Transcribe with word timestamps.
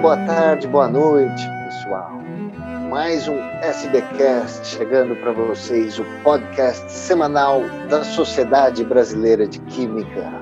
boa 0.00 0.16
tarde, 0.16 0.68
boa 0.68 0.86
noite, 0.86 1.42
pessoal. 1.64 2.12
Mais 2.88 3.26
um 3.26 3.36
SBcast 3.62 4.64
chegando 4.64 5.16
para 5.16 5.32
vocês, 5.32 5.98
o 5.98 6.04
podcast 6.22 6.90
semanal 6.92 7.62
da 7.88 8.04
Sociedade 8.04 8.84
Brasileira 8.84 9.46
de 9.46 9.58
Química. 9.62 10.32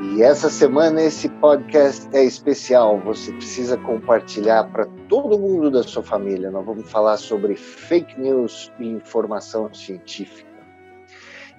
E 0.00 0.22
essa 0.22 0.48
semana 0.48 1.02
esse 1.02 1.28
podcast 1.28 2.08
é 2.14 2.24
especial, 2.24 2.98
você 2.98 3.30
precisa 3.32 3.76
compartilhar 3.76 4.64
para 4.72 4.86
todo 5.06 5.38
mundo 5.38 5.70
da 5.70 5.82
sua 5.82 6.02
família. 6.02 6.50
Nós 6.50 6.64
vamos 6.64 6.90
falar 6.90 7.18
sobre 7.18 7.54
fake 7.56 8.18
news 8.18 8.72
e 8.78 8.88
informação 8.88 9.72
científica. 9.74 10.48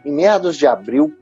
Em 0.03 0.11
meados 0.11 0.57
de 0.57 0.65
abril, 0.65 1.15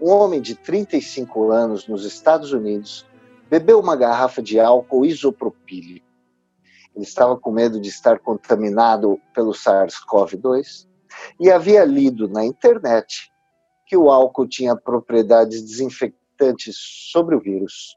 um 0.00 0.10
homem 0.10 0.40
de 0.40 0.54
35 0.54 1.50
anos 1.50 1.86
nos 1.86 2.06
Estados 2.06 2.52
Unidos 2.52 3.07
bebeu 3.48 3.80
uma 3.80 3.96
garrafa 3.96 4.42
de 4.42 4.60
álcool 4.60 5.04
isopropílico. 5.04 6.06
Ele 6.94 7.04
estava 7.04 7.36
com 7.36 7.50
medo 7.50 7.80
de 7.80 7.88
estar 7.88 8.18
contaminado 8.18 9.20
pelo 9.34 9.52
SARS-CoV-2 9.52 10.86
e 11.38 11.50
havia 11.50 11.84
lido 11.84 12.28
na 12.28 12.44
internet 12.44 13.32
que 13.86 13.96
o 13.96 14.10
álcool 14.10 14.46
tinha 14.46 14.76
propriedades 14.76 15.62
desinfectantes 15.62 16.76
sobre 17.12 17.34
o 17.34 17.40
vírus. 17.40 17.96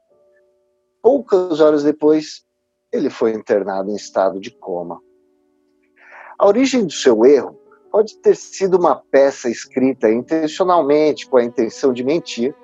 Poucas 1.02 1.60
horas 1.60 1.82
depois, 1.82 2.44
ele 2.90 3.10
foi 3.10 3.32
internado 3.32 3.90
em 3.90 3.96
estado 3.96 4.40
de 4.40 4.50
coma. 4.50 5.00
A 6.38 6.46
origem 6.46 6.86
do 6.86 6.92
seu 6.92 7.24
erro 7.26 7.58
pode 7.90 8.16
ter 8.18 8.36
sido 8.36 8.78
uma 8.78 8.96
peça 8.96 9.50
escrita 9.50 10.10
intencionalmente 10.10 11.28
com 11.28 11.36
a 11.36 11.44
intenção 11.44 11.92
de 11.92 12.02
mentir, 12.02 12.54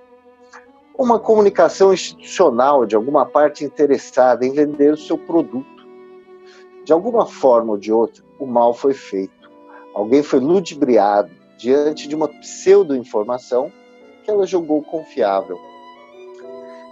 uma 0.98 1.20
comunicação 1.20 1.94
institucional 1.94 2.84
de 2.84 2.96
alguma 2.96 3.24
parte 3.24 3.64
interessada 3.64 4.44
em 4.44 4.52
vender 4.52 4.92
o 4.92 4.96
seu 4.96 5.16
produto. 5.16 5.86
De 6.84 6.92
alguma 6.92 7.24
forma 7.24 7.72
ou 7.72 7.78
de 7.78 7.92
outra, 7.92 8.24
o 8.40 8.44
mal 8.44 8.74
foi 8.74 8.92
feito. 8.92 9.48
Alguém 9.94 10.24
foi 10.24 10.40
ludibriado 10.40 11.30
diante 11.56 12.08
de 12.08 12.16
uma 12.16 12.26
pseudo-informação 12.26 13.72
que 14.24 14.30
ela 14.30 14.44
julgou 14.44 14.82
confiável. 14.82 15.56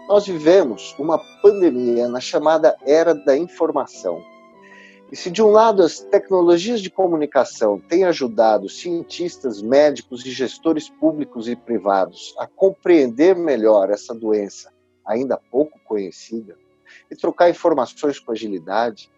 Nós 0.08 0.24
vivemos 0.24 0.94
uma 1.00 1.20
pandemia 1.42 2.08
na 2.08 2.20
chamada 2.20 2.76
era 2.86 3.12
da 3.12 3.36
informação. 3.36 4.22
E 5.10 5.14
se 5.14 5.30
de 5.30 5.40
um 5.40 5.50
lado 5.50 5.82
as 5.82 6.00
tecnologias 6.00 6.80
de 6.80 6.90
comunicação 6.90 7.78
têm 7.78 8.04
ajudado 8.04 8.68
cientistas, 8.68 9.62
médicos 9.62 10.26
e 10.26 10.30
gestores 10.32 10.88
públicos 10.88 11.48
e 11.48 11.54
privados 11.54 12.34
a 12.38 12.46
compreender 12.46 13.36
melhor 13.36 13.90
essa 13.90 14.12
doença 14.12 14.72
ainda 15.06 15.36
pouco 15.36 15.78
conhecida 15.84 16.58
e 17.08 17.14
trocar 17.14 17.48
informações 17.48 18.18
com 18.18 18.32
agilidade, 18.32 19.08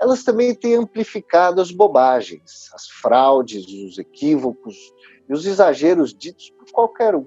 elas 0.00 0.24
também 0.24 0.54
têm 0.54 0.74
amplificado 0.74 1.60
as 1.60 1.70
bobagens, 1.70 2.70
as 2.72 2.88
fraudes, 2.88 3.66
os 3.66 3.98
equívocos 3.98 4.76
e 5.28 5.32
os 5.32 5.44
exageros 5.44 6.14
ditos 6.14 6.50
por 6.50 6.70
qualquer 6.72 7.14
um. 7.14 7.26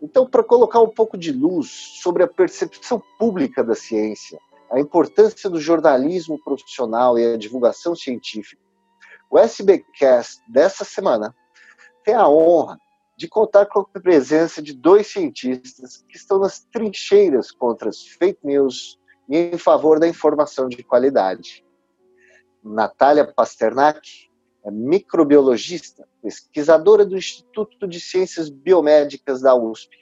Então, 0.00 0.26
para 0.26 0.44
colocar 0.44 0.80
um 0.80 0.88
pouco 0.88 1.18
de 1.18 1.32
luz 1.32 1.68
sobre 2.00 2.22
a 2.22 2.28
percepção 2.28 3.02
pública 3.18 3.62
da 3.62 3.74
ciência, 3.74 4.38
a 4.70 4.78
importância 4.78 5.48
do 5.48 5.60
jornalismo 5.60 6.38
profissional 6.42 7.18
e 7.18 7.34
a 7.34 7.36
divulgação 7.36 7.94
científica. 7.94 8.62
O 9.30 9.38
SBcast 9.38 10.42
dessa 10.48 10.84
semana 10.84 11.34
tem 12.04 12.14
a 12.14 12.28
honra 12.28 12.78
de 13.16 13.28
contar 13.28 13.66
com 13.66 13.80
a 13.80 14.00
presença 14.00 14.62
de 14.62 14.72
dois 14.72 15.08
cientistas 15.08 16.04
que 16.08 16.16
estão 16.16 16.38
nas 16.38 16.60
trincheiras 16.60 17.50
contra 17.50 17.88
as 17.88 18.02
fake 18.02 18.38
news 18.44 18.98
e 19.28 19.36
em 19.36 19.58
favor 19.58 19.98
da 19.98 20.08
informação 20.08 20.68
de 20.68 20.82
qualidade. 20.82 21.64
Natália 22.62 23.26
Pasternak 23.26 24.28
é 24.64 24.70
microbiologista, 24.70 26.08
pesquisadora 26.22 27.04
do 27.04 27.16
Instituto 27.16 27.86
de 27.86 28.00
Ciências 28.00 28.48
Biomédicas 28.48 29.40
da 29.40 29.54
USP, 29.54 29.96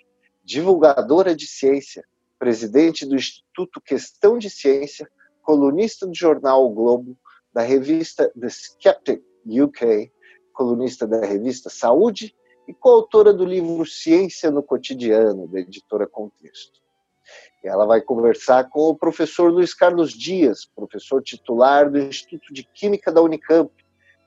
divulgadora 0.44 1.34
de 1.34 1.46
ciência 1.46 2.04
presidente 2.38 3.06
do 3.06 3.16
Instituto 3.16 3.80
Questão 3.80 4.38
de 4.38 4.50
Ciência, 4.50 5.08
colunista 5.42 6.06
do 6.06 6.14
jornal 6.14 6.66
o 6.66 6.70
Globo, 6.70 7.16
da 7.52 7.62
revista 7.62 8.30
The 8.38 8.48
Skeptic 8.48 9.22
UK, 9.46 10.12
colunista 10.52 11.06
da 11.06 11.24
revista 11.24 11.70
Saúde 11.70 12.34
e 12.66 12.74
coautora 12.74 13.32
do 13.32 13.44
livro 13.44 13.86
Ciência 13.86 14.50
no 14.50 14.62
Cotidiano, 14.62 15.46
da 15.48 15.60
editora 15.60 16.06
Contexto. 16.06 16.80
Ela 17.64 17.84
vai 17.84 18.00
conversar 18.00 18.68
com 18.70 18.88
o 18.88 18.96
professor 18.96 19.50
Luiz 19.50 19.74
Carlos 19.74 20.12
Dias, 20.12 20.64
professor 20.64 21.22
titular 21.22 21.90
do 21.90 21.98
Instituto 21.98 22.52
de 22.52 22.62
Química 22.62 23.10
da 23.10 23.20
Unicamp, 23.20 23.72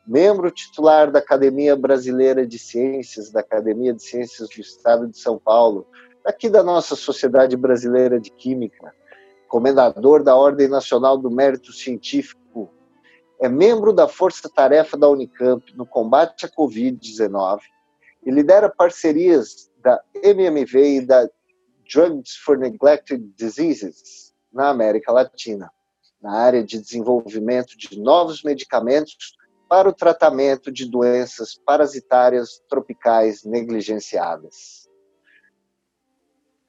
membro 0.05 0.51
titular 0.51 1.11
da 1.11 1.19
Academia 1.19 1.75
Brasileira 1.75 2.45
de 2.45 2.59
Ciências, 2.59 3.31
da 3.31 3.39
Academia 3.39 3.93
de 3.93 4.03
Ciências 4.03 4.49
do 4.49 4.59
Estado 4.59 5.07
de 5.07 5.17
São 5.17 5.37
Paulo, 5.37 5.87
aqui 6.25 6.49
da 6.49 6.63
nossa 6.63 6.95
Sociedade 6.95 7.55
Brasileira 7.55 8.19
de 8.19 8.29
Química, 8.31 8.93
comendador 9.47 10.23
da 10.23 10.35
Ordem 10.35 10.67
Nacional 10.67 11.17
do 11.17 11.31
Mérito 11.31 11.71
Científico, 11.73 12.69
é 13.39 13.47
membro 13.47 13.93
da 13.93 14.07
Força 14.07 14.49
Tarefa 14.49 14.97
da 14.97 15.07
Unicamp 15.07 15.75
no 15.75 15.85
combate 15.85 16.45
à 16.45 16.49
Covid-19 16.49 17.59
e 18.25 18.31
lidera 18.31 18.69
parcerias 18.69 19.71
da 19.81 20.01
MMV 20.23 20.97
e 20.97 21.01
da 21.01 21.27
Drugs 21.91 22.35
for 22.35 22.57
Neglected 22.57 23.33
Diseases 23.35 24.33
na 24.51 24.69
América 24.69 25.11
Latina, 25.11 25.71
na 26.21 26.33
área 26.33 26.63
de 26.63 26.79
desenvolvimento 26.79 27.77
de 27.77 27.99
novos 27.99 28.43
medicamentos 28.43 29.37
para 29.69 29.87
o 29.87 29.93
tratamento 29.93 30.71
de 30.71 30.85
doenças 30.85 31.55
parasitárias 31.65 32.61
tropicais 32.67 33.43
negligenciadas. 33.43 34.78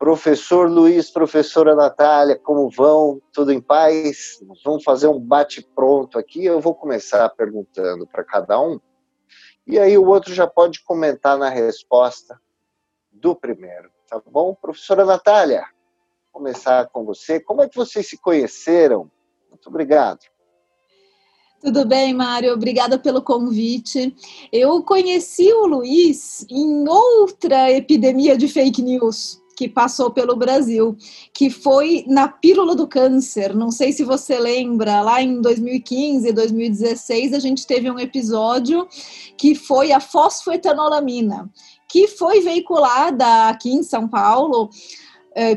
Professor 0.00 0.66
Luiz, 0.66 1.10
professora 1.10 1.74
Natália, 1.74 2.34
como 2.34 2.70
vão? 2.70 3.20
Tudo 3.34 3.52
em 3.52 3.60
paz? 3.60 4.42
Vamos 4.64 4.82
fazer 4.82 5.08
um 5.08 5.20
bate-pronto 5.20 6.18
aqui. 6.18 6.42
Eu 6.42 6.58
vou 6.58 6.74
começar 6.74 7.28
perguntando 7.28 8.06
para 8.06 8.24
cada 8.24 8.58
um, 8.58 8.80
e 9.66 9.78
aí 9.78 9.98
o 9.98 10.06
outro 10.06 10.32
já 10.32 10.46
pode 10.46 10.82
comentar 10.84 11.36
na 11.36 11.50
resposta 11.50 12.40
do 13.12 13.36
primeiro, 13.36 13.90
tá 14.08 14.18
bom? 14.26 14.54
Professora 14.54 15.04
Natália, 15.04 15.66
começar 16.32 16.88
com 16.88 17.04
você. 17.04 17.38
Como 17.38 17.60
é 17.60 17.68
que 17.68 17.76
vocês 17.76 18.08
se 18.08 18.16
conheceram? 18.16 19.10
Muito 19.50 19.68
obrigado. 19.68 20.20
Tudo 21.60 21.84
bem, 21.84 22.14
Mário? 22.14 22.54
Obrigada 22.54 22.98
pelo 22.98 23.20
convite. 23.20 24.16
Eu 24.50 24.82
conheci 24.82 25.52
o 25.52 25.66
Luiz 25.66 26.46
em 26.48 26.88
outra 26.88 27.70
epidemia 27.70 28.34
de 28.34 28.48
fake 28.48 28.80
news 28.80 29.39
que 29.60 29.68
passou 29.68 30.10
pelo 30.10 30.34
Brasil, 30.36 30.96
que 31.34 31.50
foi 31.50 32.02
na 32.08 32.26
pílula 32.26 32.74
do 32.74 32.88
câncer. 32.88 33.54
Não 33.54 33.70
sei 33.70 33.92
se 33.92 34.02
você 34.02 34.38
lembra, 34.38 35.02
lá 35.02 35.20
em 35.20 35.38
2015, 35.38 36.32
2016, 36.32 37.34
a 37.34 37.38
gente 37.38 37.66
teve 37.66 37.90
um 37.90 37.98
episódio 37.98 38.88
que 39.36 39.54
foi 39.54 39.92
a 39.92 40.00
fosfoetanolamina, 40.00 41.50
que 41.86 42.08
foi 42.08 42.40
veiculada 42.40 43.50
aqui 43.50 43.70
em 43.70 43.82
São 43.82 44.08
Paulo 44.08 44.70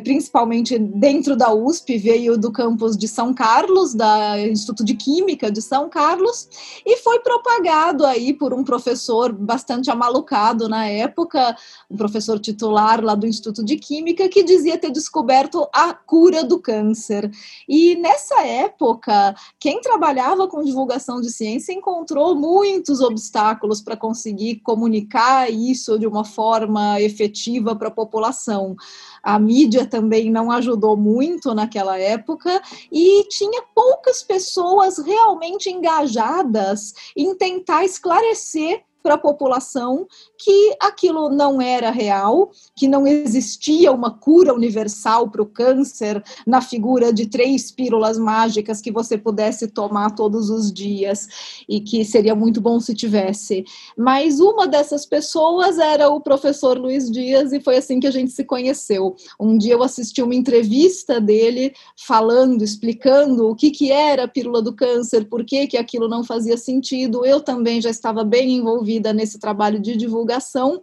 principalmente 0.03 0.78
dentro 0.78 1.35
da 1.35 1.53
USP, 1.53 1.97
veio 1.97 2.38
do 2.38 2.51
campus 2.51 2.95
de 2.95 3.07
São 3.07 3.34
Carlos, 3.34 3.94
da 3.94 4.39
Instituto 4.39 4.84
de 4.84 4.94
Química 4.94 5.51
de 5.51 5.61
São 5.61 5.89
Carlos, 5.89 6.48
e 6.86 6.98
foi 6.98 7.19
propagado 7.19 8.06
aí 8.06 8.33
por 8.33 8.53
um 8.53 8.63
professor 8.63 9.33
bastante 9.33 9.89
amalucado 9.89 10.69
na 10.69 10.86
época, 10.86 11.56
um 11.89 11.98
professor 11.98 12.39
titular 12.39 13.03
lá 13.03 13.15
do 13.15 13.25
Instituto 13.25 13.63
de 13.63 13.77
Química, 13.77 14.30
que 14.30 14.44
dizia 14.44 14.77
ter 14.77 14.92
descoberto 14.92 15.68
a 15.74 15.94
cura 15.94 16.44
do 16.44 16.59
câncer. 16.59 17.31
E 17.68 17.95
nessa 17.95 18.45
época, 18.45 19.36
quem 19.59 19.81
trabalhava 19.81 20.48
com 20.48 20.63
divulgação 20.63 21.19
de 21.19 21.31
ciência 21.31 21.74
encontrou 21.74 22.36
muitos 22.36 23.01
obstáculos 23.01 23.81
para 23.81 23.98
conseguir 23.98 24.57
comunicar 24.57 25.51
isso 25.51 25.98
de 25.98 26.06
uma 26.06 26.24
forma 26.24 27.01
efetiva 27.01 27.75
para 27.75 27.88
a 27.88 27.92
população. 27.92 28.75
A 29.24 29.39
mídia 29.39 29.62
também 29.86 30.31
não 30.31 30.51
ajudou 30.51 30.95
muito 30.95 31.54
naquela 31.54 31.98
época 31.98 32.62
e 32.92 33.24
tinha 33.30 33.63
poucas 33.74 34.24
pessoas 34.24 34.98
realmente 34.98 35.69
engajadas 35.69 36.94
em 37.15 37.36
tentar 37.36 37.83
esclarecer 37.86 38.83
para 39.03 39.15
a 39.15 39.17
população 39.17 40.07
que 40.38 40.75
aquilo 40.79 41.29
não 41.29 41.61
era 41.61 41.91
real, 41.91 42.51
que 42.75 42.88
não 42.88 43.05
existia 43.05 43.91
uma 43.91 44.09
cura 44.09 44.53
universal 44.53 45.29
para 45.29 45.41
o 45.41 45.45
câncer 45.45 46.23
na 46.47 46.61
figura 46.61 47.11
de 47.11 47.27
três 47.27 47.69
pílulas 47.69 48.17
mágicas 48.17 48.81
que 48.81 48.91
você 48.91 49.17
pudesse 49.17 49.67
tomar 49.67 50.11
todos 50.11 50.50
os 50.50 50.71
dias 50.71 51.27
e 51.67 51.81
que 51.81 52.05
seria 52.05 52.33
muito 52.33 52.61
bom 52.61 52.79
se 52.79 52.95
tivesse. 52.95 53.65
Mas 53.97 54.39
uma 54.39 54.67
dessas 54.67 55.05
pessoas 55.05 55.77
era 55.77 56.09
o 56.09 56.21
professor 56.21 56.77
Luiz 56.77 57.11
Dias 57.11 57.51
e 57.51 57.59
foi 57.59 57.77
assim 57.77 58.00
que 58.00 58.07
a 58.07 58.11
gente 58.11 58.31
se 58.31 58.45
conheceu. 58.45 59.15
Um 59.39 59.57
dia 59.57 59.73
eu 59.73 59.83
assisti 59.83 60.21
uma 60.21 60.35
entrevista 60.35 61.19
dele 61.19 61.73
falando, 61.97 62.63
explicando 62.63 63.50
o 63.50 63.55
que, 63.55 63.69
que 63.69 63.91
era 63.91 64.23
a 64.23 64.27
pílula 64.27 64.61
do 64.61 64.73
câncer, 64.73 65.25
por 65.25 65.44
que, 65.44 65.67
que 65.67 65.77
aquilo 65.77 66.07
não 66.07 66.23
fazia 66.23 66.57
sentido. 66.57 67.25
Eu 67.25 67.41
também 67.41 67.81
já 67.81 67.89
estava 67.89 68.23
bem 68.23 68.53
envolvida 68.55 68.93
nesse 69.00 69.40
trabalho 69.40 69.80
de 69.80 69.95
divulgação 69.95 70.81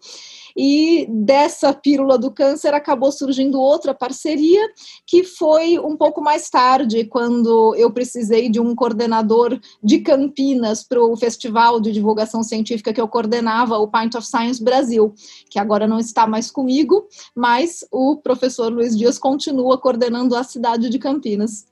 e 0.56 1.06
dessa 1.08 1.72
pílula 1.72 2.18
do 2.18 2.30
câncer 2.30 2.74
acabou 2.74 3.12
surgindo 3.12 3.60
outra 3.60 3.94
parceria, 3.94 4.60
que 5.06 5.24
foi 5.24 5.78
um 5.78 5.96
pouco 5.96 6.20
mais 6.20 6.48
tarde, 6.50 7.04
quando 7.04 7.74
eu 7.76 7.92
precisei 7.92 8.48
de 8.48 8.60
um 8.60 8.74
coordenador 8.74 9.58
de 9.82 10.00
Campinas 10.00 10.82
para 10.82 11.02
o 11.02 11.16
festival 11.16 11.80
de 11.80 11.92
divulgação 11.92 12.42
científica 12.42 12.92
que 12.92 13.00
eu 13.00 13.08
coordenava, 13.08 13.78
o 13.78 13.88
Pint 13.88 14.14
of 14.14 14.26
Science 14.26 14.62
Brasil, 14.62 15.14
que 15.48 15.58
agora 15.58 15.86
não 15.86 15.98
está 15.98 16.26
mais 16.26 16.50
comigo, 16.50 17.06
mas 17.34 17.84
o 17.90 18.16
professor 18.16 18.72
Luiz 18.72 18.96
Dias 18.96 19.18
continua 19.18 19.78
coordenando 19.78 20.34
a 20.34 20.42
cidade 20.42 20.88
de 20.88 20.98
Campinas. 20.98 21.66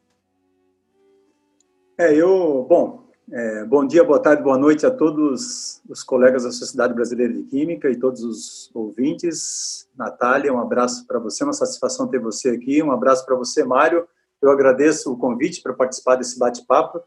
É, 1.99 2.15
eu, 2.15 2.65
bom, 2.69 3.08
é, 3.31 3.65
bom 3.65 3.87
dia, 3.87 4.03
boa 4.03 4.19
tarde, 4.19 4.43
boa 4.43 4.57
noite 4.57 4.87
a 4.87 4.91
todos 4.91 5.83
os 5.89 6.03
colegas 6.03 6.45
da 6.45 6.51
Sociedade 6.51 6.95
Brasileira 6.95 7.33
de 7.33 7.43
Química 7.43 7.91
e 7.91 7.97
todos 7.97 8.23
os 8.23 8.71
ouvintes. 8.75 9.87
Natália, 9.97 10.53
um 10.53 10.59
abraço 10.59 11.07
para 11.07 11.19
você, 11.19 11.45
uma 11.45 11.53
satisfação 11.53 12.09
ter 12.09 12.19
você 12.19 12.51
aqui. 12.51 12.83
Um 12.83 12.91
abraço 12.91 13.27
para 13.27 13.37
você, 13.37 13.63
Mário. 13.65 14.07
Eu 14.41 14.51
agradeço 14.51 15.13
o 15.13 15.17
convite 15.19 15.61
para 15.63 15.75
participar 15.75 16.17
desse 16.17 16.39
bate-papo, 16.39 17.01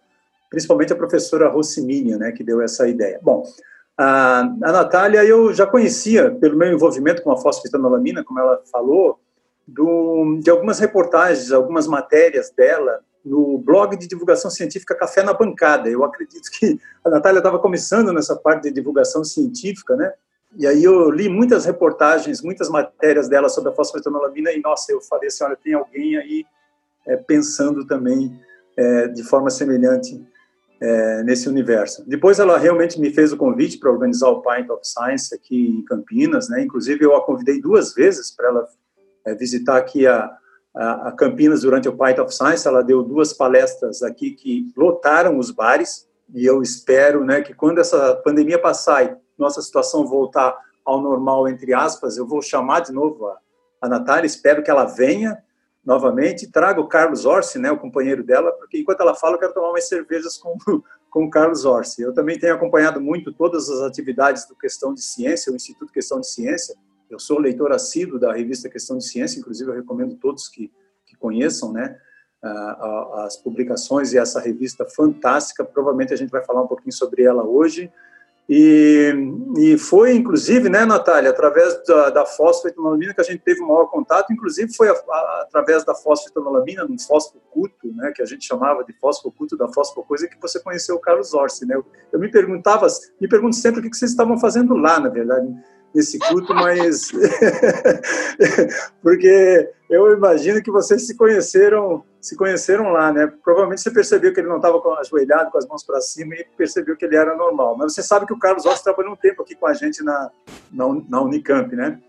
principalmente 0.50 0.94
a 0.94 0.96
professora 0.96 1.50
Rossiminia, 1.50 2.18
né, 2.18 2.32
que 2.32 2.44
deu 2.44 2.62
essa 2.62 2.88
ideia. 2.88 3.20
Bom, 3.24 3.44
a, 3.98 4.42
a 4.42 4.72
Natália 4.72 5.24
eu 5.24 5.54
já 5.54 5.66
conhecia 5.66 6.30
pelo 6.30 6.58
meu 6.58 6.72
envolvimento 6.72 7.24
com 7.24 7.32
a 7.32 7.38
fosfetanolamina, 7.38 8.24
como 8.24 8.40
ela 8.40 8.62
falou, 8.72 9.20
do, 9.68 10.40
de 10.42 10.50
algumas 10.50 10.78
reportagens, 10.80 11.52
algumas 11.52 11.88
matérias 11.88 12.52
dela 12.52 13.00
no 13.24 13.58
blog 13.58 13.96
de 13.96 14.08
divulgação 14.08 14.50
científica 14.50 14.96
Café 14.96 15.24
na 15.24 15.34
Bancada. 15.34 15.90
Eu 15.90 16.04
acredito 16.04 16.50
que 16.52 16.80
a 17.04 17.10
Natália 17.10 17.40
estava 17.40 17.60
começando 17.60 18.12
nessa 18.12 18.36
parte 18.36 18.64
de 18.64 18.72
divulgação 18.72 19.24
científica, 19.24 19.96
né? 19.96 20.12
E 20.58 20.68
aí 20.68 20.84
eu 20.84 21.10
li 21.10 21.30
muitas 21.30 21.66
reportagens, 21.66 22.42
muitas 22.42 22.68
matérias 22.70 23.30
dela 23.30 23.48
sobre 23.48 23.72
a 23.72 23.74
fosfetanolamina 23.74 24.52
e, 24.52 24.60
nossa, 24.60 24.92
eu 24.92 25.00
falei 25.02 25.28
assim, 25.28 25.44
olha, 25.46 25.56
tem 25.56 25.74
alguém 25.74 26.18
aí 26.18 26.46
é, 27.08 27.16
pensando 27.16 27.86
também 27.86 28.38
é, 28.76 29.08
de 29.08 29.24
forma 29.24 29.50
semelhante 29.50 30.22
é, 30.82 31.24
nesse 31.24 31.48
universo. 31.48 32.04
Depois 32.06 32.38
ela 32.38 32.58
realmente 32.58 33.00
me 33.00 33.14
fez 33.14 33.32
o 33.32 33.38
convite 33.38 33.78
para 33.78 33.92
organizar 33.92 34.28
o 34.28 34.42
Pint 34.42 34.70
of 34.70 34.82
Science 34.84 35.34
aqui 35.34 35.70
em 35.70 35.86
Campinas, 35.86 36.50
né? 36.50 36.62
Inclusive 36.62 37.06
eu 37.06 37.16
a 37.16 37.24
convidei 37.24 37.62
duas 37.62 37.94
vezes 37.94 38.32
para 38.32 38.50
ela 38.50 38.68
visitar 39.38 39.78
aqui 39.78 40.08
a, 40.08 40.36
a, 40.74 41.12
Campinas 41.12 41.62
durante 41.62 41.90
o 41.90 41.98
Pint 41.98 42.18
of 42.20 42.34
Science, 42.34 42.68
ela 42.68 42.84
deu 42.84 43.04
duas 43.04 43.34
palestras 43.34 44.02
aqui 44.02 44.32
que 44.32 44.72
lotaram 44.76 45.38
os 45.38 45.52
bares, 45.52 46.08
e 46.34 46.46
eu 46.46 46.62
espero 46.62 47.26
né, 47.26 47.42
que 47.42 47.54
quando 47.54 47.80
essa 47.80 48.16
pandemia 48.24 48.60
passar 48.60 49.06
e 49.06 49.16
nossa 49.38 49.62
situação 49.62 50.08
voltar 50.08 50.58
ao 50.86 51.02
normal, 51.02 51.48
entre 51.48 51.74
aspas, 51.74 52.18
eu 52.18 52.26
vou 52.26 52.42
chamar 52.42 52.82
de 52.82 52.92
novo 52.92 53.28
a, 53.28 53.38
a 53.82 53.90
Natália, 53.90 54.26
espero 54.26 54.64
que 54.64 54.72
ela 54.72 54.86
venha 54.86 55.38
novamente, 55.84 56.50
traga 56.50 56.80
o 56.80 56.88
Carlos 56.88 57.26
Orsi, 57.26 57.60
né, 57.60 57.72
o 57.72 57.78
companheiro 57.78 58.24
dela, 58.24 58.52
porque 58.54 58.80
enquanto 58.80 59.02
ela 59.02 59.16
fala, 59.16 59.36
eu 59.36 59.40
quero 59.40 59.54
tomar 59.54 59.72
umas 59.72 59.88
cervejas 59.88 60.38
com, 60.38 60.56
com 61.10 61.26
o 61.26 61.30
Carlos 61.30 61.66
Orsi. 61.66 62.02
Eu 62.02 62.14
também 62.14 62.40
tenho 62.40 62.54
acompanhado 62.54 63.02
muito 63.02 63.34
todas 63.34 63.70
as 63.70 63.82
atividades 63.82 64.48
do 64.48 64.56
Questão 64.56 64.94
de 64.94 65.02
Ciência, 65.02 65.52
o 65.52 65.56
Instituto 65.56 65.92
Questão 65.92 66.20
de 66.20 66.28
Ciência, 66.28 66.76
eu 67.12 67.20
sou 67.20 67.40
leitor 67.40 67.72
assíduo 67.74 68.18
da 68.18 68.34
revista 68.34 68.70
Questão 68.70 68.98
de 68.98 69.06
Ciência, 69.06 69.40
inclusive 69.40 69.70
eu 69.70 69.76
recomendo 69.76 70.16
todos 70.16 70.48
que, 70.48 70.72
que 71.06 71.16
conheçam, 71.18 71.74
né, 71.74 71.98
as 73.26 73.38
publicações 73.38 74.14
e 74.14 74.18
essa 74.18 74.40
revista 74.40 74.86
fantástica. 74.86 75.64
Provavelmente 75.64 76.14
a 76.14 76.18
gente 76.18 76.32
vai 76.32 76.44
falar 76.44 76.64
um 76.64 76.68
pouquinho 76.68 76.94
sobre 76.94 77.24
ela 77.24 77.44
hoje. 77.44 77.92
E, 78.50 79.14
e 79.60 79.78
foi, 79.78 80.16
inclusive, 80.16 80.68
né, 80.68 80.84
Natália, 80.84 81.30
através 81.30 81.82
da, 81.86 82.10
da 82.10 82.26
fosfetanolamina 82.26 83.14
que 83.14 83.22
a 83.22 83.24
gente 83.24 83.40
teve 83.40 83.62
o 83.62 83.68
maior 83.68 83.86
contato, 83.86 84.34
inclusive 84.34 84.74
foi 84.74 84.90
a, 84.90 84.94
a, 84.94 85.42
através 85.48 85.86
da 85.86 85.94
fosfetanolamina, 85.94 86.84
no 86.84 87.00
fosfoculto, 87.00 87.94
né, 87.94 88.12
que 88.14 88.22
a 88.22 88.26
gente 88.26 88.46
chamava 88.46 88.84
de 88.84 88.92
fosfoculto 88.94 89.56
da 89.56 89.68
fosfocoisa, 89.70 90.28
que 90.28 90.42
você 90.42 90.60
conheceu 90.60 90.96
o 90.96 91.00
Carlos 91.00 91.34
Orsi, 91.34 91.66
né? 91.66 91.76
Eu, 91.76 91.86
eu 92.12 92.20
me 92.20 92.30
perguntava, 92.30 92.88
me 93.22 93.28
pergunto 93.28 93.56
sempre 93.56 93.80
o 93.80 93.84
que 93.84 93.96
vocês 93.96 94.12
estavam 94.12 94.38
fazendo 94.38 94.76
lá, 94.76 95.00
na 95.00 95.10
verdade 95.10 95.48
nesse 95.94 96.18
culto, 96.20 96.54
mas 96.54 97.12
porque 99.04 99.70
eu 99.90 100.14
imagino 100.14 100.64
que 100.64 100.72
vocês 100.72 101.06
se 101.06 101.18
conheceram, 101.18 102.04
se 102.20 102.36
conheceram 102.36 102.92
lá, 102.92 103.12
né? 103.12 103.32
Provavelmente 103.44 103.82
você 103.82 103.92
percebeu 103.92 104.34
que 104.34 104.40
ele 104.40 104.48
não 104.48 104.56
estava 104.56 104.82
ajoelhado 105.00 105.52
com 105.52 105.58
as 105.58 105.68
mãos 105.68 105.84
para 105.84 106.00
cima 106.00 106.36
e 106.36 106.46
percebeu 106.58 106.96
que 106.96 107.04
ele 107.04 107.18
era 107.18 107.36
normal. 107.36 107.76
Mas 107.78 107.94
você 107.94 108.02
sabe 108.02 108.26
que 108.26 108.34
o 108.34 108.40
Carlos 108.40 108.66
Ossi 108.66 108.84
trabalhou 108.84 109.14
um 109.14 109.18
tempo 109.18 109.42
aqui 109.42 109.54
com 109.54 109.68
a 109.68 109.74
gente 109.74 110.02
na, 110.04 110.32
na, 110.72 110.86
na 111.10 111.22
Unicamp, 111.22 111.76
né? 111.76 112.00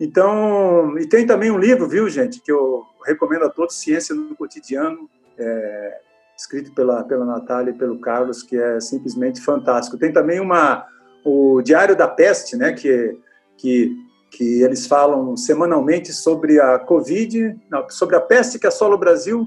Então, 0.00 0.96
e 0.98 1.08
tem 1.08 1.26
também 1.26 1.50
um 1.50 1.58
livro, 1.58 1.88
viu, 1.88 2.08
gente, 2.08 2.40
que 2.40 2.52
eu 2.52 2.84
recomendo 3.04 3.44
a 3.44 3.48
todos, 3.48 3.80
Ciência 3.80 4.14
no 4.14 4.34
Cotidiano, 4.36 5.08
é, 5.36 6.00
escrito 6.36 6.72
pela, 6.72 7.02
pela 7.02 7.24
Natália 7.24 7.70
e 7.70 7.78
pelo 7.78 8.00
Carlos, 8.00 8.42
que 8.42 8.56
é 8.56 8.80
simplesmente 8.80 9.40
fantástico. 9.40 9.98
Tem 9.98 10.12
também 10.12 10.38
uma, 10.40 10.86
o 11.24 11.60
Diário 11.62 11.96
da 11.96 12.06
Peste, 12.06 12.56
né, 12.56 12.72
que 12.72 13.18
que, 13.58 13.94
que 14.30 14.62
eles 14.62 14.86
falam 14.86 15.36
semanalmente 15.36 16.12
sobre 16.12 16.58
a 16.58 16.78
Covid, 16.78 17.58
sobre 17.90 18.16
a 18.16 18.20
peste 18.20 18.58
que 18.58 18.66
assola 18.66 18.94
o 18.94 18.98
Brasil 18.98 19.46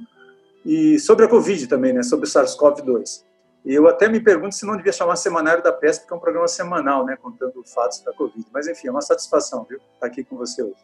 e 0.63 0.99
sobre 0.99 1.25
a 1.25 1.27
Covid 1.27 1.65
também, 1.65 1.93
né, 1.93 2.03
sobre 2.03 2.27
o 2.27 2.29
SARS-CoV-2. 2.29 3.23
E 3.63 3.73
eu 3.73 3.87
até 3.87 4.09
me 4.09 4.19
pergunto 4.19 4.55
se 4.55 4.65
não 4.65 4.75
devia 4.75 4.91
chamar 4.91 5.15
Semanário 5.15 5.63
da 5.63 5.71
Peste, 5.71 6.01
porque 6.01 6.13
é 6.13 6.17
um 6.17 6.19
programa 6.19 6.47
semanal, 6.47 7.05
né, 7.05 7.15
contando 7.15 7.63
fatos 7.65 8.01
da 8.01 8.11
Covid. 8.13 8.45
Mas, 8.51 8.67
enfim, 8.67 8.87
é 8.87 8.91
uma 8.91 9.01
satisfação, 9.01 9.65
viu, 9.69 9.79
estar 9.93 10.07
aqui 10.07 10.23
com 10.23 10.35
você 10.35 10.63
hoje. 10.63 10.75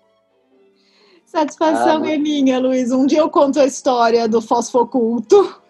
Satisfação 1.26 2.04
ah, 2.04 2.10
é 2.10 2.18
minha, 2.18 2.60
Luiz. 2.60 2.92
Um 2.92 3.06
dia 3.06 3.20
eu 3.20 3.30
conto 3.30 3.60
a 3.60 3.66
história 3.66 4.28
do 4.28 4.42
fosfoculto. 4.42 5.62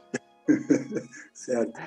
certo. 1.34 1.80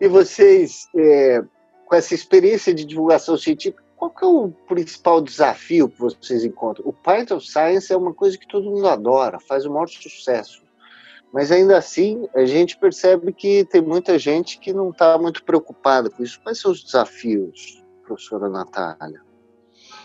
E 0.00 0.08
vocês, 0.08 0.86
é, 0.96 1.42
com 1.86 1.94
essa 1.94 2.14
experiência 2.14 2.74
de 2.74 2.84
divulgação 2.84 3.36
científica, 3.36 3.82
qual 4.00 4.10
que 4.10 4.24
é 4.24 4.28
o 4.28 4.48
principal 4.66 5.20
desafio 5.20 5.86
que 5.86 5.98
vocês 6.00 6.42
encontram? 6.42 6.88
O 6.88 6.92
Python 6.92 7.38
Science 7.38 7.92
é 7.92 7.96
uma 7.96 8.14
coisa 8.14 8.38
que 8.38 8.48
todo 8.48 8.70
mundo 8.70 8.88
adora, 8.88 9.38
faz 9.38 9.66
o 9.66 9.70
maior 9.70 9.88
sucesso. 9.88 10.62
Mas 11.30 11.52
ainda 11.52 11.76
assim, 11.76 12.26
a 12.34 12.46
gente 12.46 12.78
percebe 12.78 13.30
que 13.30 13.62
tem 13.66 13.82
muita 13.82 14.18
gente 14.18 14.58
que 14.58 14.72
não 14.72 14.88
está 14.88 15.18
muito 15.18 15.44
preocupada 15.44 16.08
com 16.08 16.22
isso. 16.22 16.40
Quais 16.42 16.58
são 16.58 16.72
os 16.72 16.82
desafios, 16.82 17.84
professora 18.02 18.48
Natália? 18.48 19.20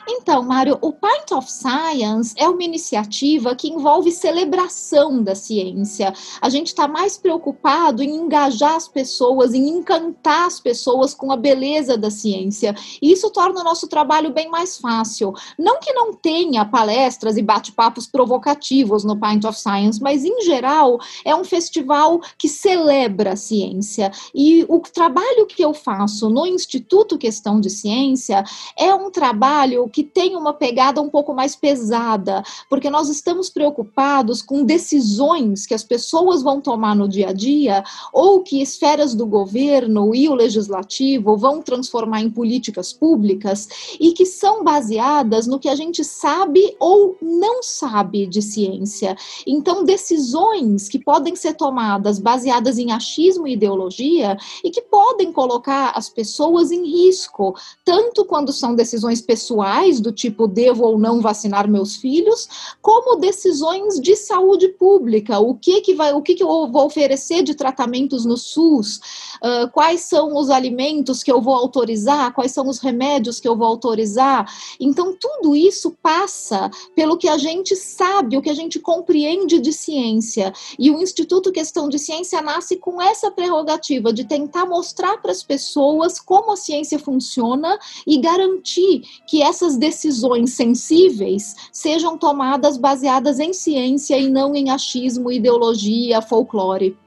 Então, 0.07 0.43
Mário, 0.43 0.77
o 0.81 0.91
Pint 0.91 1.31
of 1.31 1.51
Science 1.51 2.33
é 2.37 2.47
uma 2.47 2.63
iniciativa 2.63 3.55
que 3.55 3.69
envolve 3.69 4.11
celebração 4.11 5.23
da 5.23 5.33
ciência. 5.33 6.13
A 6.39 6.49
gente 6.49 6.67
está 6.67 6.87
mais 6.87 7.17
preocupado 7.17 8.03
em 8.03 8.15
engajar 8.15 8.75
as 8.75 8.87
pessoas, 8.87 9.53
em 9.53 9.67
encantar 9.67 10.45
as 10.45 10.59
pessoas 10.59 11.13
com 11.13 11.31
a 11.31 11.37
beleza 11.37 11.97
da 11.97 12.11
ciência. 12.11 12.75
E 13.01 13.11
isso 13.11 13.31
torna 13.31 13.61
o 13.61 13.63
nosso 13.63 13.87
trabalho 13.87 14.31
bem 14.31 14.49
mais 14.49 14.77
fácil. 14.77 15.33
Não 15.57 15.79
que 15.79 15.91
não 15.91 16.13
tenha 16.13 16.65
palestras 16.65 17.35
e 17.35 17.41
bate-papos 17.41 18.05
provocativos 18.05 19.03
no 19.03 19.19
Pint 19.19 19.43
of 19.45 19.59
Science, 19.59 20.01
mas 20.01 20.23
em 20.23 20.41
geral 20.41 20.99
é 21.23 21.35
um 21.35 21.43
festival 21.43 22.21
que 22.37 22.47
celebra 22.47 23.33
a 23.33 23.35
ciência. 23.35 24.11
E 24.33 24.65
o 24.69 24.79
trabalho 24.79 25.47
que 25.47 25.63
eu 25.63 25.73
faço 25.73 26.29
no 26.29 26.45
Instituto 26.45 27.17
Questão 27.17 27.59
de 27.59 27.69
Ciência 27.69 28.43
é 28.77 28.93
um 28.93 29.09
trabalho 29.09 29.89
que 29.95 30.03
tem 30.03 30.35
uma 30.35 30.51
pegada 30.51 31.01
um 31.01 31.09
pouco 31.09 31.33
mais 31.33 31.55
pesada, 31.55 32.43
porque 32.69 32.89
nós 32.89 33.07
estamos 33.07 33.49
preocupados 33.49 34.41
com 34.41 34.65
decisões 34.65 35.65
que 35.65 35.73
as 35.73 35.85
pessoas 35.85 36.43
vão 36.43 36.59
tomar 36.59 36.93
no 36.93 37.07
dia 37.07 37.29
a 37.29 37.31
dia 37.31 37.81
ou 38.11 38.43
que 38.43 38.61
esferas 38.61 39.15
do 39.15 39.25
governo 39.25 40.13
e 40.13 40.27
o 40.27 40.35
legislativo 40.35 41.37
vão 41.37 41.61
transformar 41.61 42.19
em 42.19 42.29
políticas 42.29 42.91
públicas 42.91 43.69
e 43.97 44.11
que 44.11 44.25
são 44.25 44.65
baseadas 44.65 45.47
no 45.47 45.59
que 45.59 45.69
a 45.69 45.75
gente 45.75 46.03
sabe 46.03 46.75
ou 46.77 47.15
não 47.21 47.63
sabe 47.63 48.27
de 48.27 48.41
ciência. 48.41 49.15
Então, 49.47 49.85
decisões 49.85 50.89
que 50.89 50.99
podem 50.99 51.37
ser 51.37 51.53
tomadas 51.53 52.19
baseadas 52.19 52.77
em 52.77 52.91
achismo 52.91 53.47
e 53.47 53.53
ideologia 53.53 54.35
e 54.61 54.69
que 54.69 54.81
podem 54.81 55.31
colocar 55.31 55.93
as 55.95 56.09
pessoas 56.09 56.69
em 56.69 56.83
risco, 56.85 57.55
tanto 57.85 58.25
quando 58.25 58.51
são 58.51 58.75
decisões 58.75 59.21
pessoais, 59.21 59.84
do 59.99 60.11
tipo 60.11 60.47
devo 60.47 60.83
ou 60.83 60.97
não 60.97 61.21
vacinar 61.21 61.69
meus 61.69 61.95
filhos, 61.95 62.75
como 62.81 63.17
decisões 63.17 63.99
de 63.99 64.15
saúde 64.15 64.69
pública, 64.69 65.39
o 65.39 65.55
que 65.55 65.81
que 65.81 65.93
vai, 65.93 66.13
o 66.13 66.21
que 66.21 66.35
que 66.35 66.43
eu 66.43 66.67
vou 66.67 66.85
oferecer 66.85 67.43
de 67.43 67.53
tratamentos 67.53 68.25
no 68.25 68.37
SUS, 68.37 68.97
uh, 69.37 69.69
quais 69.71 70.01
são 70.01 70.35
os 70.35 70.49
alimentos 70.49 71.23
que 71.23 71.31
eu 71.31 71.41
vou 71.41 71.53
autorizar, 71.53 72.33
quais 72.33 72.51
são 72.51 72.67
os 72.67 72.79
remédios 72.79 73.39
que 73.39 73.47
eu 73.47 73.55
vou 73.55 73.67
autorizar. 73.67 74.45
Então 74.79 75.15
tudo 75.19 75.55
isso 75.55 75.95
passa 76.01 76.69
pelo 76.95 77.17
que 77.17 77.27
a 77.27 77.37
gente 77.37 77.75
sabe, 77.75 78.37
o 78.37 78.41
que 78.41 78.49
a 78.49 78.55
gente 78.55 78.79
compreende 78.79 79.59
de 79.59 79.71
ciência. 79.71 80.51
E 80.77 80.89
o 80.91 81.01
Instituto 81.01 81.51
Questão 81.51 81.87
de 81.87 81.99
Ciência 81.99 82.41
nasce 82.41 82.77
com 82.77 83.01
essa 83.01 83.29
prerrogativa 83.31 84.11
de 84.11 84.25
tentar 84.25 84.65
mostrar 84.65 85.17
para 85.21 85.31
as 85.31 85.43
pessoas 85.43 86.19
como 86.19 86.51
a 86.51 86.57
ciência 86.57 86.99
funciona 86.99 87.77
e 88.05 88.17
garantir 88.17 89.01
que 89.27 89.41
essas 89.41 89.74
decisões 89.77 90.53
sensíveis 90.53 91.69
sejam 91.71 92.17
tomadas 92.17 92.77
baseadas 92.77 93.39
em 93.39 93.53
ciência 93.53 94.17
e 94.17 94.29
não 94.29 94.55
em 94.55 94.69
achismo, 94.69 95.31
ideologia, 95.31 96.21
folclore. 96.21 96.97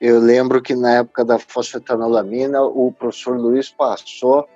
Eu 0.00 0.18
lembro 0.18 0.62
que 0.62 0.74
na 0.74 0.96
época 0.96 1.24
da 1.24 1.38
fosfetanolamina, 1.38 2.62
o 2.62 2.90
professor 2.90 3.38
Luiz 3.38 3.70
passou, 3.70 4.48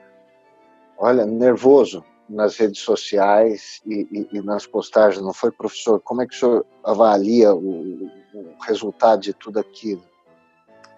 olha, 0.96 1.26
nervoso 1.26 2.02
nas 2.28 2.56
redes 2.56 2.80
sociais 2.80 3.82
e, 3.84 4.08
e, 4.10 4.38
e, 4.38 4.40
nas 4.40 4.66
postagens, 4.66 5.22
não 5.22 5.34
foi, 5.34 5.50
professor? 5.50 6.00
Como 6.00 6.22
é 6.22 6.26
que 6.26 6.34
o 6.34 6.38
senhor 6.38 6.66
avalia 6.82 7.54
o, 7.54 8.06
o 8.34 8.56
resultado 8.66 9.20
de 9.20 9.34
tudo 9.34 9.58
aquilo? 9.58 10.02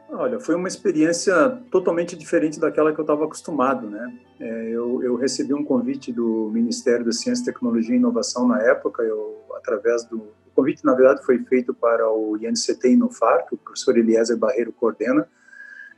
Olha, 0.09 0.39
foi 0.39 0.55
uma 0.55 0.69
experiência 0.69 1.59
totalmente 1.71 2.17
diferente 2.17 2.61
daquela 2.61 2.93
que 2.93 2.99
eu 2.99 3.03
estava 3.03 3.25
acostumado, 3.25 3.91
né? 3.91 4.13
É, 4.39 4.69
eu, 4.69 5.03
eu, 5.03 5.17
recebi 5.17 5.53
um 5.53 5.65
convite 5.65 6.13
do 6.13 6.49
Ministério 6.53 7.05
da 7.05 7.13
Ciência, 7.13 7.45
Tecnologia 7.45 7.95
e 7.95 7.99
Inovação 7.99 8.47
na 8.47 8.63
época, 8.63 9.03
eu, 9.03 9.45
através 9.57 10.05
do... 10.05 10.17
O 10.19 10.51
convite, 10.55 10.85
na 10.85 10.95
verdade, 10.95 11.25
foi 11.25 11.39
feito 11.41 11.75
para 11.75 12.11
o 12.11 12.37
INCT 12.37 12.89
Inofar, 12.89 13.47
que 13.47 13.55
o 13.55 13.59
professor 13.59 13.99
Eliezer 13.99 14.37
Barreiro 14.37 14.73
coordena, 14.73 15.29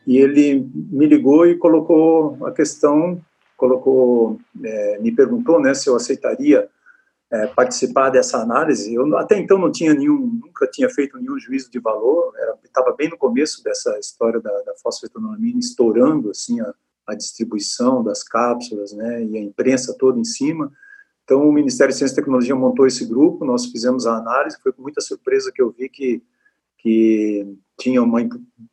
e 0.07 0.17
ele 0.17 0.69
me 0.75 1.07
ligou 1.07 1.47
e 1.47 1.57
colocou 1.57 2.39
a 2.47 2.51
questão, 2.51 3.21
colocou, 3.57 4.41
é, 4.65 4.99
me 5.01 5.13
perguntou, 5.13 5.61
né, 5.61 5.75
se 5.75 5.89
eu 5.89 5.95
aceitaria 5.95 6.69
é, 7.31 7.47
participar 7.49 8.11
dessa 8.11 8.39
análise. 8.39 8.95
Eu 8.95 9.17
até 9.17 9.39
então 9.39 9.59
não 9.59 9.71
tinha 9.71 9.95
nenhum, 9.95 10.41
nunca 10.43 10.67
tinha 10.67 10.89
feito 10.89 11.19
nenhum 11.19 11.39
juízo 11.39 11.71
de 11.71 11.79
valor. 11.79 12.33
Estava 12.65 12.95
bem 12.95 13.09
no 13.09 13.19
começo 13.19 13.63
dessa 13.63 13.99
história 13.99 14.41
da, 14.41 14.51
da 14.63 14.75
fosfetanolamina, 14.83 15.59
estourando 15.59 16.31
assim 16.31 16.61
a, 16.61 16.73
a, 17.07 17.15
distribuição 17.15 18.03
das 18.03 18.23
cápsulas, 18.23 18.93
né, 18.93 19.25
e 19.25 19.37
a 19.37 19.43
imprensa 19.43 19.95
toda 19.99 20.19
em 20.19 20.25
cima. 20.25 20.73
Então 21.25 21.47
o 21.47 21.53
Ministério 21.53 21.93
de 21.93 21.99
Ciência 21.99 22.15
e 22.15 22.17
Tecnologia 22.17 22.55
montou 22.55 22.87
esse 22.87 23.05
grupo. 23.05 23.45
Nós 23.45 23.67
fizemos 23.67 24.07
a 24.07 24.17
análise. 24.17 24.59
Foi 24.63 24.73
com 24.73 24.81
muita 24.81 25.01
surpresa 25.01 25.53
que 25.55 25.61
eu 25.61 25.71
vi 25.71 25.89
que 25.89 26.23
que 26.81 27.57
tinha 27.77 28.01
uma 28.01 28.21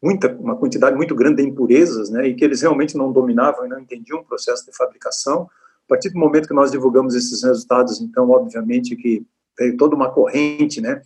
muita 0.01 0.31
uma 0.35 0.55
quantidade 0.55 0.95
muito 0.95 1.15
grande 1.15 1.41
de 1.41 1.49
impurezas, 1.49 2.11
né, 2.11 2.27
e 2.27 2.35
que 2.35 2.45
eles 2.45 2.61
realmente 2.61 2.95
não 2.95 3.11
dominavam 3.11 3.65
e 3.65 3.69
não 3.69 3.79
entendiam 3.79 4.19
o 4.19 4.23
processo 4.23 4.63
de 4.63 4.77
fabricação 4.77 5.49
a 5.85 5.89
partir 5.89 6.09
do 6.09 6.19
momento 6.19 6.47
que 6.47 6.53
nós 6.53 6.71
divulgamos 6.71 7.15
esses 7.15 7.43
resultados, 7.43 8.01
então, 8.01 8.29
obviamente 8.29 8.95
que 8.95 9.25
veio 9.57 9.77
toda 9.77 9.95
uma 9.95 10.11
corrente, 10.11 10.81
né, 10.81 11.01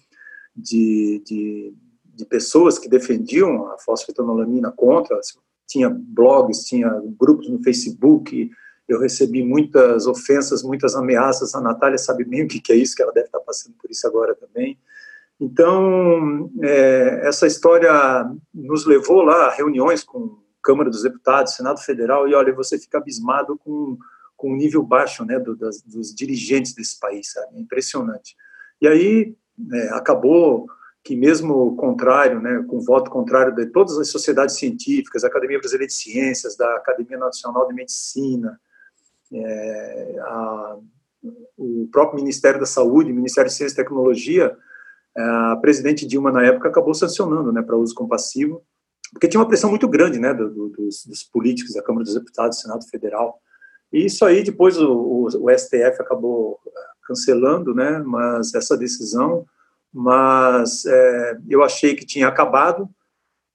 de, 0.56 1.22
de, 1.26 1.74
de 2.06 2.26
pessoas 2.26 2.80
que 2.80 2.90
defendiam 2.90 3.68
a 3.72 3.78
fosfetanolamina 3.78 4.72
contra, 4.72 5.20
tinha 5.68 5.90
blogs, 5.90 6.64
tinha 6.66 6.90
grupos 7.20 7.50
no 7.50 7.62
Facebook, 7.62 8.50
eu 8.88 9.00
recebi 9.00 9.44
muitas 9.44 10.08
ofensas, 10.08 10.64
muitas 10.64 10.96
ameaças, 10.96 11.54
a 11.54 11.62
Natália 11.62 11.98
sabe 11.98 12.24
bem 12.24 12.44
o 12.44 12.48
que 12.48 12.72
é 12.72 12.76
isso, 12.76 12.96
que 12.96 13.04
ela 13.04 13.14
deve 13.14 13.28
estar 13.28 13.40
passando 13.42 13.76
por 13.80 13.92
isso 13.92 14.08
agora 14.08 14.34
também. 14.34 14.80
Então, 15.40 16.50
é, 16.62 17.22
essa 17.28 17.46
história 17.46 17.92
nos 18.54 18.86
levou 18.86 19.22
lá 19.22 19.46
a 19.46 19.52
reuniões 19.52 20.04
com 20.04 20.40
Câmara 20.62 20.90
dos 20.90 21.04
Deputados, 21.04 21.56
Senado 21.56 21.80
Federal, 21.80 22.28
e 22.28 22.34
olha, 22.34 22.54
você 22.54 22.78
fica 22.80 22.98
abismado 22.98 23.58
com 23.58 23.98
com 24.40 24.54
um 24.54 24.56
nível 24.56 24.82
baixo 24.82 25.26
né, 25.26 25.38
do, 25.38 25.54
das, 25.54 25.82
dos 25.82 26.16
dirigentes 26.16 26.74
desse 26.74 26.98
país, 26.98 27.30
sabe? 27.34 27.58
É 27.58 27.60
impressionante. 27.60 28.38
E 28.82 28.88
aí 28.88 29.36
é, 29.74 29.90
acabou 29.90 30.66
que 31.04 31.14
mesmo 31.14 31.76
contrário, 31.76 32.40
né, 32.40 32.64
com 32.66 32.80
voto 32.80 33.12
contrário 33.12 33.54
de 33.54 33.66
todas 33.66 33.98
as 33.98 34.08
sociedades 34.08 34.56
científicas, 34.56 35.24
da 35.24 35.28
Academia 35.28 35.60
Brasileira 35.60 35.88
de 35.88 35.94
Ciências, 35.94 36.56
da 36.56 36.74
Academia 36.78 37.18
Nacional 37.18 37.68
de 37.68 37.74
Medicina, 37.74 38.58
é, 39.34 40.16
a, 40.22 40.78
o 41.58 41.90
próprio 41.92 42.22
Ministério 42.22 42.62
da 42.62 42.66
Saúde, 42.66 43.12
Ministério 43.12 43.50
de 43.50 43.56
Ciência 43.58 43.74
e 43.74 43.84
Tecnologia, 43.84 44.58
é, 45.18 45.22
a 45.22 45.58
presidente 45.58 46.08
Dilma 46.08 46.32
na 46.32 46.46
época 46.46 46.70
acabou 46.70 46.94
sancionando, 46.94 47.52
né, 47.52 47.62
para 47.62 47.76
uso 47.76 47.94
compassivo, 47.94 48.64
porque 49.12 49.28
tinha 49.28 49.42
uma 49.42 49.48
pressão 49.48 49.70
muito 49.70 49.88
grande, 49.88 50.18
né, 50.18 50.34
do, 50.34 50.50
do, 50.50 50.70
dos, 50.70 51.06
dos 51.06 51.24
políticos 51.24 51.74
da 51.74 51.84
Câmara 51.84 52.06
dos 52.06 52.14
Deputados, 52.14 52.62
Senado 52.62 52.88
Federal, 52.90 53.42
e 53.92 54.06
isso 54.06 54.24
aí 54.26 54.44
depois 54.44 54.78
o, 54.78 54.92
o, 54.92 55.26
o, 55.26 55.58
STF 55.58 56.02
acabou 56.02 56.60
eh, 56.68 56.72
cancelando, 57.04 57.74
né? 57.74 58.00
Mas 58.00 58.54
essa 58.54 58.78
decisão, 58.78 59.46
mas 59.94 60.86
é, 60.86 61.38
eu 61.50 61.64
achei 61.64 61.96
que 61.96 62.06
tinha 62.06 62.28
acabado. 62.28 62.90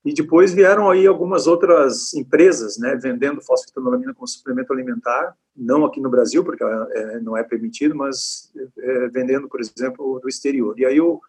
E 0.05 0.13
depois 0.13 0.53
vieram 0.53 0.91
aí 0.91 1.07
algumas 1.07 1.47
outras 1.47 2.13
empresas, 2.13 2.77
né, 2.77 2.95
vendendo 2.95 3.41
fosfetanolamina 3.41 4.13
como 4.13 4.29
suplemento 4.29 4.71
alimentar, 4.71 5.35
não 5.57 5.83
aqui 5.83 5.99
no 5.99 6.11
Brasil, 6.11 6.45
porque 6.45 6.63
é, 6.63 7.21
não 7.21 7.35
é 7.35 7.43
permitido, 7.43 7.95
mas 7.95 8.53
é, 8.79 9.09
vendendo, 9.09 9.49
por 9.49 9.61
exemplo, 9.61 10.21
do 10.21 10.29
exterior. 10.29 10.79
E 10.79 10.85
aí, 10.85 10.99
eu, 10.99 11.23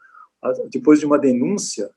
depois 0.69 0.99
de 0.99 1.05
uma 1.05 1.17
denúncia, 1.17 1.89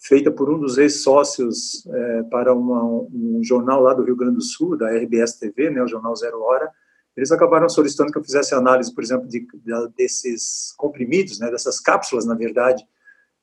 feita 0.00 0.30
por 0.30 0.50
um 0.50 0.58
dos 0.58 0.78
ex-sócios 0.78 1.86
é, 1.86 2.22
para 2.24 2.54
uma, 2.54 2.84
um 2.84 3.40
jornal 3.42 3.82
lá 3.82 3.92
do 3.92 4.02
Rio 4.02 4.16
Grande 4.16 4.36
do 4.36 4.42
Sul, 4.42 4.76
da 4.76 4.90
RBS 4.90 5.34
TV, 5.34 5.70
né, 5.70 5.82
o 5.82 5.88
jornal 5.88 6.16
Zero 6.16 6.42
Hora, 6.42 6.70
eles 7.16 7.30
acabaram 7.30 7.68
solicitando 7.68 8.10
que 8.10 8.18
eu 8.18 8.24
fizesse 8.24 8.54
análise, 8.54 8.94
por 8.94 9.04
exemplo, 9.04 9.28
de, 9.28 9.40
de, 9.40 9.88
desses 9.96 10.72
comprimidos, 10.76 11.38
né, 11.38 11.50
dessas 11.50 11.78
cápsulas, 11.78 12.24
na 12.24 12.34
verdade, 12.34 12.82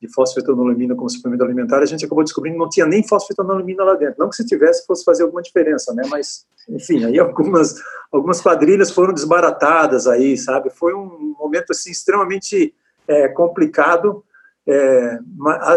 de 0.00 0.08
fosfetanolamina 0.12 0.94
como 0.94 1.10
suplemento 1.10 1.44
alimentar, 1.44 1.78
a 1.78 1.86
gente 1.86 2.04
acabou 2.04 2.22
descobrindo 2.22 2.56
que 2.56 2.62
não 2.62 2.68
tinha 2.68 2.86
nem 2.86 3.06
fosfetanolamina 3.06 3.82
lá 3.82 3.94
dentro. 3.94 4.16
Não 4.18 4.28
que 4.28 4.36
se 4.36 4.46
tivesse 4.46 4.86
fosse 4.86 5.04
fazer 5.04 5.24
alguma 5.24 5.42
diferença, 5.42 5.92
né? 5.92 6.04
Mas, 6.08 6.46
enfim, 6.68 7.04
aí 7.04 7.18
algumas 7.18 7.74
algumas 8.10 8.40
quadrilhas 8.40 8.90
foram 8.90 9.12
desbaratadas 9.12 10.06
aí, 10.06 10.36
sabe? 10.36 10.70
Foi 10.70 10.94
um 10.94 11.34
momento 11.38 11.72
assim 11.72 11.90
extremamente 11.90 12.72
é, 13.08 13.28
complicado 13.28 14.24
é, 14.70 15.18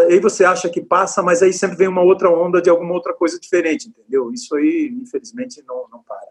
aí 0.08 0.20
você 0.20 0.44
acha 0.44 0.68
que 0.68 0.82
passa, 0.82 1.22
mas 1.22 1.42
aí 1.42 1.50
sempre 1.50 1.78
vem 1.78 1.88
uma 1.88 2.02
outra 2.02 2.28
onda 2.28 2.60
de 2.60 2.68
alguma 2.68 2.92
outra 2.92 3.14
coisa 3.14 3.40
diferente, 3.40 3.88
entendeu? 3.88 4.30
Isso 4.30 4.54
aí, 4.54 4.94
infelizmente, 5.02 5.62
não, 5.66 5.88
não 5.90 6.02
para. 6.02 6.28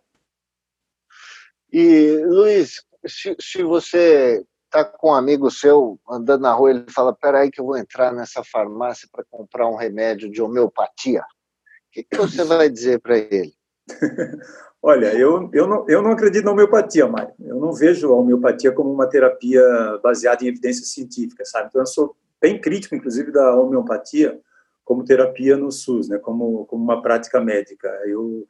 E, 1.74 2.24
Luiz, 2.26 2.84
se, 3.08 3.36
se 3.40 3.64
você 3.64 4.46
está 4.66 4.86
com 4.86 5.10
um 5.10 5.16
amigo 5.16 5.50
seu 5.50 6.00
andando 6.08 6.42
na 6.42 6.54
rua, 6.54 6.70
ele 6.70 6.86
fala: 6.92 7.16
Peraí, 7.16 7.50
que 7.50 7.60
eu 7.60 7.66
vou 7.66 7.78
entrar 7.78 8.14
nessa 8.14 8.44
farmácia 8.44 9.10
para 9.12 9.26
comprar 9.32 9.68
um 9.68 9.76
remédio 9.76 10.30
de 10.30 10.40
homeopatia. 10.40 11.22
O 11.22 11.92
que, 11.92 12.04
que 12.04 12.18
você 12.18 12.44
vai 12.44 12.70
dizer 12.70 13.00
para 13.02 13.18
ele? 13.18 13.54
Olha, 14.84 15.14
eu, 15.14 15.50
eu, 15.54 15.68
não, 15.68 15.86
eu 15.88 16.02
não 16.02 16.12
acredito 16.12 16.46
na 16.46 16.52
homeopatia, 16.52 17.08
Mário. 17.08 17.34
Eu 17.40 17.58
não 17.58 17.72
vejo 17.74 18.12
a 18.12 18.16
homeopatia 18.16 18.72
como 18.72 18.92
uma 18.92 19.08
terapia 19.08 19.62
baseada 20.02 20.44
em 20.44 20.48
evidências 20.48 20.92
científicas, 20.92 21.52
sabe? 21.52 21.68
Então, 21.68 21.82
eu 21.82 21.86
sou 21.86 22.16
bem 22.42 22.60
crítico, 22.60 22.96
inclusive, 22.96 23.32
da 23.32 23.56
homeopatia 23.56 24.40
como 24.84 25.06
terapia 25.06 25.56
no 25.56 25.72
SUS, 25.72 26.10
né, 26.10 26.18
como, 26.18 26.66
como 26.66 26.84
uma 26.84 27.02
prática 27.02 27.40
médica. 27.40 27.88
Eu, 28.06 28.48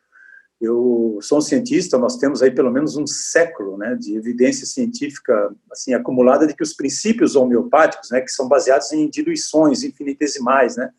eu 0.60 1.20
sou 1.22 1.40
um 1.40 1.42
cientista, 1.42 1.98
nós 1.98 2.18
temos 2.18 2.42
aí 2.42 2.50
pelo 2.50 2.72
menos 2.72 2.96
um 2.96 3.06
século 3.06 3.78
né, 3.78 3.96
de 4.00 4.16
evidência 4.16 4.66
científica 4.66 5.54
assim 5.72 5.94
acumulada 5.94 6.48
de 6.48 6.56
que 6.56 6.64
os 6.64 6.74
princípios 6.74 7.36
homeopáticos, 7.36 8.10
né, 8.12 8.22
que 8.22 8.32
são 8.32 8.48
baseados 8.48 8.92
em 8.92 9.10
diluições 9.10 9.84
infinitesimais, 9.84 10.78
né, 10.78 10.90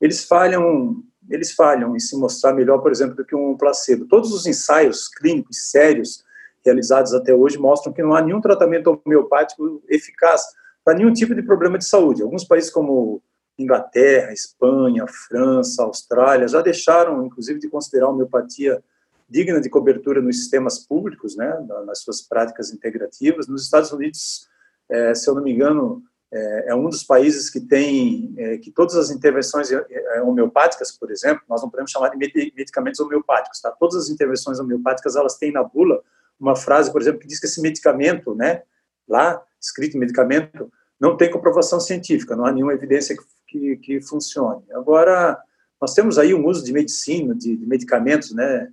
eles 0.00 0.24
falham 0.24 1.02
eles 1.28 1.52
falham 1.52 1.96
em 1.96 1.98
se 1.98 2.16
mostrar 2.16 2.52
melhor, 2.52 2.78
por 2.78 2.92
exemplo, 2.92 3.16
do 3.16 3.24
que 3.24 3.34
um 3.34 3.56
placebo. 3.56 4.06
Todos 4.06 4.32
os 4.32 4.46
ensaios 4.46 5.08
clínicos 5.08 5.70
sérios 5.70 6.24
realizados 6.64 7.12
até 7.12 7.34
hoje 7.34 7.58
mostram 7.58 7.92
que 7.92 8.00
não 8.00 8.14
há 8.14 8.22
nenhum 8.22 8.40
tratamento 8.40 9.02
homeopático 9.04 9.82
eficaz 9.88 10.44
para 10.86 10.96
nenhum 10.96 11.12
tipo 11.12 11.34
de 11.34 11.42
problema 11.42 11.76
de 11.76 11.84
saúde. 11.84 12.22
Alguns 12.22 12.44
países 12.44 12.70
como 12.70 13.20
Inglaterra, 13.58 14.32
Espanha, 14.32 15.04
França, 15.08 15.82
Austrália 15.82 16.46
já 16.46 16.62
deixaram, 16.62 17.26
inclusive, 17.26 17.58
de 17.58 17.68
considerar 17.68 18.06
a 18.06 18.10
homeopatia 18.10 18.80
digna 19.28 19.60
de 19.60 19.68
cobertura 19.68 20.22
nos 20.22 20.38
sistemas 20.38 20.78
públicos, 20.78 21.34
né, 21.36 21.58
nas 21.84 22.02
suas 22.02 22.22
práticas 22.22 22.72
integrativas. 22.72 23.48
Nos 23.48 23.64
Estados 23.64 23.90
Unidos, 23.90 24.48
é, 24.88 25.12
se 25.12 25.28
eu 25.28 25.34
não 25.34 25.42
me 25.42 25.52
engano, 25.52 26.04
é, 26.32 26.66
é 26.68 26.74
um 26.76 26.88
dos 26.88 27.02
países 27.02 27.50
que 27.50 27.58
tem 27.58 28.32
é, 28.38 28.58
que 28.58 28.70
todas 28.70 28.94
as 28.94 29.10
intervenções 29.10 29.72
é, 29.72 29.84
é, 29.90 30.22
homeopáticas, 30.22 30.92
por 30.92 31.10
exemplo, 31.10 31.42
nós 31.48 31.62
não 31.62 31.68
podemos 31.68 31.90
chamar 31.90 32.10
de 32.10 32.16
medicamentos 32.16 33.00
homeopáticos, 33.00 33.60
tá? 33.60 33.72
Todas 33.72 33.96
as 33.96 34.08
intervenções 34.08 34.60
homeopáticas 34.60 35.16
elas 35.16 35.36
têm 35.36 35.50
na 35.50 35.64
bula 35.64 36.00
uma 36.38 36.54
frase, 36.54 36.92
por 36.92 37.00
exemplo, 37.00 37.18
que 37.18 37.26
diz 37.26 37.40
que 37.40 37.46
esse 37.46 37.60
medicamento, 37.60 38.36
né, 38.36 38.62
lá 39.08 39.42
escrito 39.66 39.98
medicamento, 39.98 40.70
não 40.98 41.16
tem 41.16 41.30
comprovação 41.30 41.78
científica, 41.78 42.34
não 42.34 42.46
há 42.46 42.52
nenhuma 42.52 42.72
evidência 42.72 43.16
que, 43.16 43.24
que, 43.46 43.76
que 43.76 44.00
funcione. 44.00 44.64
Agora, 44.72 45.38
nós 45.80 45.92
temos 45.94 46.18
aí 46.18 46.32
um 46.32 46.46
uso 46.46 46.64
de 46.64 46.72
medicina, 46.72 47.34
de, 47.34 47.56
de 47.56 47.66
medicamentos, 47.66 48.32
né, 48.32 48.68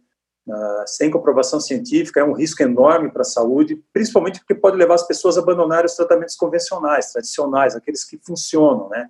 uh, 0.48 0.84
sem 0.86 1.12
comprovação 1.12 1.60
científica, 1.60 2.22
é 2.22 2.24
um 2.24 2.34
risco 2.34 2.64
enorme 2.64 3.12
para 3.12 3.22
a 3.22 3.26
saúde, 3.26 3.82
principalmente 3.92 4.40
porque 4.40 4.56
pode 4.56 4.78
levar 4.78 4.96
as 4.96 5.06
pessoas 5.06 5.38
a 5.38 5.42
abandonarem 5.42 5.86
os 5.86 5.96
tratamentos 5.96 6.36
convencionais, 6.36 7.12
tradicionais, 7.12 7.76
aqueles 7.76 8.06
que 8.06 8.18
funcionam, 8.26 8.90
né. 8.90 9.10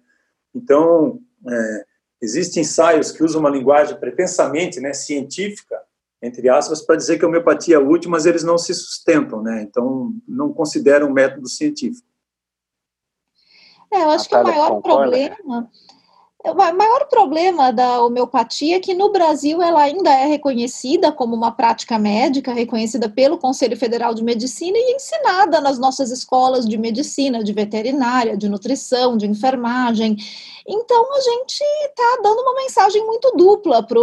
Então, 0.56 1.20
é, 1.48 1.86
existem 2.22 2.62
ensaios 2.62 3.12
que 3.12 3.24
usam 3.24 3.42
uma 3.42 3.50
linguagem 3.50 4.00
pretensamente 4.00 4.80
né, 4.80 4.94
científica, 4.94 5.80
entre 6.24 6.48
aspas, 6.48 6.82
para 6.82 6.96
dizer 6.96 7.20
que 7.20 7.25
a 7.25 7.27
homeopatia 7.27 7.75
é 7.75 7.80
útil, 7.80 8.10
mas 8.10 8.25
eles 8.25 8.46
não 8.46 8.58
se 8.58 8.74
sustentam, 8.74 9.42
né? 9.42 9.62
Então, 9.62 10.13
não 10.25 10.53
consideram 10.53 11.10
um 11.10 11.13
método 11.13 11.50
científico. 11.50 12.08
É, 13.92 14.03
eu 14.03 14.10
acho 14.10 14.30
que 14.30 14.36
o 14.36 14.44
maior 14.44 14.82
problema 14.82 15.70
o 16.51 16.55
maior 16.55 17.07
problema 17.07 17.71
da 17.71 18.01
homeopatia 18.01 18.75
é 18.75 18.79
que 18.79 18.93
no 18.93 19.09
Brasil 19.09 19.62
ela 19.62 19.81
ainda 19.81 20.09
é 20.09 20.25
reconhecida 20.25 21.09
como 21.09 21.33
uma 21.33 21.51
prática 21.51 21.97
médica, 21.97 22.51
reconhecida 22.51 23.07
pelo 23.07 23.38
Conselho 23.38 23.77
Federal 23.77 24.13
de 24.13 24.21
Medicina 24.21 24.77
e 24.77 24.95
ensinada 24.95 25.62
nas 25.62 25.79
nossas 25.79 26.12
escolas 26.12 26.67
de 26.67 26.77
medicina, 26.77 27.41
de 27.41 27.53
veterinária, 27.53 28.35
de 28.35 28.50
nutrição, 28.50 29.15
de 29.15 29.25
enfermagem. 29.25 30.17
Então 30.67 31.15
a 31.15 31.21
gente 31.21 31.63
está 31.85 32.19
dando 32.21 32.41
uma 32.41 32.55
mensagem 32.55 33.05
muito 33.05 33.31
dupla 33.38 33.81
para 33.81 34.00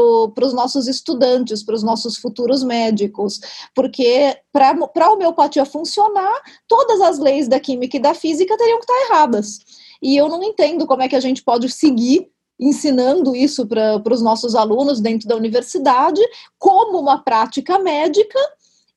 os 0.47 0.55
nossos 0.55 0.89
estudantes, 0.89 1.63
para 1.63 1.75
os 1.75 1.83
nossos 1.83 2.17
futuros 2.17 2.63
médicos, 2.63 3.39
porque 3.75 4.35
para 4.51 4.71
a 4.71 5.11
homeopatia 5.11 5.67
funcionar, 5.67 6.41
todas 6.67 7.03
as 7.03 7.19
leis 7.19 7.49
da 7.49 7.61
química 7.61 7.99
e 7.99 8.01
da 8.01 8.15
física 8.15 8.57
teriam 8.57 8.79
que 8.79 8.91
estar 8.91 9.07
erradas. 9.09 9.59
E 10.03 10.17
eu 10.17 10.29
não 10.29 10.43
entendo 10.43 10.87
como 10.87 11.03
é 11.03 11.09
que 11.09 11.17
a 11.17 11.21
gente 11.21 11.43
pode 11.43 11.69
seguir 11.69 12.29
ensinando 12.59 13.35
isso 13.35 13.67
para 13.67 14.03
os 14.13 14.21
nossos 14.21 14.55
alunos 14.55 15.01
dentro 15.01 15.27
da 15.27 15.35
universidade 15.35 16.21
como 16.59 16.99
uma 16.99 17.23
prática 17.23 17.79
médica 17.79 18.39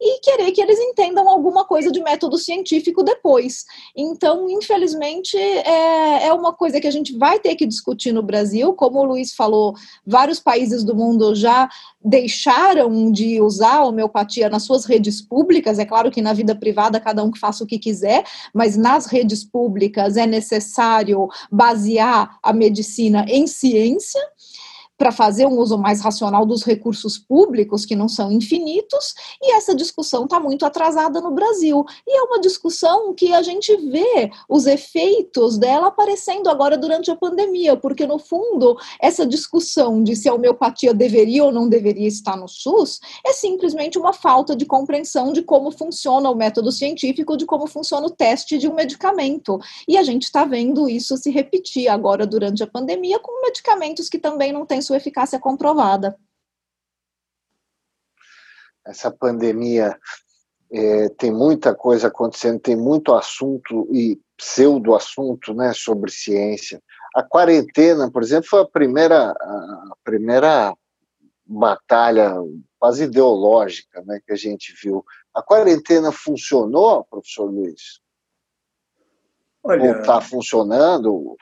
e 0.03 0.19
querer 0.19 0.51
que 0.51 0.61
eles 0.61 0.77
entendam 0.77 1.29
alguma 1.29 1.63
coisa 1.63 1.89
de 1.89 2.01
método 2.01 2.37
científico 2.37 3.03
depois. 3.03 3.63
Então, 3.95 4.49
infelizmente, 4.49 5.37
é, 5.37 6.27
é 6.27 6.33
uma 6.33 6.51
coisa 6.51 6.81
que 6.81 6.87
a 6.87 6.91
gente 6.91 7.17
vai 7.17 7.39
ter 7.39 7.55
que 7.55 7.65
discutir 7.65 8.11
no 8.11 8.21
Brasil. 8.21 8.73
Como 8.73 8.99
o 8.99 9.05
Luiz 9.05 9.33
falou, 9.33 9.73
vários 10.05 10.41
países 10.41 10.83
do 10.83 10.93
mundo 10.93 11.33
já 11.33 11.69
deixaram 12.03 13.11
de 13.11 13.41
usar 13.41 13.75
a 13.75 13.85
homeopatia 13.85 14.49
nas 14.49 14.63
suas 14.63 14.83
redes 14.83 15.21
públicas. 15.21 15.79
É 15.79 15.85
claro 15.85 16.11
que 16.11 16.21
na 16.21 16.33
vida 16.33 16.53
privada 16.53 16.99
cada 16.99 17.23
um 17.23 17.31
que 17.31 17.39
faça 17.39 17.63
o 17.63 17.67
que 17.67 17.79
quiser, 17.79 18.25
mas 18.53 18.75
nas 18.75 19.05
redes 19.05 19.45
públicas 19.45 20.17
é 20.17 20.27
necessário 20.27 21.29
basear 21.49 22.37
a 22.43 22.51
medicina 22.51 23.25
em 23.29 23.47
ciência 23.47 24.19
para 24.97 25.11
fazer 25.11 25.45
um 25.45 25.59
uso 25.59 25.77
mais 25.77 26.01
racional 26.01 26.45
dos 26.45 26.63
recursos 26.63 27.17
públicos, 27.17 27.85
que 27.85 27.95
não 27.95 28.07
são 28.07 28.31
infinitos, 28.31 29.13
e 29.41 29.53
essa 29.53 29.75
discussão 29.75 30.25
está 30.25 30.39
muito 30.39 30.65
atrasada 30.65 31.19
no 31.19 31.31
Brasil. 31.31 31.83
E 32.07 32.17
é 32.17 32.21
uma 32.23 32.39
discussão 32.39 33.13
que 33.13 33.33
a 33.33 33.41
gente 33.41 33.75
vê 33.75 34.31
os 34.47 34.65
efeitos 34.65 35.57
dela 35.57 35.87
aparecendo 35.87 36.49
agora 36.49 36.77
durante 36.77 37.09
a 37.09 37.15
pandemia, 37.15 37.75
porque, 37.75 38.05
no 38.05 38.19
fundo, 38.19 38.77
essa 39.01 39.25
discussão 39.25 40.03
de 40.03 40.15
se 40.15 40.29
a 40.29 40.33
homeopatia 40.33 40.93
deveria 40.93 41.43
ou 41.43 41.51
não 41.51 41.67
deveria 41.67 42.07
estar 42.07 42.37
no 42.37 42.47
SUS 42.47 42.99
é 43.25 43.33
simplesmente 43.33 43.97
uma 43.97 44.13
falta 44.13 44.55
de 44.55 44.65
compreensão 44.65 45.33
de 45.33 45.41
como 45.41 45.71
funciona 45.71 46.29
o 46.29 46.35
método 46.35 46.71
científico, 46.71 47.35
de 47.35 47.45
como 47.45 47.67
funciona 47.67 48.07
o 48.07 48.11
teste 48.11 48.57
de 48.57 48.67
um 48.67 48.75
medicamento. 48.75 49.59
E 49.87 49.97
a 49.97 50.03
gente 50.03 50.23
está 50.23 50.45
vendo 50.45 50.87
isso 50.87 51.17
se 51.17 51.31
repetir 51.31 51.87
agora 51.87 52.25
durante 52.27 52.63
a 52.63 52.67
pandemia 52.67 53.19
com 53.19 53.41
medicamentos 53.41 54.07
que 54.07 54.19
também 54.19 54.51
não 54.51 54.65
têm 54.65 54.81
sua 54.83 54.97
eficácia 54.97 55.39
comprovada. 55.39 56.15
Essa 58.85 59.09
pandemia 59.09 59.97
é, 60.71 61.09
tem 61.09 61.31
muita 61.31 61.73
coisa 61.73 62.07
acontecendo, 62.07 62.59
tem 62.59 62.75
muito 62.75 63.13
assunto 63.13 63.87
e 63.91 64.19
pseudo-assunto 64.35 65.53
né, 65.53 65.71
sobre 65.73 66.11
ciência. 66.11 66.81
A 67.15 67.23
quarentena, 67.23 68.11
por 68.11 68.23
exemplo, 68.23 68.49
foi 68.49 68.61
a 68.61 68.67
primeira, 68.67 69.31
a 69.31 69.93
primeira 70.03 70.75
batalha 71.45 72.33
quase 72.79 73.03
ideológica 73.03 74.01
né, 74.05 74.19
que 74.25 74.33
a 74.33 74.35
gente 74.35 74.73
viu. 74.81 75.05
A 75.33 75.41
quarentena 75.41 76.11
funcionou, 76.11 77.05
professor 77.05 77.45
Luiz? 77.45 78.01
Olha, 79.63 79.93
Ou 79.93 79.99
está 79.99 80.19
funcionando? 80.19 81.37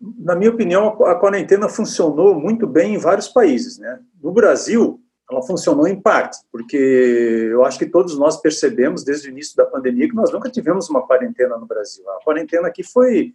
Na 0.00 0.34
minha 0.34 0.50
opinião, 0.50 0.88
a 1.04 1.14
quarentena 1.14 1.68
funcionou 1.68 2.34
muito 2.34 2.66
bem 2.66 2.94
em 2.94 2.98
vários 2.98 3.28
países. 3.28 3.78
Né? 3.78 3.98
No 4.22 4.32
Brasil, 4.32 5.00
ela 5.30 5.42
funcionou 5.42 5.88
em 5.88 5.98
parte, 5.98 6.38
porque 6.52 6.76
eu 6.76 7.64
acho 7.64 7.78
que 7.78 7.86
todos 7.86 8.18
nós 8.18 8.40
percebemos 8.40 9.04
desde 9.04 9.28
o 9.28 9.30
início 9.30 9.56
da 9.56 9.64
pandemia 9.64 10.08
que 10.08 10.14
nós 10.14 10.30
nunca 10.30 10.50
tivemos 10.50 10.90
uma 10.90 11.06
quarentena 11.06 11.56
no 11.56 11.66
Brasil. 11.66 12.04
A 12.10 12.24
quarentena 12.24 12.68
aqui 12.68 12.82
foi, 12.82 13.34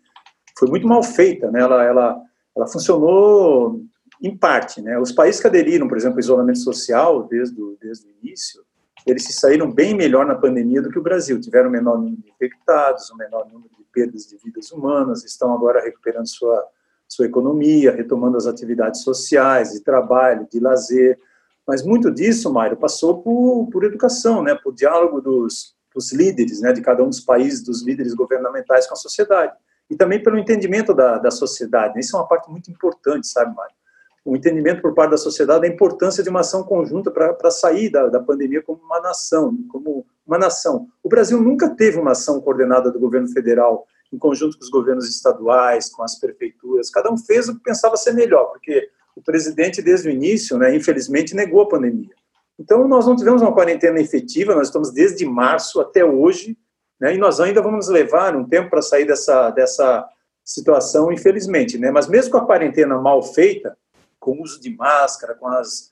foi 0.57 0.69
muito 0.69 0.87
mal 0.87 1.01
feita, 1.01 1.49
né? 1.49 1.61
ela, 1.61 1.83
ela, 1.83 2.21
ela 2.55 2.67
funcionou 2.67 3.81
em 4.21 4.35
parte. 4.37 4.81
Né? 4.81 4.99
Os 4.99 5.11
países 5.11 5.41
que 5.41 5.47
aderiram, 5.47 5.87
por 5.87 5.97
exemplo, 5.97 6.17
ao 6.17 6.21
isolamento 6.21 6.59
social 6.59 7.23
desde 7.23 7.59
o, 7.59 7.75
desde 7.81 8.05
o 8.05 8.11
início, 8.21 8.61
eles 9.07 9.23
se 9.23 9.33
saíram 9.33 9.71
bem 9.71 9.95
melhor 9.95 10.25
na 10.25 10.35
pandemia 10.35 10.81
do 10.81 10.91
que 10.91 10.99
o 10.99 11.03
Brasil. 11.03 11.39
Tiveram 11.39 11.69
um 11.69 11.71
menor 11.71 11.97
número 11.97 12.21
de 12.21 12.29
infectados, 12.29 13.09
um 13.09 13.15
menor 13.15 13.47
número 13.51 13.69
perdas 13.91 14.27
de 14.27 14.37
vidas 14.37 14.71
humanas, 14.71 15.23
estão 15.23 15.53
agora 15.53 15.81
recuperando 15.81 16.27
sua, 16.27 16.65
sua 17.07 17.25
economia, 17.25 17.91
retomando 17.91 18.37
as 18.37 18.47
atividades 18.47 19.01
sociais, 19.01 19.71
de 19.71 19.81
trabalho, 19.81 20.47
de 20.51 20.59
lazer. 20.59 21.19
Mas 21.67 21.83
muito 21.83 22.11
disso, 22.11 22.51
Mário, 22.51 22.77
passou 22.77 23.21
por, 23.21 23.67
por 23.71 23.83
educação, 23.83 24.43
né, 24.43 24.55
por 24.55 24.73
diálogo 24.73 25.21
dos, 25.21 25.75
dos 25.93 26.11
líderes, 26.11 26.61
né, 26.61 26.73
de 26.73 26.81
cada 26.81 27.03
um 27.03 27.09
dos 27.09 27.19
países, 27.19 27.63
dos 27.63 27.83
líderes 27.83 28.13
governamentais 28.13 28.87
com 28.87 28.93
a 28.93 28.97
sociedade. 28.97 29.53
E 29.89 29.95
também 29.95 30.21
pelo 30.21 30.37
entendimento 30.37 30.93
da, 30.93 31.17
da 31.17 31.31
sociedade. 31.31 31.99
Isso 31.99 32.15
é 32.15 32.19
uma 32.19 32.27
parte 32.27 32.49
muito 32.49 32.69
importante, 32.69 33.27
sabe, 33.27 33.55
Mário? 33.55 33.73
o 34.29 34.35
entendimento 34.35 34.81
por 34.81 34.93
parte 34.93 35.11
da 35.11 35.17
sociedade 35.17 35.61
da 35.61 35.67
importância 35.67 36.23
de 36.23 36.29
uma 36.29 36.41
ação 36.41 36.63
conjunta 36.63 37.09
para 37.09 37.51
sair 37.51 37.89
da, 37.89 38.07
da 38.07 38.19
pandemia 38.19 38.61
como 38.61 38.81
uma 38.83 38.99
nação, 38.99 39.57
como 39.69 40.05
uma 40.29 40.37
nação. 40.37 40.87
O 41.03 41.09
Brasil 41.09 41.41
nunca 41.41 41.69
teve 41.69 41.97
uma 41.97 42.11
ação 42.11 42.39
coordenada 42.39 42.91
do 42.91 42.99
governo 42.99 43.27
federal 43.29 43.87
em 44.13 44.17
conjunto 44.17 44.57
com 44.57 44.63
os 44.63 44.69
governos 44.69 45.09
estaduais, 45.09 45.89
com 45.89 46.03
as 46.03 46.19
prefeituras. 46.19 46.89
Cada 46.89 47.11
um 47.11 47.17
fez 47.17 47.49
o 47.49 47.55
que 47.55 47.63
pensava 47.63 47.97
ser 47.97 48.13
melhor, 48.13 48.45
porque 48.45 48.89
o 49.15 49.21
presidente, 49.21 49.81
desde 49.81 50.07
o 50.07 50.11
início, 50.11 50.57
né, 50.57 50.75
infelizmente, 50.75 51.35
negou 51.35 51.61
a 51.63 51.67
pandemia. 51.67 52.13
Então, 52.59 52.87
nós 52.87 53.07
não 53.07 53.15
tivemos 53.15 53.41
uma 53.41 53.53
quarentena 53.53 53.99
efetiva, 53.99 54.55
nós 54.55 54.67
estamos 54.67 54.91
desde 54.91 55.25
março 55.25 55.79
até 55.79 56.03
hoje, 56.05 56.57
né, 56.99 57.15
e 57.15 57.17
nós 57.17 57.39
ainda 57.39 57.61
vamos 57.61 57.87
levar 57.87 58.35
um 58.35 58.45
tempo 58.45 58.69
para 58.69 58.81
sair 58.81 59.05
dessa, 59.05 59.49
dessa 59.51 60.07
situação, 60.43 61.11
infelizmente. 61.11 61.77
Né? 61.77 61.89
Mas 61.91 62.07
mesmo 62.07 62.31
com 62.31 62.37
a 62.37 62.45
quarentena 62.45 62.99
mal 62.99 63.23
feita, 63.23 63.77
com 64.19 64.31
o 64.31 64.43
uso 64.43 64.59
de 64.59 64.75
máscara, 64.75 65.35
com 65.35 65.47
as 65.47 65.88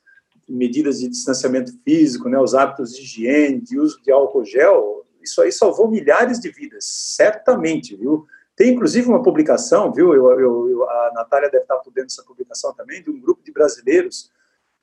medidas 0.47 0.99
de 0.99 1.10
distanciamento 1.10 1.73
físico, 1.83 2.29
né, 2.29 2.39
os 2.39 2.55
hábitos 2.55 2.95
de 2.95 3.01
higiene, 3.01 3.62
de 3.62 3.79
uso 3.79 4.01
de 4.01 4.12
álcool 4.12 4.45
gel, 4.45 5.05
isso 5.21 5.41
aí 5.41 5.51
salvou 5.51 5.89
milhares 5.89 6.39
de 6.39 6.49
vidas, 6.49 6.86
certamente, 6.86 7.95
viu? 7.95 8.25
Tem 8.55 8.73
inclusive 8.73 9.07
uma 9.07 9.21
publicação, 9.21 9.91
viu? 9.91 10.13
Eu, 10.13 10.39
eu, 10.39 10.69
eu, 10.69 10.89
a 10.89 11.12
Natália 11.13 11.49
deve 11.49 11.63
estar 11.63 11.77
por 11.77 11.91
dentro 11.91 12.07
dessa 12.07 12.23
publicação 12.23 12.73
também, 12.73 13.03
de 13.03 13.10
um 13.10 13.19
grupo 13.19 13.43
de 13.43 13.51
brasileiros 13.51 14.31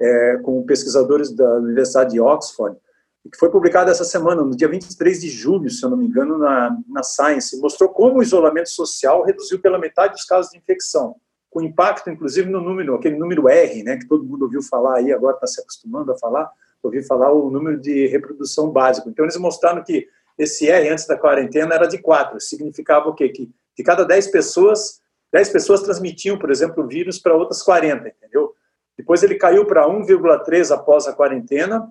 é, 0.01 0.37
com 0.43 0.63
pesquisadores 0.65 1.33
da 1.33 1.57
Universidade 1.57 2.13
de 2.13 2.21
Oxford, 2.21 2.77
que 3.33 3.39
foi 3.39 3.51
publicada 3.51 3.91
essa 3.91 4.05
semana, 4.05 4.43
no 4.43 4.55
dia 4.55 4.69
23 4.69 5.21
de 5.21 5.29
julho, 5.31 5.71
se 5.71 5.83
eu 5.83 5.89
não 5.89 5.97
me 5.97 6.07
engano, 6.07 6.37
na, 6.37 6.77
na 6.87 7.03
Science, 7.03 7.59
mostrou 7.59 7.89
como 7.89 8.19
o 8.19 8.23
isolamento 8.23 8.69
social 8.69 9.25
reduziu 9.25 9.59
pela 9.59 9.79
metade 9.79 10.15
os 10.15 10.27
casos 10.27 10.53
de 10.53 10.59
infecção 10.59 11.17
com 11.55 11.63
impacto, 11.63 12.11
inclusive, 12.11 12.51
no 12.51 12.61
número, 12.61 12.97
aquele 12.97 13.17
número 13.17 13.49
R, 13.49 13.85
né, 13.85 13.97
que 13.97 14.09
todo 14.09 14.25
mundo 14.25 14.43
ouviu 14.43 14.61
falar 14.61 14.97
aí, 14.97 15.13
agora 15.13 15.37
está 15.37 15.47
se 15.47 15.61
acostumando 15.61 16.11
a 16.11 16.19
falar, 16.19 16.51
ouvi 16.83 17.01
falar 17.01 17.33
o 17.33 17.49
número 17.49 17.81
de 17.81 18.09
reprodução 18.09 18.71
básico. 18.71 19.09
Então, 19.09 19.25
eles 19.25 19.37
mostraram 19.37 19.85
que 19.85 20.09
esse 20.37 20.69
R 20.69 20.89
antes 20.89 21.07
da 21.07 21.17
quarentena 21.17 21.77
era 21.77 21.87
de 21.87 21.99
4. 21.99 22.41
Significava 22.41 23.09
o 23.09 23.15
quê? 23.15 23.29
Que 23.29 23.49
de 23.79 23.85
cada 23.85 24.05
10 24.05 24.33
pessoas, 24.33 25.01
10 25.33 25.49
pessoas 25.51 25.83
transmitiam, 25.83 26.37
por 26.37 26.51
exemplo, 26.51 26.83
o 26.83 26.89
vírus 26.89 27.21
para 27.21 27.37
outras 27.37 27.63
40, 27.63 28.09
entendeu? 28.09 28.53
Depois 28.99 29.23
ele 29.23 29.37
caiu 29.37 29.65
para 29.65 29.87
1,3 29.87 30.75
após 30.75 31.07
a 31.07 31.13
quarentena, 31.13 31.89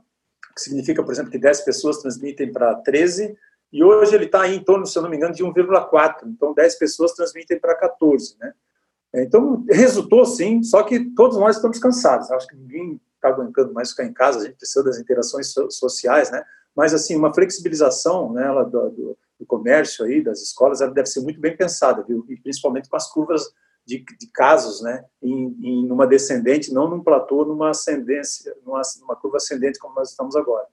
que 0.53 0.61
significa, 0.61 1.01
por 1.01 1.13
exemplo, 1.13 1.31
que 1.31 1.39
10 1.39 1.61
pessoas 1.61 1.99
transmitem 1.99 2.51
para 2.51 2.75
13, 2.75 3.33
e 3.71 3.81
hoje 3.81 4.13
ele 4.13 4.25
está 4.25 4.45
em 4.45 4.61
torno, 4.61 4.85
se 4.85 4.97
eu 4.97 5.03
não 5.03 5.09
me 5.09 5.15
engano, 5.15 5.33
de 5.33 5.41
1,4. 5.41 6.27
Então, 6.27 6.53
10 6.53 6.75
pessoas 6.75 7.13
transmitem 7.13 7.57
para 7.57 7.73
14, 7.75 8.35
né? 8.39 8.53
Então, 9.15 9.63
resultou 9.69 10.25
sim, 10.25 10.63
só 10.63 10.81
que 10.83 11.11
todos 11.11 11.37
nós 11.37 11.57
estamos 11.57 11.77
cansados. 11.77 12.31
Acho 12.31 12.47
que 12.47 12.55
ninguém 12.55 12.99
está 13.15 13.29
aguentando 13.29 13.73
mais 13.73 13.91
ficar 13.91 14.05
em 14.05 14.13
casa, 14.13 14.39
a 14.39 14.43
gente 14.43 14.57
precisa 14.57 14.83
das 14.83 14.97
interações 14.97 15.53
sociais, 15.69 16.31
né? 16.31 16.43
Mas, 16.75 16.93
assim, 16.93 17.15
uma 17.15 17.33
flexibilização 17.33 18.33
né, 18.33 18.43
do, 18.71 18.89
do, 18.89 19.17
do 19.39 19.45
comércio 19.45 20.03
aí, 20.03 20.23
das 20.23 20.41
escolas, 20.41 20.81
ela 20.81 20.91
deve 20.91 21.07
ser 21.07 21.21
muito 21.21 21.39
bem 21.39 21.55
pensada, 21.55 22.03
viu? 22.03 22.25
E 22.27 22.35
principalmente 22.35 22.89
com 22.89 22.95
as 22.95 23.11
curvas 23.11 23.53
de, 23.85 24.03
de 24.19 24.27
casos, 24.33 24.81
né? 24.81 25.05
Em, 25.21 25.55
em 25.61 25.91
uma 25.91 26.07
descendente, 26.07 26.73
não 26.73 26.89
num 26.89 27.03
platô, 27.03 27.45
numa 27.45 27.69
ascendência, 27.69 28.55
numa, 28.65 28.81
numa 28.99 29.15
curva 29.15 29.37
ascendente 29.37 29.77
como 29.77 29.95
nós 29.95 30.09
estamos 30.09 30.35
agora. 30.35 30.67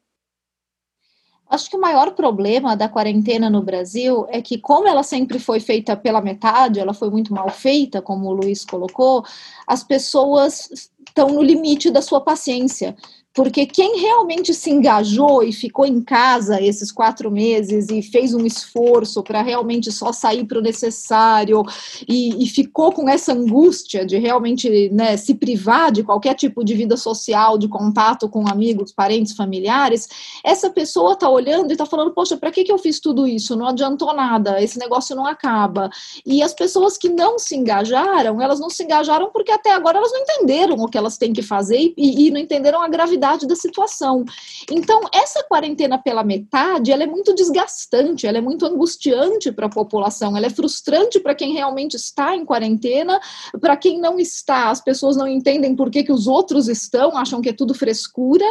Acho 1.51 1.69
que 1.69 1.77
o 1.77 1.81
maior 1.81 2.13
problema 2.13 2.77
da 2.77 2.89
quarentena 2.89 3.51
no 3.51 3.61
Brasil 3.61 4.25
é 4.29 4.41
que, 4.41 4.57
como 4.57 4.87
ela 4.87 5.03
sempre 5.03 5.41
foi 5.41 5.59
feita 5.59 5.97
pela 5.97 6.21
metade, 6.21 6.79
ela 6.79 6.95
foi 6.95 7.11
muito 7.11 7.35
mal 7.35 7.51
feita, 7.51 8.01
como 8.01 8.29
o 8.29 8.33
Luiz 8.33 8.65
colocou, 8.65 9.25
as 9.67 9.83
pessoas 9.83 10.71
estão 11.05 11.29
no 11.31 11.43
limite 11.43 11.91
da 11.91 12.01
sua 12.01 12.21
paciência 12.21 12.95
porque 13.33 13.65
quem 13.65 14.01
realmente 14.01 14.53
se 14.53 14.71
engajou 14.71 15.43
e 15.43 15.53
ficou 15.53 15.87
em 15.87 16.01
casa 16.03 16.61
esses 16.61 16.91
quatro 16.91 17.31
meses 17.31 17.89
e 17.89 18.03
fez 18.03 18.35
um 18.35 18.45
esforço 18.45 19.23
para 19.23 19.41
realmente 19.41 19.93
só 19.93 20.13
sair 20.13 20.45
para 20.45 20.59
o 20.59 20.63
necessário 20.63 21.65
e, 22.09 22.43
e, 22.43 22.49
ficou 22.49 22.93
com 22.93 23.09
essa 23.09 23.33
angústia 23.33 24.05
de 24.05 24.19
realmente 24.19 24.91
né, 24.91 25.17
se 25.17 25.35
privar 25.35 25.93
de 25.93 26.03
qualquer 26.03 26.35
tipo 26.35 26.65
de 26.65 26.75
vida 26.75 26.97
social, 26.97 27.57
de 27.57 27.69
contato 27.69 28.29
com 28.29 28.49
amigos, 28.49 28.93
parentes, 28.93 29.35
familiares, 29.35 30.09
essa 30.45 30.69
pessoa 30.69 31.13
está 31.13 31.29
olhando 31.29 31.71
e 31.71 31.73
está 31.73 31.87
falando: 31.87 32.13
Poxa, 32.13 32.37
para 32.37 32.51
que, 32.51 32.65
que 32.65 32.73
eu 32.73 32.79
fiz 32.79 32.99
tudo 32.99 33.29
isso? 33.29 33.55
Não 33.55 33.69
adiantou 33.69 34.13
nada, 34.13 34.61
esse 34.61 34.79
negócio 34.79 35.15
não 35.15 35.27
acaba. 35.27 35.89
E 36.27 36.43
as 36.43 36.53
pessoas 36.53 36.99
que 36.99 37.09
não 37.09 37.39
se 37.39 37.57
engajaram, 37.57 38.43
elas 38.43 38.59
não 38.59 38.69
se 38.69 38.83
engajaram 38.83 39.31
porque 39.33 39.53
até 39.53 39.73
agora 39.73 39.99
elas 39.99 40.13
não 40.13 40.21
entenderam 40.21 40.77
o 40.77 40.89
que 40.89 40.99
elas 40.99 41.17
têm 41.17 41.33
que 41.33 41.43
fazer 41.43 41.95
e, 41.97 42.27
e 42.27 42.31
não 42.31 42.41
entenderam 42.41 42.83
a 42.83 42.89
gravidade 42.89 43.20
gravidade 43.21 43.47
da 43.47 43.55
situação. 43.55 44.25
Então, 44.71 45.03
essa 45.13 45.45
quarentena 45.45 45.99
pela 45.99 46.25
metade, 46.25 46.91
ela 46.91 47.03
é 47.03 47.07
muito 47.07 47.35
desgastante, 47.35 48.27
ela 48.27 48.39
é 48.39 48.41
muito 48.41 48.65
angustiante 48.65 49.53
para 49.53 49.67
a 49.67 49.71
população, 49.71 50.37
ela 50.37 50.47
é 50.47 50.51
frustrante 50.51 51.21
para 51.21 51.35
quem 51.35 51.53
realmente 51.53 51.95
está 51.95 52.35
em 52.35 52.45
quarentena, 52.45 53.21
para 53.61 53.77
quem 53.77 54.01
não 54.01 54.19
está, 54.19 54.71
as 54.71 54.81
pessoas 54.81 55.17
não 55.17 55.29
entendem 55.29 55.77
por 55.77 55.91
que, 55.91 56.03
que 56.03 56.13
os 56.13 56.27
outros 56.27 56.67
estão, 56.69 57.17
acham 57.17 57.43
que 57.43 57.51
é 57.51 57.53
tudo 57.53 57.75
frescura, 57.75 58.45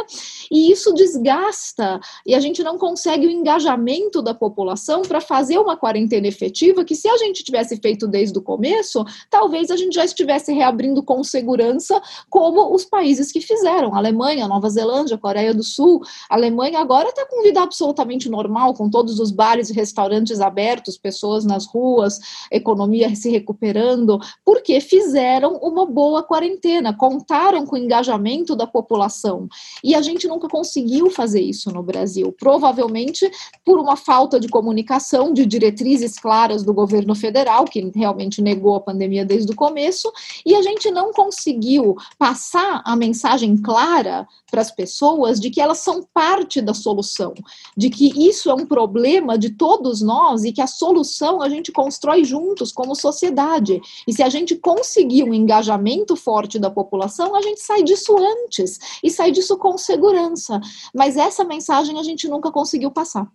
e 0.50 0.70
isso 0.70 0.94
desgasta, 0.94 2.00
e 2.24 2.34
a 2.34 2.40
gente 2.40 2.62
não 2.62 2.78
consegue 2.78 3.26
o 3.26 3.30
engajamento 3.30 4.22
da 4.22 4.32
população 4.32 5.02
para 5.02 5.20
fazer 5.20 5.58
uma 5.58 5.76
quarentena 5.76 6.28
efetiva, 6.28 6.84
que 6.84 6.94
se 6.94 7.08
a 7.08 7.16
gente 7.16 7.42
tivesse 7.42 7.76
feito 7.78 8.06
desde 8.06 8.38
o 8.38 8.42
começo, 8.42 9.04
talvez 9.28 9.70
a 9.70 9.76
gente 9.76 9.94
já 9.94 10.04
estivesse 10.04 10.52
reabrindo 10.52 11.02
com 11.02 11.24
segurança, 11.24 12.00
como 12.28 12.72
os 12.72 12.84
países 12.84 13.32
que 13.32 13.40
fizeram, 13.40 13.94
Alemanha, 13.94 14.46
Nova 14.46 14.59
Nova 14.60 14.68
Zelândia, 14.68 15.16
Coreia 15.16 15.54
do 15.54 15.62
Sul, 15.62 16.02
Alemanha 16.28 16.80
agora 16.80 17.08
está 17.08 17.24
com 17.24 17.42
vida 17.42 17.62
absolutamente 17.62 18.28
normal, 18.28 18.74
com 18.74 18.90
todos 18.90 19.18
os 19.18 19.30
bares 19.30 19.70
e 19.70 19.72
restaurantes 19.72 20.38
abertos, 20.38 20.98
pessoas 20.98 21.46
nas 21.46 21.64
ruas, 21.64 22.20
economia 22.52 23.14
se 23.16 23.30
recuperando, 23.30 24.20
porque 24.44 24.78
fizeram 24.82 25.54
uma 25.62 25.86
boa 25.86 26.22
quarentena, 26.22 26.94
contaram 26.94 27.64
com 27.64 27.74
o 27.74 27.78
engajamento 27.78 28.54
da 28.54 28.66
população. 28.66 29.48
E 29.82 29.94
a 29.94 30.02
gente 30.02 30.28
nunca 30.28 30.46
conseguiu 30.46 31.08
fazer 31.10 31.40
isso 31.40 31.72
no 31.72 31.82
Brasil, 31.82 32.34
provavelmente 32.38 33.30
por 33.64 33.78
uma 33.78 33.96
falta 33.96 34.38
de 34.38 34.48
comunicação, 34.48 35.32
de 35.32 35.46
diretrizes 35.46 36.18
claras 36.18 36.62
do 36.62 36.74
governo 36.74 37.14
federal, 37.14 37.64
que 37.64 37.90
realmente 37.94 38.42
negou 38.42 38.74
a 38.74 38.80
pandemia 38.80 39.24
desde 39.24 39.50
o 39.52 39.56
começo, 39.56 40.12
e 40.44 40.54
a 40.54 40.60
gente 40.60 40.90
não 40.90 41.12
conseguiu 41.12 41.96
passar 42.18 42.82
a 42.84 42.94
mensagem 42.94 43.56
clara 43.56 44.28
para 44.50 44.60
as 44.60 44.70
pessoas 44.70 45.40
de 45.40 45.50
que 45.50 45.60
elas 45.60 45.78
são 45.78 46.06
parte 46.12 46.60
da 46.60 46.74
solução, 46.74 47.32
de 47.76 47.88
que 47.88 48.28
isso 48.28 48.50
é 48.50 48.54
um 48.54 48.66
problema 48.66 49.38
de 49.38 49.50
todos 49.50 50.02
nós 50.02 50.44
e 50.44 50.52
que 50.52 50.60
a 50.60 50.66
solução 50.66 51.40
a 51.40 51.48
gente 51.48 51.72
constrói 51.72 52.24
juntos 52.24 52.72
como 52.72 52.94
sociedade. 52.94 53.80
E 54.06 54.12
se 54.12 54.22
a 54.22 54.28
gente 54.28 54.56
conseguir 54.56 55.24
um 55.24 55.32
engajamento 55.32 56.16
forte 56.16 56.58
da 56.58 56.70
população, 56.70 57.34
a 57.34 57.40
gente 57.40 57.60
sai 57.60 57.82
disso 57.82 58.16
antes 58.18 58.78
e 59.02 59.10
sai 59.10 59.30
disso 59.30 59.56
com 59.56 59.78
segurança. 59.78 60.60
Mas 60.94 61.16
essa 61.16 61.44
mensagem 61.44 61.98
a 61.98 62.02
gente 62.02 62.28
nunca 62.28 62.50
conseguiu 62.50 62.90
passar. 62.90 63.26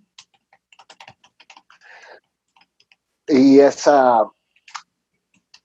E 3.29 3.59
essa 3.59 4.29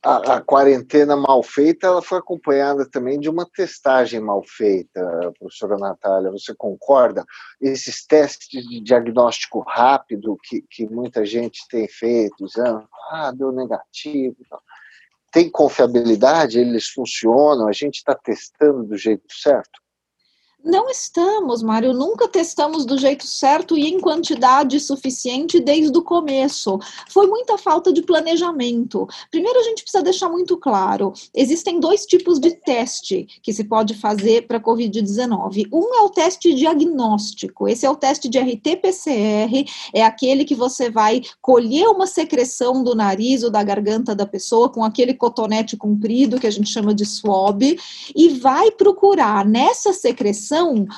a, 0.03 0.37
a, 0.37 0.41
quarentena 0.41 1.15
mal 1.15 1.43
feita 1.43 1.87
ela 1.87 2.01
foi 2.01 2.19
acompanhada 2.19 2.89
também 2.89 3.21
de 3.21 3.29
uma 3.29 3.47
testagem 3.47 4.19
mal 4.19 4.43
feita, 4.43 5.01
professora 5.39 5.77
Natália. 5.77 6.31
Você 6.31 6.55
concorda? 6.55 7.25
Esses 7.61 8.07
testes 8.07 8.67
de 8.67 8.81
diagnóstico 8.81 9.61
rápido 9.61 10.39
que, 10.43 10.63
que 10.71 10.89
muita 10.89 11.25
gente 11.27 11.67
tem 11.69 11.87
feito, 11.87 12.45
usando, 12.45 12.89
ah, 13.11 13.31
deu 13.31 13.53
negativo. 13.53 14.37
Tem 15.31 15.51
confiabilidade? 15.51 16.59
Eles 16.59 16.89
funcionam? 16.89 17.69
A 17.69 17.73
gente 17.73 17.97
está 17.97 18.15
testando 18.15 18.85
do 18.85 18.97
jeito 18.97 19.25
certo? 19.31 19.81
Não 20.63 20.91
estamos, 20.91 21.63
Mário, 21.63 21.95
nunca 21.95 22.29
testamos 22.29 22.85
do 22.85 22.99
jeito 22.99 23.27
certo 23.27 23.79
e 23.79 23.89
em 23.89 23.99
quantidade 23.99 24.79
suficiente 24.79 25.59
desde 25.59 25.97
o 25.97 26.03
começo. 26.03 26.79
Foi 27.09 27.27
muita 27.27 27.57
falta 27.57 27.91
de 27.91 28.03
planejamento. 28.03 29.09
Primeiro, 29.31 29.59
a 29.59 29.63
gente 29.63 29.83
precisa 29.83 30.05
deixar 30.05 30.29
muito 30.29 30.59
claro: 30.59 31.15
existem 31.35 31.81
dois 31.81 32.05
tipos 32.05 32.39
de 32.39 32.51
teste 32.51 33.27
que 33.43 33.55
se 33.55 33.65
pode 33.65 33.95
fazer 33.95 34.47
para 34.47 34.61
Covid-19. 34.61 35.67
Um 35.73 35.95
é 35.95 36.03
o 36.03 36.11
teste 36.11 36.53
diagnóstico, 36.53 37.67
esse 37.67 37.87
é 37.87 37.91
o 37.91 37.97
teste 37.97 38.29
de 38.29 38.39
RT-PCR, 38.39 39.65
é 39.95 40.05
aquele 40.05 40.45
que 40.45 40.55
você 40.55 40.91
vai 40.91 41.23
colher 41.41 41.89
uma 41.89 42.07
secreção 42.07 42.85
do 42.85 42.95
nariz 42.95 43.43
ou 43.43 43.51
da 43.51 43.63
garganta 43.63 44.15
da 44.15 44.27
pessoa 44.27 44.69
com 44.69 44.85
aquele 44.85 45.15
cotonete 45.15 45.75
comprido 45.75 46.39
que 46.39 46.47
a 46.47 46.53
gente 46.53 46.69
chama 46.69 46.95
de 46.95 47.07
swab 47.07 47.63
e 48.15 48.29
vai 48.29 48.71
procurar 48.71 49.47
nessa 49.47 49.95
secreção 49.95 50.50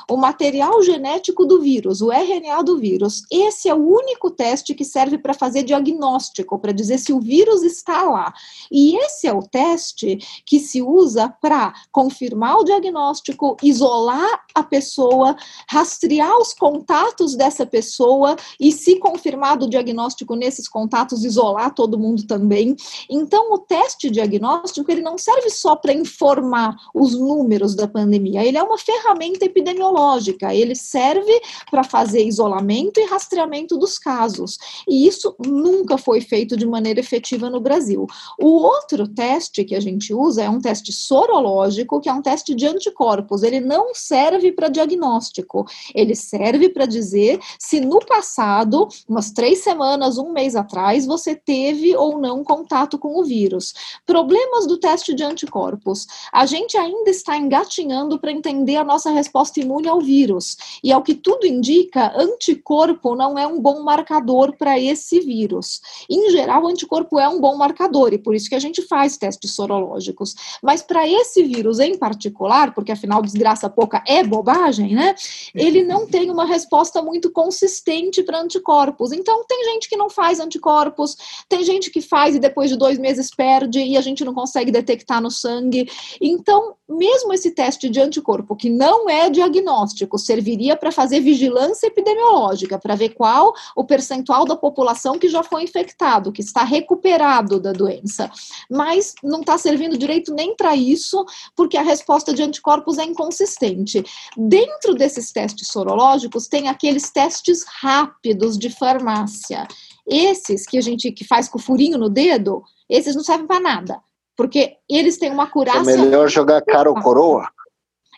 o 0.09 0.17
material 0.17 0.83
genético 0.83 1.45
do 1.45 1.61
vírus, 1.61 2.01
o 2.01 2.11
RNA 2.11 2.63
do 2.63 2.79
vírus. 2.79 3.23
Esse 3.31 3.69
é 3.69 3.75
o 3.75 3.87
único 3.87 4.31
teste 4.31 4.75
que 4.75 4.85
serve 4.85 5.19
para 5.19 5.35
fazer 5.35 5.63
diagnóstico, 5.63 6.59
para 6.59 6.73
dizer 6.73 6.99
se 6.99 7.13
o 7.13 7.21
vírus 7.21 7.63
está 7.63 8.03
lá. 8.03 8.33
E 8.71 8.97
esse 8.97 9.27
é 9.27 9.33
o 9.33 9.43
teste 9.43 10.19
que 10.47 10.59
se 10.59 10.83
usa 10.83 11.29
para 11.41 11.73
confirmar 11.91 12.59
o 12.59 12.65
diagnóstico, 12.65 13.57
isolar 13.63 14.45
a 14.55 14.63
pessoa, 14.63 15.37
rastrear 15.69 16.37
os 16.39 16.53
contatos 16.53 17.35
dessa 17.35 17.67
pessoa 17.67 18.37
e, 18.59 18.73
se 18.73 18.99
confirmado 18.99 19.67
o 19.67 19.71
diagnóstico 19.71 20.35
nesses 20.35 20.69
contatos, 20.69 21.25
isolar 21.25 21.75
todo 21.75 21.99
mundo 21.99 22.27
também. 22.27 22.77
Então, 23.09 23.53
o 23.53 23.59
teste 23.59 24.11
diagnóstico 24.11 24.91
ele 24.91 25.03
não 25.03 25.19
serve 25.19 25.51
só 25.51 25.77
para 25.77 25.93
informar 25.93 26.77
os 26.95 27.19
números 27.19 27.75
da 27.75 27.89
pandemia, 27.89 28.45
ele 28.45 28.59
é 28.59 28.63
uma 28.63 28.79
ferramenta 28.79 29.42
epidemiológica, 29.45 30.55
ele 30.55 30.75
serve 30.75 31.41
para 31.71 31.85
fazer 31.85 32.25
isolamento 32.25 33.01
e 33.01 33.05
rastreamento 33.05 33.77
dos 33.77 33.99
casos. 33.99 34.59
E 34.89 35.07
isso 35.07 35.35
nunca 35.45 35.99
foi 35.99 36.21
feito 36.21 36.57
de 36.57 36.67
maneira 36.67 37.01
efetiva 37.01 37.51
no 37.51 37.61
Brasil. 37.61 38.07
O 38.39 38.49
outro 38.49 39.09
teste 39.09 39.65
que 39.65 39.75
a 39.75 39.81
gente 39.81 40.15
usa 40.15 40.43
é 40.45 40.51
um 40.51 40.61
teste 40.61 40.93
sorológico, 40.93 42.01
que 42.01 42.09
é 42.09 42.13
um 42.13 42.23
teste 42.23 42.55
de 42.55 42.67
anticorpos. 42.67 43.43
Ele 43.43 43.61
não 43.61 43.95
serve 43.95 44.53
para 44.53 44.69
diagnóstico, 44.69 45.67
ele 45.95 46.15
serve 46.15 46.69
para 46.69 46.87
dizer 46.87 47.41
se 47.59 47.81
no 47.81 47.99
passado, 48.01 48.89
umas 49.09 49.31
três 49.31 49.61
semanas, 49.61 50.19
um 50.19 50.33
mês 50.33 50.55
atrás, 50.57 51.07
você 51.07 51.35
teve 51.35 51.97
ou 51.97 52.19
não 52.19 52.45
contato 52.45 52.99
com 52.99 53.19
o 53.19 53.25
vírus. 53.25 53.75
Problemas 54.07 54.67
do 54.67 54.79
teste 54.79 55.15
de 55.15 55.23
anticorpos. 55.23 56.07
A 56.33 56.47
gente 56.47 56.77
ainda 56.77 57.11
está 57.11 57.37
engatinhando 57.37 58.19
para 58.19 58.33
entender 58.33 58.77
a 58.77 58.85
nossa 58.85 59.11
resposta 59.11 59.32
resposta 59.33 59.61
imune 59.61 59.89
ao 59.89 60.01
vírus. 60.01 60.57
E 60.85 60.93
ao 60.93 61.03
que 61.03 61.15
tudo 61.15 61.47
indica, 61.47 62.13
anticorpo 62.15 63.17
não 63.17 63.39
é 63.39 63.47
um 63.47 63.61
bom 63.61 63.83
marcador 63.83 64.55
para 64.57 64.79
esse 64.79 65.21
vírus. 65.21 65.81
Em 66.09 66.31
geral, 66.31 66.67
anticorpo 66.67 67.19
é 67.19 67.27
um 67.27 67.41
bom 67.41 67.57
marcador, 67.57 68.13
e 68.13 68.19
por 68.19 68.35
isso 68.35 68.49
que 68.49 68.55
a 68.55 68.59
gente 68.61 68.83
faz 68.83 69.17
testes 69.17 69.55
sorológicos. 69.55 70.35
Mas 70.63 70.83
para 70.83 71.09
esse 71.09 71.43
vírus 71.45 71.81
em 71.81 71.97
particular, 71.97 72.75
porque 72.75 72.93
afinal 72.93 73.23
desgraça 73.23 73.71
pouca 73.71 74.05
é 74.07 74.23
bobagem, 74.23 74.95
né? 74.95 75.15
Ele 75.55 75.83
não 75.83 76.07
tem 76.07 76.31
uma 76.31 76.45
resposta 76.45 77.01
muito 77.01 77.31
consistente 77.31 78.23
para 78.23 78.41
anticorpos. 78.41 79.13
Então, 79.13 79.45
tem 79.49 79.65
gente 79.65 79.89
que 79.89 79.97
não 79.97 80.11
faz 80.11 80.41
anticorpos, 80.41 81.17
tem 81.49 81.65
gente 81.65 81.91
que 81.91 82.03
faz 82.03 82.35
e 82.35 82.39
depois 82.39 82.69
de 82.69 82.77
dois 82.77 82.99
meses 82.99 83.31
perde 83.35 83.81
e 83.81 83.97
a 83.97 84.01
gente 84.01 84.25
não 84.25 84.35
consegue 84.35 84.71
detectar 84.71 85.23
no 85.23 85.31
sangue. 85.31 85.89
Então, 86.21 86.75
mesmo 86.89 87.33
esse 87.33 87.51
teste 87.53 87.89
de 87.89 88.01
anticorpo, 88.01 88.57
que 88.57 88.69
não 88.69 89.09
é 89.09 89.22
diagnóstico, 89.29 90.19
serviria 90.19 90.77
para 90.77 90.93
fazer 90.93 91.21
vigilância 91.21 91.87
epidemiológica, 91.87 92.79
para 92.79 92.95
ver 92.95 93.11
qual 93.11 93.53
o 93.77 93.85
percentual 93.85 94.45
da 94.45 94.57
população 94.57 95.19
que 95.19 95.29
já 95.29 95.43
foi 95.43 95.65
infectado, 95.65 96.33
que 96.33 96.41
está 96.41 96.65
recuperado 96.65 97.61
da 97.61 97.73
doença. 97.73 98.31
Mas 98.71 99.15
não 99.23 99.41
está 99.41 99.59
servindo 99.59 99.99
direito 99.99 100.35
nem 100.35 100.55
para 100.57 100.75
isso, 100.75 101.25
porque 101.57 101.77
a 101.77 101.83
resposta 101.83 102.33
de 102.33 102.43
anticorpos 102.43 102.99
é 102.99 103.05
inconsistente. 103.05 104.03
Dentro 104.37 104.95
desses 104.95 105.31
testes 105.33 105.69
sorológicos, 105.69 106.49
tem 106.49 106.69
aqueles 106.69 107.11
testes 107.11 107.65
rápidos 107.81 108.59
de 108.59 108.71
farmácia. 108.71 109.67
Esses 110.07 110.67
que 110.67 110.79
a 110.79 110.81
gente 110.81 111.13
que 111.13 111.25
faz 111.25 111.49
com 111.49 111.59
o 111.59 111.63
furinho 111.63 111.99
no 111.99 112.09
dedo, 112.09 112.63
esses 112.89 113.15
não 113.15 113.23
servem 113.23 113.47
para 113.47 113.61
nada 113.61 114.01
porque 114.35 114.79
eles 114.89 115.19
têm 115.19 115.31
uma 115.31 115.47
curaça. 115.47 115.93
É 115.93 115.97
melhor 115.97 116.29
jogar 116.29 116.63
cara 116.63 116.89
ou 116.89 117.01
coroa? 117.01 117.47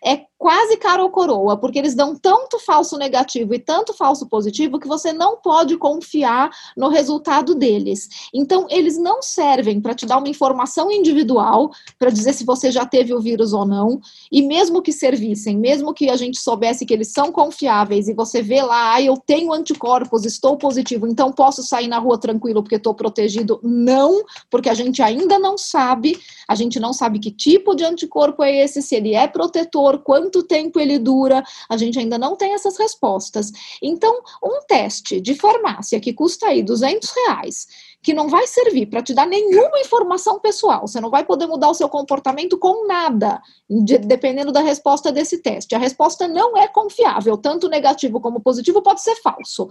é 0.05 0.27
quase 0.39 0.77
cara 0.77 1.03
ou 1.03 1.11
coroa, 1.11 1.57
porque 1.57 1.79
eles 1.79 1.95
dão 1.95 2.15
tanto 2.15 2.59
falso 2.59 2.99
negativo 2.99 3.55
e 3.55 3.59
tanto 3.59 3.95
falso 3.95 4.29
positivo 4.29 4.79
que 4.79 4.89
você 4.89 5.13
não 5.13 5.37
pode 5.37 5.77
confiar 5.77 6.51
no 6.77 6.89
resultado 6.89 7.55
deles. 7.55 8.09
Então, 8.33 8.67
eles 8.69 8.99
não 8.99 9.23
servem 9.23 9.81
para 9.81 9.95
te 9.95 10.05
dar 10.05 10.19
uma 10.19 10.29
informação 10.29 10.91
individual, 10.91 11.71
para 11.99 12.11
dizer 12.11 12.33
se 12.33 12.45
você 12.45 12.71
já 12.71 12.85
teve 12.85 13.15
o 13.15 13.21
vírus 13.21 13.53
ou 13.53 13.65
não, 13.65 14.01
e 14.31 14.43
mesmo 14.43 14.83
que 14.83 14.93
servissem, 14.93 15.57
mesmo 15.57 15.95
que 15.95 16.11
a 16.11 16.17
gente 16.17 16.39
soubesse 16.39 16.85
que 16.85 16.93
eles 16.93 17.09
são 17.09 17.31
confiáveis 17.31 18.09
e 18.09 18.15
você 18.15 18.43
vê 18.43 18.63
lá, 18.63 18.95
ah, 18.95 19.03
eu 19.03 19.17
tenho 19.17 19.53
anticorpos, 19.53 20.25
estou 20.25 20.57
positivo, 20.57 21.07
então 21.07 21.33
posso 21.33 21.63
sair 21.63 21.89
na 21.89 21.99
rua 21.99 22.19
tranquilo 22.19 22.63
porque 22.63 22.77
estou 22.77 22.95
protegido. 22.95 23.61
Não, 23.63 24.23
porque 24.51 24.69
a 24.69 24.75
gente 24.75 25.01
ainda 25.01 25.39
não 25.39 25.57
sabe, 25.57 26.19
a 26.49 26.55
gente 26.55 26.79
não 26.81 26.93
sabe 26.93 27.19
que 27.19 27.31
tipo 27.31 27.75
de 27.75 27.85
anticorpo 27.85 28.43
é 28.43 28.65
esse, 28.65 28.83
se 28.83 28.97
ele 28.97 29.15
é 29.15 29.27
protetor 29.27 29.99
por 29.99 30.24
quanto 30.25 30.43
tempo 30.43 30.81
ele 30.81 30.99
dura, 30.99 31.45
a 31.69 31.77
gente 31.77 31.99
ainda 31.99 32.17
não 32.17 32.35
tem 32.35 32.55
essas 32.55 32.79
respostas. 32.79 33.53
Então, 33.83 34.23
um 34.43 34.61
teste 34.67 35.21
de 35.21 35.35
farmácia 35.35 36.01
que 36.01 36.15
custa 36.15 36.47
aí 36.47 36.63
200 36.63 37.11
reais, 37.11 37.67
que 38.03 38.15
não 38.15 38.29
vai 38.29 38.47
servir 38.47 38.87
para 38.87 39.03
te 39.03 39.13
dar 39.13 39.27
nenhuma 39.27 39.79
informação 39.81 40.41
pessoal, 40.41 40.87
você 40.87 41.01
não 41.01 41.11
vai 41.11 41.25
poder 41.25 41.47
mudar 41.47 41.69
o 41.69 41.75
seu 41.75 41.89
comportamento 41.89 42.59
com 42.59 42.87
nada, 42.87 43.43
de, 43.69 43.99
dependendo 43.99 44.51
da 44.51 44.61
resposta 44.61 45.13
desse 45.13 45.39
teste. 45.39 45.75
A 45.75 45.79
resposta 45.79 46.27
não 46.27 46.57
é 46.57 46.67
confiável, 46.69 47.37
tanto 47.37 47.69
negativo 47.69 48.19
como 48.21 48.41
positivo 48.41 48.81
pode 48.81 49.03
ser 49.03 49.17
falso. 49.17 49.69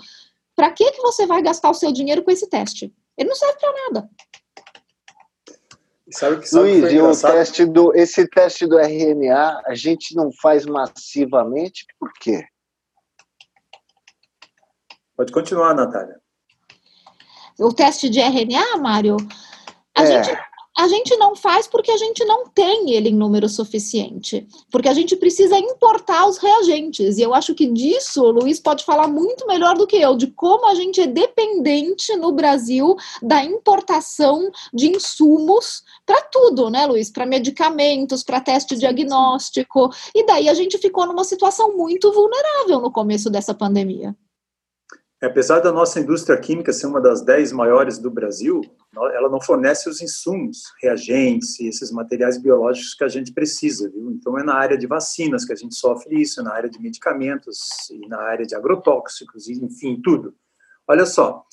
Para 0.55 0.71
que, 0.71 0.91
que 0.91 1.01
você 1.01 1.25
vai 1.25 1.41
gastar 1.41 1.71
o 1.71 1.73
seu 1.73 1.91
dinheiro 1.91 2.23
com 2.23 2.29
esse 2.29 2.47
teste? 2.47 2.93
Ele 3.17 3.29
não 3.29 3.35
serve 3.35 3.57
para 3.59 3.73
nada. 3.85 4.09
Sabe 6.13 6.39
que, 6.39 6.47
sabe 6.47 6.79
Luiz, 6.79 6.93
e 6.93 7.01
o 7.01 7.11
teste 7.11 7.65
do, 7.65 7.91
esse 7.95 8.27
teste 8.27 8.67
do 8.67 8.77
RNA 8.77 9.63
a 9.65 9.73
gente 9.73 10.15
não 10.15 10.31
faz 10.31 10.63
massivamente, 10.63 11.87
por 11.99 12.13
quê? 12.13 12.45
Pode 15.17 15.31
continuar, 15.31 15.73
Natália. 15.73 16.21
O 17.59 17.73
teste 17.73 18.09
de 18.09 18.19
RNA, 18.19 18.77
Mário, 18.77 19.17
a 19.95 20.03
é. 20.03 20.23
gente 20.23 20.39
a 20.77 20.87
gente 20.87 21.15
não 21.17 21.35
faz 21.35 21.67
porque 21.67 21.91
a 21.91 21.97
gente 21.97 22.25
não 22.25 22.47
tem 22.47 22.91
ele 22.91 23.09
em 23.09 23.15
número 23.15 23.47
suficiente, 23.47 24.47
porque 24.71 24.89
a 24.89 24.93
gente 24.93 25.15
precisa 25.15 25.57
importar 25.57 26.27
os 26.27 26.37
reagentes. 26.37 27.17
E 27.17 27.21
eu 27.21 27.33
acho 27.33 27.53
que 27.53 27.67
disso 27.67 28.23
o 28.23 28.31
Luiz 28.31 28.59
pode 28.59 28.83
falar 28.83 29.07
muito 29.07 29.45
melhor 29.45 29.77
do 29.77 29.85
que 29.85 29.97
eu, 29.97 30.15
de 30.15 30.27
como 30.27 30.67
a 30.67 30.73
gente 30.73 30.99
é 30.99 31.07
dependente 31.07 32.15
no 32.15 32.31
Brasil 32.31 32.95
da 33.21 33.43
importação 33.43 34.51
de 34.73 34.89
insumos 34.89 35.83
para 36.05 36.21
tudo, 36.23 36.69
né, 36.69 36.85
Luiz? 36.87 37.11
Para 37.11 37.25
medicamentos, 37.25 38.23
para 38.23 38.41
teste 38.41 38.75
diagnóstico. 38.75 39.89
E 40.15 40.25
daí 40.25 40.49
a 40.49 40.53
gente 40.53 40.77
ficou 40.79 41.05
numa 41.05 41.23
situação 41.23 41.77
muito 41.77 42.11
vulnerável 42.11 42.81
no 42.81 42.91
começo 42.91 43.29
dessa 43.29 43.53
pandemia. 43.53 44.15
Apesar 45.25 45.61
da 45.61 45.71
nossa 45.71 46.01
indústria 46.01 46.37
química 46.37 46.73
ser 46.73 46.85
uma 46.85 46.99
das 46.99 47.21
dez 47.21 47.53
maiores 47.53 47.97
do 47.97 48.11
Brasil, 48.11 48.59
ela 48.93 49.29
não 49.29 49.39
fornece 49.39 49.87
os 49.87 50.01
insumos, 50.01 50.63
reagentes 50.81 51.57
e 51.61 51.67
esses 51.67 51.91
materiais 51.91 52.37
biológicos 52.37 52.93
que 52.93 53.05
a 53.05 53.07
gente 53.07 53.31
precisa, 53.31 53.89
viu? 53.89 54.11
Então 54.11 54.37
é 54.37 54.43
na 54.43 54.55
área 54.55 54.77
de 54.77 54.85
vacinas 54.85 55.45
que 55.45 55.53
a 55.53 55.55
gente 55.55 55.75
sofre 55.75 56.21
isso, 56.21 56.41
é 56.41 56.43
na 56.43 56.53
área 56.53 56.69
de 56.69 56.77
medicamentos 56.77 57.89
e 57.89 58.05
na 58.07 58.19
área 58.19 58.45
de 58.45 58.53
agrotóxicos, 58.53 59.47
enfim, 59.47 60.01
tudo. 60.03 60.35
Olha 60.85 61.05
só, 61.05 61.45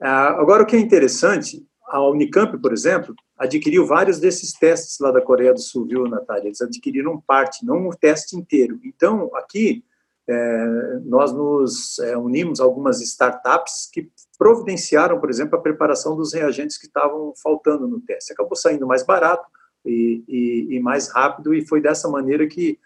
agora 0.00 0.62
o 0.62 0.66
que 0.66 0.74
é 0.74 0.80
interessante, 0.80 1.66
a 1.88 2.02
Unicamp, 2.08 2.56
por 2.56 2.72
exemplo, 2.72 3.14
adquiriu 3.36 3.86
vários 3.86 4.18
desses 4.18 4.54
testes 4.54 4.98
lá 4.98 5.10
da 5.10 5.20
Coreia 5.20 5.52
do 5.52 5.60
Sul, 5.60 5.86
viu, 5.86 6.08
Natália? 6.08 6.46
Eles 6.46 6.62
adquiriram 6.62 7.20
parte, 7.20 7.66
não 7.66 7.88
o 7.88 7.94
teste 7.94 8.34
inteiro. 8.34 8.80
Então, 8.82 9.30
aqui, 9.36 9.84
é, 10.28 11.00
nós 11.04 11.32
nos 11.32 11.98
é, 11.98 12.16
unimos 12.16 12.60
a 12.60 12.64
algumas 12.64 13.00
startups 13.00 13.88
que 13.92 14.10
providenciaram, 14.38 15.20
por 15.20 15.30
exemplo, 15.30 15.58
a 15.58 15.62
preparação 15.62 16.16
dos 16.16 16.32
reagentes 16.32 16.78
que 16.78 16.86
estavam 16.86 17.32
faltando 17.42 17.88
no 17.88 18.00
teste. 18.00 18.32
Acabou 18.32 18.56
saindo 18.56 18.86
mais 18.86 19.04
barato 19.04 19.44
e, 19.84 20.22
e, 20.28 20.76
e 20.76 20.80
mais 20.80 21.08
rápido, 21.08 21.52
e 21.52 21.66
foi 21.66 21.80
dessa 21.80 22.08
maneira 22.08 22.46
que, 22.46 22.78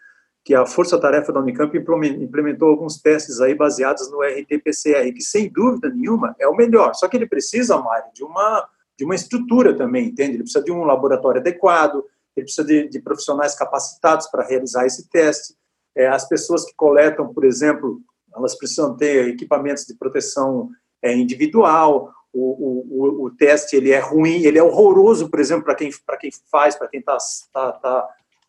que 0.45 0.55
a 0.55 0.65
força-tarefa 0.65 1.33
da 1.33 1.41
Unicamp 1.41 1.77
implementou 1.77 2.69
alguns 2.69 3.01
testes 3.01 3.41
aí 3.41 3.55
baseados 3.55 4.11
no 4.11 4.23
RT-PCR, 4.23 5.13
que 5.13 5.23
sem 5.23 5.51
dúvida 5.51 5.91
nenhuma 5.91 6.35
é 6.39 6.49
o 6.49 6.57
melhor. 6.57 6.95
Só 6.95 7.07
que 7.07 7.17
ele 7.17 7.27
precisa, 7.27 7.77
Mário, 7.79 8.11
de 8.15 8.25
uma, 8.25 8.67
de 8.99 9.05
uma 9.05 9.15
estrutura 9.15 9.77
também, 9.77 10.09
entende? 10.09 10.33
Ele 10.33 10.43
precisa 10.43 10.65
de 10.65 10.73
um 10.73 10.85
laboratório 10.85 11.41
adequado, 11.41 12.03
ele 12.35 12.45
precisa 12.45 12.67
de, 12.67 12.89
de 12.89 13.01
profissionais 13.01 13.55
capacitados 13.55 14.27
para 14.27 14.47
realizar 14.47 14.87
esse 14.87 15.09
teste 15.11 15.55
é, 15.97 16.07
as 16.07 16.29
pessoas 16.29 16.65
que 16.65 16.75
coletam, 16.77 17.33
por 17.33 17.45
exemplo, 17.45 18.01
elas 18.37 18.57
precisam 18.57 18.95
ter 18.95 19.29
equipamentos 19.29 19.87
de 19.87 19.95
proteção 19.95 20.69
é, 21.03 21.15
individual. 21.17 22.13
O, 22.33 23.23
o, 23.23 23.25
o, 23.25 23.31
teste 23.31 23.77
ele 23.77 23.91
é 23.91 23.99
ruim, 23.99 24.43
ele 24.43 24.59
é 24.59 24.63
horroroso, 24.63 25.31
por 25.31 25.41
exemplo, 25.41 25.65
para 25.65 25.75
quem, 25.75 25.91
quem 26.21 26.31
faz, 26.51 26.77
para 26.77 26.87
quem 26.87 27.01
está 27.01 27.17
tá, 27.51 27.73
tá, 27.73 28.09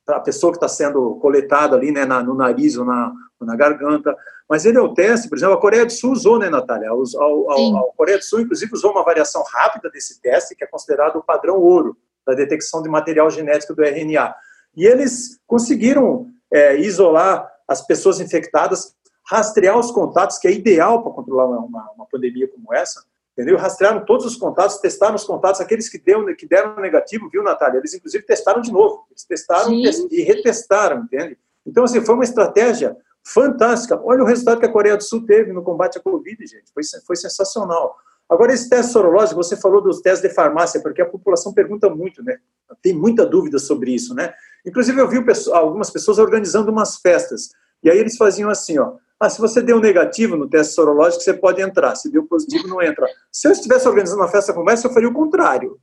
a 0.10 0.20
pessoa 0.20 0.52
que 0.52 0.58
está 0.58 0.68
sendo 0.68 1.16
coletada 1.16 1.78
ali 1.78 1.90
né, 1.90 2.04
na, 2.04 2.22
no 2.22 2.34
nariz 2.34 2.76
ou 2.76 2.84
na, 2.84 3.14
ou 3.40 3.48
na 3.48 3.56
garganta. 3.56 4.14
Mas 4.50 4.66
ele 4.66 4.78
é 4.78 4.82
o 4.82 4.94
teste, 4.94 5.30
por 5.30 5.38
exemplo, 5.38 5.56
a 5.56 5.62
Coreia 5.62 5.86
do 5.86 5.92
Sul 5.92 6.12
usou, 6.12 6.38
né, 6.38 6.50
Natália? 6.50 6.90
A 6.90 7.96
Coreia 7.96 8.18
do 8.18 8.24
Sul, 8.24 8.42
inclusive, 8.42 8.74
usou 8.74 8.92
uma 8.92 9.04
variação 9.04 9.44
rápida 9.54 9.90
desse 9.90 10.22
teste, 10.22 10.56
que 10.56 10.66
é 10.66 10.68
considerado 10.68 11.18
o 11.18 11.24
padrão 11.24 11.58
ouro 11.58 11.98
da 12.26 12.34
detecção 12.34 12.82
de 12.82 12.90
material 12.90 13.30
genético 13.30 13.74
do 13.74 13.84
RNA. 13.84 14.36
E 14.76 14.86
eles 14.86 15.40
conseguiram 15.48 16.28
é, 16.52 16.78
isolar 16.80 17.52
as 17.68 17.86
pessoas 17.86 18.20
infectadas, 18.20 18.96
rastrear 19.30 19.78
os 19.78 19.92
contatos, 19.92 20.38
que 20.38 20.48
é 20.48 20.52
ideal 20.52 21.04
para 21.04 21.12
controlar 21.12 21.46
uma, 21.46 21.92
uma, 21.92 22.06
pandemia 22.10 22.48
como 22.48 22.74
essa, 22.74 23.04
entendeu? 23.34 23.58
Rastrearam 23.58 24.06
todos 24.06 24.26
os 24.26 24.38
contatos, 24.38 24.78
testaram 24.78 25.16
os 25.16 25.26
contatos, 25.26 25.60
aqueles 25.60 25.90
que, 25.90 26.00
deu, 26.00 26.26
que 26.36 26.48
deram 26.48 26.78
negativo, 26.78 27.30
viu, 27.30 27.44
Natália? 27.44 27.80
Eles, 27.80 27.94
inclusive, 27.94 28.26
testaram 28.26 28.62
de 28.62 28.72
novo. 28.72 29.06
Eles 29.12 29.26
testaram 29.26 29.70
Sim. 29.70 30.08
e 30.10 30.22
retestaram, 30.22 31.04
entende? 31.04 31.38
Então, 31.66 31.84
assim, 31.84 32.00
foi 32.00 32.16
uma 32.16 32.24
estratégia 32.24 32.96
fantástica. 33.22 34.00
Olha 34.02 34.24
o 34.24 34.26
resultado 34.26 34.60
que 34.60 34.66
a 34.66 34.72
Coreia 34.72 34.96
do 34.96 35.04
Sul 35.04 35.26
teve 35.26 35.52
no 35.52 35.62
combate 35.62 35.98
à 35.98 36.02
Covid, 36.02 36.48
gente. 36.48 36.72
Foi, 36.74 36.82
foi 37.06 37.16
sensacional. 37.18 37.98
Agora, 38.30 38.54
esse 38.54 38.70
teste 38.70 38.92
sorológico, 38.92 39.42
você 39.42 39.56
falou 39.56 39.82
dos 39.82 40.02
testes 40.02 40.28
de 40.28 40.36
farmácia, 40.36 40.82
porque 40.82 41.02
a 41.02 41.06
população 41.06 41.54
pergunta 41.54 41.90
muito, 41.90 42.22
né? 42.24 42.38
Tem 42.82 42.94
muita 42.94 43.26
dúvida 43.26 43.58
sobre 43.58 43.92
isso, 43.94 44.14
né? 44.14 44.34
Inclusive, 44.66 45.00
eu 45.00 45.08
vi 45.08 45.24
algumas 45.54 45.90
pessoas 45.90 46.18
organizando 46.18 46.72
umas 46.72 46.98
festas. 46.98 47.50
E 47.82 47.90
aí 47.90 47.98
eles 47.98 48.18
faziam 48.18 48.50
assim, 48.50 48.78
ó. 48.78 48.94
Ah, 49.20 49.30
se 49.30 49.40
você 49.40 49.62
deu 49.62 49.80
negativo 49.80 50.36
no 50.36 50.48
teste 50.48 50.74
sorológico, 50.74 51.24
você 51.24 51.34
pode 51.34 51.62
entrar. 51.62 51.96
Se 51.96 52.12
deu 52.12 52.26
positivo, 52.26 52.68
não 52.68 52.82
entra. 52.82 53.08
Se 53.32 53.48
eu 53.48 53.52
estivesse 53.52 53.88
organizando 53.88 54.22
uma 54.22 54.28
festa 54.28 54.54
como 54.54 54.70
essa, 54.70 54.88
eu 54.88 54.94
faria 54.94 55.10
o 55.10 55.14
contrário. 55.14 55.80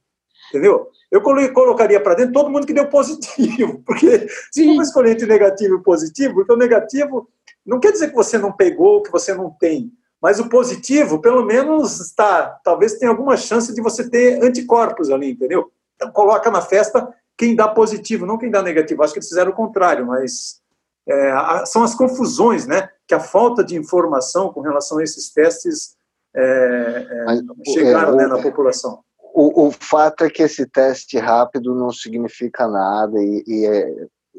Entendeu? 0.51 0.89
Eu 1.11 1.21
colocaria 1.23 2.01
para 2.01 2.15
dentro 2.15 2.33
todo 2.33 2.51
mundo 2.51 2.67
que 2.67 2.73
deu 2.73 2.89
positivo. 2.89 3.83
Porque 3.87 4.29
se 4.53 4.77
for 4.77 4.83
escolher 4.83 5.13
entre 5.13 5.27
negativo 5.27 5.77
e 5.77 5.83
positivo, 5.83 6.35
porque 6.35 6.53
o 6.53 6.57
negativo 6.57 7.29
não 7.65 7.81
quer 7.81 7.93
dizer 7.93 8.09
que 8.09 8.15
você 8.15 8.39
não 8.39 8.53
pegou, 8.53 9.03
que 9.03 9.11
você 9.11 9.35
não 9.35 9.51
tem. 9.51 9.91
Mas 10.25 10.41
o 10.41 10.49
positivo, 10.49 11.21
pelo 11.21 11.45
menos, 11.45 12.01
está. 12.01 12.59
Talvez 12.65 12.95
tenha 12.95 13.11
alguma 13.11 13.37
chance 13.37 13.75
de 13.75 13.83
você 13.83 14.09
ter 14.09 14.43
anticorpos 14.43 15.11
ali, 15.11 15.33
entendeu? 15.33 15.71
Então, 15.97 16.11
coloca 16.11 16.51
na 16.51 16.63
festa 16.63 17.07
quem 17.37 17.55
dá 17.55 17.69
positivo, 17.69 18.25
não 18.25 18.39
quem 18.39 18.51
dá 18.51 18.63
negativo. 18.63 19.03
Acho 19.03 19.13
que 19.13 19.19
eles 19.19 19.29
fizeram 19.29 19.53
o 19.53 19.55
contrário, 19.55 20.07
mas 20.07 20.63
é, 21.07 21.67
são 21.67 21.83
as 21.83 21.95
confusões, 21.95 22.67
né? 22.67 22.89
Que 23.07 23.15
a 23.15 23.21
falta 23.21 23.63
de 23.63 23.77
informação 23.77 24.51
com 24.51 24.63
relação 24.63 24.97
a 24.97 25.05
esses 25.05 25.31
testes 25.31 25.95
é, 26.35 27.07
é 27.11 27.25
Mas, 27.27 27.43
chegaram 27.75 28.17
né, 28.17 28.27
na 28.27 28.41
população. 28.41 29.01
O, 29.35 29.67
o, 29.67 29.71
fato 29.71 30.25
é 30.25 30.31
que 30.31 30.43
esse 30.43 30.65
teste 30.65 31.19
rápido 31.19 31.75
não 31.75 31.93
significa 31.93 32.67
nada 32.67 33.21
e, 33.21 33.45
e 33.47 33.67
é, 33.67 33.91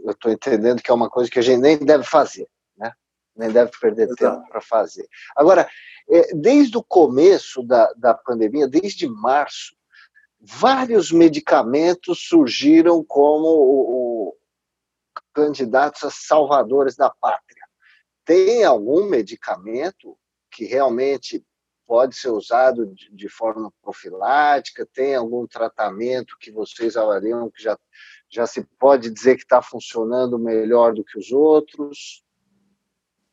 eu 0.03 0.11
estou 0.13 0.31
entendendo 0.31 0.81
que 0.81 0.89
é 0.89 0.93
uma 0.95 1.11
coisa 1.11 1.29
que 1.29 1.37
a 1.37 1.43
gente 1.43 1.61
nem 1.61 1.77
deve 1.77 2.05
fazer? 2.05 2.47
Nem 3.35 3.51
deve 3.51 3.71
perder 3.79 4.03
Exato. 4.03 4.15
tempo 4.17 4.49
para 4.49 4.61
fazer. 4.61 5.07
Agora, 5.35 5.67
é, 6.09 6.35
desde 6.35 6.77
o 6.77 6.83
começo 6.83 7.63
da, 7.63 7.91
da 7.93 8.13
pandemia, 8.13 8.67
desde 8.67 9.07
março, 9.07 9.75
vários 10.39 11.11
medicamentos 11.11 12.27
surgiram 12.27 13.03
como 13.03 13.47
o, 13.47 14.29
o, 14.29 14.37
candidatos 15.33 16.03
a 16.03 16.11
salvadores 16.11 16.95
da 16.95 17.09
pátria. 17.09 17.63
Tem 18.23 18.63
algum 18.63 19.09
medicamento 19.09 20.17
que 20.51 20.65
realmente 20.65 21.43
pode 21.85 22.15
ser 22.15 22.29
usado 22.29 22.87
de, 22.87 23.09
de 23.11 23.29
forma 23.29 23.71
profilática? 23.81 24.87
Tem 24.93 25.15
algum 25.15 25.45
tratamento 25.45 26.37
que 26.39 26.51
vocês 26.51 26.97
avaliam 26.97 27.51
que 27.51 27.61
já, 27.61 27.77
já 28.29 28.47
se 28.47 28.63
pode 28.79 29.11
dizer 29.11 29.35
que 29.35 29.43
está 29.43 29.61
funcionando 29.61 30.39
melhor 30.39 30.93
do 30.93 31.03
que 31.03 31.17
os 31.19 31.31
outros? 31.31 32.24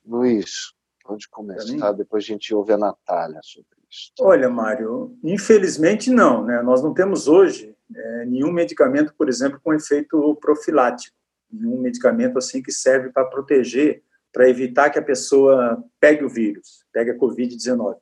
Luiz, 0.04 0.72
pode 1.04 1.28
começar, 1.28 1.92
depois 1.92 2.24
a 2.24 2.26
gente 2.26 2.54
ouve 2.54 2.72
a 2.72 2.78
Natália 2.78 3.40
sobre 3.42 3.78
isso. 3.90 4.12
Olha, 4.20 4.48
Mário, 4.48 5.16
infelizmente 5.22 6.10
não. 6.10 6.44
Né? 6.44 6.62
Nós 6.62 6.82
não 6.82 6.94
temos 6.94 7.28
hoje 7.28 7.76
é, 7.94 8.24
nenhum 8.26 8.52
medicamento, 8.52 9.14
por 9.16 9.28
exemplo, 9.28 9.60
com 9.62 9.74
efeito 9.74 10.36
profilático. 10.40 11.16
Nenhum 11.50 11.78
medicamento 11.80 12.38
assim 12.38 12.62
que 12.62 12.72
serve 12.72 13.10
para 13.10 13.26
proteger, 13.26 14.02
para 14.32 14.48
evitar 14.48 14.88
que 14.90 14.98
a 14.98 15.02
pessoa 15.02 15.84
pegue 16.00 16.24
o 16.24 16.28
vírus, 16.28 16.84
pegue 16.92 17.10
a 17.10 17.18
Covid-19. 17.18 17.96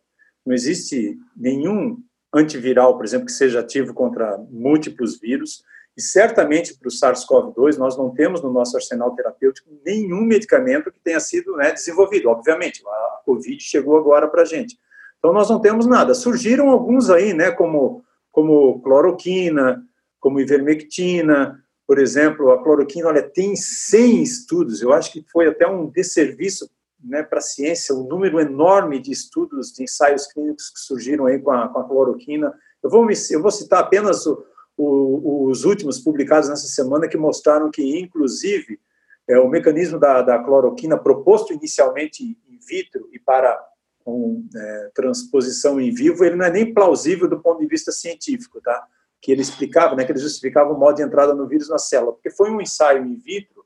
Não 0.46 0.54
existe 0.54 1.18
nenhum 1.36 2.00
antiviral, 2.32 2.96
por 2.96 3.04
exemplo, 3.04 3.26
que 3.26 3.32
seja 3.32 3.60
ativo 3.60 3.92
contra 3.92 4.38
múltiplos 4.50 5.18
vírus. 5.18 5.62
E 5.96 6.02
certamente 6.02 6.76
para 6.78 6.88
o 6.88 6.90
SARS-CoV-2 6.90 7.76
nós 7.76 7.96
não 7.96 8.10
temos 8.10 8.42
no 8.42 8.52
nosso 8.52 8.76
arsenal 8.76 9.14
terapêutico 9.14 9.68
nenhum 9.84 10.22
medicamento 10.22 10.90
que 10.90 11.00
tenha 11.00 11.20
sido 11.20 11.56
né, 11.56 11.72
desenvolvido. 11.72 12.28
Obviamente, 12.28 12.82
a 12.86 13.20
Covid 13.24 13.62
chegou 13.62 13.96
agora 13.96 14.28
para 14.28 14.42
a 14.42 14.44
gente. 14.44 14.78
Então 15.18 15.32
nós 15.32 15.50
não 15.50 15.60
temos 15.60 15.86
nada. 15.86 16.14
Surgiram 16.14 16.70
alguns 16.70 17.10
aí, 17.10 17.34
né, 17.34 17.50
como, 17.50 18.04
como 18.30 18.80
cloroquina, 18.82 19.84
como 20.18 20.40
ivermectina, 20.40 21.62
por 21.90 21.98
exemplo, 21.98 22.52
a 22.52 22.62
cloroquina 22.62 23.08
olha, 23.08 23.22
tem 23.22 23.56
100 23.56 24.22
estudos. 24.22 24.80
Eu 24.80 24.92
acho 24.92 25.10
que 25.10 25.24
foi 25.32 25.48
até 25.48 25.66
um 25.66 25.90
desserviço 25.90 26.70
né, 27.02 27.22
para 27.22 27.38
a 27.38 27.42
ciência 27.42 27.94
um 27.94 28.06
número 28.06 28.38
enorme 28.38 29.00
de 29.00 29.10
estudos, 29.10 29.72
de 29.72 29.82
ensaios 29.82 30.26
clínicos 30.28 30.70
que 30.70 30.78
surgiram 30.78 31.26
aí 31.26 31.40
com 31.40 31.50
a, 31.50 31.68
com 31.68 31.80
a 31.80 31.84
cloroquina. 31.84 32.54
Eu 32.82 32.88
vou, 32.88 33.04
me, 33.04 33.14
eu 33.30 33.42
vou 33.42 33.50
citar 33.50 33.80
apenas 33.80 34.24
o, 34.24 34.44
o, 34.82 35.50
os 35.50 35.64
últimos 35.64 35.98
publicados 35.98 36.48
nessa 36.48 36.68
semana 36.68 37.08
que 37.08 37.16
mostraram 37.16 37.70
que, 37.70 37.82
inclusive, 37.98 38.80
é, 39.28 39.38
o 39.38 39.48
mecanismo 39.48 39.98
da, 39.98 40.22
da 40.22 40.38
cloroquina 40.38 40.98
proposto 40.98 41.52
inicialmente 41.52 42.24
in 42.24 42.36
vitro 42.66 43.08
e 43.12 43.18
para 43.18 43.58
com 44.04 44.44
é, 44.54 44.90
transposição 44.94 45.80
em 45.80 45.92
vivo, 45.92 46.24
ele 46.24 46.36
não 46.36 46.46
é 46.46 46.50
nem 46.50 46.72
plausível 46.72 47.28
do 47.28 47.40
ponto 47.40 47.60
de 47.60 47.66
vista 47.66 47.92
científico, 47.92 48.60
tá? 48.60 48.86
Que 49.20 49.30
ele 49.30 49.42
explicava, 49.42 49.94
né, 49.94 50.04
que 50.04 50.12
ele 50.12 50.18
justificava 50.18 50.72
o 50.72 50.78
modo 50.78 50.96
de 50.96 51.02
entrada 51.02 51.34
no 51.34 51.46
vírus 51.46 51.68
na 51.68 51.78
célula, 51.78 52.12
porque 52.12 52.30
foi 52.30 52.50
um 52.50 52.60
ensaio 52.60 53.04
in 53.04 53.16
vitro 53.16 53.64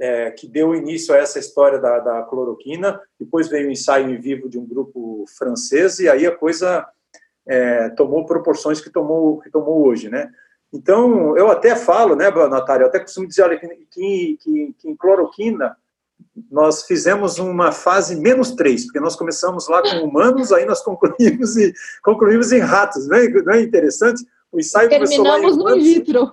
é, 0.00 0.30
que 0.30 0.46
deu 0.46 0.74
início 0.74 1.14
a 1.14 1.18
essa 1.18 1.38
história 1.38 1.78
da, 1.78 1.98
da, 1.98 2.22
cloroquina, 2.22 3.00
depois 3.18 3.48
veio 3.48 3.66
o 3.66 3.68
um 3.68 3.72
ensaio 3.72 4.10
em 4.10 4.20
vivo 4.20 4.48
de 4.48 4.58
um 4.58 4.66
grupo 4.66 5.24
francês, 5.36 5.98
e 5.98 6.08
aí 6.08 6.26
a 6.26 6.34
coisa 6.34 6.86
é, 7.46 7.88
tomou 7.90 8.26
proporções 8.26 8.80
que 8.80 8.90
tomou, 8.90 9.40
que 9.40 9.50
tomou 9.50 9.86
hoje, 9.86 10.08
né? 10.08 10.30
Então, 10.72 11.36
eu 11.36 11.50
até 11.50 11.76
falo, 11.76 12.16
né, 12.16 12.30
Natália, 12.30 12.84
eu 12.84 12.88
até 12.88 12.98
costumo 12.98 13.28
dizer, 13.28 13.42
olha, 13.42 13.58
que, 13.58 13.68
que, 13.90 14.74
que, 14.78 14.88
em 14.88 14.96
cloroquina 14.96 15.76
nós 16.50 16.84
fizemos 16.84 17.38
uma 17.38 17.72
fase 17.72 18.16
menos 18.16 18.50
três, 18.52 18.84
porque 18.84 19.00
nós 19.00 19.16
começamos 19.16 19.68
lá 19.68 19.80
com 19.80 20.06
humanos, 20.06 20.52
aí 20.52 20.66
nós 20.66 20.82
concluímos, 20.82 21.56
e, 21.56 21.72
concluímos 22.02 22.52
em 22.52 22.58
ratos, 22.58 23.06
não 23.08 23.16
é, 23.16 23.28
não 23.28 23.54
é 23.54 23.62
interessante? 23.62 24.26
O 24.50 24.58
ensaio 24.58 24.88
Terminamos 24.88 25.56
no 25.56 25.76
in 25.76 25.80
vitro. 25.80 26.32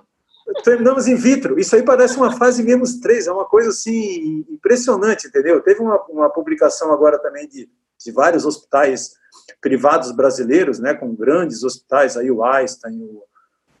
Terminamos 0.62 1.06
in 1.06 1.16
vitro. 1.16 1.58
Isso 1.58 1.74
aí 1.74 1.82
parece 1.82 2.16
uma 2.16 2.36
fase 2.36 2.62
menos 2.62 2.98
três, 3.00 3.26
é 3.26 3.32
uma 3.32 3.46
coisa 3.46 3.70
assim 3.70 4.44
impressionante, 4.50 5.28
entendeu? 5.28 5.60
Teve 5.62 5.80
uma, 5.80 6.02
uma 6.08 6.28
publicação 6.28 6.92
agora 6.92 7.18
também 7.18 7.48
de, 7.48 7.68
de 7.98 8.12
vários 8.12 8.44
hospitais 8.44 9.12
privados 9.60 10.12
brasileiros, 10.12 10.78
né, 10.78 10.94
com 10.94 11.14
grandes 11.14 11.62
hospitais, 11.62 12.16
aí 12.16 12.30
o 12.30 12.44
Einstein, 12.44 13.00
o, 13.02 13.22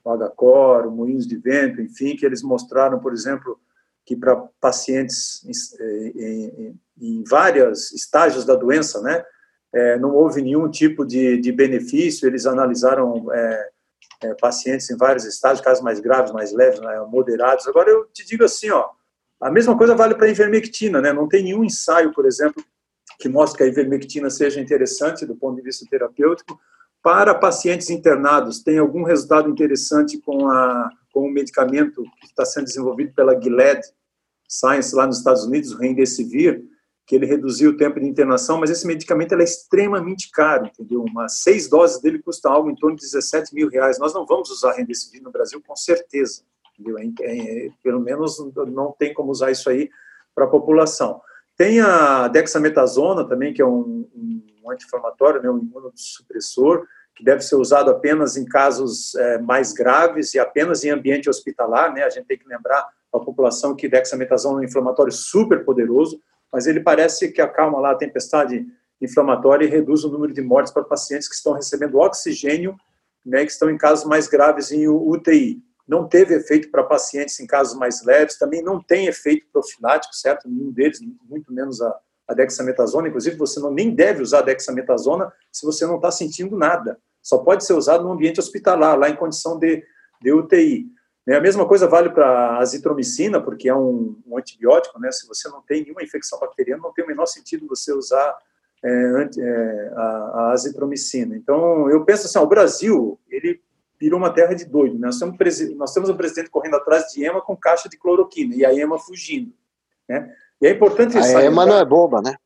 o 0.04 0.16
HCOR, 0.16 0.86
o 0.86 0.90
Moinhos 0.90 1.26
de 1.26 1.36
Vento, 1.36 1.80
enfim, 1.80 2.16
que 2.16 2.26
eles 2.26 2.42
mostraram, 2.42 2.98
por 2.98 3.12
exemplo, 3.12 3.58
que 4.04 4.14
para 4.14 4.36
pacientes 4.60 5.42
em, 5.44 6.12
em, 6.16 6.80
em 7.00 7.24
vários 7.24 7.92
estágios 7.92 8.44
da 8.44 8.54
doença, 8.54 9.00
né, 9.00 9.24
é, 9.72 9.98
não 9.98 10.14
houve 10.14 10.42
nenhum 10.42 10.70
tipo 10.70 11.04
de, 11.04 11.38
de 11.38 11.50
benefício, 11.50 12.28
eles 12.28 12.46
analisaram 12.46 13.32
é, 13.32 13.68
é, 14.22 14.34
pacientes 14.34 14.88
em 14.90 14.96
vários 14.96 15.24
estágios, 15.24 15.64
casos 15.64 15.82
mais 15.82 15.98
graves, 16.00 16.32
mais 16.32 16.52
leves, 16.52 16.80
né, 16.80 17.00
moderados. 17.08 17.66
Agora, 17.66 17.90
eu 17.90 18.04
te 18.12 18.24
digo 18.24 18.44
assim, 18.44 18.70
ó, 18.70 18.88
a 19.40 19.50
mesma 19.50 19.76
coisa 19.76 19.94
vale 19.94 20.14
para 20.14 20.26
a 20.26 20.30
ivermectina, 20.30 21.00
né, 21.00 21.12
não 21.12 21.28
tem 21.28 21.42
nenhum 21.42 21.64
ensaio, 21.64 22.12
por 22.12 22.26
exemplo, 22.26 22.62
que 23.18 23.28
mostre 23.28 23.58
que 23.58 23.64
a 23.64 23.66
ivermectina 23.66 24.30
seja 24.30 24.60
interessante 24.60 25.26
do 25.26 25.36
ponto 25.36 25.56
de 25.56 25.62
vista 25.62 25.86
terapêutico, 25.88 26.58
para 27.02 27.34
pacientes 27.34 27.90
internados, 27.90 28.62
tem 28.62 28.78
algum 28.78 29.02
resultado 29.02 29.50
interessante 29.50 30.18
com, 30.18 30.48
a, 30.48 30.90
com 31.12 31.26
o 31.26 31.30
medicamento 31.30 32.02
que 32.20 32.26
está 32.26 32.46
sendo 32.46 32.64
desenvolvido 32.64 33.12
pela 33.12 33.38
Gilead 33.38 33.80
Science 34.48 34.94
lá 34.94 35.06
nos 35.06 35.18
Estados 35.18 35.44
Unidos, 35.44 35.72
o 35.72 35.78
Remdesivir, 35.78 36.64
que 37.06 37.14
ele 37.14 37.26
reduziu 37.26 37.72
o 37.72 37.76
tempo 37.76 38.00
de 38.00 38.06
internação, 38.06 38.58
mas 38.58 38.70
esse 38.70 38.86
medicamento 38.86 39.34
é 39.34 39.44
extremamente 39.44 40.30
caro, 40.30 40.66
entendeu? 40.66 41.02
Umas 41.02 41.40
seis 41.40 41.68
doses 41.68 42.00
dele 42.00 42.22
custam 42.22 42.52
algo 42.52 42.70
em 42.70 42.74
torno 42.74 42.96
de 42.96 43.02
17 43.02 43.54
mil 43.54 43.68
reais. 43.68 43.98
Nós 43.98 44.14
não 44.14 44.24
vamos 44.24 44.48
usar 44.50 44.72
Remdesivir 44.72 45.22
no 45.22 45.30
Brasil, 45.30 45.62
com 45.66 45.76
certeza? 45.76 46.42
É, 47.20 47.66
é, 47.66 47.70
pelo 47.82 48.00
menos 48.00 48.38
não 48.72 48.92
tem 48.98 49.12
como 49.12 49.30
usar 49.30 49.50
isso 49.50 49.68
aí 49.68 49.90
para 50.34 50.46
a 50.46 50.48
população. 50.48 51.20
Tem 51.56 51.80
a 51.80 52.28
dexametasona 52.28 53.24
também, 53.28 53.52
que 53.52 53.62
é 53.62 53.66
um, 53.66 54.08
um 54.64 54.70
anti-inflamatório, 54.70 55.42
né, 55.42 55.48
um 55.48 55.58
imunossupressor, 55.58 56.86
que 57.14 57.24
deve 57.24 57.42
ser 57.42 57.54
usado 57.56 57.90
apenas 57.90 58.36
em 58.36 58.44
casos 58.44 59.14
é, 59.14 59.38
mais 59.38 59.72
graves 59.72 60.34
e 60.34 60.38
apenas 60.38 60.82
em 60.82 60.90
ambiente 60.90 61.30
hospitalar. 61.30 61.94
Né? 61.94 62.02
A 62.02 62.10
gente 62.10 62.26
tem 62.26 62.36
que 62.36 62.48
lembrar 62.48 62.88
a 63.12 63.20
população 63.20 63.76
que 63.76 63.88
dexametasona 63.88 64.58
é 64.58 64.60
um 64.62 64.64
inflamatório 64.64 65.12
super 65.12 65.64
poderoso, 65.64 66.20
mas 66.52 66.66
ele 66.66 66.80
parece 66.80 67.30
que 67.30 67.40
acalma 67.40 67.78
lá 67.78 67.92
a 67.92 67.96
tempestade 67.96 68.66
inflamatória 69.00 69.64
e 69.64 69.68
reduz 69.68 70.02
o 70.02 70.10
número 70.10 70.32
de 70.32 70.42
mortes 70.42 70.72
para 70.72 70.82
pacientes 70.82 71.28
que 71.28 71.34
estão 71.34 71.52
recebendo 71.52 71.98
oxigênio, 71.98 72.74
né, 73.24 73.44
que 73.44 73.52
estão 73.52 73.70
em 73.70 73.78
casos 73.78 74.04
mais 74.04 74.26
graves 74.26 74.72
em 74.72 74.88
UTI 74.88 75.62
não 75.86 76.08
teve 76.08 76.34
efeito 76.34 76.70
para 76.70 76.82
pacientes 76.82 77.38
em 77.40 77.46
casos 77.46 77.78
mais 77.78 78.02
leves, 78.04 78.38
também 78.38 78.62
não 78.62 78.82
tem 78.82 79.06
efeito 79.06 79.46
profilático, 79.52 80.14
certo? 80.14 80.48
Nenhum 80.48 80.70
deles, 80.72 80.98
muito 81.28 81.52
menos 81.52 81.80
a, 81.80 81.94
a 82.26 82.34
dexametasona. 82.34 83.08
Inclusive, 83.08 83.36
você 83.36 83.60
não, 83.60 83.70
nem 83.70 83.94
deve 83.94 84.22
usar 84.22 84.38
a 84.38 84.42
dexametasona 84.42 85.32
se 85.52 85.66
você 85.66 85.86
não 85.86 85.96
está 85.96 86.10
sentindo 86.10 86.56
nada. 86.56 86.98
Só 87.22 87.38
pode 87.38 87.64
ser 87.64 87.74
usado 87.74 88.04
no 88.04 88.12
ambiente 88.12 88.40
hospitalar, 88.40 88.98
lá 88.98 89.08
em 89.08 89.16
condição 89.16 89.58
de, 89.58 89.82
de 90.20 90.32
UTI. 90.32 90.86
Né? 91.26 91.36
A 91.36 91.40
mesma 91.40 91.66
coisa 91.66 91.86
vale 91.86 92.10
para 92.10 92.26
a 92.26 92.58
azitromicina, 92.58 93.40
porque 93.40 93.68
é 93.68 93.74
um, 93.74 94.16
um, 94.26 94.38
antibiótico, 94.38 94.98
né? 95.00 95.10
Se 95.10 95.26
você 95.26 95.48
não 95.48 95.62
tem 95.62 95.82
nenhuma 95.82 96.02
infecção 96.02 96.38
bacteriana, 96.38 96.82
não 96.82 96.92
tem 96.92 97.04
o 97.04 97.08
menor 97.08 97.26
sentido 97.26 97.66
você 97.66 97.92
usar 97.92 98.36
é, 98.84 98.90
é, 99.38 99.92
a, 99.96 100.02
a, 100.02 100.52
azitromicina. 100.52 101.34
Então, 101.36 101.88
eu 101.88 102.04
penso 102.04 102.26
assim, 102.26 102.38
ó, 102.38 102.42
o 102.42 102.48
Brasil, 102.48 103.18
virou 104.04 104.18
uma 104.18 104.32
terra 104.32 104.54
de 104.54 104.66
doido. 104.66 104.98
Né? 104.98 105.06
Nós, 105.06 105.18
temos, 105.18 105.36
nós 105.76 105.94
temos 105.94 106.10
um 106.10 106.16
presidente 106.16 106.50
correndo 106.50 106.76
atrás 106.76 107.06
de 107.06 107.24
EMA 107.24 107.40
com 107.40 107.56
caixa 107.56 107.88
de 107.88 107.96
cloroquina 107.96 108.54
e 108.54 108.64
a 108.64 108.72
EMA 108.74 108.98
fugindo. 108.98 109.52
Né? 110.06 110.30
E 110.60 110.66
é 110.66 110.70
importante... 110.70 111.16
A 111.16 111.44
EMA 111.44 111.64
não 111.64 111.78
é 111.78 111.84
boba, 111.84 112.20
né? 112.20 112.36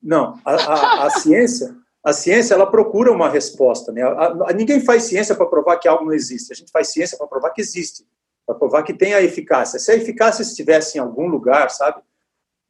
Não, 0.00 0.38
a, 0.44 0.54
a, 0.54 1.06
a 1.06 1.10
ciência... 1.18 1.76
A 2.02 2.14
ciência 2.14 2.54
ela 2.54 2.70
procura 2.70 3.12
uma 3.12 3.28
resposta, 3.28 3.92
né? 3.92 4.00
A, 4.02 4.54
ninguém 4.54 4.80
faz 4.80 5.02
ciência 5.02 5.34
para 5.34 5.44
provar 5.44 5.76
que 5.76 5.86
algo 5.86 6.06
não 6.06 6.14
existe. 6.14 6.50
A 6.50 6.56
gente 6.56 6.72
faz 6.72 6.88
ciência 6.88 7.18
para 7.18 7.26
provar 7.26 7.50
que 7.50 7.60
existe, 7.60 8.06
para 8.46 8.54
provar 8.54 8.84
que 8.84 8.94
tem 8.94 9.12
a 9.12 9.20
eficácia. 9.20 9.78
Se 9.78 9.92
a 9.92 9.96
eficácia 9.96 10.40
estivesse 10.40 10.96
em 10.96 11.00
algum 11.02 11.26
lugar, 11.26 11.68
sabe? 11.68 12.00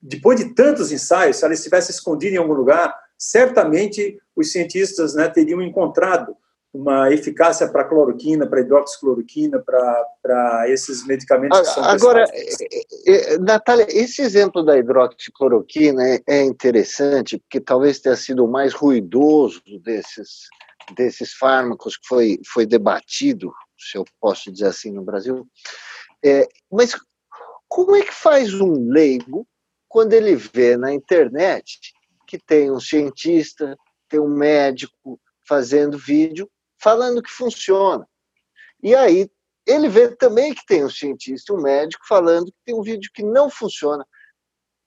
Depois 0.02 0.36
de 0.36 0.52
tantos 0.52 0.90
ensaios, 0.90 1.36
se 1.36 1.44
ela 1.44 1.54
estivesse 1.54 1.92
escondida 1.92 2.34
em 2.34 2.38
algum 2.38 2.54
lugar, 2.54 2.92
certamente 3.16 4.20
os 4.34 4.50
cientistas 4.50 5.14
né, 5.14 5.28
teriam 5.28 5.62
encontrado 5.62 6.36
uma 6.72 7.12
eficácia 7.12 7.68
para 7.68 7.84
cloroquina, 7.84 8.46
para 8.46 8.60
hidroxicloroquina, 8.60 9.60
para 9.60 10.64
esses 10.68 11.04
medicamentos 11.04 11.58
que 11.58 11.66
são 11.66 11.84
Agora, 11.84 12.24
é, 12.32 13.34
é, 13.34 13.38
Natália, 13.38 13.86
esse 13.88 14.22
exemplo 14.22 14.62
da 14.62 14.78
hidroxicloroquina 14.78 16.02
é, 16.06 16.20
é 16.28 16.42
interessante, 16.42 17.38
porque 17.38 17.60
talvez 17.60 17.98
tenha 17.98 18.14
sido 18.14 18.44
o 18.44 18.50
mais 18.50 18.72
ruidoso 18.72 19.60
desses, 19.82 20.48
desses 20.94 21.32
fármacos 21.32 21.96
que 21.96 22.06
foi, 22.06 22.40
foi 22.46 22.64
debatido, 22.64 23.52
se 23.76 23.98
eu 23.98 24.04
posso 24.20 24.52
dizer 24.52 24.66
assim, 24.66 24.92
no 24.92 25.02
Brasil. 25.02 25.46
É, 26.24 26.46
mas 26.70 26.94
como 27.68 27.96
é 27.96 28.02
que 28.02 28.14
faz 28.14 28.54
um 28.54 28.90
leigo 28.90 29.46
quando 29.88 30.12
ele 30.12 30.36
vê 30.36 30.76
na 30.76 30.94
internet 30.94 31.92
que 32.28 32.38
tem 32.38 32.70
um 32.70 32.78
cientista, 32.78 33.76
tem 34.08 34.20
um 34.20 34.28
médico 34.28 35.20
fazendo 35.48 35.98
vídeo 35.98 36.48
falando 36.80 37.22
que 37.22 37.30
funciona. 37.30 38.08
E 38.82 38.94
aí 38.94 39.30
ele 39.66 39.88
vê 39.88 40.14
também 40.16 40.54
que 40.54 40.64
tem 40.66 40.84
um 40.84 40.90
cientista, 40.90 41.52
um 41.52 41.60
médico 41.60 42.04
falando 42.08 42.46
que 42.46 42.58
tem 42.64 42.74
um 42.74 42.82
vídeo 42.82 43.10
que 43.14 43.22
não 43.22 43.50
funciona. 43.50 44.06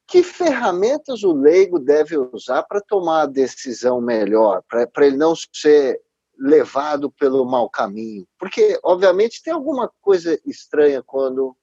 Que 0.07 0.21
ferramentas 0.21 1.23
o 1.23 1.31
leigo 1.31 1.79
deve 1.79 2.17
usar 2.17 2.63
para 2.63 2.81
tomar 2.81 3.21
a 3.21 3.27
decisão 3.27 4.01
melhor, 4.01 4.61
para 4.67 5.07
ele 5.07 5.15
não 5.15 5.33
ser 5.53 6.01
levado 6.37 7.09
pelo 7.11 7.45
mau 7.45 7.69
caminho? 7.69 8.27
Porque, 8.37 8.77
obviamente, 8.83 9.41
tem 9.41 9.53
alguma 9.53 9.89
coisa 10.01 10.37
estranha 10.45 11.01
quando 11.01 11.55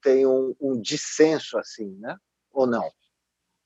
tem 0.00 0.26
um, 0.26 0.54
um 0.60 0.80
dissenso 0.80 1.58
assim, 1.58 1.96
né? 1.98 2.16
Ou 2.52 2.66
não? 2.66 2.88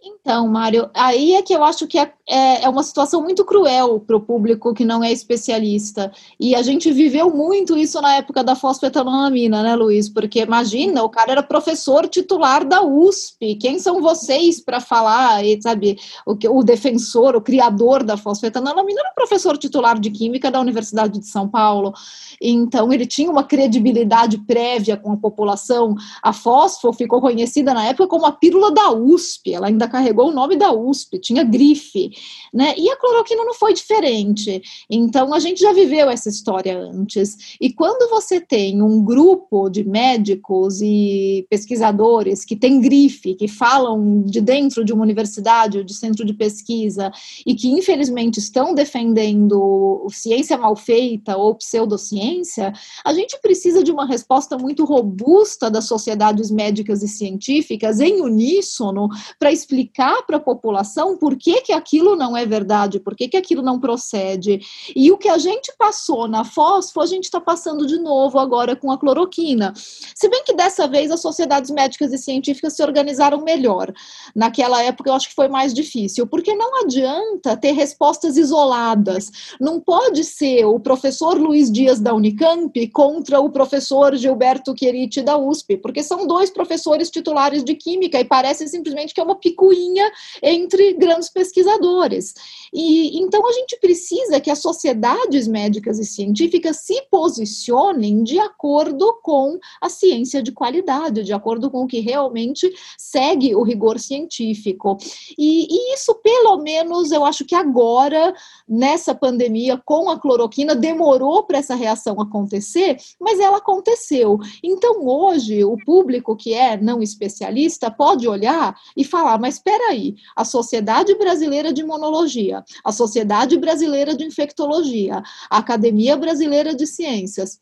Então, 0.04 0.48
Mário, 0.48 0.90
aí 0.94 1.34
é 1.34 1.42
que 1.42 1.54
eu 1.54 1.62
acho 1.62 1.86
que 1.86 1.96
é, 1.96 2.12
é, 2.28 2.64
é 2.64 2.68
uma 2.68 2.82
situação 2.82 3.22
muito 3.22 3.44
cruel 3.44 4.00
para 4.00 4.16
o 4.16 4.20
público 4.20 4.74
que 4.74 4.84
não 4.84 5.02
é 5.02 5.12
especialista. 5.12 6.10
E 6.40 6.56
a 6.56 6.62
gente 6.62 6.90
viveu 6.92 7.30
muito 7.30 7.78
isso 7.78 8.00
na 8.00 8.16
época 8.16 8.42
da 8.42 8.56
fosfetanolamina, 8.56 9.62
né, 9.62 9.76
Luiz? 9.76 10.08
Porque 10.08 10.40
imagina, 10.40 11.04
o 11.04 11.08
cara 11.08 11.32
era 11.32 11.42
professor 11.42 12.08
titular 12.08 12.64
da 12.64 12.82
USP. 12.82 13.54
Quem 13.54 13.78
são 13.78 14.02
vocês 14.02 14.60
para 14.60 14.80
falar, 14.80 15.40
sabe, 15.60 15.96
o, 16.26 16.36
o 16.58 16.64
defensor, 16.64 17.36
o 17.36 17.40
criador 17.40 18.02
da 18.02 18.16
fosfetanolamina 18.16 19.00
era 19.00 19.14
professor 19.14 19.56
titular 19.56 20.00
de 20.00 20.10
Química 20.10 20.50
da 20.50 20.60
Universidade 20.60 21.20
de 21.20 21.26
São 21.28 21.48
Paulo. 21.48 21.92
Então, 22.40 22.92
ele 22.92 23.06
tinha 23.06 23.30
uma 23.30 23.44
credibilidade 23.44 24.38
prévia 24.38 24.96
com 24.96 25.12
a 25.12 25.16
população. 25.16 25.94
A 26.20 26.32
fósforo 26.32 26.92
ficou 26.92 27.20
conhecida 27.20 27.72
na 27.72 27.84
época 27.84 28.08
como 28.08 28.26
a 28.26 28.32
pílula 28.32 28.72
da 28.72 28.90
USP. 28.90 29.54
Ela 29.54 29.68
ainda 29.68 29.91
carregou 29.92 30.30
o 30.30 30.32
nome 30.32 30.56
da 30.56 30.72
USP, 30.72 31.18
tinha 31.18 31.44
grife, 31.44 32.10
né? 32.52 32.74
E 32.78 32.88
a 32.88 32.96
cloroquina 32.96 33.44
não 33.44 33.52
foi 33.52 33.74
diferente. 33.74 34.62
Então 34.88 35.34
a 35.34 35.38
gente 35.38 35.60
já 35.60 35.72
viveu 35.72 36.08
essa 36.08 36.30
história 36.30 36.78
antes. 36.78 37.56
E 37.60 37.70
quando 37.70 38.08
você 38.08 38.40
tem 38.40 38.80
um 38.80 39.04
grupo 39.04 39.68
de 39.68 39.84
médicos 39.84 40.80
e 40.80 41.46
pesquisadores 41.50 42.42
que 42.42 42.56
tem 42.56 42.80
grife, 42.80 43.34
que 43.34 43.46
falam 43.46 44.22
de 44.22 44.40
dentro 44.40 44.82
de 44.82 44.94
uma 44.94 45.02
universidade 45.02 45.76
ou 45.76 45.84
de 45.84 45.92
centro 45.92 46.24
de 46.24 46.32
pesquisa 46.32 47.12
e 47.46 47.54
que 47.54 47.70
infelizmente 47.70 48.38
estão 48.38 48.74
defendendo 48.74 50.06
ciência 50.10 50.56
mal 50.56 50.74
feita 50.74 51.36
ou 51.36 51.54
pseudociência, 51.54 52.72
a 53.04 53.12
gente 53.12 53.38
precisa 53.42 53.84
de 53.84 53.92
uma 53.92 54.06
resposta 54.06 54.56
muito 54.56 54.84
robusta 54.84 55.70
das 55.70 55.84
sociedades 55.84 56.50
médicas 56.50 57.02
e 57.02 57.08
científicas 57.08 58.00
em 58.00 58.22
uníssono 58.22 59.08
para 59.38 59.52
explicar 59.52 59.81
explicar 59.82 60.22
para 60.26 60.36
a 60.36 60.40
população 60.40 61.16
por 61.16 61.36
que, 61.36 61.60
que 61.62 61.72
aquilo 61.72 62.16
não 62.16 62.36
é 62.36 62.46
verdade, 62.46 63.00
por 63.00 63.14
que, 63.14 63.28
que 63.28 63.36
aquilo 63.36 63.62
não 63.62 63.78
procede. 63.78 64.60
E 64.94 65.10
o 65.10 65.18
que 65.18 65.28
a 65.28 65.38
gente 65.38 65.72
passou 65.76 66.28
na 66.28 66.44
fósforo, 66.44 67.04
a 67.04 67.08
gente 67.08 67.24
está 67.24 67.40
passando 67.40 67.86
de 67.86 67.98
novo 67.98 68.38
agora 68.38 68.76
com 68.76 68.90
a 68.90 68.98
cloroquina. 68.98 69.72
Se 69.76 70.28
bem 70.28 70.42
que 70.44 70.54
dessa 70.54 70.86
vez 70.86 71.10
as 71.10 71.20
sociedades 71.20 71.70
médicas 71.70 72.12
e 72.12 72.18
científicas 72.18 72.74
se 72.74 72.82
organizaram 72.82 73.42
melhor. 73.42 73.92
Naquela 74.34 74.82
época 74.82 75.10
eu 75.10 75.14
acho 75.14 75.28
que 75.28 75.34
foi 75.34 75.48
mais 75.48 75.74
difícil, 75.74 76.26
porque 76.26 76.54
não 76.54 76.82
adianta 76.82 77.56
ter 77.56 77.72
respostas 77.72 78.36
isoladas. 78.36 79.30
Não 79.60 79.80
pode 79.80 80.24
ser 80.24 80.64
o 80.64 80.78
professor 80.78 81.38
Luiz 81.38 81.70
Dias 81.70 82.00
da 82.00 82.14
Unicamp 82.14 82.86
contra 82.88 83.40
o 83.40 83.50
professor 83.50 84.14
Gilberto 84.14 84.74
Querite 84.74 85.22
da 85.22 85.36
USP, 85.36 85.76
porque 85.76 86.02
são 86.02 86.26
dois 86.26 86.50
professores 86.50 87.10
titulares 87.10 87.64
de 87.64 87.74
química 87.74 88.18
e 88.20 88.24
parece 88.24 88.66
simplesmente 88.68 89.14
que 89.14 89.20
é 89.20 89.24
uma 89.24 89.34
picuinha 89.34 89.71
picuinha 89.72 90.12
entre 90.42 90.92
grandes 90.92 91.30
pesquisadores. 91.30 92.34
E 92.72 93.20
então 93.20 93.46
a 93.46 93.52
gente 93.52 93.78
precisa 93.78 94.40
que 94.40 94.50
as 94.50 94.60
sociedades 94.60 95.46
médicas 95.46 95.98
e 95.98 96.04
científicas 96.04 96.78
se 96.78 97.02
posicionem 97.10 98.22
de 98.22 98.38
acordo 98.38 99.18
com 99.22 99.58
a 99.80 99.88
ciência 99.88 100.42
de 100.42 100.52
qualidade, 100.52 101.22
de 101.22 101.32
acordo 101.32 101.70
com 101.70 101.84
o 101.84 101.86
que 101.86 102.00
realmente 102.00 102.72
segue 102.96 103.54
o 103.54 103.62
rigor 103.62 103.98
científico. 103.98 104.96
E, 105.36 105.66
e 105.70 105.94
isso, 105.94 106.14
pelo 106.16 106.58
menos, 106.58 107.10
eu 107.12 107.24
acho 107.24 107.44
que 107.44 107.54
agora, 107.54 108.34
nessa 108.66 109.14
pandemia, 109.14 109.80
com 109.84 110.08
a 110.08 110.18
cloroquina, 110.18 110.74
demorou 110.74 111.44
para 111.44 111.58
essa 111.58 111.74
reação 111.74 112.20
acontecer, 112.20 112.96
mas 113.20 113.38
ela 113.38 113.58
aconteceu. 113.58 114.38
Então, 114.62 115.06
hoje, 115.06 115.62
o 115.62 115.76
público 115.84 116.34
que 116.34 116.54
é 116.54 116.76
não 116.76 117.02
especialista 117.02 117.90
pode 117.90 118.26
olhar 118.26 118.74
e 118.96 119.04
falar, 119.04 119.38
mas 119.38 119.58
espera 119.62 119.90
aí, 119.90 120.16
a 120.34 120.44
Sociedade 120.44 121.14
Brasileira 121.14 121.72
de 121.72 121.82
Imunologia, 121.82 122.64
a 122.84 122.90
Sociedade 122.90 123.56
Brasileira 123.56 124.14
de 124.14 124.24
Infectologia, 124.24 125.22
a 125.48 125.58
Academia 125.58 126.16
Brasileira 126.16 126.74
de 126.74 126.84
Ciências, 126.84 127.60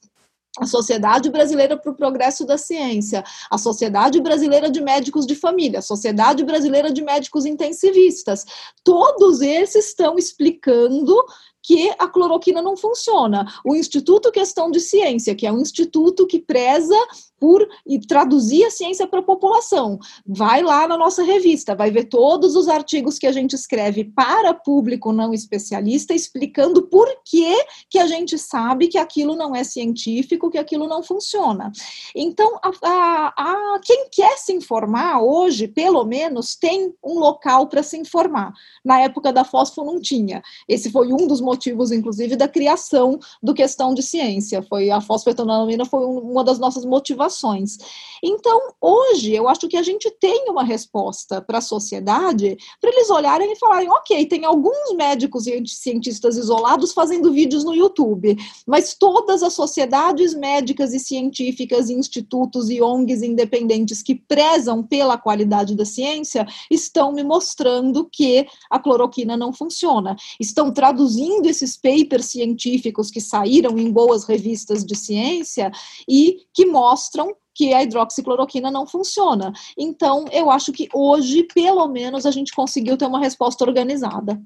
a 0.59 0.67
Sociedade 0.67 1.31
Brasileira 1.31 1.77
para 1.77 1.93
o 1.93 1.95
Progresso 1.95 2.45
da 2.45 2.59
Ciência, 2.59 3.23
a 3.51 3.57
Sociedade 3.57 4.21
Brasileira 4.21 4.71
de 4.71 4.81
Médicos 4.81 5.27
de 5.27 5.37
Família, 5.37 5.79
a 5.79 5.83
Sociedade 5.83 6.43
Brasileira 6.43 6.91
de 6.91 7.03
Médicos 7.03 7.47
Intensivistas. 7.47 8.45
Todos 8.83 9.43
esses 9.43 9.89
estão 9.89 10.17
explicando 10.17 11.15
que 11.63 11.91
a 11.99 12.09
cloroquina 12.09 12.63
não 12.63 12.77
funciona. 12.77 13.47
O 13.65 13.77
Instituto 13.77 14.33
Questão 14.33 14.71
de 14.71 14.81
Ciência, 14.81 15.35
que 15.35 15.47
é 15.47 15.53
um 15.53 15.61
instituto 15.61 16.27
que 16.27 16.41
preza 16.41 16.97
por 17.41 17.67
e 17.87 17.99
traduzir 17.99 18.65
a 18.67 18.71
ciência 18.71 19.07
para 19.07 19.21
a 19.21 19.23
população. 19.23 19.99
Vai 20.27 20.63
lá 20.63 20.87
na 20.87 20.97
nossa 20.97 21.23
revista, 21.23 21.75
vai 21.75 21.91
ver 21.91 22.05
todos 22.05 22.55
os 22.55 22.69
artigos 22.69 23.19
que 23.19 23.27
a 23.27 23.33
gente 23.33 23.55
escreve 23.55 24.05
para 24.05 24.53
público 24.53 25.11
não 25.11 25.33
especialista, 25.33 26.13
explicando 26.13 26.83
por 26.83 27.09
que, 27.25 27.65
que 27.89 27.99
a 27.99 28.07
gente 28.07 28.39
sabe 28.39 28.89
que 28.89 28.99
aquilo 28.99 29.35
não 29.35 29.57
é 29.57 29.65
científico, 29.65 30.51
que 30.51 30.59
aquilo 30.59 30.87
não 30.87 31.03
funciona. 31.03 31.73
Então, 32.15 32.59
a, 32.63 32.71
a, 32.85 33.75
a 33.75 33.81
quem 33.83 34.09
quer 34.11 34.37
se 34.37 34.53
informar 34.53 35.23
hoje, 35.23 35.67
pelo 35.67 36.05
menos, 36.05 36.55
tem 36.55 36.93
um 37.03 37.19
local 37.19 37.67
para 37.69 37.83
se 37.83 37.97
informar. 37.97 38.53
Na 38.85 39.01
época 39.01 39.33
da 39.33 39.45
fósforo 39.45 39.87
não 39.87 40.01
tinha. 40.01 40.43
Esse 40.69 40.91
foi 40.91 41.13
um 41.13 41.27
dos 41.27 41.41
motivos, 41.41 41.91
inclusive, 41.91 42.37
da 42.37 42.49
criação 42.49 43.19
do 43.43 43.55
questão 43.55 43.95
de 43.95 44.03
ciência. 44.03 44.63
Foi 44.63 44.91
a 44.91 45.01
fosfetanolamina 45.01 45.87
foi 45.87 46.05
uma 46.05 46.45
das 46.45 46.59
nossas 46.59 46.85
motivações 46.85 47.30
situações. 47.31 47.79
Então, 48.23 48.75
hoje, 48.81 49.33
eu 49.33 49.49
acho 49.49 49.67
que 49.67 49.77
a 49.77 49.83
gente 49.83 50.11
tem 50.21 50.47
uma 50.49 50.63
resposta 50.63 51.41
para 51.41 51.59
a 51.59 51.63
sociedade 51.63 52.57
para 52.81 52.91
eles 52.91 53.09
olharem 53.09 53.53
e 53.53 53.57
falarem: 53.57 53.89
ok, 53.89 54.27
tem 54.27 54.45
alguns 54.45 54.95
médicos 54.95 55.47
e 55.47 55.63
cientistas 55.67 56.37
isolados 56.37 56.93
fazendo 56.93 57.33
vídeos 57.33 57.65
no 57.65 57.75
YouTube, 57.75 58.37
mas 58.67 58.95
todas 58.95 59.43
as 59.43 59.55
sociedades 59.55 60.35
médicas 60.35 60.93
e 60.93 61.01
científicas, 61.01 61.89
institutos 61.89 62.69
e 62.69 62.83
ONGs 62.83 63.23
independentes 63.23 64.03
que 64.03 64.15
prezam 64.15 64.83
pela 64.83 65.17
qualidade 65.17 65.75
da 65.75 65.85
ciência 65.85 66.47
estão 66.71 67.13
me 67.13 67.23
mostrando 67.23 68.09
que 68.11 68.47
a 68.69 68.79
cloroquina 68.79 69.37
não 69.37 69.53
funciona. 69.53 70.17
Estão 70.39 70.71
traduzindo 70.73 71.47
esses 71.47 71.77
papers 71.77 72.27
científicos 72.27 73.11
que 73.11 73.21
saíram 73.21 73.79
em 73.79 73.91
boas 73.91 74.25
revistas 74.25 74.85
de 74.85 74.95
ciência 74.95 75.71
e 76.09 76.41
que 76.53 76.67
mostram 76.67 77.20
que 77.55 77.75
a 77.75 77.83
hidroxicloroquina 77.83 78.71
não 78.71 78.87
funciona. 78.87 79.53
Então, 79.77 80.25
eu 80.33 80.51
acho 80.51 80.73
que 80.73 80.89
hoje, 80.93 81.47
pelo 81.55 81.87
menos, 81.89 82.27
a 82.27 82.31
gente 82.31 82.53
conseguiu 82.55 82.97
ter 82.97 83.07
uma 83.07 83.21
resposta 83.21 83.65
organizada. 83.65 84.41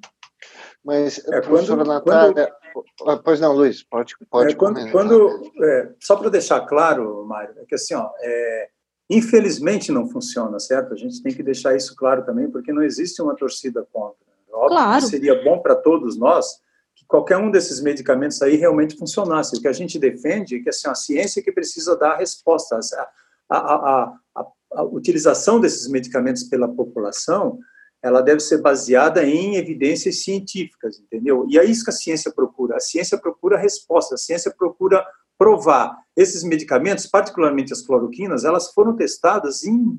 Mas, 0.85 1.19
é, 1.19 1.41
professora 1.41 1.85
quando, 1.85 1.89
Natália... 1.89 2.53
Quando, 2.73 3.11
ah, 3.11 3.17
pois 3.17 3.41
não, 3.41 3.53
Luiz, 3.53 3.83
pode, 3.83 4.15
pode 4.31 4.53
é, 4.53 4.57
quando, 4.57 4.91
quando 4.91 5.53
é, 5.63 5.93
Só 6.01 6.17
para 6.17 6.29
deixar 6.29 6.61
claro, 6.63 7.25
Mário, 7.27 7.55
é 7.59 7.65
que 7.65 7.75
assim, 7.77 7.95
ó, 7.95 8.11
é, 8.21 8.69
infelizmente 9.09 9.93
não 9.93 10.09
funciona, 10.09 10.59
certo? 10.59 10.93
A 10.93 10.97
gente 10.97 11.23
tem 11.23 11.33
que 11.33 11.43
deixar 11.43 11.77
isso 11.77 11.95
claro 11.97 12.25
também, 12.25 12.51
porque 12.51 12.73
não 12.73 12.83
existe 12.83 13.23
uma 13.23 13.35
torcida 13.35 13.87
contra. 13.93 14.25
Óbvio 14.53 14.77
claro. 14.77 15.07
seria 15.07 15.43
bom 15.43 15.59
para 15.59 15.75
todos 15.75 16.17
nós 16.17 16.63
que 17.05 17.09
qualquer 17.09 17.37
um 17.37 17.51
desses 17.51 17.81
medicamentos 17.81 18.41
aí 18.41 18.57
realmente 18.57 18.97
funcionasse. 18.97 19.57
O 19.57 19.61
que 19.61 19.69
a 19.69 19.73
gente 19.73 19.99
defende 19.99 20.57
é 20.57 20.61
que 20.61 20.69
assim, 20.69 20.89
a 20.89 20.95
ciência 20.95 21.43
que 21.43 21.53
precisa 21.53 21.97
dar 21.97 22.17
respostas. 22.17 22.93
A, 22.93 23.09
a, 23.51 24.15
a, 24.37 24.47
a, 24.75 24.83
utilização 24.85 25.61
desses 25.61 25.87
medicamentos 25.89 26.45
pela 26.45 26.69
população 26.69 27.59
ela 28.03 28.21
deve 28.21 28.41
ser 28.41 28.61
baseada 28.61 29.25
em 29.25 29.57
evidências 29.57 30.23
científicas, 30.23 30.99
entendeu? 30.99 31.47
E 31.49 31.59
é 31.59 31.65
isso 31.65 31.85
que 31.85 31.91
a 31.91 31.95
ciência 31.95 32.31
procura. 32.31 32.77
A 32.77 32.81
ciência 32.81 33.17
procura 33.17 33.57
resposta, 33.57 34.15
a 34.15 34.19
ciência 34.19 34.53
procura 34.55 35.03
provar. 35.39 35.97
Esses 36.15 36.45
medicamentos, 36.45 37.07
particularmente 37.07 37.73
as 37.73 37.81
cloroquinas, 37.81 38.45
elas 38.45 38.73
foram 38.73 38.95
testadas 38.95 39.65
em 39.65 39.99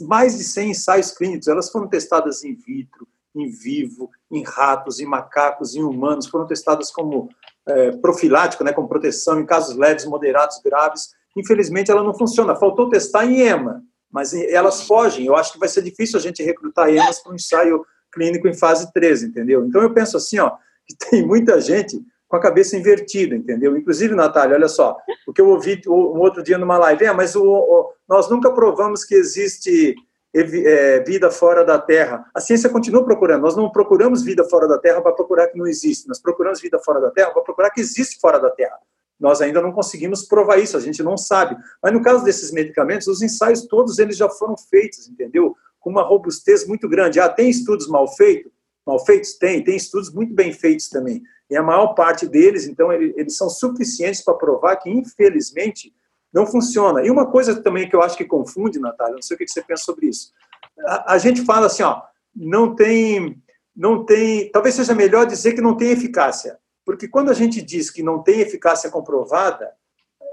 mais 0.00 0.36
de 0.36 0.44
100 0.44 0.70
ensaios 0.70 1.10
clínicos, 1.12 1.48
elas 1.48 1.70
foram 1.70 1.88
testadas 1.88 2.44
in 2.44 2.54
vitro, 2.54 3.08
em 3.40 3.48
vivo, 3.48 4.10
em 4.30 4.42
ratos, 4.42 5.00
em 5.00 5.06
macacos, 5.06 5.74
em 5.74 5.82
humanos, 5.82 6.26
foram 6.26 6.46
testadas 6.46 6.90
como 6.90 7.28
é, 7.66 7.92
profilático, 7.92 8.64
né, 8.64 8.72
como 8.72 8.88
proteção 8.88 9.40
em 9.40 9.46
casos 9.46 9.76
leves, 9.76 10.04
moderados, 10.04 10.60
graves. 10.64 11.10
Infelizmente, 11.36 11.90
ela 11.90 12.02
não 12.02 12.14
funciona. 12.14 12.54
Faltou 12.54 12.88
testar 12.88 13.26
em 13.26 13.40
EMA, 13.40 13.82
mas 14.10 14.32
elas 14.32 14.82
fogem. 14.82 15.26
Eu 15.26 15.36
acho 15.36 15.52
que 15.52 15.58
vai 15.58 15.68
ser 15.68 15.82
difícil 15.82 16.18
a 16.18 16.22
gente 16.22 16.42
recrutar 16.42 16.88
EMAs 16.88 17.22
para 17.22 17.32
um 17.32 17.34
ensaio 17.34 17.84
clínico 18.12 18.48
em 18.48 18.54
fase 18.54 18.90
13, 18.92 19.26
entendeu? 19.26 19.66
Então, 19.66 19.82
eu 19.82 19.92
penso 19.92 20.16
assim, 20.16 20.38
ó, 20.38 20.52
que 20.86 20.96
tem 21.10 21.26
muita 21.26 21.60
gente 21.60 22.00
com 22.28 22.36
a 22.36 22.40
cabeça 22.40 22.76
invertida, 22.76 23.36
entendeu? 23.36 23.76
Inclusive, 23.76 24.14
Natália, 24.14 24.56
olha 24.56 24.68
só, 24.68 24.96
o 25.26 25.32
que 25.32 25.40
eu 25.40 25.48
ouvi 25.48 25.80
um 25.86 26.18
outro 26.20 26.42
dia 26.42 26.58
numa 26.58 26.78
live, 26.78 27.04
é, 27.04 27.12
mas 27.12 27.36
o, 27.36 27.44
o, 27.44 27.92
nós 28.08 28.28
nunca 28.28 28.50
provamos 28.50 29.04
que 29.04 29.14
existe 29.14 29.94
é, 30.34 31.00
vida 31.00 31.30
fora 31.30 31.64
da 31.64 31.78
Terra. 31.78 32.24
A 32.34 32.40
ciência 32.40 32.68
continua 32.68 33.04
procurando. 33.04 33.42
Nós 33.42 33.56
não 33.56 33.70
procuramos 33.70 34.22
vida 34.22 34.44
fora 34.44 34.68
da 34.68 34.78
Terra 34.78 35.00
para 35.00 35.12
procurar 35.12 35.46
que 35.48 35.58
não 35.58 35.66
existe. 35.66 36.08
Nós 36.08 36.20
procuramos 36.20 36.60
vida 36.60 36.78
fora 36.78 37.00
da 37.00 37.10
Terra 37.10 37.30
para 37.30 37.42
procurar 37.42 37.70
que 37.70 37.80
existe 37.80 38.20
fora 38.20 38.38
da 38.38 38.50
Terra. 38.50 38.78
Nós 39.18 39.40
ainda 39.40 39.62
não 39.62 39.72
conseguimos 39.72 40.24
provar 40.24 40.58
isso, 40.58 40.76
a 40.76 40.80
gente 40.80 41.02
não 41.02 41.16
sabe. 41.16 41.56
Mas 41.82 41.92
no 41.92 42.02
caso 42.02 42.22
desses 42.22 42.50
medicamentos, 42.50 43.06
os 43.06 43.22
ensaios 43.22 43.66
todos 43.66 43.98
eles 43.98 44.16
já 44.16 44.28
foram 44.28 44.56
feitos, 44.56 45.08
entendeu? 45.08 45.56
Com 45.80 45.90
uma 45.90 46.02
robustez 46.02 46.66
muito 46.66 46.88
grande. 46.88 47.18
Ah, 47.18 47.28
tem 47.28 47.48
estudos 47.48 47.88
mal 47.88 48.06
feitos? 48.08 48.52
Mal 48.86 49.04
feitos? 49.04 49.34
Tem. 49.34 49.64
Tem 49.64 49.76
estudos 49.76 50.12
muito 50.12 50.34
bem 50.34 50.52
feitos 50.52 50.88
também. 50.88 51.22
E 51.48 51.56
a 51.56 51.62
maior 51.62 51.94
parte 51.94 52.26
deles, 52.26 52.66
então, 52.66 52.92
eles 52.92 53.36
são 53.36 53.48
suficientes 53.48 54.22
para 54.22 54.34
provar 54.34 54.76
que, 54.76 54.90
infelizmente, 54.90 55.94
não 56.36 56.46
funciona. 56.46 57.02
E 57.02 57.10
uma 57.10 57.24
coisa 57.24 57.62
também 57.62 57.88
que 57.88 57.96
eu 57.96 58.02
acho 58.02 58.14
que 58.14 58.24
confunde, 58.26 58.78
Natália, 58.78 59.14
não 59.14 59.22
sei 59.22 59.36
o 59.36 59.38
que 59.38 59.48
você 59.48 59.62
pensa 59.62 59.84
sobre 59.84 60.08
isso. 60.08 60.32
A, 60.80 61.14
a 61.14 61.18
gente 61.18 61.42
fala 61.46 61.64
assim, 61.64 61.82
ó, 61.82 62.02
não 62.34 62.74
tem, 62.74 63.42
não 63.74 64.04
tem, 64.04 64.50
talvez 64.50 64.74
seja 64.74 64.94
melhor 64.94 65.24
dizer 65.24 65.54
que 65.54 65.62
não 65.62 65.74
tem 65.74 65.88
eficácia, 65.88 66.58
porque 66.84 67.08
quando 67.08 67.30
a 67.30 67.34
gente 67.34 67.62
diz 67.62 67.90
que 67.90 68.02
não 68.02 68.22
tem 68.22 68.40
eficácia 68.40 68.90
comprovada, 68.90 69.72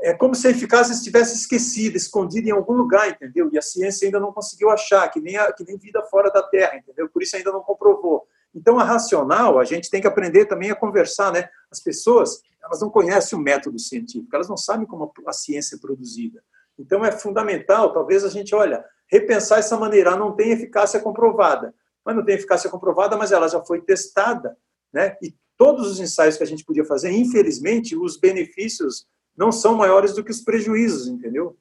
é 0.01 0.13
como 0.13 0.35
se 0.35 0.45
a 0.45 0.51
eficácia 0.51 0.91
estivesse 0.91 1.35
esquecida, 1.35 1.95
escondida 1.95 2.49
em 2.49 2.51
algum 2.51 2.73
lugar, 2.73 3.09
entendeu? 3.09 3.49
E 3.53 3.57
a 3.57 3.61
ciência 3.61 4.05
ainda 4.05 4.19
não 4.19 4.33
conseguiu 4.33 4.69
achar, 4.69 5.09
que 5.09 5.21
nem, 5.21 5.37
a, 5.37 5.53
que 5.53 5.63
nem 5.63 5.77
vida 5.77 6.03
fora 6.11 6.29
da 6.29 6.43
Terra, 6.43 6.75
entendeu? 6.75 7.07
Por 7.07 7.23
isso 7.23 7.37
ainda 7.37 7.53
não 7.53 7.61
comprovou. 7.61 8.27
Então, 8.53 8.77
a 8.77 8.83
racional, 8.83 9.57
a 9.57 9.63
gente 9.63 9.89
tem 9.89 10.01
que 10.01 10.07
aprender 10.07 10.45
também 10.45 10.69
a 10.69 10.75
conversar, 10.75 11.31
né? 11.31 11.47
As 11.71 11.79
pessoas, 11.79 12.41
elas 12.63 12.81
não 12.81 12.89
conhecem 12.89 13.37
o 13.37 13.41
método 13.41 13.77
científico, 13.77 14.33
elas 14.35 14.47
não 14.47 14.57
sabem 14.57 14.87
como 14.87 15.11
a 15.27 15.33
ciência 15.33 15.75
é 15.75 15.79
produzida. 15.79 16.43
Então, 16.77 17.03
é 17.05 17.11
fundamental, 17.11 17.93
talvez 17.93 18.23
a 18.23 18.29
gente, 18.29 18.55
olha, 18.55 18.83
repensar 19.07 19.59
essa 19.59 19.77
maneira. 19.77 20.09
Ela 20.09 20.19
não 20.19 20.35
tem 20.35 20.51
eficácia 20.51 20.99
comprovada, 20.99 21.73
mas 22.03 22.15
não 22.15 22.25
tem 22.25 22.35
eficácia 22.35 22.69
comprovada, 22.69 23.15
mas 23.15 23.31
ela 23.31 23.47
já 23.47 23.63
foi 23.63 23.81
testada, 23.81 24.57
né? 24.91 25.15
E 25.21 25.35
todos 25.57 25.87
os 25.87 25.99
ensaios 25.99 26.37
que 26.37 26.43
a 26.43 26.47
gente 26.47 26.65
podia 26.65 26.85
fazer, 26.85 27.11
infelizmente, 27.11 27.95
os 27.95 28.17
benefícios 28.17 29.05
não 29.35 29.51
são 29.51 29.75
maiores 29.75 30.13
do 30.13 30.23
que 30.23 30.31
os 30.31 30.41
prejuízos, 30.41 31.07
entendeu? 31.07 31.57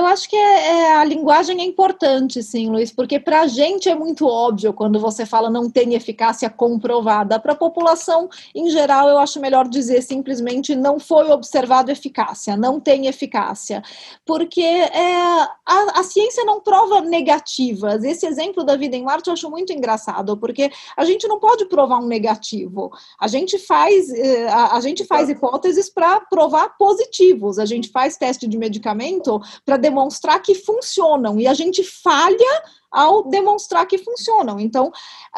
Eu 0.00 0.06
acho 0.06 0.30
que 0.30 0.36
é, 0.36 0.66
é, 0.66 0.92
a 0.92 1.04
linguagem 1.04 1.60
é 1.60 1.64
importante, 1.64 2.42
sim, 2.42 2.70
Luiz, 2.70 2.90
porque 2.90 3.20
para 3.20 3.42
a 3.42 3.46
gente 3.46 3.86
é 3.86 3.94
muito 3.94 4.26
óbvio 4.26 4.72
quando 4.72 4.98
você 4.98 5.26
fala 5.26 5.50
não 5.50 5.68
tem 5.68 5.92
eficácia 5.92 6.48
comprovada. 6.48 7.38
Para 7.38 7.52
a 7.52 7.56
população 7.56 8.26
em 8.54 8.70
geral, 8.70 9.10
eu 9.10 9.18
acho 9.18 9.38
melhor 9.38 9.68
dizer 9.68 10.00
simplesmente 10.00 10.74
não 10.74 10.98
foi 10.98 11.30
observado 11.30 11.90
eficácia, 11.90 12.56
não 12.56 12.80
tem 12.80 13.08
eficácia, 13.08 13.82
porque 14.24 14.62
é, 14.62 15.16
a, 15.66 16.00
a, 16.00 16.02
ciência 16.02 16.46
não 16.46 16.62
prova 16.62 17.02
negativas. 17.02 18.02
Esse 18.02 18.24
exemplo 18.24 18.64
da 18.64 18.76
vida 18.76 18.96
em 18.96 19.04
Marte 19.04 19.26
eu 19.26 19.34
acho 19.34 19.50
muito 19.50 19.70
engraçado, 19.70 20.34
porque 20.34 20.70
a 20.96 21.04
gente 21.04 21.28
não 21.28 21.38
pode 21.38 21.66
provar 21.66 21.98
um 21.98 22.06
negativo. 22.06 22.90
A 23.20 23.28
gente 23.28 23.58
faz, 23.58 24.10
é, 24.14 24.48
a, 24.48 24.76
a 24.76 24.80
gente 24.80 25.04
faz 25.04 25.28
hipóteses 25.28 25.90
para 25.90 26.20
provar 26.20 26.70
positivos. 26.78 27.58
A 27.58 27.66
gente 27.66 27.90
faz 27.90 28.16
teste 28.16 28.48
de 28.48 28.56
medicamento 28.56 29.38
para 29.62 29.76
demonstrar 29.90 30.40
que 30.40 30.54
funcionam 30.54 31.38
e 31.40 31.46
a 31.46 31.54
gente 31.54 31.82
falha 31.82 32.62
ao 32.90 33.28
demonstrar 33.28 33.86
que 33.86 33.98
funcionam. 33.98 34.58
Então, 34.58 34.90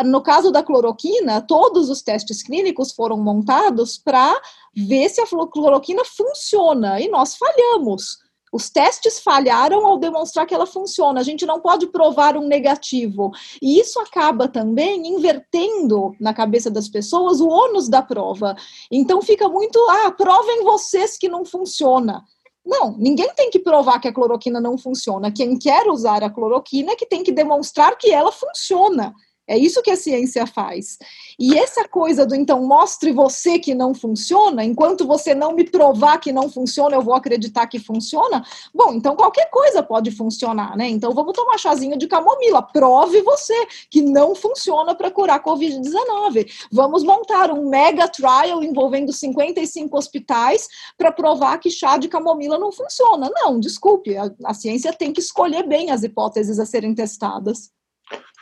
no 0.04 0.22
caso 0.22 0.50
da 0.50 0.62
cloroquina, 0.62 1.40
todos 1.40 1.90
os 1.90 2.02
testes 2.02 2.42
clínicos 2.42 2.92
foram 2.92 3.16
montados 3.16 3.98
para 3.98 4.40
ver 4.74 5.08
se 5.08 5.20
a 5.20 5.26
cloroquina 5.26 6.02
funciona 6.04 7.00
e 7.00 7.08
nós 7.08 7.36
falhamos. 7.36 8.18
Os 8.52 8.68
testes 8.68 9.18
falharam 9.18 9.86
ao 9.86 9.98
demonstrar 9.98 10.46
que 10.46 10.54
ela 10.54 10.66
funciona. 10.66 11.20
A 11.20 11.22
gente 11.22 11.46
não 11.46 11.58
pode 11.58 11.86
provar 11.86 12.36
um 12.36 12.46
negativo. 12.46 13.30
E 13.62 13.80
isso 13.80 13.98
acaba 13.98 14.46
também 14.46 15.06
invertendo 15.08 16.14
na 16.20 16.34
cabeça 16.34 16.70
das 16.70 16.86
pessoas 16.86 17.40
o 17.40 17.48
ônus 17.48 17.88
da 17.88 18.02
prova. 18.02 18.54
Então 18.90 19.22
fica 19.22 19.48
muito, 19.48 19.78
ah, 19.88 20.10
provem 20.10 20.62
vocês 20.64 21.16
que 21.16 21.30
não 21.30 21.46
funciona. 21.46 22.22
Não, 22.64 22.96
ninguém 22.96 23.28
tem 23.34 23.50
que 23.50 23.58
provar 23.58 24.00
que 24.00 24.08
a 24.08 24.12
cloroquina 24.12 24.60
não 24.60 24.78
funciona. 24.78 25.32
Quem 25.32 25.58
quer 25.58 25.88
usar 25.88 26.22
a 26.22 26.30
cloroquina 26.30 26.92
é 26.92 26.96
que 26.96 27.06
tem 27.06 27.22
que 27.22 27.32
demonstrar 27.32 27.96
que 27.98 28.10
ela 28.10 28.30
funciona. 28.30 29.12
É 29.52 29.58
isso 29.58 29.82
que 29.82 29.90
a 29.90 29.96
ciência 29.96 30.46
faz. 30.46 30.98
E 31.38 31.58
essa 31.58 31.86
coisa 31.86 32.24
do 32.24 32.34
então 32.34 32.62
mostre 32.62 33.12
você 33.12 33.58
que 33.58 33.74
não 33.74 33.92
funciona, 33.92 34.64
enquanto 34.64 35.06
você 35.06 35.34
não 35.34 35.52
me 35.52 35.62
provar 35.62 36.16
que 36.16 36.32
não 36.32 36.48
funciona, 36.48 36.96
eu 36.96 37.02
vou 37.02 37.12
acreditar 37.12 37.66
que 37.66 37.78
funciona. 37.78 38.42
Bom, 38.74 38.94
então 38.94 39.14
qualquer 39.14 39.50
coisa 39.50 39.82
pode 39.82 40.10
funcionar, 40.10 40.74
né? 40.74 40.88
Então 40.88 41.12
vamos 41.12 41.34
tomar 41.34 41.58
chazinho 41.58 41.98
de 41.98 42.06
camomila. 42.06 42.62
Prove 42.62 43.20
você 43.20 43.66
que 43.90 44.00
não 44.00 44.34
funciona 44.34 44.94
para 44.94 45.10
curar 45.10 45.42
COVID-19. 45.42 46.50
Vamos 46.72 47.04
montar 47.04 47.50
um 47.50 47.68
mega 47.68 48.08
trial 48.08 48.64
envolvendo 48.64 49.12
55 49.12 49.98
hospitais 49.98 50.66
para 50.96 51.12
provar 51.12 51.58
que 51.58 51.68
chá 51.68 51.98
de 51.98 52.08
camomila 52.08 52.58
não 52.58 52.72
funciona. 52.72 53.30
Não, 53.34 53.60
desculpe, 53.60 54.16
a, 54.16 54.32
a 54.46 54.54
ciência 54.54 54.94
tem 54.94 55.12
que 55.12 55.20
escolher 55.20 55.68
bem 55.68 55.90
as 55.90 56.02
hipóteses 56.02 56.58
a 56.58 56.64
serem 56.64 56.94
testadas. 56.94 57.70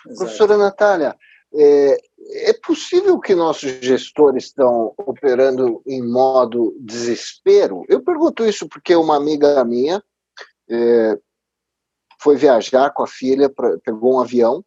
Exato. 0.06 0.18
Professora 0.18 0.56
Natália, 0.56 1.16
é, 1.52 1.98
é, 2.48 2.52
possível 2.64 3.18
que 3.18 3.34
nossos 3.34 3.70
gestores 3.80 4.44
estão 4.44 4.94
operando 4.96 5.82
em 5.86 6.02
modo 6.02 6.76
desespero? 6.80 7.84
Eu 7.88 8.02
pergunto 8.02 8.44
isso 8.44 8.68
porque 8.68 8.94
uma 8.94 9.16
amiga 9.16 9.64
minha 9.64 10.02
é, 10.68 11.18
foi 12.20 12.36
viajar 12.36 12.90
com 12.90 13.02
a 13.02 13.06
filha, 13.06 13.50
pra, 13.50 13.78
pegou 13.78 14.14
um 14.14 14.20
avião, 14.20 14.64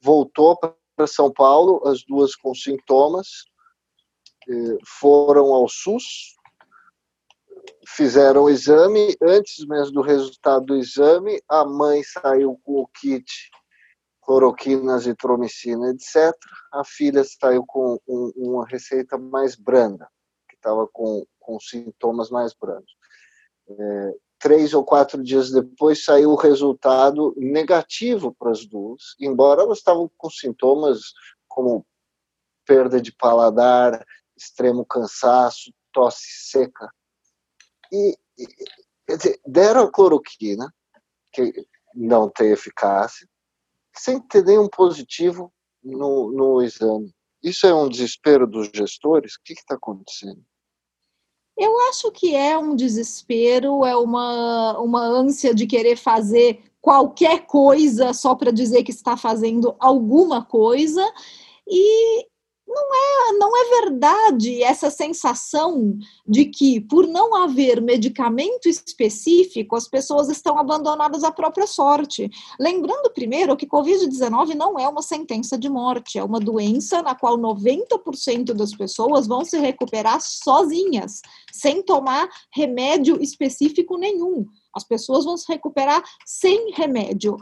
voltou 0.00 0.56
para 0.56 1.06
São 1.06 1.32
Paulo, 1.32 1.82
as 1.86 2.04
duas 2.04 2.36
com 2.36 2.54
sintomas, 2.54 3.44
é, 4.48 4.52
foram 4.86 5.52
ao 5.52 5.68
SUS, 5.68 6.36
fizeram 7.86 8.44
o 8.44 8.50
exame, 8.50 9.16
antes 9.20 9.66
mesmo 9.66 9.94
do 9.94 10.02
resultado 10.02 10.66
do 10.66 10.76
exame, 10.76 11.42
a 11.48 11.64
mãe 11.64 12.02
saiu 12.04 12.58
com 12.62 12.80
o 12.80 12.86
kit 12.86 13.50
cloroquina, 14.30 14.94
azitromicina, 14.94 15.90
etc. 15.90 16.32
A 16.72 16.84
filha 16.84 17.24
saiu 17.24 17.66
com 17.66 17.98
um, 18.06 18.32
uma 18.36 18.64
receita 18.64 19.18
mais 19.18 19.56
branda, 19.56 20.08
que 20.48 20.54
estava 20.54 20.86
com, 20.86 21.26
com 21.40 21.58
sintomas 21.58 22.30
mais 22.30 22.54
brandos. 22.54 22.94
É, 23.68 24.14
três 24.38 24.72
ou 24.72 24.84
quatro 24.84 25.20
dias 25.20 25.50
depois 25.50 26.04
saiu 26.04 26.30
o 26.30 26.36
resultado 26.36 27.34
negativo 27.36 28.32
para 28.32 28.52
as 28.52 28.64
duas, 28.64 29.16
embora 29.18 29.62
elas 29.62 29.78
estavam 29.78 30.08
com 30.16 30.30
sintomas 30.30 31.12
como 31.48 31.84
perda 32.64 33.00
de 33.00 33.10
paladar, 33.10 34.06
extremo 34.36 34.86
cansaço, 34.86 35.72
tosse 35.92 36.28
seca. 36.50 36.88
E, 37.90 38.16
e 38.38 38.46
deram 39.44 39.82
a 39.82 39.90
cloroquina, 39.90 40.72
que 41.32 41.52
não 41.92 42.28
tem 42.30 42.52
eficácia, 42.52 43.26
sem 43.96 44.20
ter 44.20 44.44
nenhum 44.44 44.68
positivo 44.68 45.52
no, 45.82 46.30
no 46.30 46.62
exame. 46.62 47.12
Isso 47.42 47.66
é 47.66 47.74
um 47.74 47.88
desespero 47.88 48.46
dos 48.46 48.70
gestores? 48.74 49.34
O 49.34 49.42
que 49.44 49.52
está 49.52 49.74
acontecendo? 49.74 50.42
Eu 51.56 51.78
acho 51.90 52.10
que 52.10 52.34
é 52.34 52.56
um 52.56 52.74
desespero, 52.74 53.84
é 53.84 53.94
uma, 53.96 54.78
uma 54.78 55.02
ânsia 55.02 55.54
de 55.54 55.66
querer 55.66 55.96
fazer 55.96 56.62
qualquer 56.80 57.46
coisa 57.46 58.14
só 58.14 58.34
para 58.34 58.50
dizer 58.50 58.82
que 58.82 58.90
está 58.90 59.16
fazendo 59.16 59.74
alguma 59.78 60.44
coisa. 60.44 61.02
E 61.68 62.26
não 62.70 62.94
é, 62.94 63.32
não 63.32 63.56
é 63.56 63.82
verdade 63.82 64.62
essa 64.62 64.90
sensação 64.90 65.98
de 66.26 66.44
que, 66.44 66.80
por 66.80 67.06
não 67.06 67.34
haver 67.34 67.80
medicamento 67.80 68.68
específico, 68.68 69.74
as 69.74 69.88
pessoas 69.88 70.28
estão 70.28 70.56
abandonadas 70.56 71.24
à 71.24 71.32
própria 71.32 71.66
sorte. 71.66 72.30
Lembrando 72.58 73.10
primeiro 73.10 73.56
que 73.56 73.66
Covid-19 73.66 74.54
não 74.54 74.78
é 74.78 74.88
uma 74.88 75.02
sentença 75.02 75.58
de 75.58 75.68
morte, 75.68 76.18
é 76.18 76.24
uma 76.24 76.38
doença 76.38 77.02
na 77.02 77.14
qual 77.14 77.36
90% 77.36 78.52
das 78.54 78.72
pessoas 78.72 79.26
vão 79.26 79.44
se 79.44 79.58
recuperar 79.58 80.20
sozinhas, 80.20 81.20
sem 81.52 81.82
tomar 81.82 82.28
remédio 82.52 83.20
específico 83.20 83.98
nenhum. 83.98 84.46
As 84.74 84.84
pessoas 84.84 85.24
vão 85.24 85.36
se 85.36 85.50
recuperar 85.50 86.02
sem 86.24 86.72
remédio. 86.72 87.36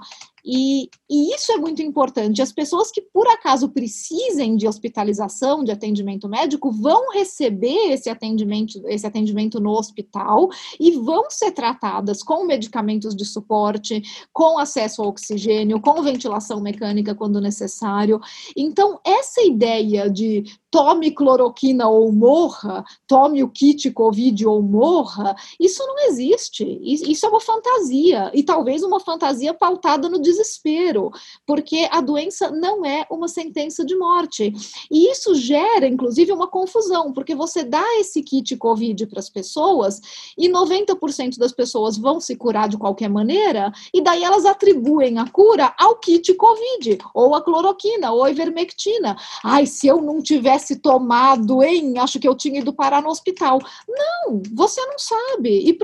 E, 0.45 0.89
e, 1.11 1.35
isso 1.35 1.53
é 1.53 1.59
muito 1.59 1.83
importante. 1.83 2.41
As 2.41 2.53
pessoas 2.53 2.91
que 2.91 3.03
por 3.03 3.27
acaso 3.29 3.69
precisem 3.69 4.57
de 4.57 4.67
hospitalização, 4.67 5.63
de 5.63 5.71
atendimento 5.71 6.29
médico, 6.29 6.71
vão 6.71 7.13
receber 7.13 7.93
esse 7.93 8.09
atendimento, 8.09 8.81
esse 8.87 9.07
atendimento 9.07 9.61
no 9.61 9.73
hospital 9.73 10.49
e 10.81 10.93
vão 10.93 11.29
ser 11.29 11.53
tratadas 11.53 12.23
com 12.23 12.47
medicamentos 12.47 13.15
de 13.15 13.25
suporte, 13.25 14.03
com 14.33 14.59
acesso 14.59 15.03
ao 15.03 15.09
oxigênio, 15.09 15.81
com 15.81 16.03
ventilação 16.03 16.61
mecânica 16.61 17.15
quando 17.15 17.41
necessário. 17.41 18.21
Então, 18.57 18.99
essa 19.05 19.43
ideia 19.43 20.09
de 20.09 20.45
tome 20.71 21.11
cloroquina 21.11 21.89
ou 21.89 22.13
morra, 22.13 22.85
tome 23.07 23.43
o 23.43 23.49
kit 23.49 23.91
Covid 23.91 24.47
ou 24.47 24.63
morra, 24.63 25.35
isso 25.59 25.87
não 25.87 25.99
existe. 26.07 26.79
Isso 26.83 27.25
é 27.25 27.29
uma 27.29 27.41
fantasia. 27.41 28.31
E 28.35 28.43
talvez 28.43 28.83
uma 28.83 29.01
fantasia 29.01 29.55
pautada 29.55 30.09
no 30.09 30.21
desespero, 30.21 31.11
porque 31.47 31.89
a 31.91 32.01
doença 32.01 32.51
não 32.51 32.85
é 32.85 33.07
uma 33.11 33.29
sentença 33.29 33.85
de 33.85 33.97
morte. 33.97 34.53
E 34.91 35.11
isso 35.11 35.35
gera, 35.35 35.87
inclusive, 35.87 36.33
uma 36.33 36.49
confusão, 36.49 37.13
porque 37.13 37.35
você 37.35 37.65
dá 37.65 37.85
esse 37.99 38.23
kit 38.23 38.57
Covid 38.57 39.07
para 39.07 39.21
as 39.21 39.31
pessoas 39.31 40.01
e 40.37 40.49
90% 40.49 41.39
das 41.39 41.53
pessoas 41.53 41.97
vão 41.97 42.21
se 42.21 42.37
curar 42.37 42.69
de 42.69 42.77
qualquer 42.77 43.09
maneira, 43.09 43.73
e 43.93 44.01
daí 44.01 44.23
elas 44.23 44.45
atribuem 44.45 45.19
a 45.19 45.27
cura 45.29 45.75
ao 45.79 45.97
kit 45.97 46.35
Covid, 46.35 46.99
ou 47.15 47.35
a 47.35 47.43
cloroquina, 47.43 48.13
ou 48.13 48.25
a 48.25 48.31
ivermectina. 48.31 49.17
Ai, 49.43 49.67
se 49.67 49.87
eu 49.87 50.01
não 50.01 50.21
tivesse 50.59 50.77
tomado, 50.77 51.63
hein? 51.63 51.99
Acho 51.99 52.19
que 52.19 52.29
eu 52.29 52.35
tinha 52.35 52.61
ido 52.61 52.73
parar 52.73 53.01
no 53.01 53.09
hospital. 53.09 53.59
Não, 53.89 54.43
você 54.55 54.85
não 54.85 54.99
sabe. 54.99 55.69
E 55.69 55.79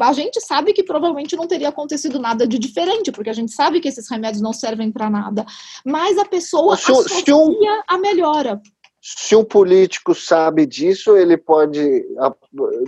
a 0.00 0.12
gente 0.12 0.40
sabe 0.40 0.72
que 0.72 0.82
provavelmente 0.82 1.36
não 1.36 1.46
teria 1.46 1.68
acontecido 1.68 2.18
nada 2.18 2.46
de 2.46 2.58
diferente, 2.58 3.10
porque 3.12 3.30
a 3.30 3.34
gente 3.34 3.52
sabe 3.52 3.80
que 3.80 3.88
esses 3.88 4.08
remédios 4.08 4.40
não 4.40 4.52
servem 4.52 4.90
para 4.90 5.10
nada, 5.10 5.44
mas 5.84 6.16
a 6.18 6.24
pessoa 6.24 6.74
associa 6.74 7.82
a 7.86 7.98
melhora. 7.98 8.62
Se 9.06 9.36
um 9.36 9.44
político 9.44 10.14
sabe 10.14 10.64
disso, 10.64 11.14
ele 11.14 11.36
pode 11.36 11.78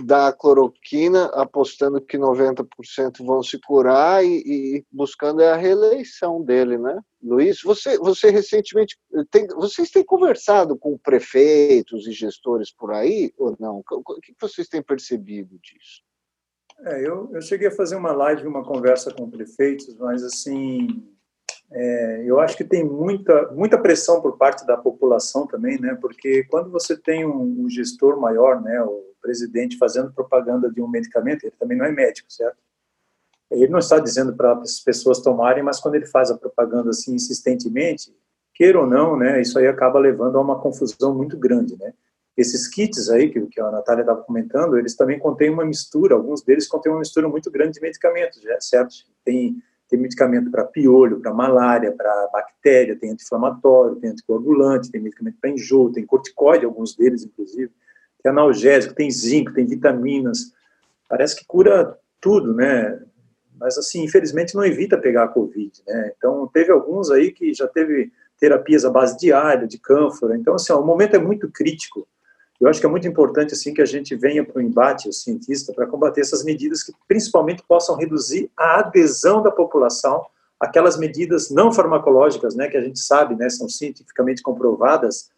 dar 0.03 0.29
a 0.29 0.33
cloroquina 0.33 1.25
apostando 1.25 2.01
que 2.01 2.17
90% 2.17 3.23
vão 3.23 3.43
se 3.43 3.59
curar 3.59 4.25
e, 4.25 4.39
e, 4.39 4.85
buscando 4.91 5.43
a 5.43 5.55
reeleição 5.55 6.41
dele, 6.41 6.79
né? 6.79 6.99
Luiz, 7.21 7.61
você, 7.61 7.99
você 7.99 8.31
recentemente 8.31 8.97
tem, 9.29 9.45
vocês 9.45 9.91
têm 9.91 10.03
conversado 10.03 10.75
com 10.75 10.97
prefeitos 10.97 12.07
e 12.07 12.11
gestores 12.11 12.73
por 12.73 12.93
aí 12.93 13.31
ou 13.37 13.55
não? 13.59 13.83
O 13.87 14.19
que 14.19 14.33
vocês 14.41 14.67
têm 14.67 14.81
percebido 14.81 15.59
disso? 15.59 16.01
É, 16.83 17.07
eu, 17.07 17.29
eu 17.31 17.41
cheguei 17.43 17.67
a 17.67 17.75
fazer 17.75 17.95
uma 17.95 18.11
live, 18.11 18.47
uma 18.47 18.65
conversa 18.65 19.13
com 19.13 19.29
prefeitos, 19.29 19.95
mas 19.99 20.23
assim, 20.23 21.15
é, 21.71 22.23
eu 22.25 22.39
acho 22.39 22.55
que 22.55 22.63
tem 22.63 22.83
muita, 22.83 23.51
muita 23.51 23.77
pressão 23.77 24.21
por 24.21 24.37
parte 24.37 24.65
da 24.65 24.77
população 24.77 25.45
também, 25.45 25.79
né? 25.79 25.97
Porque 25.99 26.43
quando 26.45 26.71
você 26.71 26.95
tem 26.95 27.25
um, 27.25 27.65
um 27.65 27.69
gestor 27.69 28.19
maior, 28.19 28.61
né, 28.61 28.81
o 28.81 29.03
presidente 29.21 29.77
fazendo 29.77 30.13
propaganda 30.13 30.71
de 30.71 30.81
um 30.81 30.87
medicamento, 30.87 31.43
ele 31.43 31.55
também 31.59 31.77
não 31.77 31.85
é 31.85 31.91
médico, 31.91 32.31
certo? 32.31 32.57
Ele 33.51 33.67
não 33.67 33.79
está 33.79 33.99
dizendo 33.99 34.35
para 34.35 34.53
as 34.53 34.79
pessoas 34.79 35.21
tomarem, 35.21 35.63
mas 35.63 35.79
quando 35.79 35.95
ele 35.95 36.05
faz 36.05 36.31
a 36.31 36.37
propaganda 36.37 36.89
assim 36.89 37.15
insistentemente, 37.15 38.15
queira 38.53 38.79
ou 38.79 38.87
não, 38.87 39.17
né, 39.17 39.41
isso 39.41 39.59
aí 39.59 39.67
acaba 39.67 39.99
levando 39.99 40.37
a 40.37 40.41
uma 40.41 40.59
confusão 40.59 41.13
muito 41.13 41.37
grande, 41.37 41.77
né? 41.77 41.93
Esses 42.35 42.67
kits 42.67 43.09
aí, 43.09 43.29
que, 43.29 43.41
que 43.47 43.59
a 43.59 43.71
Natália 43.71 44.01
estava 44.01 44.21
comentando, 44.21 44.77
eles 44.77 44.95
também 44.95 45.17
contêm 45.17 45.49
uma 45.49 45.65
mistura, 45.65 46.15
alguns 46.15 46.43
deles 46.43 46.67
contêm 46.67 46.91
uma 46.91 46.99
mistura 46.99 47.27
muito 47.27 47.49
grande 47.49 47.73
de 47.73 47.81
medicamentos, 47.81 48.41
já, 48.41 48.61
certo? 48.61 48.93
Tem, 49.25 49.57
tem 49.89 49.99
medicamento 49.99 50.51
para 50.51 50.65
piolho, 50.65 51.19
para 51.19 51.33
malária, 51.33 51.91
para 51.91 52.29
bactéria, 52.31 52.97
tem 52.97 53.11
anti-inflamatório, 53.11 53.95
tem 53.95 54.09
anticoagulante, 54.09 54.91
tem 54.91 55.01
medicamento 55.01 55.37
para 55.39 55.49
enjoo, 55.49 55.91
tem 55.91 56.05
corticoide, 56.05 56.65
alguns 56.65 56.95
deles, 56.95 57.23
inclusive, 57.23 57.71
tem 58.21 58.31
analgésico, 58.31 58.93
tem 58.93 59.09
zinco, 59.09 59.53
tem 59.53 59.65
vitaminas, 59.65 60.51
parece 61.07 61.35
que 61.35 61.45
cura 61.45 61.97
tudo, 62.19 62.53
né? 62.53 63.01
Mas, 63.59 63.77
assim, 63.77 64.03
infelizmente 64.03 64.55
não 64.55 64.65
evita 64.65 64.97
pegar 64.97 65.23
a 65.23 65.27
Covid, 65.29 65.71
né? 65.87 66.11
Então, 66.17 66.47
teve 66.53 66.71
alguns 66.71 67.09
aí 67.09 67.31
que 67.31 67.53
já 67.53 67.67
teve 67.67 68.11
terapias 68.39 68.85
à 68.85 68.89
base 68.89 69.17
de 69.17 69.31
alho, 69.31 69.67
de 69.67 69.79
cânfora, 69.79 70.35
então, 70.37 70.55
assim, 70.55 70.73
ó, 70.73 70.81
o 70.81 70.85
momento 70.85 71.15
é 71.15 71.19
muito 71.19 71.49
crítico, 71.49 72.07
eu 72.59 72.67
acho 72.67 72.79
que 72.79 72.85
é 72.85 72.89
muito 72.89 73.07
importante 73.07 73.53
assim 73.53 73.73
que 73.73 73.81
a 73.81 73.85
gente 73.85 74.15
venha 74.15 74.43
para 74.43 74.57
o 74.57 74.61
embate, 74.61 75.07
o 75.07 75.13
cientista, 75.13 75.71
para 75.73 75.85
combater 75.85 76.21
essas 76.21 76.43
medidas 76.43 76.81
que 76.81 76.91
principalmente 77.07 77.63
possam 77.67 77.95
reduzir 77.95 78.49
a 78.57 78.79
adesão 78.79 79.43
da 79.43 79.51
população 79.51 80.25
àquelas 80.59 80.97
medidas 80.97 81.51
não 81.51 81.71
farmacológicas, 81.71 82.55
né, 82.55 82.67
que 82.67 82.77
a 82.77 82.81
gente 82.81 82.99
sabe, 82.99 83.35
né, 83.35 83.47
são 83.49 83.69
cientificamente 83.69 84.41
comprovadas 84.41 85.29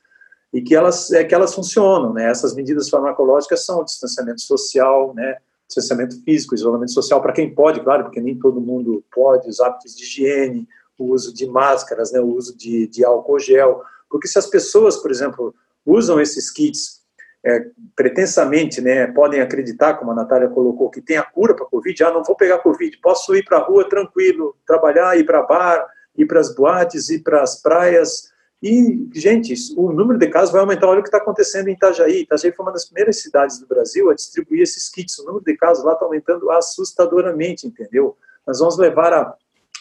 e 0.54 0.62
que 0.62 0.74
elas 0.74 1.12
é 1.12 1.24
que 1.24 1.36
elas 1.36 1.54
funcionam, 1.54 2.12
né? 2.12 2.28
Essas 2.28 2.56
medidas 2.56 2.90
farmacológicas 2.90 3.66
são 3.66 3.82
o 3.82 3.84
distanciamento 3.84 4.42
social, 4.42 5.14
né, 5.14 5.38
distanciamento 5.68 6.24
físico, 6.24 6.56
isolamento 6.56 6.92
social 6.92 7.22
para 7.22 7.34
quem 7.34 7.54
pode, 7.54 7.82
claro, 7.82 8.06
porque 8.06 8.22
nem 8.22 8.40
todo 8.40 8.62
mundo 8.62 9.04
pode, 9.14 9.48
os 9.48 9.60
hábitos 9.60 9.96
de 9.96 10.04
higiene, 10.04 10.68
o 10.98 11.12
uso 11.14 11.34
de 11.34 11.46
máscaras, 11.46 12.12
né, 12.12 12.20
o 12.20 12.34
uso 12.34 12.58
de, 12.58 12.88
de 12.88 13.06
álcool 13.06 13.40
gel, 13.40 13.84
porque 14.10 14.28
se 14.28 14.40
as 14.40 14.48
pessoas, 14.48 14.98
por 14.98 15.12
exemplo, 15.12 15.54
usam 15.86 16.20
esses 16.20 16.50
kits 16.50 16.99
é, 17.44 17.66
pretensamente 17.96 18.82
né, 18.82 19.08
podem 19.08 19.42
acreditar, 19.42 19.96
como 19.96 20.12
a 20.12 20.16
Natália 20.16 20.50
colocou, 20.50 20.90
que 20.90 21.02
tem 21.02 21.18
a 21.18 21.24
cura 21.24 21.56
para 21.56 21.66
a 21.66 21.70
Covid, 21.70 22.04
ah, 22.04 22.12
não 22.12 22.24
vou 22.24 22.36
pegar 22.36 22.60
Covid, 22.60 22.98
posso 22.98 23.36
ir 23.36 23.44
para 23.46 23.58
a 23.58 23.64
rua 23.64 23.88
tranquilo, 23.88 24.56
trabalhar, 24.66 25.18
ir 25.18 25.26
para 25.26 25.42
bar, 25.44 25.86
ir 26.18 26.26
para 26.26 26.40
as 26.40 26.54
boates, 26.54 27.10
ir 27.10 27.20
para 27.20 27.42
as 27.42 27.62
praias. 27.62 28.30
E, 28.62 29.08
gente, 29.14 29.54
o 29.78 29.94
número 29.94 30.20
de 30.20 30.28
casos 30.28 30.52
vai 30.52 30.60
aumentar. 30.60 30.88
Olha 30.88 31.00
o 31.00 31.04
que 31.04 31.08
está 31.08 31.18
acontecendo 31.18 31.70
em 31.70 31.74
Itajaí. 31.74 32.24
Itajaí 32.24 32.52
foi 32.52 32.66
uma 32.66 32.74
das 32.74 32.86
primeiras 32.86 33.22
cidades 33.22 33.58
do 33.58 33.66
Brasil 33.66 34.10
a 34.10 34.14
distribuir 34.14 34.62
esses 34.62 34.90
kits. 34.90 35.18
O 35.20 35.26
número 35.26 35.46
de 35.46 35.56
casos 35.56 35.86
lá 35.86 35.94
está 35.94 36.06
aumentando 36.06 36.52
assustadoramente, 36.52 37.66
entendeu? 37.66 38.18
Nós 38.46 38.60
vamos 38.60 38.78
levar 38.78 39.14
a 39.14 39.34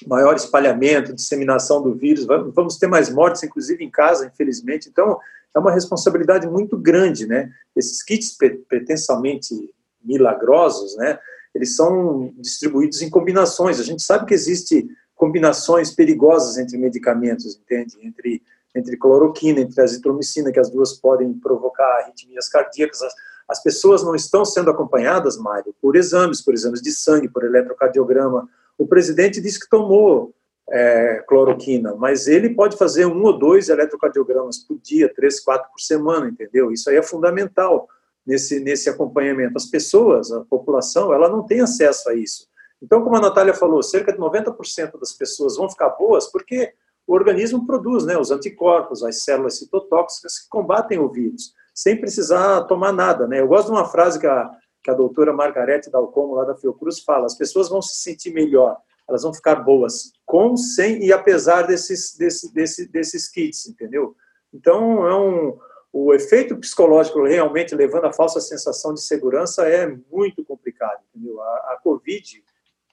maior 0.06 0.36
espalhamento, 0.36 1.12
disseminação 1.12 1.82
do 1.82 1.92
vírus, 1.92 2.24
vamos 2.24 2.76
ter 2.76 2.86
mais 2.86 3.10
mortes, 3.10 3.42
inclusive 3.42 3.82
em 3.82 3.90
casa, 3.90 4.26
infelizmente. 4.26 4.88
Então, 4.88 5.18
é 5.54 5.58
uma 5.58 5.72
responsabilidade 5.72 6.46
muito 6.46 6.76
grande, 6.76 7.26
né? 7.26 7.50
Esses 7.76 8.02
kits 8.02 8.36
pretensamente 8.68 9.54
milagrosos, 10.02 10.96
né? 10.96 11.18
Eles 11.54 11.74
são 11.74 12.32
distribuídos 12.36 13.02
em 13.02 13.10
combinações. 13.10 13.80
A 13.80 13.84
gente 13.84 14.02
sabe 14.02 14.26
que 14.26 14.34
existe 14.34 14.86
combinações 15.14 15.90
perigosas 15.90 16.58
entre 16.58 16.78
medicamentos, 16.78 17.56
entende? 17.56 17.96
Entre 18.02 18.42
entre 18.74 18.96
cloroquina, 18.96 19.60
entre 19.60 19.80
azitromicina, 19.82 20.52
que 20.52 20.60
as 20.60 20.70
duas 20.70 20.92
podem 20.92 21.32
provocar 21.34 22.02
arritmias 22.02 22.48
cardíacas. 22.48 23.02
As, 23.02 23.14
as 23.48 23.62
pessoas 23.62 24.02
não 24.02 24.14
estão 24.14 24.44
sendo 24.44 24.70
acompanhadas, 24.70 25.36
Mário, 25.38 25.74
por 25.80 25.96
exames, 25.96 26.42
por 26.42 26.54
exames 26.54 26.82
de 26.82 26.92
sangue, 26.92 27.28
por 27.28 27.44
eletrocardiograma. 27.44 28.48
O 28.76 28.86
presidente 28.86 29.40
disse 29.40 29.58
que 29.58 29.68
tomou 29.68 30.34
é, 30.70 31.24
cloroquina, 31.26 31.94
mas 31.94 32.26
ele 32.26 32.50
pode 32.50 32.76
fazer 32.76 33.06
um 33.06 33.22
ou 33.24 33.38
dois 33.38 33.68
eletrocardiogramas 33.68 34.58
por 34.58 34.78
dia, 34.78 35.12
três, 35.12 35.40
quatro 35.40 35.70
por 35.70 35.80
semana, 35.80 36.28
entendeu? 36.28 36.70
Isso 36.70 36.90
aí 36.90 36.96
é 36.96 37.02
fundamental 37.02 37.88
nesse, 38.26 38.60
nesse 38.60 38.90
acompanhamento. 38.90 39.56
As 39.56 39.66
pessoas, 39.66 40.30
a 40.30 40.44
população, 40.44 41.12
ela 41.12 41.28
não 41.28 41.44
tem 41.44 41.60
acesso 41.60 42.10
a 42.10 42.14
isso. 42.14 42.46
Então, 42.82 43.02
como 43.02 43.16
a 43.16 43.20
Natália 43.20 43.54
falou, 43.54 43.82
cerca 43.82 44.12
de 44.12 44.18
90% 44.18 45.00
das 45.00 45.12
pessoas 45.12 45.56
vão 45.56 45.70
ficar 45.70 45.90
boas 45.90 46.30
porque 46.30 46.72
o 47.06 47.14
organismo 47.14 47.66
produz 47.66 48.04
né, 48.04 48.18
os 48.18 48.30
anticorpos, 48.30 49.02
as 49.02 49.24
células 49.24 49.58
citotóxicas 49.58 50.38
que 50.38 50.48
combatem 50.50 50.98
o 50.98 51.08
vírus, 51.08 51.54
sem 51.74 51.98
precisar 51.98 52.64
tomar 52.64 52.92
nada. 52.92 53.26
Né? 53.26 53.40
Eu 53.40 53.48
gosto 53.48 53.66
de 53.66 53.72
uma 53.72 53.86
frase 53.86 54.20
que 54.20 54.26
a, 54.26 54.50
que 54.84 54.90
a 54.90 54.94
doutora 54.94 55.32
Margarete 55.32 55.90
Dalcomo, 55.90 56.34
lá 56.34 56.44
da 56.44 56.54
Fiocruz, 56.54 57.00
fala: 57.00 57.24
as 57.24 57.36
pessoas 57.36 57.70
vão 57.70 57.80
se 57.80 58.02
sentir 58.02 58.32
melhor 58.32 58.76
elas 59.08 59.22
vão 59.22 59.32
ficar 59.32 59.56
boas 59.56 60.12
com, 60.26 60.56
sem 60.56 61.02
e 61.02 61.12
apesar 61.12 61.62
desses, 61.62 62.14
desse, 62.16 62.52
desse, 62.52 62.86
desses 62.86 63.28
kits, 63.28 63.66
entendeu? 63.66 64.14
Então, 64.52 65.06
é 65.06 65.14
um, 65.18 65.58
o 65.92 66.12
efeito 66.12 66.56
psicológico 66.56 67.24
realmente 67.24 67.74
levando 67.74 68.04
a 68.04 68.12
falsa 68.12 68.40
sensação 68.40 68.92
de 68.92 69.02
segurança 69.02 69.66
é 69.68 69.86
muito 70.10 70.44
complicado, 70.44 71.00
entendeu? 71.14 71.40
A, 71.40 71.72
a 71.72 71.80
Covid, 71.82 72.44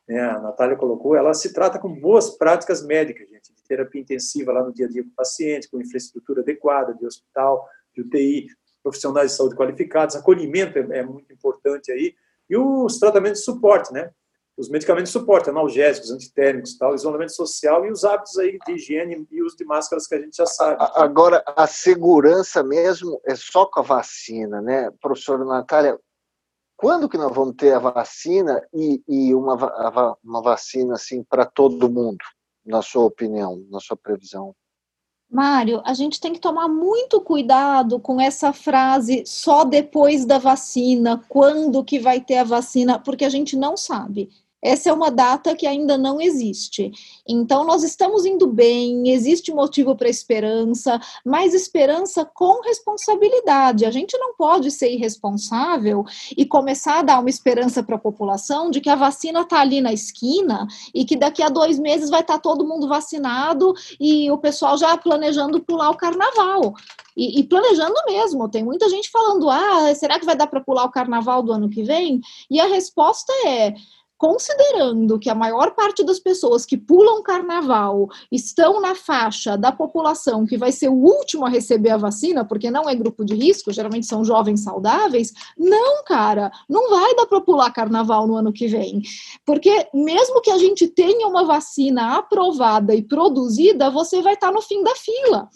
né, 0.07 0.21
a 0.21 0.39
Natália 0.39 0.77
colocou, 0.77 1.15
ela 1.15 1.33
se 1.33 1.53
trata 1.53 1.77
com 1.79 1.93
boas 1.93 2.29
práticas 2.37 2.85
médicas, 2.85 3.27
gente, 3.27 3.53
de 3.53 3.63
terapia 3.63 4.01
intensiva 4.01 4.53
lá 4.53 4.63
no 4.63 4.73
dia 4.73 4.85
a 4.85 4.89
dia 4.89 5.03
com 5.03 5.09
o 5.09 5.15
paciente, 5.15 5.69
com 5.69 5.81
infraestrutura 5.81 6.41
adequada 6.41 6.93
de 6.93 7.05
hospital, 7.05 7.67
de 7.93 8.01
UTI, 8.01 8.47
profissionais 8.81 9.31
de 9.31 9.37
saúde 9.37 9.55
qualificados, 9.55 10.15
acolhimento 10.15 10.77
é, 10.77 10.99
é 10.99 11.03
muito 11.03 11.33
importante 11.33 11.91
aí, 11.91 12.15
e 12.49 12.55
os 12.55 12.99
tratamentos 12.99 13.39
de 13.39 13.45
suporte, 13.45 13.91
né? 13.91 14.11
Os 14.57 14.69
medicamentos 14.69 15.11
de 15.11 15.19
suporte, 15.19 15.49
analgésicos, 15.49 16.11
antitérmicos, 16.11 16.77
tal, 16.77 16.95
isolamento 16.95 17.33
social 17.33 17.85
e 17.85 17.91
os 17.91 18.05
hábitos 18.05 18.37
aí 18.37 18.57
de 18.65 18.73
higiene 18.73 19.27
e 19.29 19.43
uso 19.43 19.57
de 19.57 19.65
máscaras 19.65 20.07
que 20.07 20.15
a 20.15 20.21
gente 20.21 20.37
já 20.37 20.45
sabe. 20.45 20.77
Agora, 20.95 21.43
a 21.45 21.67
segurança 21.67 22.63
mesmo 22.63 23.19
é 23.25 23.35
só 23.35 23.65
com 23.65 23.81
a 23.81 23.83
vacina, 23.83 24.61
né? 24.61 24.89
Professora 25.01 25.43
Natália, 25.43 25.99
quando 26.77 27.09
que 27.09 27.17
nós 27.17 27.33
vamos 27.33 27.55
ter 27.55 27.73
a 27.73 27.79
vacina 27.79 28.61
e, 28.73 29.01
e 29.07 29.35
uma, 29.35 30.17
uma 30.23 30.41
vacina 30.41 30.95
assim 30.95 31.21
para 31.23 31.45
todo 31.45 31.89
mundo, 31.89 32.23
na 32.65 32.81
sua 32.81 33.03
opinião, 33.03 33.61
na 33.69 33.81
sua 33.81 33.97
previsão? 33.97 34.55
Mário, 35.29 35.81
a 35.83 35.93
gente 35.93 36.19
tem 36.19 36.33
que 36.33 36.39
tomar 36.39 36.67
muito 36.67 37.19
cuidado 37.19 37.99
com 37.99 38.21
essa 38.21 38.53
frase 38.53 39.23
só 39.25 39.65
depois 39.65 40.23
da 40.23 40.37
vacina, 40.37 41.23
quando 41.27 41.83
que 41.83 41.99
vai 41.99 42.21
ter 42.21 42.37
a 42.37 42.43
vacina, 42.43 42.99
porque 42.99 43.25
a 43.25 43.29
gente 43.29 43.57
não 43.57 43.75
sabe. 43.75 44.29
Essa 44.65 44.89
é 44.89 44.93
uma 44.93 45.11
data 45.11 45.55
que 45.55 45.67
ainda 45.67 45.95
não 45.95 46.19
existe. 46.19 46.91
Então, 47.27 47.63
nós 47.63 47.83
estamos 47.83 48.25
indo 48.25 48.47
bem, 48.47 49.11
existe 49.11 49.53
motivo 49.53 49.95
para 49.95 50.09
esperança, 50.09 50.99
mas 51.23 51.53
esperança 51.53 52.25
com 52.25 52.61
responsabilidade. 52.61 53.85
A 53.85 53.91
gente 53.91 54.17
não 54.17 54.33
pode 54.33 54.71
ser 54.71 54.91
irresponsável 54.91 56.03
e 56.35 56.47
começar 56.47 56.99
a 56.99 57.01
dar 57.03 57.19
uma 57.19 57.29
esperança 57.29 57.83
para 57.83 57.95
a 57.95 57.99
população 57.99 58.71
de 58.71 58.81
que 58.81 58.89
a 58.89 58.95
vacina 58.95 59.41
está 59.41 59.59
ali 59.59 59.81
na 59.81 59.93
esquina 59.93 60.67
e 60.95 61.05
que 61.05 61.15
daqui 61.15 61.43
a 61.43 61.49
dois 61.49 61.77
meses 61.77 62.09
vai 62.09 62.21
estar 62.21 62.33
tá 62.33 62.39
todo 62.39 62.67
mundo 62.67 62.87
vacinado 62.87 63.71
e 63.99 64.31
o 64.31 64.37
pessoal 64.39 64.79
já 64.79 64.97
planejando 64.97 65.61
pular 65.61 65.91
o 65.91 65.97
carnaval. 65.97 66.73
E, 67.15 67.39
e, 67.39 67.43
planejando 67.43 67.95
mesmo. 68.07 68.49
Tem 68.49 68.63
muita 68.63 68.89
gente 68.89 69.09
falando: 69.09 69.49
ah, 69.49 69.93
será 69.95 70.19
que 70.19 70.25
vai 70.25 70.35
dar 70.35 70.47
para 70.47 70.59
pular 70.59 70.83
o 70.83 70.91
carnaval 70.91 71.41
do 71.41 71.53
ano 71.53 71.69
que 71.69 71.83
vem? 71.83 72.19
E 72.49 72.59
a 72.59 72.65
resposta 72.65 73.31
é: 73.45 73.73
considerando 74.17 75.19
que 75.19 75.29
a 75.29 75.35
maior 75.35 75.71
parte 75.71 76.03
das 76.03 76.19
pessoas 76.19 76.65
que 76.65 76.77
pulam 76.77 77.21
carnaval 77.21 78.07
estão 78.31 78.79
na 78.79 78.95
faixa 78.95 79.57
da 79.57 79.71
população 79.71 80.45
que 80.45 80.57
vai 80.57 80.71
ser 80.71 80.89
o 80.89 80.93
último 80.93 81.45
a 81.45 81.49
receber 81.49 81.89
a 81.89 81.97
vacina, 81.97 82.45
porque 82.45 82.71
não 82.71 82.89
é 82.89 82.95
grupo 82.95 83.25
de 83.25 83.35
risco, 83.35 83.73
geralmente 83.73 84.05
são 84.05 84.23
jovens 84.23 84.61
saudáveis, 84.61 85.33
não, 85.57 86.03
cara, 86.03 86.51
não 86.69 86.89
vai 86.89 87.13
dar 87.15 87.25
para 87.25 87.41
pular 87.41 87.71
carnaval 87.71 88.25
no 88.25 88.35
ano 88.35 88.53
que 88.53 88.67
vem. 88.67 89.01
Porque 89.45 89.87
mesmo 89.93 90.41
que 90.41 90.51
a 90.51 90.57
gente 90.57 90.87
tenha 90.87 91.27
uma 91.27 91.43
vacina 91.43 92.17
aprovada 92.17 92.95
e 92.95 93.03
produzida, 93.03 93.89
você 93.89 94.21
vai 94.21 94.35
estar 94.35 94.47
tá 94.47 94.53
no 94.53 94.61
fim 94.61 94.81
da 94.81 94.95
fila. 94.95 95.49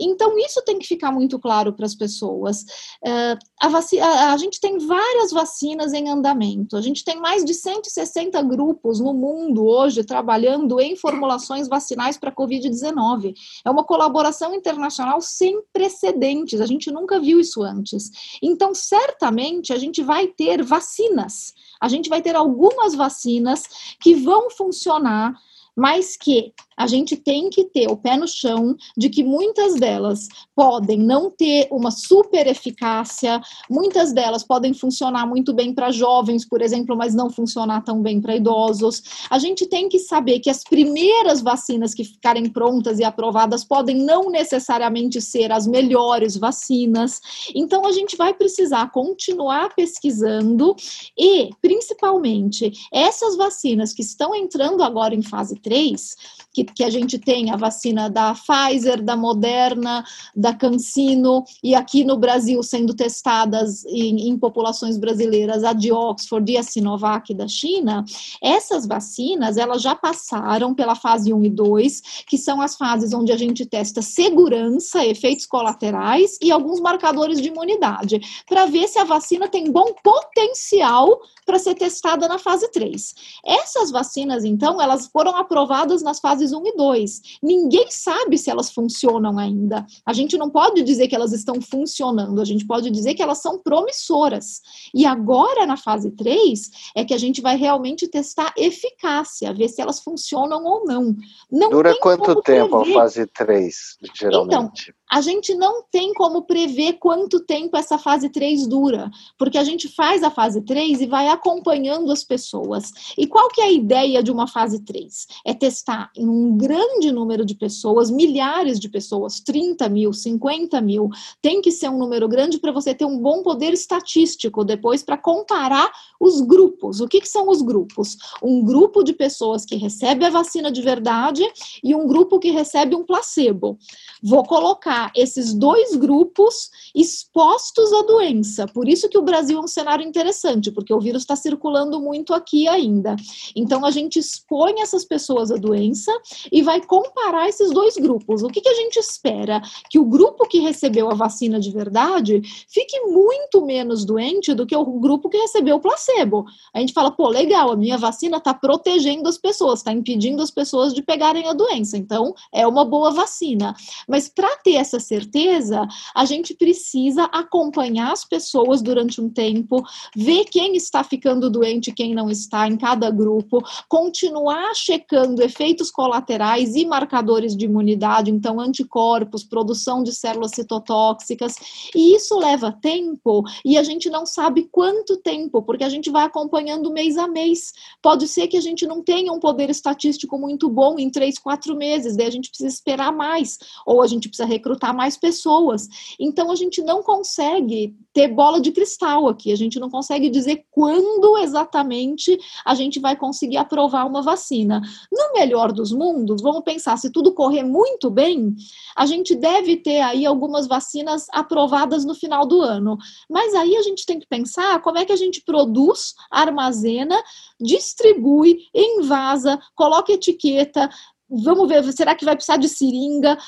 Então, 0.00 0.38
isso 0.38 0.62
tem 0.62 0.78
que 0.78 0.86
ficar 0.86 1.12
muito 1.12 1.38
claro 1.38 1.72
para 1.72 1.84
as 1.84 1.94
pessoas. 1.94 2.62
Uh, 3.04 3.36
a, 3.60 3.68
a, 3.68 4.32
a 4.32 4.36
gente 4.36 4.58
tem 4.60 4.78
várias 4.78 5.32
vacinas 5.32 5.92
em 5.92 6.08
andamento, 6.08 6.76
a 6.76 6.80
gente 6.80 7.04
tem 7.04 7.20
mais 7.20 7.44
de 7.44 7.52
160 7.52 8.05
60 8.06 8.40
grupos 8.42 9.00
no 9.00 9.12
mundo 9.12 9.66
hoje 9.66 10.04
trabalhando 10.04 10.80
em 10.80 10.94
formulações 10.94 11.66
vacinais 11.66 12.16
para 12.16 12.32
Covid-19. 12.32 13.34
É 13.64 13.70
uma 13.70 13.84
colaboração 13.84 14.54
internacional 14.54 15.20
sem 15.20 15.60
precedentes, 15.72 16.60
a 16.60 16.66
gente 16.66 16.90
nunca 16.90 17.18
viu 17.18 17.40
isso 17.40 17.62
antes. 17.62 18.10
Então, 18.42 18.74
certamente, 18.74 19.72
a 19.72 19.78
gente 19.78 20.02
vai 20.02 20.28
ter 20.28 20.62
vacinas, 20.62 21.54
a 21.80 21.88
gente 21.88 22.08
vai 22.08 22.22
ter 22.22 22.36
algumas 22.36 22.94
vacinas 22.94 23.96
que 24.00 24.14
vão 24.14 24.50
funcionar 24.50 25.34
mas 25.76 26.16
que 26.16 26.54
a 26.76 26.86
gente 26.86 27.16
tem 27.16 27.48
que 27.48 27.64
ter 27.64 27.90
o 27.90 27.96
pé 27.96 28.16
no 28.16 28.28
chão 28.28 28.76
de 28.96 29.08
que 29.08 29.24
muitas 29.24 29.74
delas 29.74 30.28
podem 30.54 30.98
não 30.98 31.30
ter 31.30 31.68
uma 31.70 31.90
super 31.90 32.46
eficácia, 32.46 33.40
muitas 33.70 34.12
delas 34.12 34.42
podem 34.42 34.74
funcionar 34.74 35.26
muito 35.26 35.52
bem 35.54 35.72
para 35.72 35.90
jovens, 35.90 36.46
por 36.46 36.60
exemplo, 36.60 36.96
mas 36.96 37.14
não 37.14 37.30
funcionar 37.30 37.82
tão 37.82 38.02
bem 38.02 38.20
para 38.20 38.36
idosos. 38.36 39.02
A 39.30 39.38
gente 39.38 39.66
tem 39.66 39.88
que 39.88 39.98
saber 39.98 40.40
que 40.40 40.50
as 40.50 40.62
primeiras 40.62 41.40
vacinas 41.40 41.94
que 41.94 42.04
ficarem 42.04 42.48
prontas 42.48 42.98
e 42.98 43.04
aprovadas 43.04 43.64
podem 43.64 43.96
não 43.96 44.30
necessariamente 44.30 45.20
ser 45.20 45.52
as 45.52 45.66
melhores 45.66 46.36
vacinas. 46.36 47.20
Então 47.54 47.86
a 47.86 47.92
gente 47.92 48.16
vai 48.16 48.34
precisar 48.34 48.90
continuar 48.90 49.74
pesquisando 49.74 50.74
e, 51.16 51.50
principalmente, 51.60 52.72
essas 52.92 53.36
vacinas 53.36 53.92
que 53.92 54.02
estão 54.02 54.34
entrando 54.34 54.82
agora 54.82 55.14
em 55.14 55.22
fase 55.22 55.56
3, 55.56 56.16
que, 56.52 56.65
que 56.74 56.84
a 56.84 56.90
gente 56.90 57.18
tem 57.18 57.50
a 57.50 57.56
vacina 57.56 58.08
da 58.08 58.34
Pfizer, 58.34 59.02
da 59.02 59.16
Moderna, 59.16 60.04
da 60.34 60.54
CanSino, 60.54 61.44
e 61.62 61.74
aqui 61.74 62.04
no 62.04 62.16
Brasil 62.16 62.62
sendo 62.62 62.94
testadas 62.94 63.84
em, 63.86 64.28
em 64.28 64.38
populações 64.38 64.96
brasileiras 64.96 65.64
a 65.64 65.72
de 65.72 65.92
Oxford 65.92 66.50
e 66.50 66.56
a 66.56 66.62
Sinovac 66.62 67.32
da 67.34 67.48
China, 67.48 68.04
essas 68.42 68.86
vacinas, 68.86 69.56
elas 69.56 69.82
já 69.82 69.94
passaram 69.94 70.74
pela 70.74 70.94
fase 70.94 71.32
1 71.32 71.44
e 71.44 71.50
2, 71.50 72.02
que 72.26 72.38
são 72.38 72.60
as 72.60 72.76
fases 72.76 73.12
onde 73.12 73.32
a 73.32 73.36
gente 73.36 73.66
testa 73.66 74.02
segurança, 74.02 75.04
efeitos 75.04 75.46
colaterais 75.46 76.38
e 76.42 76.50
alguns 76.50 76.80
marcadores 76.80 77.40
de 77.40 77.48
imunidade, 77.48 78.20
para 78.48 78.66
ver 78.66 78.88
se 78.88 78.98
a 78.98 79.04
vacina 79.04 79.48
tem 79.48 79.70
bom 79.70 79.94
potencial 80.02 81.20
para 81.46 81.60
ser 81.60 81.76
testada 81.76 82.26
na 82.26 82.38
fase 82.38 82.68
3. 82.72 83.14
Essas 83.44 83.92
vacinas, 83.92 84.44
então, 84.44 84.82
elas 84.82 85.06
foram 85.06 85.36
aprovadas 85.36 86.02
nas 86.02 86.18
fases 86.18 86.52
1 86.52 86.66
e 86.66 86.76
2. 86.76 87.22
Ninguém 87.40 87.86
sabe 87.88 88.36
se 88.36 88.50
elas 88.50 88.70
funcionam 88.70 89.38
ainda. 89.38 89.86
A 90.04 90.12
gente 90.12 90.36
não 90.36 90.50
pode 90.50 90.82
dizer 90.82 91.06
que 91.06 91.14
elas 91.14 91.32
estão 91.32 91.62
funcionando, 91.62 92.40
a 92.40 92.44
gente 92.44 92.66
pode 92.66 92.90
dizer 92.90 93.14
que 93.14 93.22
elas 93.22 93.38
são 93.38 93.58
promissoras. 93.60 94.60
E 94.92 95.06
agora, 95.06 95.64
na 95.64 95.76
fase 95.76 96.10
3, 96.10 96.70
é 96.96 97.04
que 97.04 97.14
a 97.14 97.18
gente 97.18 97.40
vai 97.40 97.56
realmente 97.56 98.08
testar 98.08 98.52
eficácia, 98.56 99.54
ver 99.54 99.68
se 99.68 99.80
elas 99.80 100.00
funcionam 100.00 100.64
ou 100.64 100.84
não. 100.84 101.14
não 101.50 101.70
Dura 101.70 101.96
quanto 102.00 102.42
tempo 102.42 102.80
prever. 102.80 102.98
a 102.98 103.00
fase 103.00 103.26
3, 103.26 103.98
geralmente? 104.14 104.46
Então, 104.46 104.72
a 105.10 105.20
gente 105.20 105.54
não 105.54 105.84
tem 105.84 106.12
como 106.12 106.42
prever 106.42 106.94
quanto 106.94 107.38
tempo 107.38 107.76
essa 107.76 107.96
fase 107.96 108.28
3 108.28 108.66
dura, 108.66 109.08
porque 109.38 109.56
a 109.56 109.62
gente 109.62 109.88
faz 109.88 110.22
a 110.24 110.30
fase 110.30 110.60
3 110.62 111.02
e 111.02 111.06
vai 111.06 111.28
acompanhando 111.36 112.10
as 112.10 112.22
pessoas. 112.22 112.92
E 113.16 113.26
qual 113.26 113.48
que 113.48 113.60
é 113.60 113.64
a 113.64 113.72
ideia 113.72 114.22
de 114.22 114.30
uma 114.30 114.46
fase 114.46 114.80
3? 114.80 115.26
É 115.44 115.54
testar 115.54 116.10
em 116.16 116.28
um 116.28 116.56
grande 116.56 117.10
número 117.12 117.44
de 117.44 117.54
pessoas, 117.54 118.10
milhares 118.10 118.78
de 118.78 118.88
pessoas, 118.88 119.40
30 119.40 119.88
mil, 119.88 120.12
50 120.12 120.80
mil. 120.80 121.08
Tem 121.40 121.60
que 121.60 121.70
ser 121.70 121.88
um 121.88 121.98
número 121.98 122.28
grande 122.28 122.58
para 122.58 122.72
você 122.72 122.94
ter 122.94 123.04
um 123.04 123.18
bom 123.18 123.42
poder 123.42 123.72
estatístico 123.72 124.64
depois 124.64 125.02
para 125.02 125.16
comparar 125.16 125.90
os 126.20 126.40
grupos. 126.40 127.00
O 127.00 127.08
que, 127.08 127.20
que 127.20 127.28
são 127.28 127.48
os 127.48 127.62
grupos? 127.62 128.16
Um 128.42 128.64
grupo 128.64 129.02
de 129.02 129.12
pessoas 129.12 129.64
que 129.64 129.76
recebe 129.76 130.24
a 130.24 130.30
vacina 130.30 130.70
de 130.70 130.82
verdade 130.82 131.42
e 131.82 131.94
um 131.94 132.06
grupo 132.06 132.38
que 132.38 132.50
recebe 132.50 132.94
um 132.94 133.04
placebo. 133.04 133.78
Vou 134.22 134.44
colocar 134.44 134.66
colocar 134.86 135.12
esses 135.14 135.52
dois 135.54 135.94
grupos 135.94 136.70
expostos 136.94 137.92
à 137.92 138.02
doença. 138.02 138.66
Por 138.66 138.88
isso 138.88 139.08
que 139.08 139.18
o 139.18 139.22
Brasil 139.22 139.58
é 139.58 139.62
um 139.62 139.68
cenário 139.68 140.06
interessante, 140.06 140.70
porque 140.70 140.92
o 140.92 141.00
vírus 141.00 141.22
está 141.26 141.36
circulando 141.36 142.00
muito 142.00 142.32
aqui 142.32 142.66
ainda. 142.66 143.16
Então 143.54 143.84
a 143.84 143.90
gente 143.90 144.18
expõe 144.18 144.80
essas 144.80 145.04
pessoas 145.04 145.50
à 145.50 145.56
doença 145.56 146.12
e 146.50 146.62
vai 146.62 146.80
comparar 146.80 147.48
esses 147.48 147.70
dois 147.70 147.96
grupos. 147.96 148.42
O 148.42 148.48
que, 148.48 148.60
que 148.60 148.68
a 148.68 148.74
gente 148.74 148.96
espera? 148.96 149.60
Que 149.90 149.98
o 149.98 150.04
grupo 150.04 150.46
que 150.48 150.60
recebeu 150.60 151.10
a 151.10 151.14
vacina 151.14 151.60
de 151.60 151.70
verdade 151.70 152.40
fique 152.68 153.00
muito 153.06 153.64
menos 153.64 154.04
doente 154.04 154.54
do 154.54 154.66
que 154.66 154.76
o 154.76 154.84
grupo 154.84 155.28
que 155.28 155.38
recebeu 155.38 155.76
o 155.76 155.80
placebo. 155.80 156.44
A 156.72 156.80
gente 156.80 156.92
fala, 156.92 157.10
pô, 157.10 157.28
legal, 157.28 157.72
a 157.72 157.76
minha 157.76 157.98
vacina 157.98 158.38
está 158.38 158.54
protegendo 158.54 159.28
as 159.28 159.38
pessoas, 159.38 159.80
está 159.80 159.92
impedindo 159.92 160.42
as 160.42 160.50
pessoas 160.50 160.94
de 160.94 161.02
pegarem 161.02 161.46
a 161.46 161.52
doença. 161.52 161.96
Então, 161.96 162.34
é 162.52 162.66
uma 162.66 162.84
boa 162.84 163.10
vacina. 163.10 163.74
Mas 164.08 164.28
para 164.28 164.56
ter 164.58 164.74
essa 164.74 165.00
certeza, 165.00 165.86
a 166.14 166.24
gente 166.24 166.54
precisa 166.54 167.24
acompanhar 167.24 168.12
as 168.12 168.24
pessoas 168.24 168.80
durante 168.82 169.20
um 169.20 169.28
tempo, 169.28 169.82
ver 170.14 170.44
quem 170.44 170.76
está 170.76 171.02
ficando 171.02 171.15
doente 171.50 171.90
e 171.90 171.92
quem 171.92 172.14
não 172.14 172.30
está 172.30 172.68
em 172.68 172.76
cada 172.76 173.10
grupo, 173.10 173.62
continuar 173.88 174.74
checando 174.74 175.42
efeitos 175.42 175.90
colaterais 175.90 176.74
e 176.74 176.84
marcadores 176.84 177.56
de 177.56 177.64
imunidade, 177.64 178.30
então 178.30 178.60
anticorpos, 178.60 179.44
produção 179.44 180.02
de 180.02 180.12
células 180.12 180.52
citotóxicas, 180.52 181.54
e 181.94 182.14
isso 182.14 182.38
leva 182.38 182.72
tempo 182.72 183.42
e 183.64 183.76
a 183.76 183.82
gente 183.82 184.08
não 184.10 184.26
sabe 184.26 184.68
quanto 184.70 185.16
tempo, 185.16 185.62
porque 185.62 185.84
a 185.84 185.88
gente 185.88 186.10
vai 186.10 186.24
acompanhando 186.24 186.92
mês 186.92 187.16
a 187.16 187.26
mês. 187.26 187.72
Pode 188.02 188.28
ser 188.28 188.48
que 188.48 188.56
a 188.56 188.60
gente 188.60 188.86
não 188.86 189.02
tenha 189.02 189.32
um 189.32 189.40
poder 189.40 189.70
estatístico 189.70 190.38
muito 190.38 190.68
bom 190.68 190.98
em 190.98 191.10
três, 191.10 191.38
quatro 191.38 191.76
meses, 191.76 192.16
daí 192.16 192.26
a 192.26 192.30
gente 192.30 192.48
precisa 192.48 192.68
esperar 192.68 193.12
mais, 193.12 193.58
ou 193.86 194.02
a 194.02 194.06
gente 194.06 194.28
precisa 194.28 194.48
recrutar 194.48 194.94
mais 194.94 195.16
pessoas. 195.16 195.88
Então, 196.18 196.50
a 196.50 196.54
gente 196.54 196.82
não 196.82 197.02
consegue 197.02 197.94
ter 198.12 198.28
bola 198.28 198.60
de 198.60 198.72
cristal 198.72 199.28
aqui, 199.28 199.52
a 199.52 199.56
gente 199.56 199.78
não 199.78 199.90
consegue 199.90 200.28
dizer 200.28 200.64
quando 200.70 201.05
exatamente 201.38 202.38
a 202.64 202.74
gente 202.74 202.98
vai 203.00 203.16
conseguir 203.16 203.56
aprovar 203.56 204.06
uma 204.06 204.22
vacina. 204.22 204.80
No 205.10 205.32
melhor 205.34 205.72
dos 205.72 205.92
mundos, 205.92 206.42
vamos 206.42 206.62
pensar, 206.62 206.96
se 206.96 207.10
tudo 207.10 207.34
correr 207.34 207.62
muito 207.62 208.10
bem, 208.10 208.54
a 208.96 209.06
gente 209.06 209.34
deve 209.34 209.76
ter 209.76 210.00
aí 210.00 210.26
algumas 210.26 210.66
vacinas 210.66 211.26
aprovadas 211.32 212.04
no 212.04 212.14
final 212.14 212.46
do 212.46 212.60
ano. 212.60 212.96
Mas 213.28 213.54
aí 213.54 213.76
a 213.76 213.82
gente 213.82 214.04
tem 214.06 214.18
que 214.18 214.26
pensar 214.26 214.80
como 214.82 214.98
é 214.98 215.04
que 215.04 215.12
a 215.12 215.16
gente 215.16 215.42
produz, 215.42 216.14
armazena, 216.30 217.22
distribui, 217.60 218.58
envasa, 218.74 219.58
coloca 219.74 220.12
etiqueta, 220.12 220.88
vamos 221.28 221.68
ver, 221.68 221.82
será 221.92 222.14
que 222.14 222.24
vai 222.24 222.34
precisar 222.34 222.56
de 222.56 222.68
seringa? 222.68 223.38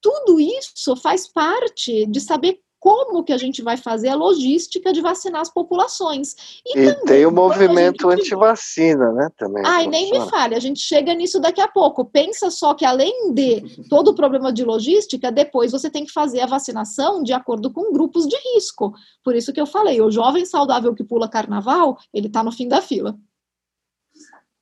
Tudo 0.00 0.38
isso 0.40 0.94
faz 0.96 1.26
parte 1.26 2.06
de 2.06 2.20
saber 2.20 2.60
como 2.80 3.24
que 3.24 3.32
a 3.32 3.38
gente 3.38 3.62
vai 3.62 3.76
fazer 3.76 4.08
a 4.08 4.14
logística 4.14 4.92
de 4.92 5.00
vacinar 5.00 5.40
as 5.40 5.52
populações. 5.52 6.34
E, 6.64 6.78
e 6.78 6.94
tem 7.04 7.26
o 7.26 7.30
movimento 7.30 8.10
gente... 8.10 8.20
anti-vacina, 8.20 9.12
né, 9.12 9.28
também. 9.36 9.62
Ai, 9.66 9.86
nem 9.86 10.10
me 10.10 10.28
fale, 10.28 10.54
a 10.54 10.60
gente 10.60 10.80
chega 10.80 11.14
nisso 11.14 11.40
daqui 11.40 11.60
a 11.60 11.68
pouco. 11.68 12.04
Pensa 12.04 12.50
só 12.50 12.74
que 12.74 12.84
além 12.84 13.32
de 13.34 13.84
todo 13.88 14.08
o 14.08 14.14
problema 14.14 14.52
de 14.52 14.64
logística, 14.64 15.32
depois 15.32 15.72
você 15.72 15.90
tem 15.90 16.04
que 16.04 16.12
fazer 16.12 16.40
a 16.40 16.46
vacinação 16.46 17.22
de 17.22 17.32
acordo 17.32 17.72
com 17.72 17.92
grupos 17.92 18.26
de 18.26 18.36
risco. 18.54 18.92
Por 19.24 19.34
isso 19.34 19.52
que 19.52 19.60
eu 19.60 19.66
falei, 19.66 20.00
o 20.00 20.10
jovem 20.10 20.44
saudável 20.44 20.94
que 20.94 21.04
pula 21.04 21.28
carnaval, 21.28 21.98
ele 22.14 22.28
está 22.28 22.42
no 22.42 22.52
fim 22.52 22.68
da 22.68 22.80
fila. 22.80 23.16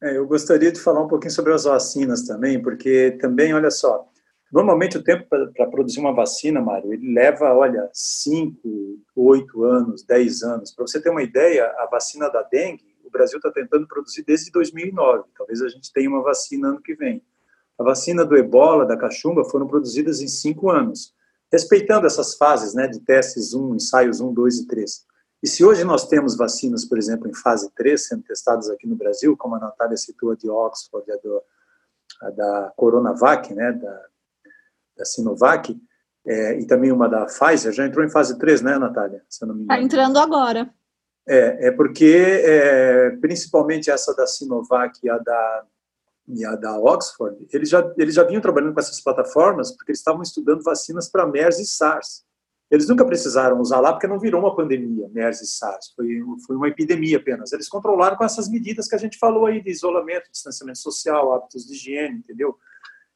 É, 0.03 0.17
eu 0.17 0.27
gostaria 0.27 0.71
de 0.71 0.81
falar 0.81 1.03
um 1.03 1.09
pouquinho 1.09 1.33
sobre 1.33 1.53
as 1.55 1.65
vacinas 1.65 2.23
também, 2.23 2.61
porque 2.61 3.13
também, 3.21 3.55
olha 3.55 3.71
só, 3.71 4.07
Normalmente 4.57 4.97
o 4.97 5.05
tempo 5.05 5.27
para 5.29 5.67
produzir 5.67 6.01
uma 6.01 6.15
vacina, 6.15 6.63
Mário, 6.63 6.91
ele 6.91 7.13
leva, 7.13 7.53
olha, 7.53 7.91
5, 7.93 8.59
8 9.15 9.65
anos, 9.65 10.03
10 10.03 10.43
anos. 10.45 10.71
Para 10.73 10.87
você 10.87 10.99
ter 10.99 11.11
uma 11.11 11.23
ideia, 11.23 11.67
a 11.77 11.85
vacina 11.85 12.31
da 12.31 12.43
dengue, 12.43 12.97
o 13.05 13.11
Brasil 13.11 13.37
está 13.37 13.51
tentando 13.51 13.87
produzir 13.87 14.25
desde 14.25 14.51
2009. 14.51 15.25
Talvez 15.37 15.61
a 15.61 15.69
gente 15.69 15.93
tenha 15.93 16.09
uma 16.09 16.23
vacina 16.23 16.69
ano 16.69 16.81
que 16.81 16.95
vem. 16.95 17.23
A 17.79 17.85
vacina 17.85 18.25
do 18.25 18.35
ebola, 18.35 18.87
da 18.87 18.97
cachumba, 18.97 19.45
foram 19.45 19.67
produzidas 19.67 20.23
em 20.23 20.29
5 20.29 20.71
anos, 20.71 21.15
respeitando 21.53 22.07
essas 22.07 22.35
fases 22.35 22.73
né, 22.73 22.89
de 22.89 23.01
testes 23.01 23.53
1, 23.53 23.75
ensaios 23.75 24.23
1, 24.23 24.33
2 24.33 24.61
e 24.61 24.67
3. 24.67 25.07
E 25.43 25.49
se 25.49 25.67
hoje 25.67 25.85
nós 25.85 26.09
temos 26.09 26.35
vacinas, 26.35 26.83
por 26.83 26.97
exemplo, 26.97 27.29
em 27.29 27.35
fase 27.35 27.71
3, 27.75 28.09
sendo 28.09 28.23
testadas 28.23 28.71
aqui 28.71 28.87
no 28.87 28.97
Brasil, 28.97 29.37
como 29.37 29.57
a 29.57 29.61
Natália 29.61 29.99
citou, 29.99 30.31
a 30.31 30.35
de 30.35 30.49
Oxford, 30.49 31.13
a, 31.13 31.17
do, 31.17 31.43
a 32.23 32.31
da 32.31 32.73
Coronavac, 32.75 33.53
né, 33.53 33.73
da 33.73 34.16
da 34.97 35.05
Sinovac, 35.05 35.77
é, 36.27 36.59
e 36.59 36.67
também 36.67 36.91
uma 36.91 37.09
da 37.09 37.27
Pfizer, 37.27 37.73
já 37.73 37.87
entrou 37.87 38.05
em 38.05 38.11
fase 38.11 38.37
3, 38.39 38.63
né, 38.63 38.79
Natália? 38.79 39.23
Está 39.29 39.81
entrando 39.81 40.19
agora. 40.19 40.69
É, 41.29 41.69
é 41.69 41.71
porque, 41.71 42.15
é, 42.45 43.11
principalmente 43.21 43.91
essa 43.91 44.15
da 44.15 44.27
Sinovac 44.27 44.99
e 45.03 45.11
a 45.11 45.19
da, 45.19 45.65
e 46.29 46.45
a 46.45 46.57
da 46.57 46.79
Oxford, 46.79 47.37
eles 47.53 47.69
já, 47.69 47.93
eles 47.97 48.15
já 48.15 48.25
vinham 48.25 48.41
trabalhando 48.41 48.75
com 48.75 48.81
essas 48.81 49.01
plataformas 49.01 49.71
porque 49.73 49.93
eles 49.93 50.01
estavam 50.01 50.23
estudando 50.23 50.63
vacinas 50.63 51.09
para 51.09 51.27
MERS 51.27 51.59
e 51.61 51.67
SARS. 51.67 52.25
Eles 52.69 52.89
nunca 52.89 53.05
precisaram 53.05 53.61
usar 53.61 53.79
lá 53.79 53.93
porque 53.93 54.09
não 54.09 54.19
virou 54.19 54.41
uma 54.41 54.55
pandemia, 54.55 55.09
MERS 55.13 55.41
e 55.43 55.47
SARS, 55.47 55.93
foi, 55.95 56.09
foi 56.45 56.57
uma 56.57 56.69
epidemia 56.69 57.19
apenas. 57.19 57.53
Eles 57.53 57.69
controlaram 57.69 58.17
com 58.17 58.25
essas 58.25 58.49
medidas 58.49 58.89
que 58.89 58.97
a 58.97 58.99
gente 58.99 59.19
falou 59.19 59.47
aí 59.47 59.63
de 59.63 59.71
isolamento, 59.71 60.31
distanciamento 60.33 60.79
social, 60.79 61.33
hábitos 61.33 61.65
de 61.67 61.75
higiene, 61.75 62.19
entendeu? 62.19 62.57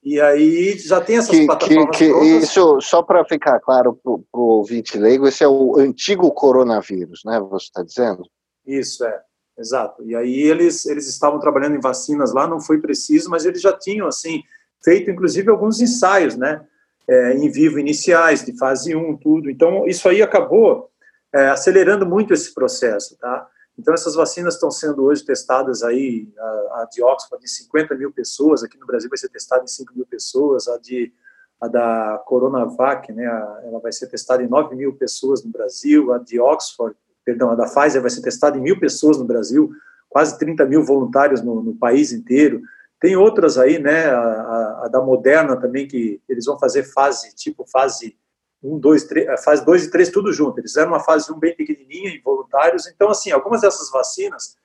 E 0.03 0.21
aí 0.21 0.79
já 0.79 1.01
tem 1.01 1.19
essas 1.19 1.31
que, 1.31 1.47
plataformas 1.47 1.97
que, 1.97 2.11
que 2.11 2.25
Isso, 2.39 2.81
só 2.81 3.03
para 3.03 3.25
ficar 3.25 3.61
claro 3.61 3.95
para 4.03 4.13
o 4.13 4.25
ouvinte 4.33 4.97
leigo, 4.97 5.29
esse 5.29 5.45
é 5.45 5.49
o 5.49 5.79
antigo 5.79 6.31
coronavírus, 6.33 7.21
né? 7.25 7.39
Você 7.41 7.67
está 7.67 7.83
dizendo? 7.83 8.23
Isso, 8.67 9.05
é. 9.05 9.21
Exato. 9.59 10.03
E 10.03 10.17
aí 10.17 10.41
eles, 10.41 10.87
eles 10.87 11.07
estavam 11.07 11.39
trabalhando 11.39 11.77
em 11.77 11.81
vacinas 11.81 12.33
lá, 12.33 12.47
não 12.47 12.61
foi 12.61 12.79
preciso, 12.79 13.29
mas 13.29 13.45
eles 13.45 13.61
já 13.61 13.77
tinham, 13.77 14.07
assim, 14.07 14.43
feito 14.83 15.11
inclusive 15.11 15.51
alguns 15.51 15.81
ensaios, 15.81 16.35
né? 16.35 16.65
É, 17.07 17.35
em 17.35 17.51
vivo 17.51 17.79
iniciais, 17.79 18.43
de 18.43 18.57
fase 18.57 18.97
1, 18.97 19.19
tudo. 19.19 19.51
Então, 19.51 19.87
isso 19.87 20.09
aí 20.09 20.23
acabou 20.23 20.89
é, 21.35 21.49
acelerando 21.49 22.07
muito 22.07 22.33
esse 22.33 22.55
processo, 22.55 23.19
tá? 23.19 23.47
Então, 23.81 23.95
essas 23.95 24.15
vacinas 24.15 24.55
estão 24.55 24.71
sendo 24.71 25.03
hoje 25.03 25.25
testadas 25.25 25.83
aí, 25.83 26.31
a, 26.39 26.43
a 26.83 26.89
de 26.93 27.03
Oxford, 27.03 27.43
de 27.43 27.51
50 27.51 27.95
mil 27.95 28.13
pessoas, 28.13 28.63
aqui 28.63 28.79
no 28.79 28.87
Brasil 28.87 29.09
vai 29.09 29.17
ser 29.17 29.31
testada 29.31 29.65
em 29.65 29.69
5 29.69 29.95
mil 29.97 30.05
pessoas, 30.05 30.69
a, 30.69 30.77
de, 30.77 31.11
a 31.59 31.67
da 31.67 32.23
Coronavac, 32.27 33.11
né, 33.11 33.27
a, 33.27 33.63
ela 33.65 33.81
vai 33.81 33.91
ser 33.91 34.09
testada 34.09 34.43
em 34.43 34.49
9 34.49 34.77
mil 34.77 34.93
pessoas 34.97 35.43
no 35.43 35.51
Brasil, 35.51 36.13
a 36.13 36.19
de 36.19 36.39
Oxford, 36.39 36.95
perdão, 37.25 37.49
a 37.53 37.55
da 37.55 37.65
Pfizer 37.65 38.03
vai 38.03 38.11
ser 38.11 38.21
testada 38.21 38.59
em 38.59 38.61
mil 38.61 38.79
pessoas 38.79 39.17
no 39.17 39.25
Brasil, 39.25 39.71
quase 40.11 40.39
30 40.39 40.67
mil 40.67 40.85
voluntários 40.85 41.41
no, 41.41 41.63
no 41.63 41.75
país 41.75 42.13
inteiro. 42.13 42.61
Tem 43.01 43.17
outras 43.17 43.57
aí, 43.57 43.79
né, 43.79 44.11
a, 44.11 44.83
a, 44.85 44.89
da 44.89 45.01
Moderna 45.01 45.57
também, 45.57 45.89
que 45.89 46.21
eles 46.29 46.45
vão 46.45 46.59
fazer 46.59 46.83
fase, 46.83 47.35
tipo 47.35 47.65
fase 47.67 48.15
um, 48.63 48.79
dois, 48.79 49.05
três, 49.05 49.27
é, 49.27 49.37
fase 49.39 49.65
2 49.65 49.85
e 49.85 49.91
3 49.91 50.11
tudo 50.11 50.33
junto. 50.33 50.59
Eles 50.59 50.73
fizeram 50.73 50.93
uma 50.93 51.01
fase 51.01 51.31
1 51.33 51.35
um 51.35 51.39
bem 51.39 51.55
pequenininha 51.55 52.11
em 52.11 52.21
voluntários. 52.23 52.87
Então, 52.87 53.11
assim, 53.11 53.31
algumas 53.31 53.63
dessas 53.63 53.91
vacinas, 53.91 54.57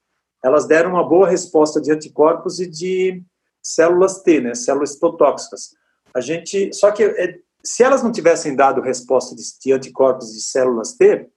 elas 0.43 0.65
deram 0.65 0.91
uma 0.91 1.07
boa 1.07 1.27
resposta 1.27 1.81
de 1.81 1.91
anticorpos 1.91 2.59
e 2.59 2.67
de 2.67 3.23
células 3.61 4.21
T, 4.21 4.41
né, 4.41 4.53
células 4.53 4.93
citotóxicas. 4.93 5.75
A 6.13 6.21
gente, 6.21 6.71
só 6.73 6.91
que 6.91 7.03
é, 7.03 7.39
se 7.63 7.83
elas 7.83 8.03
não 8.03 8.11
tivessem 8.11 8.55
dado 8.55 8.81
resposta 8.81 9.35
de, 9.35 9.41
de 9.59 9.73
anticorpos 9.73 10.33
de 10.33 10.41
células 10.41 10.93
T, 10.93 11.27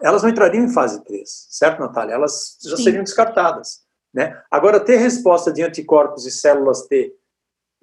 elas 0.00 0.22
não 0.22 0.30
entrariam 0.30 0.64
em 0.64 0.72
fase 0.72 1.02
3, 1.04 1.28
certo, 1.50 1.80
Natália? 1.80 2.14
Elas 2.14 2.56
já 2.62 2.76
Sim. 2.76 2.84
seriam 2.84 3.04
descartadas. 3.04 3.82
Né? 4.14 4.40
Agora, 4.50 4.78
ter 4.78 4.96
resposta 4.96 5.52
de 5.52 5.62
anticorpos 5.62 6.26
e 6.26 6.30
células 6.30 6.86
T 6.86 7.14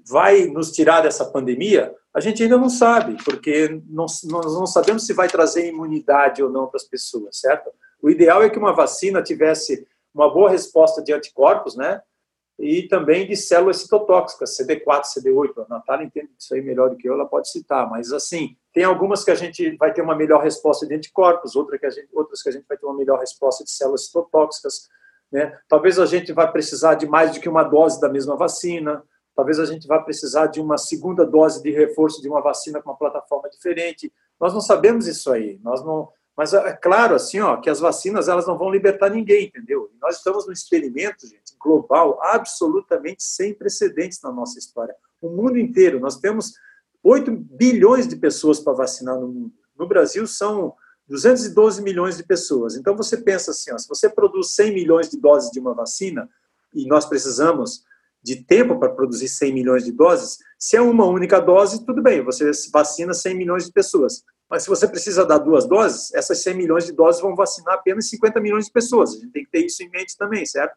vai 0.08 0.46
nos 0.46 0.72
tirar 0.72 1.02
dessa 1.02 1.26
pandemia? 1.26 1.94
A 2.14 2.20
gente 2.20 2.42
ainda 2.42 2.58
não 2.58 2.70
sabe, 2.70 3.18
porque 3.24 3.82
não, 3.88 4.06
nós 4.26 4.54
não 4.54 4.66
sabemos 4.66 5.06
se 5.06 5.14
vai 5.14 5.28
trazer 5.28 5.68
imunidade 5.68 6.42
ou 6.42 6.50
não 6.50 6.68
para 6.68 6.78
as 6.78 6.84
pessoas, 6.84 7.40
certo? 7.40 7.70
O 8.02 8.10
ideal 8.10 8.42
é 8.42 8.50
que 8.50 8.58
uma 8.58 8.74
vacina 8.74 9.22
tivesse 9.22 9.88
uma 10.14 10.32
boa 10.32 10.50
resposta 10.50 11.04
de 11.04 11.14
anticorpos, 11.14 11.76
né? 11.76 12.02
E 12.58 12.84
também 12.88 13.26
de 13.26 13.38
células 13.38 13.78
citotóxicas, 13.78 14.58
CD4, 14.58 15.04
CD8. 15.04 15.66
A 15.66 15.70
Natália 15.70 16.06
entende 16.06 16.30
isso 16.38 16.54
aí 16.54 16.62
melhor 16.62 16.90
do 16.90 16.98
que 16.98 17.08
eu, 17.08 17.14
ela 17.14 17.26
pode 17.26 17.50
citar, 17.50 17.90
mas 17.90 18.12
assim, 18.12 18.58
tem 18.74 18.84
algumas 18.84 19.24
que 19.24 19.32
a 19.32 19.36
gente 19.36 19.78
vai 19.78 19.94
ter 19.94 20.02
uma 20.02 20.16
melhor 20.16 20.44
resposta 20.44 20.86
de 20.86 20.94
anticorpos, 20.94 21.56
outra 21.56 21.78
que 21.78 21.86
a 21.86 21.90
gente, 21.90 22.10
outras 22.12 22.42
que 22.42 22.50
a 22.50 22.52
gente 22.52 22.66
vai 22.68 22.78
ter 22.78 22.86
uma 22.86 22.98
melhor 22.98 23.20
resposta 23.20 23.64
de 23.64 23.72
células 23.72 24.06
citotóxicas, 24.08 24.90
né? 25.32 25.58
Talvez 25.70 26.00
a 26.00 26.06
gente 26.06 26.34
vai 26.34 26.52
precisar 26.52 26.96
de 26.96 27.08
mais 27.08 27.34
do 27.34 27.40
que 27.40 27.48
uma 27.48 27.64
dose 27.64 28.02
da 28.02 28.10
mesma 28.10 28.36
vacina, 28.36 29.04
talvez 29.40 29.58
a 29.58 29.64
gente 29.64 29.88
vá 29.88 30.00
precisar 30.00 30.48
de 30.48 30.60
uma 30.60 30.78
segunda 30.78 31.26
dose 31.26 31.64
de 31.64 31.72
reforço 31.72 32.22
de 32.22 32.28
uma 32.28 32.42
vacina 32.42 32.82
com 32.82 32.90
uma 32.90 32.98
plataforma 32.98 33.50
diferente. 33.50 34.12
Nós 34.38 34.54
não 34.54 34.60
sabemos 34.60 35.08
isso 35.08 35.32
aí. 35.32 35.58
Nós 35.64 35.82
não, 35.82 36.10
mas 36.36 36.54
é 36.54 36.74
claro 36.74 37.16
assim, 37.16 37.40
ó, 37.40 37.56
que 37.56 37.70
as 37.70 37.80
vacinas 37.80 38.28
elas 38.28 38.46
não 38.46 38.58
vão 38.58 38.70
libertar 38.70 39.10
ninguém, 39.10 39.46
entendeu? 39.46 39.90
nós 40.02 40.18
estamos 40.18 40.46
num 40.46 40.52
experimento, 40.52 41.26
gente, 41.26 41.56
global, 41.58 42.20
absolutamente 42.22 43.24
sem 43.24 43.54
precedentes 43.54 44.22
na 44.22 44.30
nossa 44.30 44.60
história. 44.60 44.94
O 45.22 45.30
mundo 45.30 45.58
inteiro, 45.58 46.02
nós 46.02 46.18
temos 46.18 46.56
8 47.02 47.32
bilhões 47.32 48.10
de 48.10 48.18
pessoas 48.18 48.60
para 48.60 48.74
vacinar 48.74 49.18
no 49.18 49.30
mundo. 49.30 49.54
No 49.78 49.88
Brasil 49.88 50.28
são 50.28 50.74
212 51.08 51.82
milhões 51.82 52.18
de 52.18 52.24
pessoas. 52.24 52.76
Então 52.76 52.94
você 52.94 53.16
pensa 53.16 53.52
assim, 53.52 53.72
ó, 53.72 53.78
se 53.78 53.88
você 53.88 54.10
produz 54.10 54.52
100 54.52 54.74
milhões 54.74 55.10
de 55.10 55.18
doses 55.18 55.50
de 55.50 55.62
uma 55.62 55.74
vacina 55.74 56.30
e 56.76 56.86
nós 56.88 57.06
precisamos 57.06 57.88
de 58.22 58.44
tempo 58.44 58.78
para 58.80 58.90
produzir 58.90 59.28
100 59.28 59.54
milhões 59.54 59.86
de 59.86 59.92
doses, 59.92 60.38
se 60.58 60.76
é 60.76 60.82
uma 60.82 61.06
única 61.06 61.40
dose, 61.40 61.86
tudo 61.86 62.02
bem, 62.02 62.24
você 62.24 62.52
vacina 62.72 63.14
100 63.14 63.36
milhões 63.36 63.66
de 63.66 63.72
pessoas. 63.72 64.24
Mas 64.50 64.64
se 64.64 64.70
você 64.70 64.88
precisa 64.88 65.26
dar 65.26 65.38
duas 65.38 65.66
doses, 65.66 66.14
essas 66.14 66.42
100 66.42 66.56
milhões 66.56 66.86
de 66.86 66.92
doses 66.92 67.22
vão 67.22 67.36
vacinar 67.36 67.76
apenas 67.76 68.10
50 68.10 68.40
milhões 68.42 68.66
de 68.66 68.72
pessoas. 68.72 69.12
A 69.12 69.14
gente 69.20 69.32
tem 69.32 69.46
que 69.46 69.52
ter 69.52 69.66
isso 69.66 69.84
em 69.84 69.90
mente 69.90 70.18
também, 70.18 70.46
certo? 70.46 70.76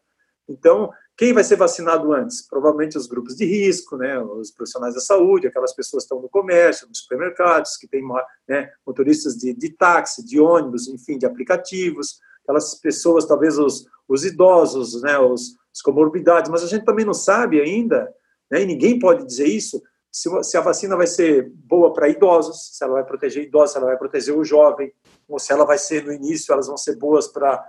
Então, 0.49 0.91
quem 1.17 1.33
vai 1.33 1.43
ser 1.43 1.57
vacinado 1.57 2.13
antes? 2.13 2.47
Provavelmente 2.47 2.99
os 2.99 3.07
grupos 3.07 3.35
de 3.37 3.45
risco, 3.45 3.97
né, 3.97 4.19
os 4.21 4.51
profissionais 4.51 4.95
da 4.95 5.01
saúde, 5.01 5.47
aquelas 5.47 5.75
pessoas 5.75 6.03
que 6.03 6.07
estão 6.07 6.21
no 6.21 6.29
comércio, 6.29 6.87
nos 6.89 6.99
supermercados, 6.99 7.77
que 7.77 7.89
têm 7.89 8.03
né, 8.49 8.71
motoristas 8.87 9.37
de, 9.37 9.55
de 9.55 9.71
táxi, 9.71 10.25
de 10.25 10.39
ônibus, 10.41 10.89
enfim, 10.89 11.17
de 11.17 11.25
aplicativos, 11.25 12.19
aquelas 12.43 12.75
pessoas, 12.75 13.25
talvez 13.25 13.59
os, 13.59 13.87
os 14.09 14.25
idosos, 14.25 15.01
né, 15.03 15.19
os, 15.19 15.57
as 15.73 15.81
comorbidades, 15.81 16.51
mas 16.51 16.63
a 16.63 16.67
gente 16.67 16.85
também 16.85 17.05
não 17.05 17.15
sabe 17.15 17.61
ainda, 17.61 18.13
né, 18.51 18.63
e 18.63 18.67
ninguém 18.67 18.99
pode 18.99 19.25
dizer 19.25 19.47
isso, 19.47 19.83
se, 20.13 20.29
se 20.43 20.59
a 20.59 20.61
vacina 20.61 20.95
vai 20.95 21.07
ser 21.07 21.51
boa 21.55 21.91
para 21.91 22.07
idosos, 22.07 22.77
se 22.77 22.85
ela 22.85 22.95
vai 22.95 23.05
proteger 23.05 23.45
idosos, 23.45 23.73
se 23.73 23.79
ela 23.79 23.87
vai 23.87 23.97
proteger 23.97 24.37
o 24.37 24.45
jovem, 24.45 24.93
ou 25.27 25.39
se 25.39 25.51
ela 25.51 25.65
vai 25.65 25.79
ser 25.79 26.05
no 26.05 26.13
início, 26.13 26.53
elas 26.53 26.67
vão 26.67 26.77
ser 26.77 26.97
boas 26.97 27.29
para 27.29 27.65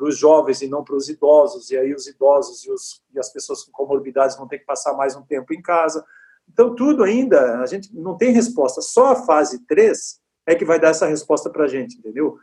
os 0.00 0.16
jovens 0.16 0.62
e 0.62 0.66
não 0.66 0.82
para 0.82 0.96
os 0.96 1.10
idosos, 1.10 1.70
e 1.70 1.76
aí 1.76 1.94
os 1.94 2.06
idosos 2.06 2.64
e, 2.64 2.70
os, 2.70 3.02
e 3.14 3.18
as 3.18 3.30
pessoas 3.30 3.62
com 3.64 3.72
comorbidades 3.72 4.34
vão 4.34 4.48
ter 4.48 4.60
que 4.60 4.64
passar 4.64 4.94
mais 4.94 5.14
um 5.14 5.22
tempo 5.22 5.52
em 5.52 5.60
casa. 5.60 6.02
Então, 6.50 6.74
tudo 6.74 7.04
ainda, 7.04 7.60
a 7.60 7.66
gente 7.66 7.94
não 7.94 8.16
tem 8.16 8.32
resposta. 8.32 8.80
Só 8.80 9.08
a 9.08 9.16
fase 9.16 9.66
3 9.66 10.18
é 10.46 10.54
que 10.54 10.64
vai 10.64 10.80
dar 10.80 10.88
essa 10.88 11.06
resposta 11.06 11.50
para 11.50 11.64
a 11.64 11.68
gente, 11.68 11.98
entendeu? 11.98 12.38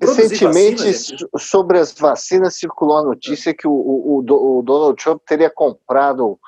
Recentemente, 0.00 0.84
vacina, 0.84 1.28
sobre 1.38 1.78
as 1.78 1.92
vacinas, 1.92 2.56
circulou 2.56 2.98
a 2.98 3.04
notícia 3.04 3.50
é. 3.50 3.54
que 3.54 3.66
o, 3.66 3.72
o, 3.72 4.18
o, 4.18 4.62
Donald 4.62 5.02
Trump 5.02 5.20
teria 5.26 5.50
comprado 5.50 6.38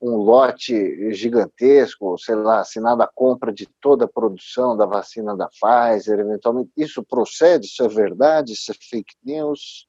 um 0.00 0.16
lote 0.16 1.12
gigantesco, 1.12 2.18
sei 2.18 2.34
lá, 2.34 2.60
assinado 2.60 3.02
a 3.02 3.06
compra 3.06 3.52
de 3.52 3.66
toda 3.80 4.04
a 4.04 4.08
produção 4.08 4.76
da 4.76 4.84
vacina 4.84 5.36
da 5.36 5.48
Pfizer, 5.48 6.18
eventualmente. 6.18 6.70
Isso 6.76 7.02
procede? 7.04 7.66
Isso 7.66 7.82
é 7.84 7.88
verdade? 7.88 8.52
Isso 8.52 8.72
é 8.72 8.74
fake 8.74 9.14
news? 9.24 9.86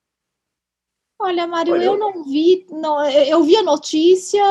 Olha, 1.26 1.48
Mário, 1.48 1.74
Olha, 1.76 1.86
eu 1.86 1.98
não 1.98 2.22
vi, 2.26 2.66
não, 2.70 3.02
eu 3.06 3.42
vi 3.44 3.56
a 3.56 3.64
notícia, 3.64 4.44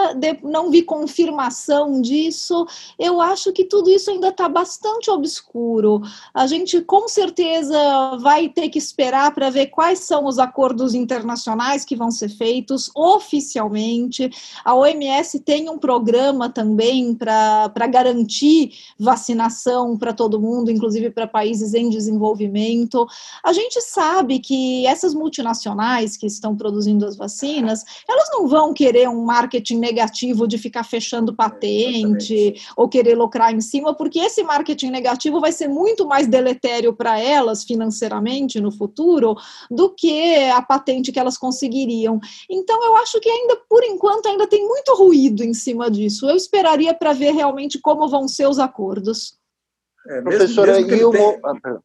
não 0.43 0.71
vi 0.71 0.81
confirmação 0.81 2.01
disso. 2.01 2.67
Eu 2.99 3.21
acho 3.21 3.53
que 3.53 3.63
tudo 3.63 3.91
isso 3.91 4.11
ainda 4.11 4.29
está 4.29 4.49
bastante 4.49 5.11
obscuro. 5.11 6.01
A 6.33 6.47
gente 6.47 6.81
com 6.81 7.07
certeza 7.09 7.77
vai 8.23 8.49
ter 8.49 8.71
que 8.71 8.79
esperar 8.79 9.35
para 9.35 9.51
ver 9.51 9.67
quais 9.67 9.99
são 9.99 10.25
os 10.25 10.39
acordos 10.39 10.95
internacionais 10.95 11.85
que 11.85 11.95
vão 11.95 12.11
ser 12.11 12.31
feitos 12.31 12.91
oficialmente. 12.97 14.31
A 14.65 14.75
OMS 14.75 15.41
tem 15.41 15.69
um 15.69 15.77
programa 15.77 16.49
também 16.49 17.15
para 17.15 17.87
garantir 17.87 18.73
vacinação 18.99 19.99
para 19.99 20.15
todo 20.15 20.41
mundo, 20.41 20.71
inclusive 20.71 21.11
para 21.11 21.27
países 21.27 21.75
em 21.75 21.91
desenvolvimento. 21.91 23.07
A 23.45 23.53
gente 23.53 23.79
sabe 23.83 24.39
que 24.39 24.87
essas 24.87 25.13
multinacionais 25.13 26.17
que 26.17 26.27
estão 26.27 26.62
produzindo 26.63 27.05
as 27.05 27.17
vacinas, 27.17 27.85
elas 28.09 28.29
não 28.31 28.47
vão 28.47 28.73
querer 28.73 29.09
um 29.09 29.25
marketing 29.25 29.79
negativo 29.79 30.47
de 30.47 30.57
ficar 30.57 30.85
fechando 30.85 31.35
patente 31.35 32.55
ou 32.77 32.89
querer 32.89 33.17
lucrar 33.17 33.53
em 33.53 33.61
cima, 33.61 33.93
porque 33.93 34.21
esse 34.21 34.45
marketing 34.45 34.91
negativo 34.91 35.41
vai 35.41 35.51
ser 35.51 35.67
muito 35.67 36.07
mais 36.07 36.29
deletério 36.29 36.95
para 36.95 37.19
elas 37.19 37.65
financeiramente 37.65 38.61
no 38.61 38.71
futuro 38.71 39.35
do 39.69 39.93
que 39.93 40.37
a 40.51 40.63
patente 40.63 41.11
que 41.11 41.19
elas 41.19 41.37
conseguiriam. 41.37 42.21
Então 42.49 42.85
eu 42.85 42.97
acho 42.97 43.19
que 43.19 43.29
ainda 43.29 43.57
por 43.69 43.83
enquanto 43.83 44.27
ainda 44.27 44.47
tem 44.47 44.65
muito 44.65 44.95
ruído 44.95 45.43
em 45.43 45.53
cima 45.53 45.91
disso. 45.91 46.31
Eu 46.31 46.37
esperaria 46.37 46.95
para 46.95 47.13
ver 47.13 47.33
realmente 47.33 47.81
como 47.81 48.09
vão 48.09 48.29
ser 48.29 48.49
os 48.49 48.61
acordos. 48.61 49.37
É, 50.07 50.15
mesmo, 50.15 50.31
Professora, 50.31 50.81
mesmo 50.81 50.95
e 50.95 51.05
o... 51.05 51.11
Tem... 51.11 51.41
Ah, 51.45 51.81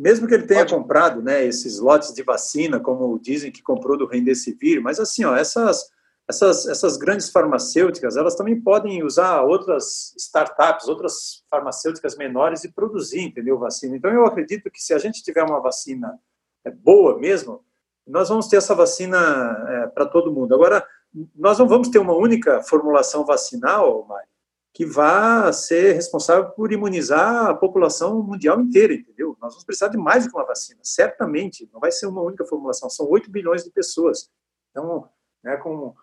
mesmo 0.00 0.26
que 0.26 0.32
ele 0.32 0.46
tenha 0.46 0.60
Pode. 0.60 0.74
comprado 0.74 1.20
né, 1.20 1.44
esses 1.44 1.78
lotes 1.78 2.14
de 2.14 2.22
vacina, 2.22 2.80
como 2.80 3.18
dizem 3.18 3.52
que 3.52 3.62
comprou 3.62 3.98
do 3.98 4.06
Remdesivir, 4.06 4.80
mas 4.80 4.98
assim, 4.98 5.26
ó, 5.26 5.36
essas, 5.36 5.90
essas, 6.26 6.66
essas 6.66 6.96
grandes 6.96 7.28
farmacêuticas, 7.28 8.16
elas 8.16 8.34
também 8.34 8.58
podem 8.58 9.04
usar 9.04 9.42
outras 9.42 10.14
startups, 10.16 10.88
outras 10.88 11.44
farmacêuticas 11.50 12.16
menores 12.16 12.64
e 12.64 12.72
produzir, 12.72 13.20
entendeu, 13.20 13.58
vacina. 13.58 13.94
Então, 13.94 14.10
eu 14.10 14.24
acredito 14.24 14.70
que 14.70 14.82
se 14.82 14.94
a 14.94 14.98
gente 14.98 15.22
tiver 15.22 15.42
uma 15.42 15.60
vacina 15.60 16.18
é, 16.64 16.70
boa 16.70 17.18
mesmo, 17.18 17.62
nós 18.06 18.30
vamos 18.30 18.48
ter 18.48 18.56
essa 18.56 18.74
vacina 18.74 19.18
é, 19.68 19.86
para 19.88 20.06
todo 20.06 20.32
mundo. 20.32 20.54
Agora, 20.54 20.82
nós 21.36 21.58
não 21.58 21.68
vamos 21.68 21.88
ter 21.90 21.98
uma 21.98 22.14
única 22.14 22.62
formulação 22.62 23.26
vacinal, 23.26 24.06
Mário, 24.08 24.29
que 24.72 24.86
vá 24.86 25.52
ser 25.52 25.94
responsável 25.94 26.50
por 26.50 26.72
imunizar 26.72 27.46
a 27.46 27.54
população 27.54 28.22
mundial 28.22 28.60
inteira, 28.60 28.94
entendeu? 28.94 29.36
Nós 29.40 29.52
vamos 29.52 29.64
precisar 29.64 29.88
de 29.88 29.98
mais 29.98 30.26
que 30.26 30.34
uma 30.34 30.46
vacina, 30.46 30.80
certamente. 30.82 31.68
Não 31.72 31.80
vai 31.80 31.90
ser 31.90 32.06
uma 32.06 32.22
única 32.22 32.44
formulação, 32.44 32.88
são 32.88 33.08
8 33.08 33.30
bilhões 33.30 33.64
de 33.64 33.70
pessoas. 33.70 34.30
Então, 34.70 35.08
né, 35.42 35.56
com 35.56 35.94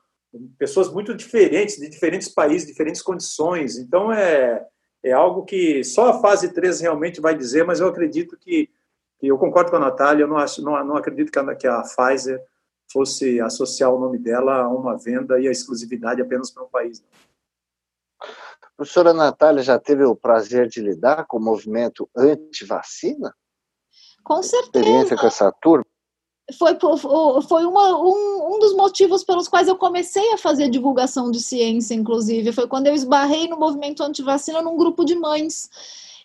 pessoas 0.57 0.91
muito 0.91 1.15
diferentes, 1.15 1.77
de 1.77 1.89
diferentes 1.89 2.27
países, 2.27 2.67
diferentes 2.67 3.01
condições. 3.01 3.77
Então, 3.77 4.11
é, 4.11 4.65
é 5.01 5.13
algo 5.13 5.45
que 5.45 5.83
só 5.83 6.09
a 6.09 6.21
fase 6.21 6.53
3 6.53 6.81
realmente 6.81 7.21
vai 7.21 7.35
dizer, 7.35 7.63
mas 7.63 7.79
eu 7.79 7.87
acredito 7.87 8.37
que, 8.37 8.69
que 9.17 9.27
eu 9.27 9.37
concordo 9.37 9.71
com 9.71 9.77
a 9.77 9.81
Natália, 9.81 10.23
eu 10.23 10.27
não, 10.27 10.37
acho, 10.37 10.61
não, 10.61 10.83
não 10.83 10.97
acredito 10.97 11.31
que 11.31 11.39
a, 11.39 11.55
que 11.55 11.67
a 11.67 11.81
Pfizer 11.81 12.41
fosse 12.91 13.39
associar 13.39 13.93
o 13.93 13.99
nome 13.99 14.17
dela 14.17 14.63
a 14.63 14.67
uma 14.67 14.97
venda 14.97 15.39
e 15.39 15.47
a 15.47 15.51
exclusividade 15.51 16.21
apenas 16.21 16.51
para 16.51 16.63
um 16.63 16.69
país. 16.69 17.01
Não. 17.01 17.26
Professora 18.77 19.11
Natália 19.11 19.63
já 19.63 19.79
teve 19.79 20.03
o 20.03 20.15
prazer 20.15 20.69
de 20.69 20.79
lidar 20.79 21.25
com 21.25 21.37
o 21.37 21.43
movimento 21.43 22.07
anti-vacina? 22.15 23.33
Com 24.23 24.43
certeza. 24.43 24.85
Experiência 24.85 25.17
com 25.17 25.25
essa 25.25 25.51
turma? 25.51 25.85
Foi, 26.57 26.77
foi 27.41 27.65
uma, 27.65 27.99
um, 27.99 28.55
um 28.55 28.59
dos 28.59 28.73
motivos 28.73 29.23
pelos 29.23 29.47
quais 29.47 29.67
eu 29.67 29.75
comecei 29.75 30.31
a 30.31 30.37
fazer 30.37 30.69
divulgação 30.69 31.31
de 31.31 31.41
ciência, 31.41 31.95
inclusive. 31.95 32.53
Foi 32.53 32.67
quando 32.67 32.85
eu 32.85 32.93
esbarrei 32.93 33.49
no 33.49 33.57
movimento 33.57 34.03
anti-vacina 34.03 34.61
num 34.61 34.77
grupo 34.77 35.03
de 35.03 35.15
mães. 35.15 35.69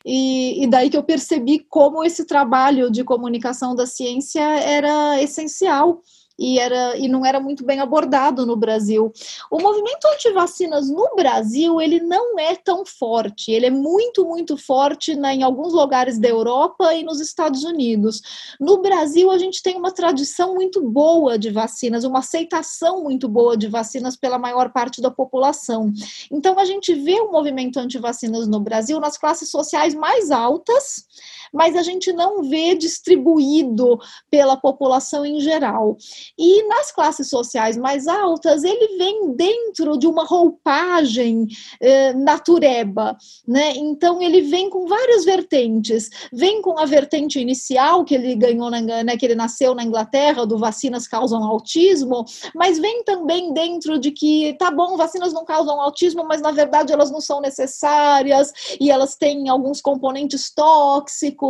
E, 0.04 0.62
e, 0.62 0.66
daí 0.66 0.90
que 0.90 0.96
eu 0.96 1.02
percebi 1.02 1.60
como 1.60 2.04
esse 2.04 2.26
trabalho 2.26 2.90
de 2.90 3.02
comunicação 3.02 3.74
da 3.74 3.86
ciência 3.86 4.42
era 4.42 5.22
essencial 5.22 6.02
e, 6.38 6.58
era, 6.58 6.96
e 6.96 7.08
não 7.08 7.24
era 7.24 7.40
muito 7.40 7.64
bem 7.64 7.80
abordado 7.80 8.44
no 8.46 8.56
Brasil. 8.56 9.12
O 9.50 9.60
movimento 9.60 10.04
anti-vacinas 10.06 10.88
no 10.88 11.14
Brasil, 11.14 11.80
ele 11.80 12.00
não 12.00 12.38
é 12.38 12.54
tão 12.56 12.84
forte, 12.84 13.50
ele 13.50 13.66
é 13.66 13.70
muito, 13.70 14.24
muito 14.24 14.56
forte 14.56 15.14
na, 15.14 15.34
em 15.34 15.42
alguns 15.42 15.72
lugares 15.72 16.18
da 16.18 16.28
Europa 16.28 16.94
e 16.94 17.02
nos 17.02 17.20
Estados 17.20 17.64
Unidos. 17.64 18.20
No 18.60 18.80
Brasil, 18.80 19.30
a 19.30 19.38
gente 19.38 19.62
tem 19.62 19.76
uma 19.76 19.92
tradição 19.92 20.54
muito 20.54 20.82
boa 20.82 21.38
de 21.38 21.50
vacinas, 21.50 22.04
uma 22.04 22.20
aceitação 22.20 23.02
muito 23.02 23.28
boa 23.28 23.56
de 23.56 23.68
vacinas 23.68 24.16
pela 24.16 24.38
maior 24.38 24.72
parte 24.72 25.00
da 25.00 25.10
população. 25.10 25.92
Então, 26.30 26.58
a 26.58 26.64
gente 26.64 26.94
vê 26.94 27.20
o 27.20 27.30
movimento 27.30 27.78
anti-vacinas 27.78 28.46
no 28.46 28.60
Brasil 28.60 28.98
nas 29.00 29.16
classes 29.16 29.50
sociais 29.50 29.94
mais 29.94 30.30
altas, 30.30 31.04
mas 31.52 31.76
a 31.76 31.82
gente 31.82 32.12
não 32.12 32.42
vê 32.42 32.74
distribuído 32.74 33.98
pela 34.30 34.56
população 34.56 35.26
em 35.26 35.40
geral. 35.40 35.96
E 36.38 36.66
nas 36.66 36.90
classes 36.90 37.28
sociais 37.28 37.76
mais 37.76 38.08
altas, 38.08 38.64
ele 38.64 38.96
vem 38.96 39.34
dentro 39.36 39.98
de 39.98 40.06
uma 40.06 40.24
roupagem 40.24 41.46
eh, 41.80 42.14
natureba, 42.14 43.16
né? 43.46 43.72
Então 43.76 44.22
ele 44.22 44.40
vem 44.42 44.70
com 44.70 44.86
várias 44.86 45.24
vertentes. 45.24 46.08
Vem 46.32 46.62
com 46.62 46.78
a 46.78 46.86
vertente 46.86 47.38
inicial 47.38 48.04
que 48.04 48.14
ele 48.14 48.34
ganhou, 48.34 48.70
na, 48.70 48.80
né, 48.80 49.16
que 49.16 49.26
ele 49.26 49.34
nasceu 49.34 49.74
na 49.74 49.84
Inglaterra, 49.84 50.46
do 50.46 50.58
vacinas 50.58 51.06
causam 51.06 51.42
autismo, 51.44 52.24
mas 52.54 52.78
vem 52.78 53.04
também 53.04 53.52
dentro 53.52 53.98
de 53.98 54.10
que, 54.10 54.54
tá 54.58 54.70
bom, 54.70 54.96
vacinas 54.96 55.32
não 55.32 55.44
causam 55.44 55.80
autismo, 55.80 56.24
mas 56.24 56.40
na 56.40 56.52
verdade 56.52 56.92
elas 56.92 57.10
não 57.10 57.20
são 57.20 57.40
necessárias 57.40 58.52
e 58.80 58.90
elas 58.90 59.16
têm 59.16 59.48
alguns 59.48 59.80
componentes 59.80 60.52
tóxicos 60.54 61.41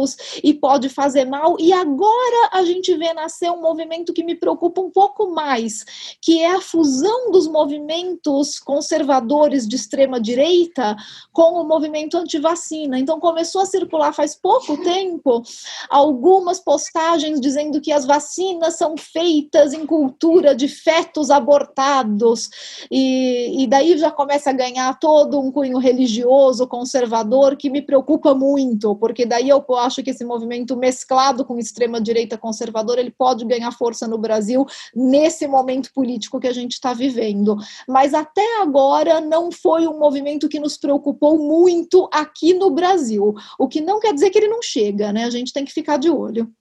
e 0.42 0.54
pode 0.54 0.88
fazer 0.88 1.24
mal. 1.24 1.56
E 1.58 1.72
agora 1.72 2.50
a 2.52 2.64
gente 2.64 2.94
vê 2.96 3.12
nascer 3.12 3.50
um 3.50 3.60
movimento 3.60 4.12
que 4.12 4.24
me 4.24 4.34
preocupa 4.34 4.52
preocupa 4.52 4.80
um 4.80 4.90
pouco 4.90 5.30
mais, 5.30 5.84
que 6.20 6.40
é 6.40 6.52
a 6.52 6.60
fusão 6.60 7.30
dos 7.30 7.48
movimentos 7.48 8.58
conservadores 8.58 9.66
de 9.66 9.76
extrema 9.76 10.20
direita 10.20 10.96
com 11.32 11.60
o 11.60 11.64
movimento 11.64 12.16
anti-vacina. 12.16 12.98
Então 12.98 13.18
começou 13.18 13.62
a 13.62 13.66
circular 13.66 14.12
faz 14.12 14.34
pouco 14.34 14.76
tempo 14.82 15.42
algumas 15.88 16.60
postagens 16.60 17.40
dizendo 17.40 17.80
que 17.80 17.90
as 17.90 18.04
vacinas 18.04 18.74
são 18.76 18.94
feitas 18.96 19.72
em 19.72 19.84
cultura 19.86 20.54
de 20.54 20.68
fetos 20.68 21.30
abortados 21.30 22.50
e, 22.90 23.62
e 23.62 23.66
daí 23.66 23.96
já 23.96 24.10
começa 24.10 24.50
a 24.50 24.54
ganhar 24.54 24.98
todo 24.98 25.40
um 25.40 25.50
cunho 25.50 25.78
religioso 25.78 26.66
conservador 26.66 27.56
que 27.56 27.70
me 27.70 27.82
preocupa 27.82 28.34
muito, 28.34 28.94
porque 28.96 29.26
daí 29.26 29.48
eu 29.48 29.62
acho 29.82 30.02
que 30.02 30.10
esse 30.10 30.24
movimento 30.24 30.76
mesclado 30.76 31.44
com 31.44 31.58
extrema 31.58 32.00
direita 32.00 32.38
conservadora 32.38 33.00
ele 33.00 33.10
pode 33.10 33.44
ganhar 33.44 33.70
força 33.72 34.08
no 34.08 34.18
Brasil 34.18 34.66
nesse 34.94 35.46
momento 35.46 35.92
político 35.92 36.40
que 36.40 36.48
a 36.48 36.52
gente 36.52 36.72
está 36.72 36.94
vivendo. 36.94 37.56
Mas 37.88 38.14
até 38.14 38.60
agora 38.60 39.20
não 39.20 39.50
foi 39.52 39.86
um 39.86 39.98
movimento 39.98 40.48
que 40.48 40.60
nos 40.60 40.76
preocupou 40.76 41.38
muito 41.38 42.08
aqui 42.12 42.54
no 42.54 42.70
Brasil, 42.70 43.34
o 43.58 43.68
que 43.68 43.80
não 43.80 44.00
quer 44.00 44.14
dizer 44.14 44.30
que 44.30 44.38
ele 44.38 44.48
não 44.48 44.62
chega, 44.62 45.12
né? 45.12 45.24
A 45.24 45.30
gente 45.30 45.52
tem 45.52 45.64
que 45.64 45.72
ficar 45.72 45.96
de 45.96 46.10
olho. 46.10 46.52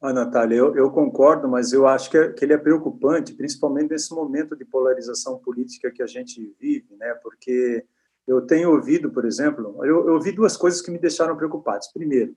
Ah, 0.00 0.12
Natália, 0.12 0.56
eu, 0.56 0.74
eu, 0.74 0.90
concordo, 0.90 1.48
mas 1.48 1.72
eu 1.72 1.86
acho 1.86 2.10
que, 2.10 2.18
é, 2.18 2.32
que, 2.32 2.44
ele 2.44 2.52
é 2.52 2.58
preocupante, 2.58 3.34
principalmente 3.34 3.90
nesse 3.90 4.12
momento 4.12 4.56
de 4.56 4.64
polarização 4.64 5.38
política 5.38 5.92
que 5.92 6.02
a 6.02 6.08
gente 6.08 6.52
vive, 6.60 6.96
né? 6.96 7.14
Porque 7.22 7.84
eu 8.26 8.40
tenho 8.42 8.70
ouvido, 8.70 9.10
por 9.10 9.24
exemplo, 9.24 9.84
eu, 9.84 10.06
eu 10.06 10.14
ouvi 10.14 10.32
duas 10.32 10.56
coisas 10.56 10.80
que 10.80 10.90
me 10.90 10.98
deixaram 10.98 11.36
preocupados. 11.36 11.88
Primeiro, 11.88 12.36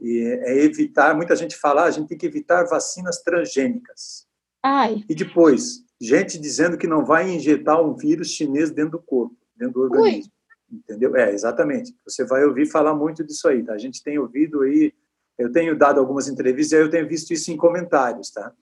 e 0.00 0.20
é 0.42 0.64
evitar, 0.64 1.14
muita 1.14 1.36
gente 1.36 1.56
fala, 1.56 1.82
ah, 1.82 1.86
a 1.86 1.90
gente 1.90 2.08
tem 2.08 2.18
que 2.18 2.26
evitar 2.26 2.64
vacinas 2.64 3.22
transgênicas. 3.22 4.26
Ai. 4.62 5.04
E 5.08 5.14
depois, 5.14 5.84
gente 6.00 6.38
dizendo 6.38 6.76
que 6.76 6.86
não 6.86 7.04
vai 7.04 7.30
injetar 7.30 7.80
um 7.80 7.94
vírus 7.94 8.30
chinês 8.30 8.70
dentro 8.70 8.92
do 8.92 9.02
corpo, 9.02 9.36
dentro 9.56 9.74
do 9.74 9.80
organismo. 9.82 10.32
Ui. 10.70 10.78
Entendeu? 10.78 11.14
É, 11.16 11.32
exatamente. 11.32 11.94
Você 12.04 12.24
vai 12.24 12.44
ouvir 12.44 12.66
falar 12.66 12.94
muito 12.94 13.22
disso 13.22 13.46
aí, 13.46 13.62
tá? 13.62 13.74
A 13.74 13.78
gente 13.78 14.02
tem 14.02 14.18
ouvido 14.18 14.62
aí, 14.62 14.92
eu 15.38 15.52
tenho 15.52 15.78
dado 15.78 16.00
algumas 16.00 16.28
entrevistas 16.28 16.78
e 16.78 16.82
eu 16.82 16.90
tenho 16.90 17.08
visto 17.08 17.32
isso 17.32 17.52
em 17.52 17.56
comentários, 17.56 18.30
tá? 18.30 18.52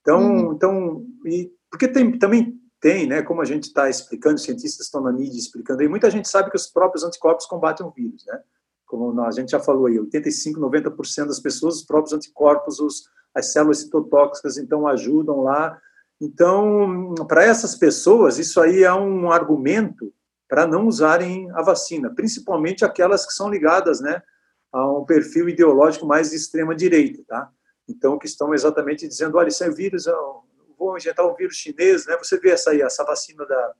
Então, 0.00 0.20
uhum. 0.20 0.52
então 0.54 1.06
e 1.26 1.52
porque 1.70 1.86
tem, 1.86 2.18
também 2.18 2.58
tem, 2.80 3.06
né, 3.06 3.22
como 3.22 3.42
a 3.42 3.44
gente 3.44 3.64
está 3.64 3.90
explicando, 3.90 4.38
cientistas 4.38 4.86
estão 4.86 5.02
na 5.02 5.12
mídia 5.12 5.38
explicando 5.38 5.82
aí, 5.82 5.88
muita 5.88 6.10
gente 6.10 6.28
sabe 6.28 6.50
que 6.50 6.56
os 6.56 6.66
próprios 6.66 7.04
anticorpos 7.04 7.46
combatem 7.46 7.86
o 7.86 7.90
vírus, 7.90 8.24
né? 8.26 8.40
Como 8.86 9.20
a 9.20 9.30
gente 9.30 9.50
já 9.50 9.60
falou 9.60 9.86
aí, 9.86 10.00
85, 10.00 10.58
90% 10.58 11.26
das 11.26 11.38
pessoas, 11.38 11.76
os 11.76 11.84
próprios 11.84 12.12
anticorpos, 12.12 12.80
os, 12.80 13.04
as 13.34 13.52
células 13.52 13.78
citotóxicas, 13.78 14.56
então 14.56 14.86
ajudam 14.88 15.42
lá. 15.42 15.78
Então, 16.20 17.14
para 17.28 17.44
essas 17.44 17.76
pessoas, 17.76 18.38
isso 18.38 18.60
aí 18.60 18.82
é 18.82 18.92
um 18.92 19.30
argumento 19.30 20.12
para 20.48 20.66
não 20.66 20.88
usarem 20.88 21.48
a 21.52 21.62
vacina, 21.62 22.12
principalmente 22.12 22.84
aquelas 22.84 23.24
que 23.24 23.32
são 23.32 23.48
ligadas, 23.48 24.00
né, 24.00 24.20
a 24.72 24.90
um 24.90 25.04
perfil 25.04 25.48
ideológico 25.48 26.06
mais 26.06 26.30
de 26.30 26.36
extrema 26.36 26.74
direita, 26.74 27.22
tá? 27.28 27.48
Então, 27.88 28.18
que 28.18 28.26
estão 28.26 28.52
exatamente 28.52 29.06
dizendo, 29.06 29.36
olha, 29.36 29.48
isso 29.48 29.62
é 29.62 29.70
vírus, 29.70 30.06
vou 30.80 30.96
injetar 30.96 31.26
um 31.26 31.34
vírus 31.34 31.56
chinês, 31.56 32.06
né? 32.06 32.16
Você 32.16 32.40
vê 32.40 32.50
essa 32.50 32.70
aí, 32.70 32.80
essa 32.80 33.04
vacina 33.04 33.44
da, 33.44 33.72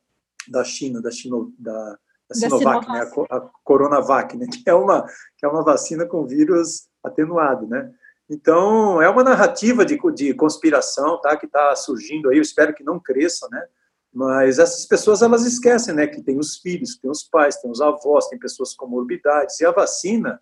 da 0.49 0.63
China, 0.63 1.01
da, 1.01 1.11
Chino, 1.11 1.53
da, 1.59 1.99
da 2.29 2.35
Sinovac, 2.35 2.87
da 2.87 2.93
né? 2.93 3.11
A, 3.31 3.37
a, 3.37 3.51
Coronavac, 3.65 4.37
né? 4.37 4.47
Que 4.53 4.69
é 4.69 4.75
uma 4.75 5.07
que 5.39 5.47
é 5.47 5.49
uma 5.49 5.65
vacina 5.65 6.05
com 6.05 6.27
vírus 6.27 6.89
atenuado, 7.03 7.67
né? 7.67 7.91
Então 8.29 9.01
é 9.01 9.09
uma 9.09 9.25
narrativa 9.25 9.85
de, 9.85 9.99
de 10.15 10.35
conspiração, 10.35 11.19
tá? 11.21 11.37
Que 11.37 11.47
está 11.47 11.75
surgindo 11.75 12.29
aí. 12.29 12.37
Eu 12.37 12.43
espero 12.43 12.75
que 12.75 12.85
não 12.85 13.01
cresça, 13.01 13.49
né? 13.51 13.67
Mas 14.13 14.59
essas 14.59 14.85
pessoas 14.85 15.23
elas 15.23 15.47
esquecem, 15.47 15.95
né? 15.95 16.07
Que 16.07 16.23
tem 16.23 16.39
os 16.39 16.59
filhos, 16.59 16.99
tem 16.99 17.11
os 17.11 17.23
pais, 17.23 17.57
tem 17.57 17.71
os 17.71 17.81
avós, 17.81 18.29
tem 18.29 18.39
pessoas 18.39 18.75
com 18.75 18.87
morbidades 18.87 19.59
e 19.61 19.65
a 19.65 19.71
vacina 19.71 20.41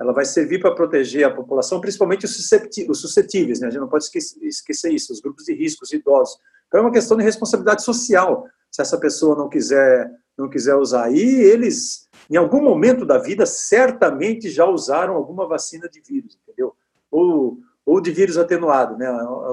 ela 0.00 0.14
vai 0.14 0.24
servir 0.24 0.58
para 0.58 0.74
proteger 0.74 1.26
a 1.26 1.30
população, 1.30 1.78
principalmente 1.78 2.24
os 2.24 3.00
suscetíveis, 3.00 3.60
né? 3.60 3.66
a 3.66 3.70
gente 3.70 3.80
não 3.80 3.88
pode 3.88 4.04
esquecer 4.42 4.90
isso, 4.90 5.12
os 5.12 5.20
grupos 5.20 5.44
de 5.44 5.52
risco, 5.52 5.84
os 5.84 5.92
idosos. 5.92 6.38
Então 6.66 6.80
é 6.80 6.82
uma 6.84 6.90
questão 6.90 7.18
de 7.18 7.22
responsabilidade 7.22 7.84
social, 7.84 8.46
se 8.70 8.80
essa 8.80 8.98
pessoa 8.98 9.36
não 9.36 9.50
quiser, 9.50 10.10
não 10.38 10.48
quiser 10.48 10.74
usar. 10.74 11.12
E 11.12 11.20
eles, 11.20 12.08
em 12.30 12.36
algum 12.36 12.62
momento 12.62 13.04
da 13.04 13.18
vida, 13.18 13.44
certamente 13.44 14.48
já 14.48 14.64
usaram 14.64 15.16
alguma 15.16 15.46
vacina 15.46 15.86
de 15.86 16.00
vírus, 16.00 16.38
entendeu? 16.42 16.74
Ou, 17.10 17.58
ou 17.84 18.00
de 18.00 18.10
vírus 18.10 18.38
atenuado, 18.38 18.96
né? 18.96 19.06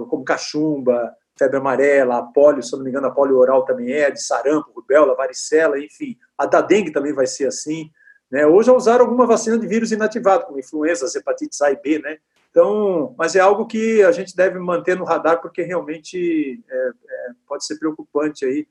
como 0.09 0.23
cachumba, 0.23 1.13
febre 1.37 1.57
amarela, 1.57 2.19
a 2.19 2.23
polio, 2.23 2.63
se 2.63 2.71
não 2.71 2.83
me 2.85 2.89
engano, 2.89 3.07
a 3.07 3.11
polio 3.11 3.37
oral 3.37 3.65
também 3.65 3.91
é, 3.91 4.09
de 4.09 4.23
sarampo, 4.23 4.71
rubéola, 4.73 5.13
varicela, 5.13 5.77
enfim. 5.77 6.15
A 6.37 6.45
da 6.45 6.61
dengue 6.61 6.91
também 6.91 7.11
vai 7.11 7.27
ser 7.27 7.47
assim. 7.47 7.91
Né? 8.30 8.45
Ou 8.45 8.61
já 8.61 8.73
usaram 8.73 9.05
alguma 9.05 9.25
vacina 9.25 9.57
de 9.57 9.67
vírus 9.67 9.91
inativado, 9.91 10.45
como 10.45 10.59
influenza, 10.59 11.17
hepatites 11.17 11.61
A 11.61 11.71
e 11.71 11.75
B, 11.78 11.99
né? 11.99 12.17
Então, 12.49 13.13
mas 13.17 13.36
é 13.36 13.39
algo 13.39 13.67
que 13.67 14.03
a 14.03 14.11
gente 14.11 14.36
deve 14.36 14.57
manter 14.59 14.97
no 14.97 15.05
radar 15.05 15.41
porque 15.41 15.61
realmente 15.61 16.63
é, 16.69 16.75
é, 16.75 17.32
pode 17.47 17.65
ser 17.65 17.78
preocupante 17.78 18.45
aí, 18.45 18.67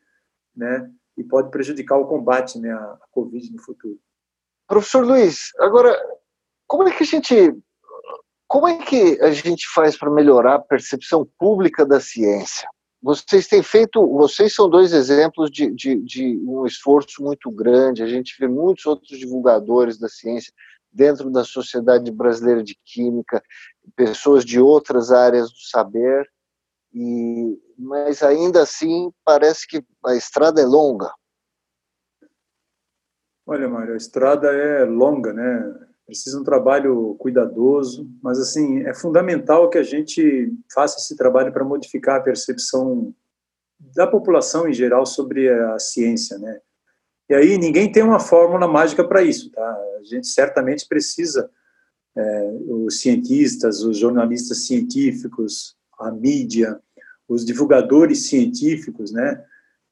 né? 0.56 0.90
E 1.16 1.24
pode 1.24 1.50
prejudicar 1.50 1.96
o 1.96 2.06
combate, 2.06 2.58
né, 2.58 2.72
a 2.72 2.98
Covid 3.10 3.50
no 3.52 3.62
futuro. 3.62 3.98
Professor 4.66 5.06
Luiz, 5.06 5.52
agora 5.58 5.96
como 6.66 6.86
é 6.88 6.92
que 6.92 7.04
a 7.04 7.06
gente 7.06 7.56
como 8.48 8.68
é 8.68 8.78
que 8.78 9.20
a 9.20 9.30
gente 9.30 9.66
faz 9.72 9.96
para 9.96 10.10
melhorar 10.10 10.54
a 10.54 10.60
percepção 10.60 11.28
pública 11.38 11.84
da 11.84 12.00
ciência? 12.00 12.68
Vocês 13.06 13.46
têm 13.46 13.62
feito, 13.62 14.04
vocês 14.04 14.52
são 14.52 14.68
dois 14.68 14.92
exemplos 14.92 15.48
de, 15.48 15.70
de, 15.70 15.94
de, 16.02 16.36
um 16.44 16.66
esforço 16.66 17.22
muito 17.22 17.52
grande. 17.52 18.02
A 18.02 18.06
gente 18.08 18.34
vê 18.36 18.48
muitos 18.48 18.84
outros 18.84 19.16
divulgadores 19.16 19.96
da 19.96 20.08
ciência 20.08 20.52
dentro 20.90 21.30
da 21.30 21.44
Sociedade 21.44 22.10
Brasileira 22.10 22.64
de 22.64 22.76
Química, 22.84 23.40
pessoas 23.94 24.44
de 24.44 24.58
outras 24.58 25.12
áreas 25.12 25.52
do 25.52 25.60
saber, 25.70 26.28
e, 26.92 27.56
mas 27.78 28.24
ainda 28.24 28.62
assim 28.62 29.12
parece 29.24 29.68
que 29.68 29.84
a 30.04 30.16
estrada 30.16 30.60
é 30.60 30.64
longa. 30.64 31.12
Olha, 33.46 33.68
Mário, 33.68 33.94
a 33.94 33.96
estrada 33.96 34.48
é 34.48 34.84
longa, 34.84 35.32
né? 35.32 35.86
Precisa 36.06 36.38
um 36.40 36.44
trabalho 36.44 37.16
cuidadoso, 37.18 38.08
mas 38.22 38.38
assim 38.38 38.80
é 38.82 38.94
fundamental 38.94 39.68
que 39.68 39.76
a 39.76 39.82
gente 39.82 40.52
faça 40.72 40.98
esse 40.98 41.16
trabalho 41.16 41.52
para 41.52 41.64
modificar 41.64 42.20
a 42.20 42.22
percepção 42.22 43.12
da 43.94 44.06
população 44.06 44.68
em 44.68 44.72
geral 44.72 45.04
sobre 45.04 45.48
a 45.48 45.78
ciência, 45.78 46.38
né? 46.38 46.60
E 47.28 47.34
aí 47.34 47.58
ninguém 47.58 47.90
tem 47.90 48.04
uma 48.04 48.20
fórmula 48.20 48.68
mágica 48.68 49.02
para 49.06 49.22
isso, 49.22 49.50
tá? 49.50 49.78
A 49.98 50.04
gente 50.04 50.28
certamente 50.28 50.86
precisa 50.86 51.50
é, 52.16 52.50
os 52.68 53.00
cientistas, 53.00 53.82
os 53.82 53.98
jornalistas 53.98 54.64
científicos, 54.64 55.76
a 55.98 56.10
mídia, 56.12 56.80
os 57.28 57.44
divulgadores 57.44 58.28
científicos, 58.28 59.10
né? 59.10 59.44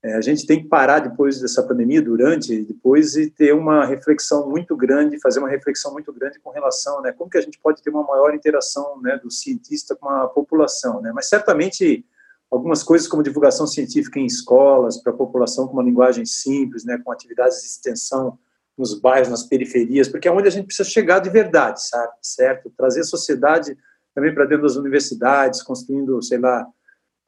É, 0.05 0.13
a 0.13 0.21
gente 0.21 0.47
tem 0.47 0.63
que 0.63 0.69
parar 0.69 0.99
depois 0.99 1.41
dessa 1.41 1.63
pandemia, 1.63 2.03
durante, 2.03 2.63
depois, 2.63 3.17
e 3.17 3.31
ter 3.31 3.55
uma 3.55 3.87
reflexão 3.87 4.51
muito 4.51 4.77
grande, 4.77 5.19
fazer 5.19 5.39
uma 5.39 5.49
reflexão 5.49 5.95
muito 5.95 6.13
grande 6.13 6.39
com 6.41 6.51
relação, 6.51 7.01
né, 7.01 7.11
como 7.11 7.31
que 7.31 7.39
a 7.39 7.41
gente 7.41 7.59
pode 7.59 7.83
ter 7.83 7.89
uma 7.89 8.03
maior 8.03 8.35
interação, 8.35 9.01
né, 9.01 9.17
do 9.17 9.31
cientista 9.31 9.97
com 9.97 10.07
a 10.11 10.29
população, 10.29 11.01
né, 11.01 11.11
mas 11.15 11.27
certamente 11.27 12.05
algumas 12.51 12.83
coisas 12.83 13.09
como 13.09 13.23
divulgação 13.23 13.67
científica 13.67 14.21
em 14.21 14.27
escolas, 14.27 14.99
para 15.03 15.11
a 15.11 15.17
população 15.17 15.67
com 15.67 15.73
uma 15.73 15.83
linguagem 15.83 16.27
simples, 16.27 16.85
né, 16.85 17.01
com 17.03 17.11
atividades 17.11 17.63
de 17.63 17.69
extensão 17.69 18.39
nos 18.77 19.01
bairros, 19.01 19.31
nas 19.31 19.45
periferias, 19.45 20.07
porque 20.07 20.29
é 20.29 20.31
onde 20.31 20.49
a 20.49 20.51
gente 20.51 20.67
precisa 20.67 20.87
chegar 20.87 21.21
de 21.21 21.31
verdade, 21.31 21.83
sabe, 21.83 22.13
certo? 22.21 22.71
Trazer 22.77 23.01
a 23.01 23.05
sociedade 23.05 23.75
também 24.15 24.35
para 24.35 24.45
dentro 24.45 24.65
das 24.65 24.77
universidades, 24.77 25.63
construindo, 25.63 26.21
sei 26.23 26.39
lá, 26.39 26.67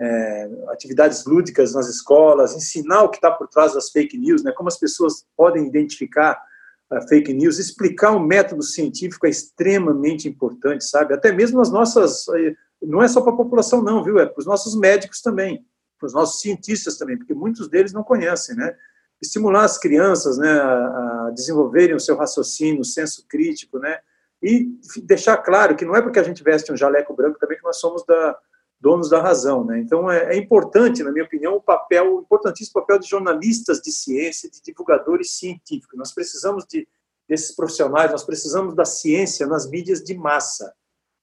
é, 0.00 0.50
atividades 0.68 1.24
lúdicas 1.24 1.74
nas 1.74 1.88
escolas, 1.88 2.54
ensinar 2.54 3.02
o 3.02 3.08
que 3.08 3.16
está 3.16 3.30
por 3.30 3.48
trás 3.48 3.74
das 3.74 3.90
fake 3.90 4.18
news, 4.18 4.42
né, 4.42 4.52
como 4.52 4.68
as 4.68 4.78
pessoas 4.78 5.26
podem 5.36 5.66
identificar 5.66 6.40
a 6.90 7.00
fake 7.02 7.32
news, 7.32 7.58
explicar 7.58 8.12
o 8.12 8.20
método 8.20 8.62
científico 8.62 9.26
é 9.26 9.30
extremamente 9.30 10.28
importante, 10.28 10.84
sabe? 10.84 11.14
Até 11.14 11.32
mesmo 11.32 11.60
as 11.60 11.70
nossas, 11.70 12.28
eh, 12.28 12.54
não 12.80 13.02
é 13.02 13.08
só 13.08 13.20
para 13.20 13.32
a 13.32 13.36
população 13.36 13.82
não, 13.82 14.04
viu? 14.04 14.20
É 14.20 14.26
para 14.26 14.38
os 14.38 14.46
nossos 14.46 14.78
médicos 14.78 15.20
também, 15.20 15.66
para 15.98 16.06
os 16.06 16.14
nossos 16.14 16.40
cientistas 16.40 16.96
também, 16.96 17.18
porque 17.18 17.34
muitos 17.34 17.68
deles 17.68 17.92
não 17.92 18.04
conhecem, 18.04 18.54
né? 18.54 18.72
Estimular 19.20 19.64
as 19.64 19.78
crianças, 19.78 20.38
né, 20.38 20.48
a 20.48 21.32
desenvolverem 21.34 21.96
o 21.96 22.00
seu 22.00 22.16
raciocínio, 22.16 22.82
o 22.82 22.84
senso 22.84 23.26
crítico, 23.28 23.78
né? 23.78 23.98
E 24.40 24.68
deixar 25.02 25.38
claro 25.38 25.74
que 25.74 25.84
não 25.84 25.96
é 25.96 26.02
porque 26.02 26.20
a 26.20 26.22
gente 26.22 26.44
veste 26.44 26.70
um 26.70 26.76
jaleco 26.76 27.14
branco 27.14 27.38
também 27.38 27.56
que 27.58 27.64
nós 27.64 27.78
somos 27.78 28.04
da 28.06 28.38
donos 28.80 29.08
da 29.08 29.20
razão. 29.20 29.64
Né? 29.64 29.80
Então, 29.80 30.10
é, 30.10 30.34
é, 30.34 30.36
importante, 30.36 31.02
na 31.02 31.10
minha 31.10 31.24
opinião, 31.24 31.56
o 31.56 31.62
papel, 31.62 32.16
o 32.16 32.20
importantíssimo 32.20 32.80
papel 32.80 32.98
de 32.98 33.08
jornalistas 33.08 33.80
de 33.80 33.90
ciência, 33.90 34.50
de 34.50 34.62
divulgadores 34.62 35.32
científicos. 35.32 35.98
Nós 35.98 36.12
precisamos 36.12 36.64
de, 36.66 36.86
desses 37.28 37.54
profissionais, 37.54 38.10
nós 38.10 38.24
precisamos 38.24 38.74
da 38.74 38.84
ciência 38.84 39.46
nas 39.46 39.68
mídias 39.68 40.02
de 40.02 40.16
massa. 40.16 40.72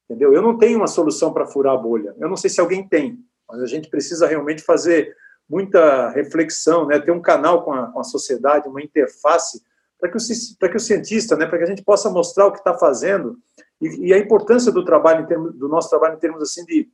Entendeu? 0.09 0.33
Eu 0.33 0.41
não 0.41 0.57
tenho 0.57 0.77
uma 0.77 0.87
solução 0.87 1.31
para 1.31 1.45
furar 1.45 1.73
a 1.73 1.77
bolha. 1.77 2.15
Eu 2.19 2.27
não 2.27 2.35
sei 2.35 2.49
se 2.49 2.59
alguém 2.59 2.87
tem, 2.87 3.17
mas 3.47 3.61
a 3.61 3.65
gente 3.65 3.89
precisa 3.89 4.27
realmente 4.27 4.61
fazer 4.61 5.15
muita 5.49 6.09
reflexão, 6.09 6.87
né? 6.87 6.99
ter 6.99 7.11
um 7.11 7.21
canal 7.21 7.63
com 7.63 7.73
a, 7.73 7.87
com 7.91 7.99
a 7.99 8.03
sociedade, 8.03 8.67
uma 8.67 8.81
interface, 8.81 9.61
para 9.99 10.09
que, 10.09 10.17
o, 10.17 10.69
que 10.69 10.77
o 10.77 10.79
cientista, 10.79 11.35
né? 11.35 11.45
para 11.45 11.57
que 11.57 11.63
a 11.63 11.67
gente 11.67 11.83
possa 11.83 12.09
mostrar 12.09 12.47
o 12.47 12.51
que 12.51 12.57
está 12.57 12.77
fazendo 12.77 13.37
e, 13.79 14.07
e, 14.07 14.13
a 14.13 14.17
importância 14.17 14.71
do 14.71 14.83
trabalho, 14.83 15.27
termos, 15.27 15.53
do 15.55 15.67
nosso 15.67 15.89
trabalho 15.89 16.15
em 16.15 16.19
termos 16.19 16.41
assim 16.41 16.65
de 16.65 16.89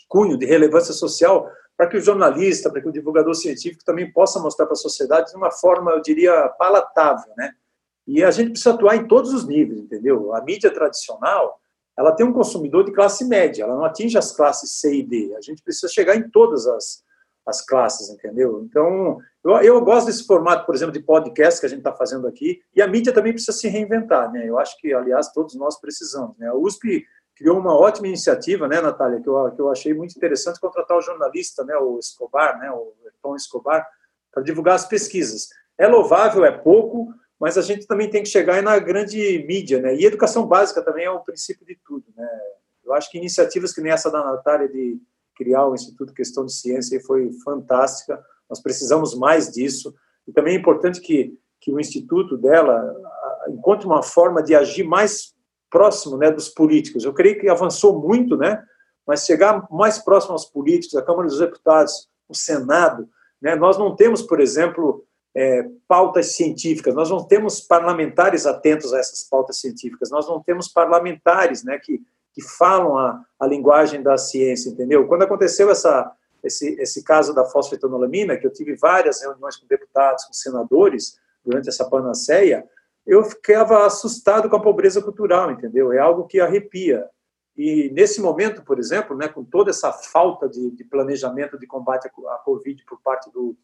de 0.00 0.06
cunho, 0.08 0.38
de 0.38 0.46
relevância 0.46 0.92
social, 0.92 1.50
para 1.76 1.86
que 1.88 1.96
o 1.96 2.00
jornalista, 2.00 2.70
para 2.70 2.80
que 2.80 2.88
o 2.88 2.92
divulgador 2.92 3.34
científico 3.34 3.84
também 3.84 4.10
possa 4.10 4.40
mostrar 4.40 4.66
para 4.66 4.72
a 4.72 4.76
sociedade 4.76 5.30
de 5.30 5.36
uma 5.36 5.50
forma, 5.50 5.92
eu 5.92 6.00
diria, 6.00 6.48
palatável, 6.58 7.32
né? 7.36 7.52
E 8.06 8.22
a 8.22 8.30
gente 8.30 8.50
precisa 8.50 8.72
atuar 8.72 8.96
em 8.96 9.06
todos 9.06 9.32
os 9.34 9.46
níveis, 9.46 9.80
entendeu? 9.80 10.32
A 10.34 10.40
mídia 10.42 10.72
tradicional, 10.72 11.60
ela 11.98 12.12
tem 12.12 12.24
um 12.24 12.32
consumidor 12.32 12.84
de 12.84 12.92
classe 12.92 13.24
média, 13.24 13.64
ela 13.64 13.74
não 13.74 13.84
atinge 13.84 14.16
as 14.16 14.34
classes 14.34 14.78
C 14.80 14.96
e 14.96 15.02
D. 15.02 15.34
A 15.36 15.40
gente 15.40 15.62
precisa 15.62 15.88
chegar 15.88 16.16
em 16.16 16.30
todas 16.30 16.66
as, 16.66 17.02
as 17.44 17.64
classes, 17.64 18.08
entendeu? 18.08 18.62
Então, 18.64 19.18
eu, 19.44 19.52
eu 19.58 19.80
gosto 19.84 20.06
desse 20.06 20.24
formato, 20.24 20.64
por 20.64 20.74
exemplo, 20.74 20.92
de 20.92 21.00
podcast 21.00 21.60
que 21.60 21.66
a 21.66 21.68
gente 21.68 21.78
está 21.78 21.92
fazendo 21.92 22.26
aqui, 22.26 22.60
e 22.74 22.80
a 22.80 22.86
mídia 22.86 23.12
também 23.12 23.32
precisa 23.32 23.56
se 23.56 23.68
reinventar, 23.68 24.30
né? 24.32 24.48
Eu 24.48 24.58
acho 24.58 24.78
que, 24.78 24.94
aliás, 24.94 25.32
todos 25.32 25.54
nós 25.56 25.80
precisamos, 25.80 26.38
né? 26.38 26.48
A 26.48 26.54
USP 26.54 27.04
criou 27.36 27.58
uma 27.58 27.78
ótima 27.78 28.08
iniciativa, 28.08 28.66
né, 28.66 28.80
Natália, 28.80 29.20
que 29.20 29.28
eu, 29.28 29.50
que 29.52 29.60
eu 29.60 29.70
achei 29.70 29.92
muito 29.92 30.16
interessante, 30.16 30.58
contratar 30.58 30.96
o 30.96 31.02
jornalista, 31.02 31.62
né, 31.64 31.76
o 31.76 31.98
Escobar, 31.98 32.58
né, 32.58 32.70
o 32.70 32.94
Tom 33.22 33.36
Escobar, 33.36 33.86
para 34.32 34.42
divulgar 34.42 34.74
as 34.74 34.86
pesquisas. 34.86 35.48
É 35.78 35.86
louvável, 35.86 36.44
é 36.44 36.50
pouco, 36.50 37.12
mas 37.38 37.58
a 37.58 37.62
gente 37.62 37.86
também 37.86 38.08
tem 38.08 38.22
que 38.22 38.28
chegar 38.28 38.62
na 38.62 38.78
grande 38.78 39.44
mídia, 39.46 39.80
né, 39.80 39.94
e 39.94 40.06
educação 40.06 40.46
básica 40.46 40.82
também 40.82 41.04
é 41.04 41.10
o 41.10 41.20
princípio 41.20 41.66
de 41.66 41.78
tudo, 41.86 42.04
né. 42.16 42.26
Eu 42.82 42.94
acho 42.94 43.10
que 43.10 43.18
iniciativas 43.18 43.74
que 43.74 43.80
nem 43.80 43.92
essa 43.92 44.10
da 44.10 44.24
Natália 44.24 44.68
de 44.68 44.98
criar 45.34 45.66
o 45.66 45.74
Instituto 45.74 46.14
Questão 46.14 46.46
de 46.46 46.54
Ciência 46.54 46.98
foi 47.04 47.30
fantástica, 47.44 48.24
nós 48.48 48.62
precisamos 48.62 49.14
mais 49.14 49.50
disso, 49.50 49.94
e 50.26 50.32
também 50.32 50.56
é 50.56 50.58
importante 50.58 51.00
que, 51.00 51.38
que 51.60 51.70
o 51.70 51.78
Instituto 51.78 52.38
dela 52.38 52.94
encontre 53.48 53.86
uma 53.86 54.02
forma 54.02 54.42
de 54.42 54.54
agir 54.54 54.84
mais 54.84 55.35
próximo 55.70 56.16
né, 56.16 56.30
dos 56.30 56.48
políticos. 56.48 57.04
Eu 57.04 57.12
creio 57.12 57.38
que 57.38 57.48
avançou 57.48 58.00
muito, 58.00 58.36
né, 58.36 58.62
mas 59.06 59.24
chegar 59.24 59.66
mais 59.70 59.98
próximo 59.98 60.32
aos 60.32 60.44
políticos, 60.44 60.96
a 60.96 61.02
Câmara 61.02 61.28
dos 61.28 61.38
Deputados, 61.38 62.08
o 62.28 62.34
Senado, 62.34 63.08
Né? 63.40 63.54
Nós 63.54 63.78
não 63.78 63.94
temos, 63.94 64.22
por 64.22 64.40
exemplo, 64.40 65.04
é, 65.34 65.68
pautas 65.86 66.34
científicas, 66.34 66.94
nós 66.94 67.10
não 67.10 67.22
temos 67.22 67.60
parlamentares 67.60 68.46
atentos 68.46 68.92
a 68.94 68.98
essas 68.98 69.22
pautas 69.22 69.60
científicas, 69.60 70.10
nós 70.10 70.26
não 70.26 70.42
temos 70.42 70.68
parlamentares 70.68 71.62
né, 71.62 71.78
que, 71.78 72.00
que 72.32 72.42
falam 72.42 72.96
a, 72.96 73.22
a 73.38 73.46
linguagem 73.46 74.02
da 74.02 74.16
ciência, 74.16 74.70
entendeu? 74.70 75.06
Quando 75.06 75.22
aconteceu 75.22 75.70
essa, 75.70 76.10
esse, 76.42 76.80
esse 76.80 77.04
caso 77.04 77.34
da 77.34 77.44
fosfetanolamina, 77.44 78.36
que 78.36 78.46
eu 78.46 78.52
tive 78.52 78.74
várias 78.76 79.20
reuniões 79.20 79.56
com 79.56 79.66
deputados, 79.66 80.24
com 80.24 80.32
senadores, 80.32 81.18
durante 81.44 81.68
essa 81.68 81.88
panaceia, 81.88 82.64
eu 83.06 83.24
ficava 83.24 83.86
assustado 83.86 84.50
com 84.50 84.56
a 84.56 84.62
pobreza 84.62 85.00
cultural, 85.00 85.50
entendeu? 85.50 85.92
É 85.92 85.98
algo 85.98 86.26
que 86.26 86.40
arrepia. 86.40 87.08
E 87.56 87.90
nesse 87.90 88.20
momento, 88.20 88.62
por 88.62 88.78
exemplo, 88.78 89.16
né, 89.16 89.28
com 89.28 89.44
toda 89.44 89.70
essa 89.70 89.92
falta 89.92 90.48
de, 90.48 90.70
de 90.72 90.84
planejamento 90.84 91.58
de 91.58 91.66
combate 91.66 92.06
à 92.06 92.38
Covid 92.38 92.84
por 92.84 93.00
parte 93.00 93.30
do, 93.32 93.56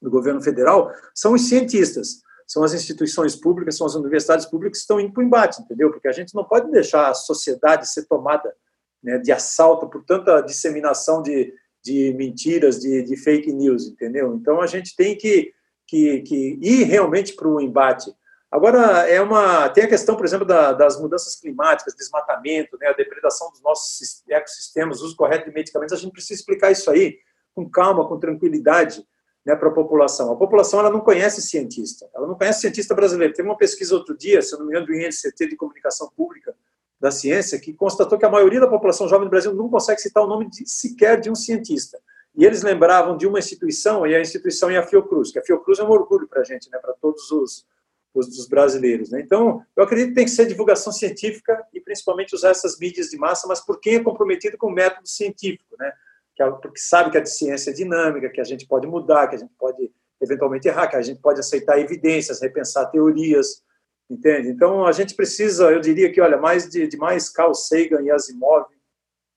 do 0.00 0.10
governo 0.10 0.40
federal, 0.40 0.92
são 1.14 1.32
os 1.32 1.48
cientistas, 1.48 2.22
são 2.46 2.62
as 2.62 2.74
instituições 2.74 3.34
públicas, 3.34 3.76
são 3.76 3.86
as 3.86 3.94
universidades 3.94 4.46
públicas 4.46 4.78
que 4.78 4.82
estão 4.82 5.00
indo 5.00 5.12
para 5.12 5.22
o 5.22 5.26
embate, 5.26 5.62
entendeu? 5.62 5.90
Porque 5.90 6.06
a 6.06 6.12
gente 6.12 6.34
não 6.34 6.44
pode 6.44 6.70
deixar 6.70 7.08
a 7.08 7.14
sociedade 7.14 7.88
ser 7.88 8.06
tomada 8.06 8.54
né, 9.02 9.18
de 9.18 9.32
assalto 9.32 9.88
por 9.88 10.04
tanta 10.04 10.40
disseminação 10.42 11.22
de, 11.22 11.52
de 11.82 12.14
mentiras, 12.14 12.78
de, 12.78 13.02
de 13.02 13.16
fake 13.16 13.52
news, 13.52 13.88
entendeu? 13.88 14.34
Então 14.34 14.60
a 14.60 14.66
gente 14.66 14.94
tem 14.94 15.16
que, 15.16 15.52
que, 15.86 16.20
que 16.20 16.58
ir 16.62 16.84
realmente 16.84 17.34
para 17.34 17.48
o 17.48 17.60
embate. 17.60 18.12
Agora, 18.52 19.08
é 19.08 19.18
uma, 19.18 19.70
tem 19.70 19.84
a 19.84 19.88
questão, 19.88 20.14
por 20.14 20.26
exemplo, 20.26 20.46
da, 20.46 20.74
das 20.74 21.00
mudanças 21.00 21.34
climáticas, 21.34 21.94
desmatamento, 21.94 22.76
né, 22.78 22.88
a 22.88 22.92
depredação 22.92 23.50
dos 23.50 23.62
nossos 23.62 24.22
ecossistemas, 24.28 25.00
uso 25.00 25.16
correto 25.16 25.48
de 25.48 25.54
medicamentos. 25.54 25.94
A 25.94 25.98
gente 25.98 26.12
precisa 26.12 26.38
explicar 26.38 26.70
isso 26.70 26.90
aí 26.90 27.16
com 27.54 27.66
calma, 27.66 28.06
com 28.06 28.18
tranquilidade 28.18 29.02
né, 29.42 29.56
para 29.56 29.70
a 29.70 29.72
população. 29.72 30.30
A 30.30 30.36
população 30.36 30.80
ela 30.80 30.90
não 30.90 31.00
conhece 31.00 31.40
cientista, 31.40 32.06
ela 32.14 32.26
não 32.26 32.34
conhece 32.34 32.60
cientista 32.60 32.94
brasileiro. 32.94 33.32
Teve 33.32 33.48
uma 33.48 33.56
pesquisa 33.56 33.94
outro 33.94 34.14
dia, 34.14 34.42
se 34.42 34.52
não 34.52 34.66
me 34.66 34.72
engano, 34.72 34.84
do 34.84 34.94
INCT 34.94 35.48
de 35.48 35.56
Comunicação 35.56 36.10
Pública 36.14 36.54
da 37.00 37.10
Ciência, 37.10 37.58
que 37.58 37.72
constatou 37.72 38.18
que 38.18 38.26
a 38.26 38.30
maioria 38.30 38.60
da 38.60 38.68
população 38.68 39.08
jovem 39.08 39.26
do 39.26 39.30
Brasil 39.30 39.54
não 39.54 39.70
consegue 39.70 40.02
citar 40.02 40.22
o 40.22 40.26
nome 40.26 40.50
de, 40.50 40.68
sequer 40.68 41.18
de 41.18 41.30
um 41.30 41.34
cientista. 41.34 41.98
E 42.36 42.44
eles 42.44 42.60
lembravam 42.60 43.16
de 43.16 43.26
uma 43.26 43.38
instituição, 43.38 44.06
e 44.06 44.14
a 44.14 44.20
instituição 44.20 44.68
é 44.68 44.76
a 44.76 44.86
Fiocruz, 44.86 45.32
que 45.32 45.38
a 45.38 45.42
Fiocruz 45.42 45.78
é 45.78 45.84
um 45.84 45.90
orgulho 45.90 46.28
para 46.28 46.42
a 46.42 46.44
gente, 46.44 46.70
né, 46.70 46.78
para 46.78 46.92
todos 46.92 47.30
os 47.30 47.64
os 47.81 47.81
dos 48.14 48.46
brasileiros. 48.46 49.10
Né? 49.10 49.20
Então, 49.20 49.64
eu 49.76 49.84
acredito 49.84 50.08
que 50.08 50.14
tem 50.14 50.24
que 50.24 50.30
ser 50.30 50.46
divulgação 50.46 50.92
científica 50.92 51.64
e 51.72 51.80
principalmente 51.80 52.34
usar 52.34 52.50
essas 52.50 52.78
mídias 52.78 53.08
de 53.08 53.16
massa, 53.16 53.46
mas 53.46 53.60
por 53.60 53.80
quem 53.80 53.96
é 53.96 54.02
comprometido 54.02 54.58
com 54.58 54.68
o 54.68 54.72
método 54.72 55.08
científico, 55.08 55.76
né? 55.78 55.92
É, 56.40 56.50
porque 56.50 56.78
sabe 56.78 57.10
que 57.10 57.18
a 57.18 57.24
ciência 57.24 57.70
é 57.70 57.74
dinâmica, 57.74 58.28
que 58.28 58.40
a 58.40 58.44
gente 58.44 58.66
pode 58.66 58.86
mudar, 58.86 59.28
que 59.28 59.36
a 59.36 59.38
gente 59.38 59.52
pode 59.56 59.92
eventualmente 60.20 60.66
errar, 60.66 60.88
que 60.88 60.96
a 60.96 61.02
gente 61.02 61.20
pode 61.20 61.40
aceitar 61.40 61.78
evidências, 61.78 62.40
repensar 62.40 62.86
teorias, 62.86 63.62
entende? 64.10 64.48
Então, 64.48 64.86
a 64.86 64.92
gente 64.92 65.14
precisa, 65.14 65.70
eu 65.70 65.80
diria 65.80 66.12
que, 66.12 66.20
olha, 66.20 66.36
mais 66.36 66.68
de, 66.68 66.86
de 66.86 66.96
mais 66.96 67.28
Carl 67.28 67.54
Sagan 67.54 68.02
e 68.02 68.10
Asimov 68.10 68.66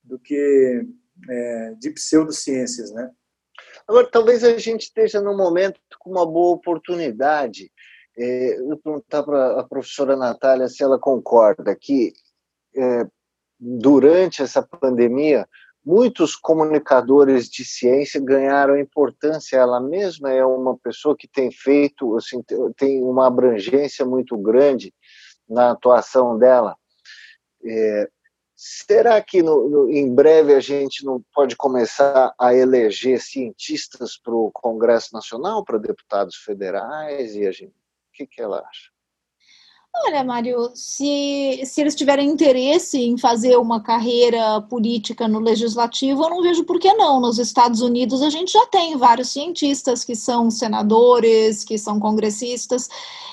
do 0.03 0.17
que 0.17 0.85
é, 1.29 1.73
de 1.79 1.91
pseudociências, 1.91 2.91
né? 2.91 3.11
Agora, 3.87 4.09
talvez 4.09 4.43
a 4.43 4.57
gente 4.57 4.83
esteja 4.83 5.21
num 5.21 5.37
momento 5.37 5.79
com 5.99 6.09
uma 6.09 6.25
boa 6.25 6.55
oportunidade 6.55 7.71
é, 8.17 8.59
eu 8.59 8.67
vou 8.67 8.77
perguntar 8.77 9.23
para 9.23 9.59
a 9.59 9.63
professora 9.63 10.15
Natália 10.15 10.67
se 10.67 10.81
ela 10.83 10.97
concorda 10.97 11.75
que 11.75 12.13
é, 12.75 13.05
durante 13.59 14.41
essa 14.41 14.61
pandemia 14.61 15.47
muitos 15.85 16.35
comunicadores 16.35 17.47
de 17.47 17.63
ciência 17.63 18.19
ganharam 18.19 18.79
importância. 18.79 19.57
Ela 19.57 19.79
mesma 19.79 20.31
é 20.31 20.43
uma 20.43 20.77
pessoa 20.77 21.15
que 21.15 21.27
tem 21.27 21.51
feito, 21.51 22.15
assim, 22.15 22.41
tem 22.75 23.03
uma 23.03 23.27
abrangência 23.27 24.03
muito 24.05 24.35
grande 24.37 24.93
na 25.47 25.71
atuação 25.71 26.37
dela. 26.37 26.75
É, 27.63 28.09
será 28.55 29.21
que 29.21 29.43
no, 29.43 29.69
no, 29.69 29.89
em 29.91 30.13
breve 30.13 30.55
a 30.55 30.59
gente 30.59 31.05
não 31.05 31.21
pode 31.33 31.55
começar 31.55 32.33
a 32.39 32.55
eleger 32.55 33.21
cientistas 33.21 34.17
para 34.17 34.33
o 34.33 34.49
Congresso 34.51 35.13
Nacional, 35.13 35.63
para 35.63 35.77
deputados 35.77 36.35
federais 36.37 37.35
e 37.35 37.45
a 37.45 37.51
gente 37.51 37.73
que, 38.15 38.27
que 38.27 38.41
ela 38.41 38.59
acha? 38.59 38.94
Olha, 40.03 40.23
Mário, 40.23 40.71
se, 40.75 41.61
se 41.65 41.81
eles 41.81 41.95
tiverem 41.95 42.29
interesse 42.29 42.99
em 42.99 43.17
fazer 43.17 43.57
uma 43.57 43.81
carreira 43.81 44.61
política 44.61 45.27
no 45.27 45.39
legislativo, 45.39 46.23
eu 46.23 46.29
não 46.29 46.41
vejo 46.41 46.63
por 46.63 46.79
que 46.79 46.93
não. 46.93 47.19
Nos 47.19 47.39
Estados 47.39 47.81
Unidos, 47.81 48.21
a 48.21 48.29
gente 48.29 48.51
já 48.51 48.65
tem 48.67 48.97
vários 48.97 49.29
cientistas 49.29 50.03
que 50.03 50.15
são 50.15 50.51
senadores, 50.51 51.63
que 51.63 51.77
são 51.77 51.99
congressistas, 51.99 52.89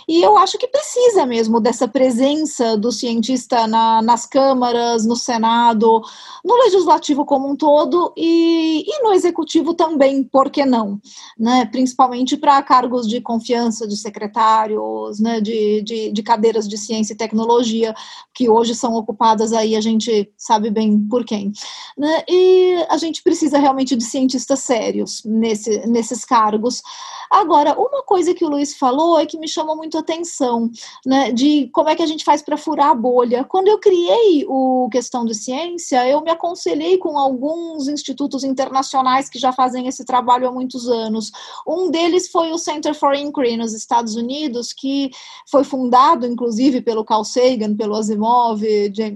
e 0.09 0.21
eu 0.21 0.37
acho 0.37 0.59
que 0.59 0.67
precisa 0.67 1.25
mesmo 1.25 1.61
dessa 1.61 1.87
presença 1.87 2.77
do 2.77 2.91
cientista 2.91 3.67
na, 3.67 4.03
nas 4.03 4.27
câmaras, 4.27 5.07
no 5.07 5.17
Senado, 5.17 6.03
no 6.45 6.57
legislativo 6.65 7.25
como 7.25 7.49
um 7.49 7.57
todo 7.57 8.13
e, 8.17 8.85
e 8.87 9.03
no 9.03 9.13
executivo 9.13 9.75
também, 9.75 10.23
por 10.23 10.51
que 10.51 10.65
não? 10.65 11.01
Né? 11.39 11.67
Principalmente 11.67 12.37
para 12.37 12.63
cargos 12.63 13.09
de 13.09 13.21
confiança 13.21 13.87
de 13.87 13.97
secretários, 13.97 15.21
né? 15.21 15.41
de, 15.41 15.83
de, 15.83 16.13
de 16.13 16.23
cadeiras 16.23 16.52
cadeiras 16.53 16.69
de 16.69 16.77
ciência 16.77 17.15
e 17.15 17.17
tecnologia, 17.17 17.95
que 18.35 18.49
hoje 18.49 18.75
são 18.75 18.95
ocupadas 18.95 19.53
aí, 19.53 19.75
a 19.75 19.81
gente 19.81 20.31
sabe 20.37 20.71
bem 20.71 20.99
por 21.09 21.25
quem. 21.25 21.53
Né? 21.97 22.23
E 22.29 22.87
a 22.89 22.97
gente 22.99 23.23
precisa 23.23 23.59
realmente 23.59 23.97
de 23.97 24.05
cientistas 24.05 24.61
sérios 24.61 25.23
nesse, 25.25 25.87
nesses 25.87 26.25
cargos. 26.25 26.83
Agora, 27.31 27.75
uma 27.79 28.03
coisa 28.03 28.35
que 28.35 28.45
o 28.45 28.49
Luiz 28.49 28.77
falou 28.77 29.19
é 29.19 29.25
que 29.25 29.39
me 29.39 29.49
chamou 29.49 29.75
muito 29.75 29.97
atenção, 29.97 30.71
né, 31.07 31.33
de 31.33 31.71
como 31.73 31.89
é 31.89 31.97
que 31.97 32.03
a 32.03 32.07
gente 32.07 32.25
faz 32.25 32.43
para 32.43 32.59
furar 32.59 32.91
a 32.91 32.95
bolha. 32.95 33.43
Quando 33.45 33.69
eu 33.69 33.79
criei 33.79 34.45
o 34.47 34.87
Questão 34.93 35.25
de 35.25 35.35
Ciência, 35.35 36.07
eu 36.07 36.21
me 36.21 36.31
aconselhei 36.31 36.99
com 36.99 37.17
alguns 37.17 37.89
institutos 37.89 38.45
internacionais 38.45 39.31
que 39.31 39.39
já 39.39 39.51
fazem 39.51 39.89
esse 39.89 40.05
trabalho 40.05 40.47
há 40.47 40.53
muitos 40.53 40.87
anos. 40.89 41.31
Um 41.67 41.91
deles 41.91 42.29
foi 42.29 42.53
o 42.53 42.59
Center 42.59 42.95
for 42.95 43.15
Inquiry 43.15 43.57
nos 43.57 43.73
Estados 43.73 44.15
Unidos, 44.15 44.75
que 44.75 45.11
foi 45.51 45.65
fundado, 45.65 46.27
inclusive, 46.43 46.83
pelo 46.83 47.05
Carl 47.05 47.25
Sagan, 47.25 47.77
pelo 47.77 47.95
Asimov, 47.95 48.61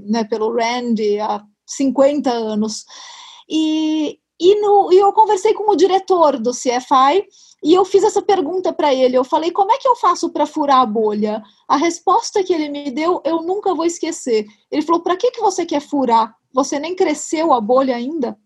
né, 0.07 0.23
pelo 0.25 0.55
Rand, 0.55 0.95
há 1.21 1.43
50 1.67 2.31
anos. 2.31 2.85
E, 3.49 4.19
e, 4.41 4.61
no, 4.61 4.93
e 4.93 4.99
eu 4.99 5.13
conversei 5.13 5.53
com 5.53 5.71
o 5.71 5.77
diretor 5.77 6.39
do 6.39 6.53
CFI, 6.53 7.27
e 7.65 7.75
eu 7.75 7.85
fiz 7.85 8.05
essa 8.05 8.23
pergunta 8.23 8.73
para 8.73 8.95
ele. 8.95 9.17
Eu 9.17 9.25
falei: 9.25 9.51
como 9.51 9.73
é 9.73 9.79
que 9.79 9.89
eu 9.89 9.97
faço 9.97 10.31
para 10.31 10.47
furar 10.47 10.81
a 10.81 10.87
bolha? 10.87 11.43
A 11.67 11.77
resposta 11.77 12.45
que 12.45 12.53
ele 12.53 12.69
me 12.69 12.91
deu, 12.91 13.21
eu 13.25 13.43
nunca 13.43 13.75
vou 13.75 13.85
esquecer. 13.85 14.47
Ele 14.71 14.83
falou: 14.83 15.03
para 15.03 15.17
que, 15.17 15.33
que 15.33 15.41
você 15.41 15.67
quer 15.67 15.81
furar? 15.81 16.33
Você 16.53 16.79
nem 16.79 16.95
cresceu 16.95 17.53
a 17.53 17.61
bolha 17.61 17.97
ainda? 17.97 18.39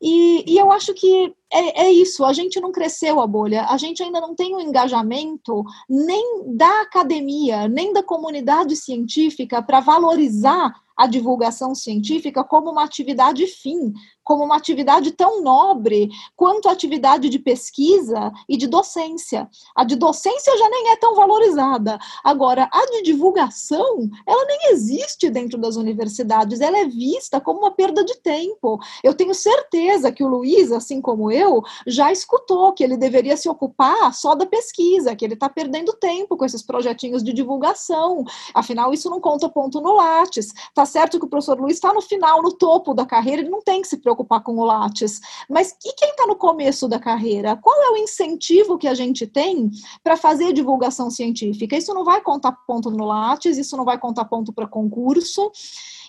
E, 0.00 0.44
e 0.50 0.56
eu 0.56 0.72
acho 0.72 0.94
que 0.94 1.34
é, 1.52 1.86
é, 1.86 1.92
isso, 1.92 2.24
a 2.24 2.32
gente 2.32 2.60
não 2.60 2.70
cresceu 2.70 3.20
a 3.20 3.26
bolha, 3.26 3.66
a 3.66 3.76
gente 3.76 4.02
ainda 4.02 4.20
não 4.20 4.34
tem 4.34 4.54
o 4.54 4.58
um 4.58 4.60
engajamento 4.60 5.64
nem 5.88 6.44
da 6.54 6.82
academia, 6.82 7.66
nem 7.68 7.92
da 7.92 8.02
comunidade 8.02 8.76
científica 8.76 9.62
para 9.62 9.80
valorizar 9.80 10.74
a 10.98 11.06
divulgação 11.06 11.76
científica 11.76 12.42
como 12.42 12.72
uma 12.72 12.82
atividade 12.82 13.46
fim, 13.46 13.92
como 14.24 14.44
uma 14.44 14.56
atividade 14.56 15.12
tão 15.12 15.40
nobre 15.42 16.10
quanto 16.36 16.68
a 16.68 16.72
atividade 16.72 17.30
de 17.30 17.38
pesquisa 17.38 18.32
e 18.48 18.56
de 18.56 18.66
docência. 18.66 19.48
A 19.76 19.84
de 19.84 19.94
docência 19.94 20.58
já 20.58 20.68
nem 20.68 20.90
é 20.90 20.96
tão 20.96 21.14
valorizada. 21.14 21.98
Agora, 22.24 22.68
a 22.70 22.86
de 22.90 23.02
divulgação, 23.02 24.10
ela 24.26 24.44
nem 24.44 24.72
existe 24.72 25.30
dentro 25.30 25.56
das 25.56 25.76
universidades, 25.76 26.60
ela 26.60 26.78
é 26.78 26.84
vista 26.84 27.40
como 27.40 27.60
uma 27.60 27.70
perda 27.70 28.04
de 28.04 28.16
tempo. 28.20 28.78
Eu 29.04 29.14
tenho 29.14 29.34
certeza 29.34 30.10
que 30.10 30.24
o 30.24 30.28
Luiz, 30.28 30.72
assim 30.72 31.00
como 31.00 31.30
eu, 31.30 31.37
já 31.86 32.10
escutou 32.12 32.72
que 32.72 32.82
ele 32.82 32.96
deveria 32.96 33.36
se 33.36 33.48
ocupar 33.48 34.12
só 34.14 34.34
da 34.34 34.46
pesquisa, 34.46 35.14
que 35.14 35.24
ele 35.24 35.34
está 35.34 35.48
perdendo 35.48 35.92
tempo 35.92 36.36
com 36.36 36.44
esses 36.44 36.62
projetinhos 36.62 37.22
de 37.22 37.32
divulgação. 37.32 38.24
Afinal, 38.54 38.92
isso 38.92 39.10
não 39.10 39.20
conta 39.20 39.48
ponto 39.48 39.80
no 39.80 39.92
Lattes. 39.92 40.52
Tá 40.74 40.84
certo 40.84 41.18
que 41.18 41.26
o 41.26 41.28
professor 41.28 41.58
Luiz 41.58 41.74
está 41.74 41.92
no 41.92 42.00
final, 42.00 42.42
no 42.42 42.52
topo 42.52 42.94
da 42.94 43.06
carreira, 43.06 43.42
ele 43.42 43.50
não 43.50 43.60
tem 43.60 43.82
que 43.82 43.88
se 43.88 43.98
preocupar 43.98 44.42
com 44.42 44.56
o 44.56 44.64
Lattes. 44.64 45.20
Mas 45.48 45.74
e 45.84 45.92
quem 45.94 46.10
está 46.10 46.26
no 46.26 46.36
começo 46.36 46.88
da 46.88 46.98
carreira? 46.98 47.56
Qual 47.56 47.76
é 47.82 47.90
o 47.90 47.96
incentivo 47.96 48.78
que 48.78 48.88
a 48.88 48.94
gente 48.94 49.26
tem 49.26 49.70
para 50.02 50.16
fazer 50.16 50.52
divulgação 50.52 51.10
científica? 51.10 51.76
Isso 51.76 51.94
não 51.94 52.04
vai 52.04 52.20
contar 52.20 52.52
ponto 52.66 52.90
no 52.90 53.04
Lattes, 53.04 53.58
isso 53.58 53.76
não 53.76 53.84
vai 53.84 53.98
contar 53.98 54.24
ponto 54.24 54.52
para 54.52 54.66
concurso, 54.66 55.50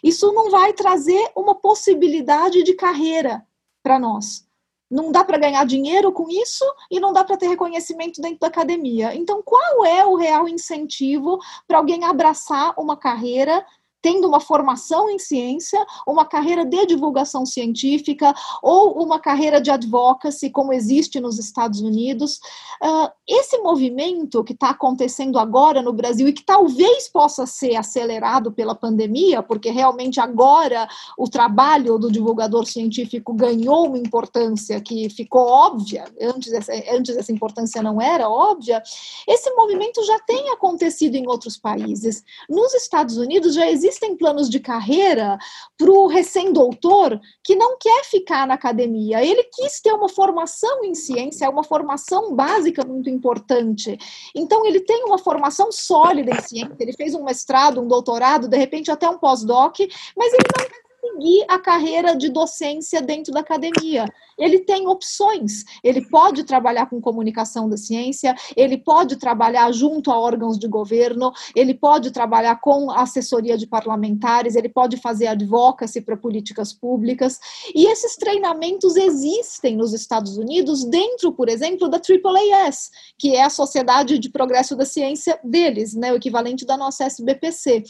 isso 0.04 0.32
não 0.32 0.50
vai 0.50 0.74
trazer 0.74 1.32
uma 1.36 1.56
possibilidade 1.56 2.64
de 2.64 2.74
carreira 2.74 3.46
para 3.84 4.00
nós. 4.00 4.49
Não 4.90 5.12
dá 5.12 5.24
para 5.24 5.38
ganhar 5.38 5.66
dinheiro 5.66 6.12
com 6.12 6.28
isso 6.30 6.66
e 6.90 7.00
não 7.00 7.14
dá 7.14 7.24
para 7.24 7.38
ter 7.38 7.48
reconhecimento 7.48 8.22
dentro 8.22 8.40
da 8.40 8.48
academia. 8.48 9.14
Então, 9.16 9.42
qual 9.44 9.86
é 9.86 10.06
o 10.06 10.16
real 10.16 10.48
incentivo 10.48 11.40
para 11.68 11.78
alguém 11.78 12.04
abraçar 12.04 12.74
uma 12.78 12.98
carreira 12.98 13.66
tendo 14.02 14.28
uma 14.28 14.40
formação 14.40 15.10
em 15.10 15.20
ciência, 15.20 15.80
uma 16.08 16.26
carreira 16.26 16.66
de 16.66 16.86
divulgação 16.86 17.46
científica 17.46 18.34
ou 18.64 19.04
uma 19.04 19.20
carreira 19.20 19.60
de 19.60 19.70
advocacy, 19.70 20.50
como 20.50 20.74
existe 20.74 21.20
nos 21.20 21.38
Estados 21.38 21.82
Unidos. 21.82 22.40
Uh, 22.82 23.10
esse 23.28 23.58
movimento 23.60 24.44
que 24.44 24.54
está 24.54 24.70
acontecendo 24.70 25.38
agora 25.38 25.82
no 25.82 25.94
Brasil 25.94 26.28
e 26.28 26.34
que 26.34 26.44
talvez 26.44 27.10
possa 27.10 27.46
ser 27.46 27.76
acelerado 27.76 28.52
pela 28.52 28.74
pandemia, 28.74 29.44
porque 29.44 29.70
realmente 29.70 30.20
agora 30.20 30.88
o 31.18 31.30
trabalho 31.30 31.98
do 31.98 32.12
divulgador 32.12 32.66
científico 32.66 33.34
ganhou 33.34 33.88
uma 33.88 33.98
importância 33.98 34.80
que 34.82 35.10
ficou 35.10 35.48
óbvia, 35.48 36.06
antes 36.22 36.52
essa, 36.54 36.72
antes 36.92 37.18
essa 37.18 37.32
importância 37.32 37.82
não 37.82 38.02
era 38.02 38.30
óbvia, 38.30 38.82
esse 39.28 39.52
movimento 39.56 40.04
já 40.06 40.20
tem 40.20 40.50
acontecido 40.50 41.16
em 41.16 41.28
outros 41.28 41.58
países. 41.58 42.24
Nos 42.50 42.74
Estados 42.74 43.18
Unidos 43.18 43.54
já 43.54 43.70
existe 43.70 43.89
existem 43.90 44.16
planos 44.16 44.50
de 44.50 44.60
carreira 44.60 45.38
para 45.78 45.92
o 45.92 46.08
recém-doutor 46.08 47.20
que 47.44 47.56
não 47.56 47.78
quer 47.78 48.04
ficar 48.06 48.48
na 48.48 48.54
academia. 48.54 49.24
Ele 49.24 49.44
quis 49.44 49.82
ter 49.82 49.92
uma 49.92 50.08
formação 50.08 50.84
em 50.84 50.94
ciência, 50.94 51.46
é 51.46 51.50
uma 51.50 51.64
formação 51.64 52.34
básica 52.36 52.86
muito 52.86 53.10
importante. 53.10 53.98
Então, 54.36 54.66
ele 54.66 54.80
tem 54.80 55.04
uma 55.04 55.18
formação 55.18 55.72
sólida 55.72 56.32
em 56.32 56.42
ciência, 56.42 56.76
ele 56.80 56.94
fez 56.94 57.16
um 57.16 57.24
mestrado, 57.24 57.82
um 57.82 57.88
doutorado, 57.88 58.48
de 58.48 58.58
repente 58.58 58.92
até 58.92 59.10
um 59.10 59.18
pós-doc, 59.18 59.80
mas 60.16 60.34
ele 60.34 60.44
não 60.58 60.79
seguir 61.02 61.46
a 61.48 61.60
carreira 61.60 62.16
de 62.16 62.30
docência 62.30 63.02
dentro 63.02 63.34
da 63.34 63.40
academia 63.40 64.06
ele 64.40 64.60
tem 64.60 64.88
opções. 64.88 65.66
Ele 65.84 66.02
pode 66.08 66.44
trabalhar 66.44 66.90
com 66.90 67.02
comunicação 67.02 67.70
da 67.70 67.76
ciência, 67.76 68.34
ele 68.56 68.78
pode 68.78 69.18
trabalhar 69.18 69.72
junto 69.72 70.12
a 70.12 70.18
órgãos 70.18 70.58
de 70.58 70.68
governo, 70.68 71.32
ele 71.56 71.74
pode 71.74 72.12
trabalhar 72.12 72.60
com 72.62 72.90
assessoria 72.90 73.58
de 73.58 73.68
parlamentares, 73.68 74.56
ele 74.56 74.70
pode 74.70 74.98
fazer 74.98 75.28
advocacy 75.28 76.02
para 76.02 76.16
políticas 76.16 76.72
públicas. 76.72 77.40
E 77.76 77.86
esses 77.86 78.16
treinamentos 78.16 78.96
existem 78.96 79.76
nos 79.76 79.94
Estados 79.94 80.38
Unidos, 80.38 80.86
dentro, 80.86 81.34
por 81.34 81.50
exemplo, 81.50 81.90
da 81.90 81.98
AAAS, 81.98 82.92
que 83.18 83.36
é 83.36 83.44
a 83.44 83.50
Sociedade 83.50 84.18
de 84.18 84.30
Progresso 84.30 84.76
da 84.76 84.86
Ciência 84.86 85.38
deles, 85.44 85.94
né, 85.94 86.14
o 86.14 86.16
equivalente 86.16 86.66
da 86.66 86.78
nossa 86.78 87.04
SBPC. 87.04 87.84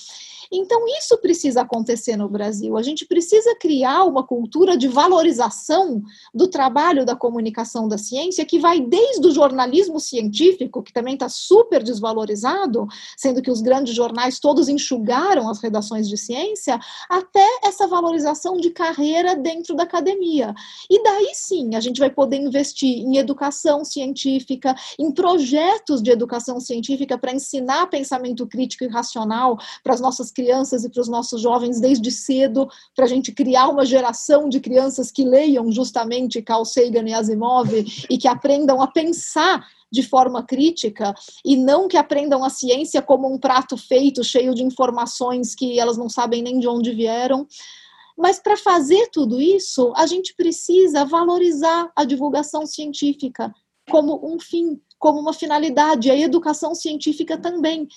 Então, 0.52 0.84
isso 0.98 1.18
precisa 1.20 1.62
acontecer 1.62 2.18
no 2.18 2.28
Brasil. 2.28 2.76
A 2.76 2.82
gente 2.82 2.99
precisa 3.06 3.56
criar 3.56 4.04
uma 4.04 4.24
cultura 4.24 4.78
de 4.78 4.88
valorização 4.88 6.02
do 6.34 6.48
trabalho 6.48 7.06
da 7.06 7.16
comunicação 7.16 7.88
da 7.88 7.98
ciência, 7.98 8.46
que 8.46 8.60
vai 8.60 8.80
desde 8.80 9.28
o 9.28 9.32
jornalismo 9.32 10.00
científico, 10.00 10.84
que 10.84 10.94
também 10.94 11.14
está 11.14 11.30
super 11.30 11.84
desvalorizado, 11.84 12.88
sendo 13.18 13.42
que 13.42 13.52
os 13.52 13.62
grandes 13.62 13.94
jornais 13.94 14.40
todos 14.40 14.70
enxugaram 14.70 15.50
as 15.50 15.60
redações 15.60 16.08
de 16.08 16.18
ciência, 16.18 16.80
até 17.10 17.48
essa 17.64 17.88
valorização 17.88 18.58
de 18.58 18.70
carreira 18.70 19.36
dentro 19.36 19.76
da 19.76 19.84
academia. 19.84 20.54
E 20.90 21.02
daí 21.04 21.32
sim 21.34 21.76
a 21.76 21.80
gente 21.80 22.00
vai 22.00 22.10
poder 22.10 22.38
investir 22.38 23.00
em 23.00 23.18
educação 23.18 23.84
científica, 23.84 24.76
em 24.98 25.12
projetos 25.12 26.02
de 26.02 26.12
educação 26.12 26.60
científica 26.60 27.18
para 27.18 27.34
ensinar 27.34 27.88
pensamento 27.88 28.48
crítico 28.48 28.84
e 28.84 28.88
racional 28.88 29.58
para 29.84 29.94
as 29.94 30.02
nossas 30.02 30.32
crianças 30.32 30.84
e 30.84 30.90
para 30.90 31.02
os 31.02 31.08
nossos 31.08 31.42
jovens 31.42 31.80
desde 31.80 32.12
cedo, 32.12 32.68
para 33.00 33.06
a 33.06 33.10
gente 33.10 33.32
criar 33.32 33.70
uma 33.70 33.86
geração 33.86 34.50
de 34.50 34.60
crianças 34.60 35.10
que 35.10 35.24
leiam 35.24 35.72
justamente 35.72 36.42
Carl 36.42 36.66
Sagan 36.66 37.08
e 37.08 37.14
Asimov 37.14 37.70
e 38.10 38.18
que 38.18 38.28
aprendam 38.28 38.82
a 38.82 38.88
pensar 38.88 39.66
de 39.90 40.04
forma 40.04 40.44
crítica 40.44 41.16
e 41.46 41.56
não 41.56 41.88
que 41.88 41.96
aprendam 41.96 42.44
a 42.44 42.50
ciência 42.50 43.02
como 43.02 43.34
um 43.34 43.38
prato 43.38 43.78
feito, 43.78 44.22
cheio 44.22 44.54
de 44.54 44.64
informações 44.64 45.56
que 45.56 45.80
elas 45.80 45.96
não 45.96 46.10
sabem 46.10 46.42
nem 46.42 46.60
de 46.60 46.68
onde 46.68 46.92
vieram. 46.92 47.48
Mas 48.18 48.38
para 48.38 48.58
fazer 48.58 49.08
tudo 49.14 49.40
isso, 49.40 49.94
a 49.96 50.06
gente 50.06 50.36
precisa 50.36 51.06
valorizar 51.06 51.90
a 51.96 52.04
divulgação 52.04 52.66
científica 52.66 53.50
como 53.90 54.20
um 54.30 54.38
fim, 54.38 54.78
como 55.00 55.22
uma 55.22 55.32
finalidade, 55.32 56.12
a 56.12 56.18
educação 56.18 56.76
científica 56.76 57.38
também. 57.38 57.88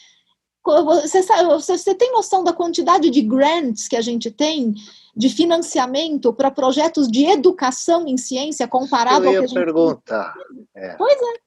Você, 0.64 1.22
sabe, 1.22 1.48
você 1.48 1.94
tem 1.94 2.12
noção 2.12 2.44
da 2.44 2.52
quantidade 2.52 3.10
de 3.10 3.20
grants 3.20 3.88
que 3.88 3.96
a 3.96 4.00
gente 4.00 4.30
tem 4.30 4.74
de 5.14 5.28
financiamento 5.28 6.32
para 6.32 6.50
projetos 6.50 7.08
de 7.08 7.26
educação 7.26 8.06
em 8.06 8.16
ciência 8.16 8.68
comparado 8.68 9.24
Eu 9.24 9.40
ao 9.40 9.46
que 9.46 9.50
a 9.50 9.64
perguntar. 9.64 10.34
É. 10.74 10.94
Pois 10.96 11.18
é. 11.20 11.42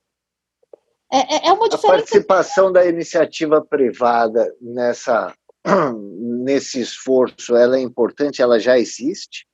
É, 1.14 1.36
é, 1.36 1.48
é 1.48 1.54
uma 1.54 1.70
diferença. 1.70 1.88
A 1.88 1.98
participação 1.98 2.72
da 2.72 2.86
iniciativa 2.86 3.62
privada 3.62 4.54
nessa 4.60 5.34
nesse 6.44 6.82
esforço, 6.82 7.56
ela 7.56 7.78
é 7.78 7.82
importante? 7.82 8.42
Ela 8.42 8.60
já 8.60 8.78
existe? 8.78 9.48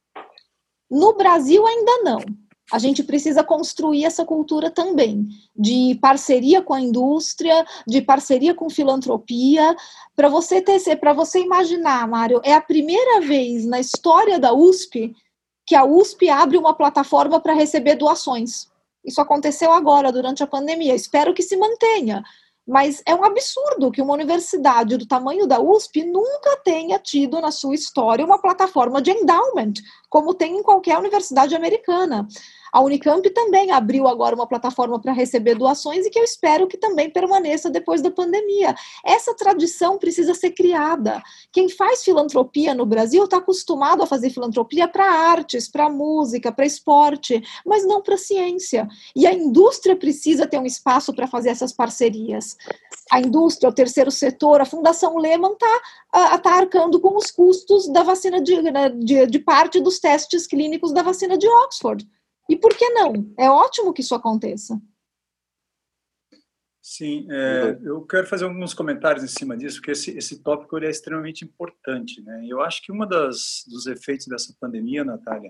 No 0.89 1.13
Brasil 1.13 1.65
ainda 1.65 2.03
não 2.03 2.19
a 2.71 2.79
gente 2.79 3.03
precisa 3.03 3.43
construir 3.43 4.05
essa 4.05 4.23
cultura 4.23 4.71
também, 4.71 5.27
de 5.55 5.97
parceria 6.01 6.61
com 6.61 6.73
a 6.73 6.81
indústria, 6.81 7.65
de 7.85 8.01
parceria 8.01 8.53
com 8.53 8.69
filantropia, 8.69 9.75
para 10.15 10.29
você 10.29 10.61
ter, 10.61 10.95
para 10.97 11.13
você 11.13 11.39
imaginar, 11.41 12.07
Mário, 12.07 12.39
é 12.43 12.53
a 12.53 12.61
primeira 12.61 13.21
vez 13.21 13.65
na 13.65 13.79
história 13.79 14.39
da 14.39 14.53
USP 14.53 15.13
que 15.65 15.75
a 15.75 15.83
USP 15.83 16.29
abre 16.29 16.57
uma 16.57 16.73
plataforma 16.73 17.39
para 17.39 17.53
receber 17.53 17.95
doações. 17.95 18.69
Isso 19.03 19.21
aconteceu 19.21 19.71
agora, 19.71 20.11
durante 20.11 20.43
a 20.43 20.47
pandemia. 20.47 20.95
Espero 20.95 21.33
que 21.33 21.41
se 21.41 21.57
mantenha. 21.57 22.23
Mas 22.67 23.01
é 23.05 23.15
um 23.15 23.23
absurdo 23.23 23.91
que 23.91 24.01
uma 24.01 24.13
universidade 24.13 24.95
do 24.95 25.07
tamanho 25.07 25.47
da 25.47 25.59
USP 25.59 26.03
nunca 26.03 26.57
tenha 26.63 26.99
tido 26.99 27.41
na 27.41 27.51
sua 27.51 27.73
história 27.73 28.23
uma 28.23 28.39
plataforma 28.39 29.01
de 29.01 29.11
endowment, 29.11 29.73
como 30.09 30.33
tem 30.33 30.57
em 30.57 30.63
qualquer 30.63 30.97
universidade 30.97 31.55
americana. 31.55 32.27
A 32.71 32.81
Unicamp 32.81 33.27
também 33.31 33.71
abriu 33.71 34.07
agora 34.07 34.35
uma 34.35 34.47
plataforma 34.47 34.99
para 34.99 35.11
receber 35.11 35.55
doações 35.55 36.05
e 36.05 36.09
que 36.09 36.17
eu 36.17 36.23
espero 36.23 36.67
que 36.67 36.77
também 36.77 37.09
permaneça 37.09 37.69
depois 37.69 38.01
da 38.01 38.09
pandemia. 38.09 38.73
Essa 39.03 39.35
tradição 39.35 39.97
precisa 39.97 40.33
ser 40.33 40.51
criada. 40.51 41.21
Quem 41.51 41.67
faz 41.67 42.03
filantropia 42.03 42.73
no 42.73 42.85
Brasil 42.85 43.25
está 43.25 43.37
acostumado 43.37 44.01
a 44.01 44.07
fazer 44.07 44.29
filantropia 44.29 44.87
para 44.87 45.05
artes, 45.05 45.67
para 45.67 45.89
música, 45.89 46.51
para 46.51 46.65
esporte, 46.65 47.43
mas 47.65 47.85
não 47.85 48.01
para 48.01 48.17
ciência. 48.17 48.87
E 49.15 49.27
a 49.27 49.33
indústria 49.33 49.95
precisa 49.95 50.47
ter 50.47 50.57
um 50.57 50.65
espaço 50.65 51.13
para 51.13 51.27
fazer 51.27 51.49
essas 51.49 51.73
parcerias. 51.73 52.55
A 53.11 53.19
indústria, 53.19 53.69
o 53.69 53.73
terceiro 53.73 54.11
setor, 54.11 54.61
a 54.61 54.65
Fundação 54.65 55.17
Lehman 55.17 55.53
está 55.53 56.37
tá 56.39 56.53
arcando 56.53 56.99
com 56.99 57.17
os 57.17 57.29
custos 57.29 57.89
da 57.89 58.03
vacina 58.03 58.41
de, 58.41 58.61
né, 58.61 58.89
de, 58.89 59.27
de 59.27 59.39
parte 59.39 59.81
dos 59.81 59.99
testes 59.99 60.47
clínicos 60.47 60.93
da 60.93 61.01
vacina 61.01 61.37
de 61.37 61.47
Oxford. 61.47 62.07
E 62.51 62.57
por 62.57 62.75
que 62.75 62.89
não? 62.89 63.33
É 63.39 63.49
ótimo 63.49 63.93
que 63.93 64.01
isso 64.01 64.13
aconteça. 64.13 64.77
Sim, 66.81 67.25
é, 67.31 67.79
eu 67.81 68.01
quero 68.01 68.27
fazer 68.27 68.43
alguns 68.43 68.73
comentários 68.73 69.23
em 69.23 69.27
cima 69.27 69.55
disso, 69.55 69.77
porque 69.77 69.91
esse, 69.91 70.11
esse 70.17 70.43
tópico 70.43 70.77
é 70.77 70.89
extremamente 70.89 71.45
importante. 71.45 72.21
Né? 72.21 72.45
Eu 72.49 72.59
acho 72.59 72.81
que 72.81 72.91
um 72.91 73.07
dos 73.07 73.87
efeitos 73.87 74.27
dessa 74.27 74.53
pandemia, 74.59 75.05
Natália, 75.05 75.49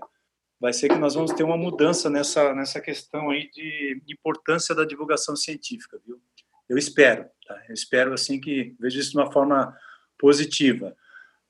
vai 0.60 0.72
ser 0.72 0.90
que 0.90 0.94
nós 0.94 1.14
vamos 1.14 1.32
ter 1.32 1.42
uma 1.42 1.56
mudança 1.56 2.08
nessa, 2.08 2.54
nessa 2.54 2.80
questão 2.80 3.30
aí 3.30 3.50
de 3.50 4.00
importância 4.08 4.72
da 4.72 4.84
divulgação 4.84 5.34
científica, 5.34 6.00
viu? 6.06 6.22
Eu 6.68 6.78
espero, 6.78 7.24
tá? 7.48 7.60
Eu 7.68 7.74
espero, 7.74 8.14
assim, 8.14 8.40
que 8.40 8.76
vejo 8.78 9.00
isso 9.00 9.10
de 9.10 9.18
uma 9.18 9.32
forma 9.32 9.76
positiva, 10.16 10.96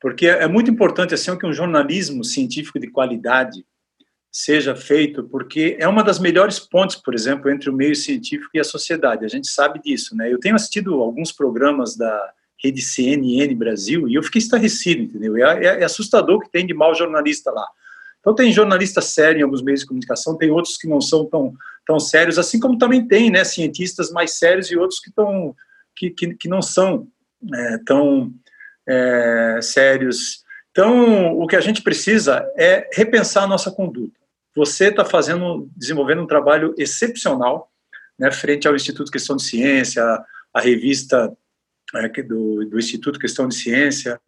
porque 0.01 0.27
é 0.27 0.49
muito 0.49 0.71
importante, 0.71 1.13
assim, 1.13 1.37
que 1.37 1.45
um 1.45 1.53
jornalismo 1.53 2.25
científico 2.25 2.81
de 2.81 2.91
qualidade 2.91 3.67
seja 4.33 4.75
feito, 4.75 5.25
porque 5.25 5.77
é 5.79 5.87
uma 5.87 6.03
das 6.03 6.19
melhores 6.19 6.59
pontes, 6.59 6.97
por 6.97 7.15
exemplo, 7.15 7.51
entre 7.51 7.69
o 7.69 7.73
meio 7.73 7.95
científico 7.95 8.49
e 8.55 8.59
a 8.59 8.65
sociedade. 8.65 9.27
A 9.27 9.29
gente 9.29 9.47
sabe 9.47 9.79
disso, 9.83 10.17
né? 10.17 10.33
Eu 10.33 10.41
tenho 10.41 10.55
assistido 10.55 10.95
alguns 11.03 11.31
programas 11.31 11.95
da 11.95 12.33
rede 12.63 12.81
CNN 12.81 13.55
Brasil 13.55 14.09
e 14.09 14.15
eu 14.15 14.23
fiquei 14.23 14.39
estarrecido, 14.39 15.03
entendeu? 15.03 15.37
É, 15.37 15.65
é, 15.65 15.81
é 15.81 15.85
assustador 15.85 16.41
que 16.41 16.51
tem 16.51 16.67
de 16.67 16.73
mau 16.73 16.95
jornalista 16.95 17.51
lá. 17.51 17.67
Então 18.21 18.35
tem 18.35 18.53
jornalista 18.53 19.03
sério 19.03 19.41
em 19.41 19.43
alguns 19.43 19.63
meios 19.63 19.81
de 19.81 19.87
comunicação, 19.87 20.39
tem 20.39 20.51
outros 20.51 20.79
que 20.79 20.89
não 20.89 21.01
são 21.01 21.27
tão, 21.27 21.53
tão 21.85 22.01
sérios, 22.01 22.39
assim 22.39 22.59
como 22.59 22.79
também 22.79 23.07
tem, 23.07 23.31
né, 23.31 23.45
cientistas 23.45 24.11
mais 24.13 24.39
sérios 24.39 24.71
e 24.71 24.77
outros 24.77 25.01
que, 25.01 25.13
tão, 25.13 25.55
que, 25.95 26.09
que, 26.09 26.35
que 26.35 26.49
não 26.49 26.63
são 26.63 27.07
é, 27.53 27.79
tão 27.85 28.33
é, 28.89 29.59
sérios. 29.61 30.43
Então, 30.71 31.37
o 31.37 31.47
que 31.47 31.57
a 31.57 31.61
gente 31.61 31.83
precisa 31.83 32.49
é 32.57 32.89
repensar 32.95 33.43
a 33.43 33.49
nossa 33.49 33.71
conduta. 33.71 34.22
Você 34.55 34.89
está 34.89 35.05
fazendo, 35.05 35.71
desenvolvendo 35.77 36.23
um 36.23 36.27
trabalho 36.27 36.75
excepcional, 36.77 37.71
né, 38.19 38.31
frente 38.31 38.69
ao 38.69 38.77
Instituto 38.77 39.11
Questão 39.11 39.37
de 39.37 39.43
Ciência, 39.43 40.03
a, 40.53 40.61
revista 40.61 41.33
é, 41.95 42.09
do, 42.23 42.65
do, 42.67 42.79
Instituto 42.79 43.19
Questão 43.19 43.49
de 43.49 43.55
Ciência, 43.55 44.21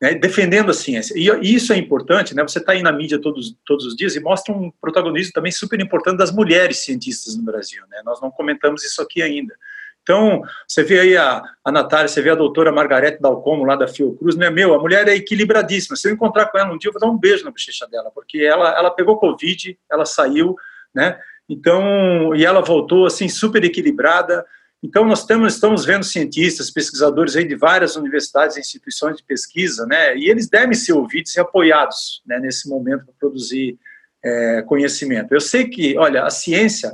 né, 0.00 0.14
defendendo 0.14 0.70
a 0.70 0.74
ciência. 0.74 1.14
E, 1.16 1.28
e, 1.28 1.54
isso 1.54 1.72
é 1.72 1.76
importante, 1.76 2.34
né? 2.34 2.42
Você 2.42 2.58
está 2.58 2.72
aí 2.72 2.82
na 2.82 2.92
mídia 2.92 3.20
todos, 3.20 3.56
todos 3.64 3.86
os 3.86 3.96
dias 3.96 4.16
e 4.16 4.20
mostra 4.20 4.54
um 4.54 4.70
protagonismo 4.80 5.32
também 5.32 5.52
super 5.52 5.80
importante 5.80 6.18
das 6.18 6.32
mulheres 6.32 6.84
cientistas 6.84 7.36
no 7.36 7.42
Brasil, 7.42 7.82
né? 7.88 8.02
Nós 8.04 8.20
não 8.20 8.30
comentamos 8.30 8.84
isso 8.84 9.02
aqui 9.02 9.22
ainda. 9.22 9.54
Então, 10.02 10.42
você 10.66 10.82
vê 10.82 11.00
aí 11.00 11.16
a, 11.16 11.42
a 11.64 11.70
Natália, 11.70 12.08
você 12.08 12.20
vê 12.20 12.30
a 12.30 12.34
doutora 12.34 12.72
Margarete 12.72 13.20
Dalcomo, 13.20 13.64
lá 13.64 13.76
da 13.76 13.86
Fiocruz, 13.86 14.34
né? 14.34 14.50
Meu, 14.50 14.74
a 14.74 14.78
mulher 14.78 15.06
é 15.06 15.14
equilibradíssima. 15.14 15.96
Se 15.96 16.08
eu 16.08 16.12
encontrar 16.12 16.46
com 16.46 16.58
ela 16.58 16.72
um 16.72 16.78
dia, 16.78 16.88
eu 16.88 16.92
vou 16.92 17.00
dar 17.00 17.08
um 17.08 17.18
beijo 17.18 17.44
na 17.44 17.50
bochecha 17.50 17.86
dela, 17.86 18.10
porque 18.12 18.38
ela, 18.38 18.76
ela 18.76 18.90
pegou 18.90 19.18
Covid, 19.18 19.78
ela 19.90 20.04
saiu, 20.04 20.56
né? 20.92 21.18
Então, 21.48 22.34
e 22.34 22.44
ela 22.44 22.60
voltou, 22.60 23.06
assim, 23.06 23.28
super 23.28 23.64
equilibrada. 23.64 24.44
Então, 24.82 25.04
nós 25.04 25.20
estamos, 25.20 25.54
estamos 25.54 25.84
vendo 25.84 26.04
cientistas, 26.04 26.70
pesquisadores 26.70 27.36
aí 27.36 27.46
de 27.46 27.54
várias 27.54 27.94
universidades 27.94 28.56
e 28.56 28.60
instituições 28.60 29.16
de 29.16 29.22
pesquisa, 29.22 29.86
né? 29.86 30.16
E 30.16 30.28
eles 30.28 30.48
devem 30.48 30.74
ser 30.74 30.94
ouvidos 30.94 31.36
e 31.36 31.40
apoiados, 31.40 32.22
né, 32.26 32.40
nesse 32.40 32.68
momento 32.68 33.04
para 33.04 33.14
produzir 33.20 33.78
é, 34.24 34.62
conhecimento. 34.62 35.32
Eu 35.32 35.40
sei 35.40 35.68
que, 35.68 35.96
olha, 35.96 36.24
a 36.24 36.30
ciência 36.30 36.92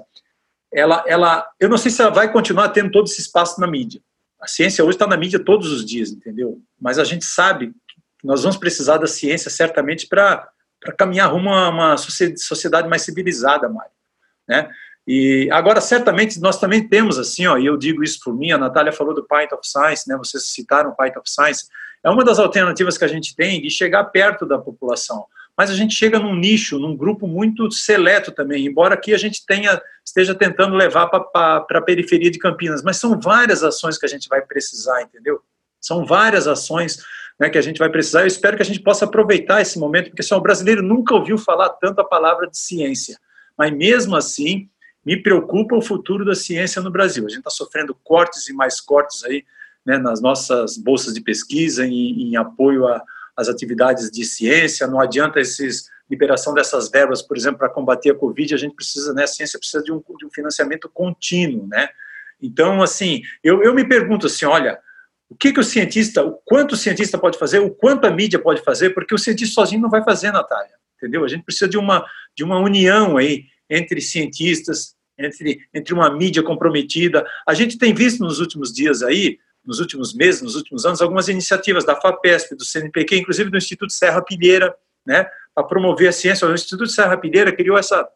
ela, 0.72 1.04
ela, 1.06 1.46
eu 1.58 1.68
não 1.68 1.78
sei 1.78 1.90
se 1.90 2.00
ela 2.00 2.10
vai 2.10 2.30
continuar 2.30 2.68
tendo 2.70 2.90
todo 2.90 3.06
esse 3.06 3.20
espaço 3.20 3.60
na 3.60 3.66
mídia. 3.66 4.00
A 4.40 4.46
ciência 4.46 4.84
hoje 4.84 4.94
está 4.94 5.06
na 5.06 5.16
mídia 5.16 5.42
todos 5.42 5.72
os 5.72 5.84
dias, 5.84 6.10
entendeu? 6.10 6.60
Mas 6.80 6.98
a 6.98 7.04
gente 7.04 7.24
sabe 7.24 7.72
que 8.18 8.26
nós 8.26 8.42
vamos 8.42 8.56
precisar 8.56 8.98
da 8.98 9.06
ciência 9.06 9.50
certamente 9.50 10.06
para 10.06 10.48
caminhar 10.96 11.32
rumo 11.32 11.50
a 11.52 11.68
uma 11.68 11.96
sociedade 11.96 12.88
mais 12.88 13.02
civilizada, 13.02 13.68
Mário, 13.68 13.90
né? 14.48 14.70
E 15.06 15.48
agora 15.50 15.80
certamente 15.80 16.38
nós 16.38 16.60
também 16.60 16.86
temos 16.86 17.18
assim, 17.18 17.46
ó, 17.46 17.56
e 17.56 17.64
eu 17.64 17.78
digo 17.78 18.04
isso 18.04 18.20
por 18.22 18.36
mim, 18.36 18.52
a 18.52 18.58
Natália 18.58 18.92
falou 18.92 19.14
do 19.14 19.26
Python 19.26 19.56
of 19.56 19.66
Science, 19.66 20.06
né? 20.06 20.16
Vocês 20.18 20.48
citaram 20.48 20.90
o 20.90 20.94
Python 20.94 21.20
of 21.20 21.30
Science. 21.30 21.66
É 22.04 22.10
uma 22.10 22.22
das 22.22 22.38
alternativas 22.38 22.98
que 22.98 23.04
a 23.04 23.08
gente 23.08 23.34
tem 23.34 23.60
de 23.60 23.70
chegar 23.70 24.04
perto 24.04 24.44
da 24.44 24.58
população 24.58 25.24
mas 25.58 25.70
a 25.70 25.74
gente 25.74 25.92
chega 25.92 26.20
num 26.20 26.36
nicho, 26.36 26.78
num 26.78 26.96
grupo 26.96 27.26
muito 27.26 27.68
seleto 27.72 28.30
também, 28.30 28.64
embora 28.64 28.94
aqui 28.94 29.12
a 29.12 29.18
gente 29.18 29.44
tenha, 29.44 29.82
esteja 30.04 30.32
tentando 30.32 30.76
levar 30.76 31.08
para 31.08 31.66
a 31.68 31.82
periferia 31.82 32.30
de 32.30 32.38
Campinas, 32.38 32.80
mas 32.80 32.98
são 32.98 33.18
várias 33.18 33.64
ações 33.64 33.98
que 33.98 34.06
a 34.06 34.08
gente 34.08 34.28
vai 34.28 34.40
precisar, 34.40 35.02
entendeu? 35.02 35.40
São 35.80 36.06
várias 36.06 36.46
ações 36.46 37.02
né, 37.40 37.50
que 37.50 37.58
a 37.58 37.62
gente 37.62 37.78
vai 37.78 37.90
precisar. 37.90 38.20
Eu 38.20 38.28
espero 38.28 38.56
que 38.56 38.62
a 38.62 38.66
gente 38.66 38.80
possa 38.80 39.04
aproveitar 39.04 39.60
esse 39.60 39.80
momento, 39.80 40.10
porque 40.10 40.22
assim, 40.22 40.34
o 40.34 40.40
brasileiro 40.40 40.80
nunca 40.80 41.12
ouviu 41.12 41.36
falar 41.36 41.70
tanto 41.70 42.00
a 42.00 42.04
palavra 42.04 42.48
de 42.48 42.56
ciência, 42.56 43.18
mas 43.56 43.72
mesmo 43.72 44.14
assim 44.14 44.68
me 45.04 45.20
preocupa 45.20 45.74
o 45.74 45.82
futuro 45.82 46.24
da 46.24 46.36
ciência 46.36 46.80
no 46.80 46.90
Brasil. 46.90 47.26
A 47.26 47.28
gente 47.28 47.38
está 47.38 47.50
sofrendo 47.50 47.96
cortes 48.04 48.48
e 48.48 48.52
mais 48.52 48.80
cortes 48.80 49.24
aí 49.24 49.44
né, 49.84 49.98
nas 49.98 50.20
nossas 50.20 50.76
bolsas 50.76 51.14
de 51.14 51.20
pesquisa 51.20 51.84
em, 51.84 52.30
em 52.30 52.36
apoio 52.36 52.86
a 52.86 53.02
as 53.38 53.48
atividades 53.48 54.10
de 54.10 54.24
ciência, 54.24 54.88
não 54.88 55.00
adianta 55.00 55.38
esses 55.38 55.88
liberação 56.10 56.54
dessas 56.54 56.90
verbas, 56.90 57.22
por 57.22 57.36
exemplo, 57.36 57.58
para 57.58 57.68
combater 57.68 58.10
a 58.10 58.14
Covid, 58.14 58.52
a 58.52 58.58
gente 58.58 58.74
precisa, 58.74 59.12
né, 59.12 59.24
a 59.24 59.26
ciência 59.28 59.58
precisa 59.58 59.82
de 59.82 59.92
um, 59.92 60.02
de 60.18 60.26
um 60.26 60.30
financiamento 60.30 60.88
contínuo, 60.88 61.66
né? 61.68 61.88
Então, 62.40 62.82
assim, 62.82 63.22
eu, 63.44 63.62
eu 63.62 63.74
me 63.74 63.86
pergunto 63.86 64.26
assim, 64.26 64.46
olha, 64.46 64.78
o 65.28 65.36
que, 65.36 65.52
que 65.52 65.60
o 65.60 65.64
cientista, 65.64 66.24
o 66.24 66.32
quanto 66.44 66.72
o 66.72 66.76
cientista 66.76 67.18
pode 67.18 67.38
fazer, 67.38 67.58
o 67.58 67.70
quanto 67.70 68.06
a 68.06 68.10
mídia 68.10 68.38
pode 68.38 68.62
fazer, 68.62 68.90
porque 68.90 69.14
o 69.14 69.18
cientista 69.18 69.54
sozinho 69.54 69.82
não 69.82 69.90
vai 69.90 70.02
fazer, 70.02 70.32
Natália, 70.32 70.72
entendeu? 70.96 71.24
A 71.24 71.28
gente 71.28 71.44
precisa 71.44 71.68
de 71.68 71.76
uma, 71.76 72.04
de 72.34 72.42
uma 72.42 72.58
união 72.58 73.16
aí 73.16 73.44
entre 73.68 74.00
cientistas, 74.00 74.96
entre, 75.18 75.60
entre 75.74 75.92
uma 75.92 76.10
mídia 76.10 76.42
comprometida. 76.42 77.26
A 77.46 77.52
gente 77.52 77.76
tem 77.76 77.92
visto 77.92 78.20
nos 78.20 78.40
últimos 78.40 78.72
dias 78.72 79.02
aí 79.02 79.38
nos 79.68 79.80
últimos 79.80 80.14
meses, 80.14 80.40
nos 80.40 80.56
últimos 80.56 80.86
anos, 80.86 81.02
algumas 81.02 81.28
iniciativas 81.28 81.84
da 81.84 81.94
FAPESP, 81.94 82.56
do 82.56 82.64
CNPq, 82.64 83.18
inclusive 83.18 83.50
do 83.50 83.58
Instituto 83.58 83.92
Serra 83.92 84.22
Pilheira, 84.22 84.74
né, 85.04 85.28
para 85.54 85.62
promover 85.62 86.08
a 86.08 86.12
ciência. 86.12 86.48
O 86.48 86.54
Instituto 86.54 86.88
Serra 86.88 87.18
Pilheira 87.18 87.54
criou 87.54 87.76
essa, 87.76 88.08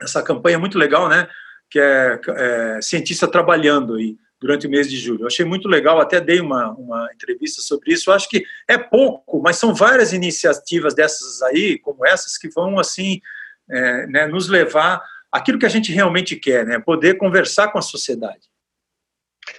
essa 0.00 0.22
campanha 0.22 0.60
muito 0.60 0.78
legal, 0.78 1.08
né, 1.08 1.28
que 1.68 1.80
é, 1.80 2.20
é 2.28 2.80
Cientista 2.80 3.26
Trabalhando, 3.26 3.96
aí, 3.96 4.16
durante 4.40 4.68
o 4.68 4.70
mês 4.70 4.88
de 4.88 4.96
julho. 4.96 5.22
Eu 5.22 5.26
achei 5.26 5.44
muito 5.44 5.66
legal, 5.66 6.00
até 6.00 6.20
dei 6.20 6.40
uma, 6.40 6.70
uma 6.70 7.08
entrevista 7.12 7.60
sobre 7.60 7.92
isso. 7.92 8.08
Eu 8.08 8.14
acho 8.14 8.28
que 8.28 8.44
é 8.68 8.78
pouco, 8.78 9.42
mas 9.42 9.56
são 9.56 9.74
várias 9.74 10.12
iniciativas 10.12 10.94
dessas 10.94 11.42
aí, 11.42 11.80
como 11.80 12.06
essas, 12.06 12.38
que 12.38 12.48
vão, 12.48 12.78
assim, 12.78 13.20
é, 13.68 14.06
né, 14.06 14.26
nos 14.28 14.48
levar 14.48 15.02
aquilo 15.32 15.58
que 15.58 15.66
a 15.66 15.68
gente 15.70 15.90
realmente 15.90 16.36
quer, 16.36 16.64
né, 16.64 16.78
poder 16.78 17.16
conversar 17.16 17.72
com 17.72 17.78
a 17.78 17.82
sociedade. 17.82 18.51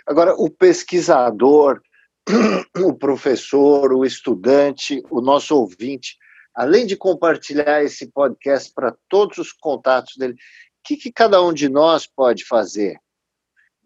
Agora, 0.05 0.33
o 0.35 0.49
pesquisador, 0.49 1.81
o 2.77 2.93
professor, 2.93 3.93
o 3.93 4.05
estudante, 4.05 5.01
o 5.09 5.21
nosso 5.21 5.55
ouvinte, 5.55 6.17
além 6.53 6.85
de 6.85 6.95
compartilhar 6.95 7.83
esse 7.83 8.07
podcast 8.07 8.71
para 8.73 8.95
todos 9.09 9.37
os 9.37 9.51
contatos 9.51 10.15
dele, 10.17 10.33
o 10.33 10.37
que, 10.83 10.97
que, 10.97 11.11
cada 11.11 11.41
um 11.41 11.53
de 11.53 11.69
nós 11.69 12.05
pode 12.05 12.45
fazer 12.45 12.97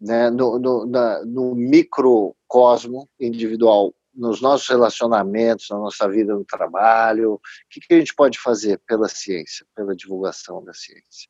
né, 0.00 0.30
no, 0.30 0.58
no, 0.58 0.86
na, 0.86 1.24
no 1.24 1.54
microcosmo 1.54 3.08
individual, 3.18 3.94
nos 4.14 4.40
nossos 4.40 4.68
relacionamentos, 4.68 5.68
na 5.70 5.78
nossa 5.78 6.08
vida 6.08 6.34
no 6.34 6.44
trabalho? 6.44 7.34
O 7.34 7.40
que, 7.70 7.80
que 7.80 7.94
a 7.94 7.98
gente 7.98 8.14
pode 8.14 8.38
fazer 8.38 8.80
pela 8.86 9.08
ciência, 9.08 9.64
pela 9.74 9.94
divulgação 9.94 10.62
da 10.64 10.74
ciência? 10.74 11.28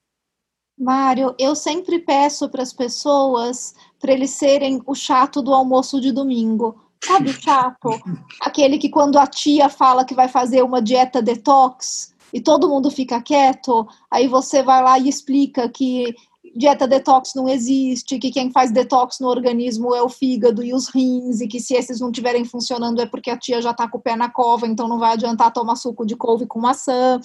Mário, 0.78 1.34
eu 1.38 1.54
sempre 1.54 1.98
peço 1.98 2.48
para 2.48 2.62
as 2.62 2.72
pessoas 2.72 3.74
para 3.98 4.12
eles 4.12 4.30
serem 4.30 4.80
o 4.86 4.94
chato 4.94 5.42
do 5.42 5.52
almoço 5.52 6.00
de 6.00 6.12
domingo. 6.12 6.76
Sabe 7.04 7.30
o 7.30 7.32
chato? 7.32 7.90
Aquele 8.40 8.78
que 8.78 8.88
quando 8.88 9.18
a 9.18 9.26
tia 9.26 9.68
fala 9.68 10.04
que 10.04 10.14
vai 10.14 10.28
fazer 10.28 10.62
uma 10.62 10.80
dieta 10.80 11.20
detox 11.20 12.14
e 12.32 12.40
todo 12.40 12.68
mundo 12.68 12.90
fica 12.90 13.20
quieto, 13.20 13.86
aí 14.10 14.28
você 14.28 14.62
vai 14.62 14.82
lá 14.82 14.98
e 14.98 15.08
explica 15.08 15.68
que 15.68 16.14
dieta 16.56 16.86
detox 16.86 17.34
não 17.34 17.48
existe, 17.48 18.18
que 18.18 18.30
quem 18.30 18.50
faz 18.50 18.70
detox 18.70 19.18
no 19.20 19.28
organismo 19.28 19.94
é 19.94 20.02
o 20.02 20.08
fígado 20.08 20.62
e 20.62 20.72
os 20.72 20.88
rins, 20.88 21.40
e 21.40 21.48
que 21.48 21.60
se 21.60 21.74
esses 21.74 22.00
não 22.00 22.10
estiverem 22.10 22.44
funcionando 22.44 23.00
é 23.00 23.06
porque 23.06 23.30
a 23.30 23.38
tia 23.38 23.60
já 23.60 23.70
está 23.70 23.88
com 23.88 23.98
o 23.98 24.00
pé 24.00 24.16
na 24.16 24.30
cova, 24.30 24.66
então 24.66 24.88
não 24.88 24.98
vai 24.98 25.12
adiantar 25.12 25.52
tomar 25.52 25.76
suco 25.76 26.04
de 26.04 26.16
couve 26.16 26.46
com 26.46 26.60
maçã. 26.60 27.20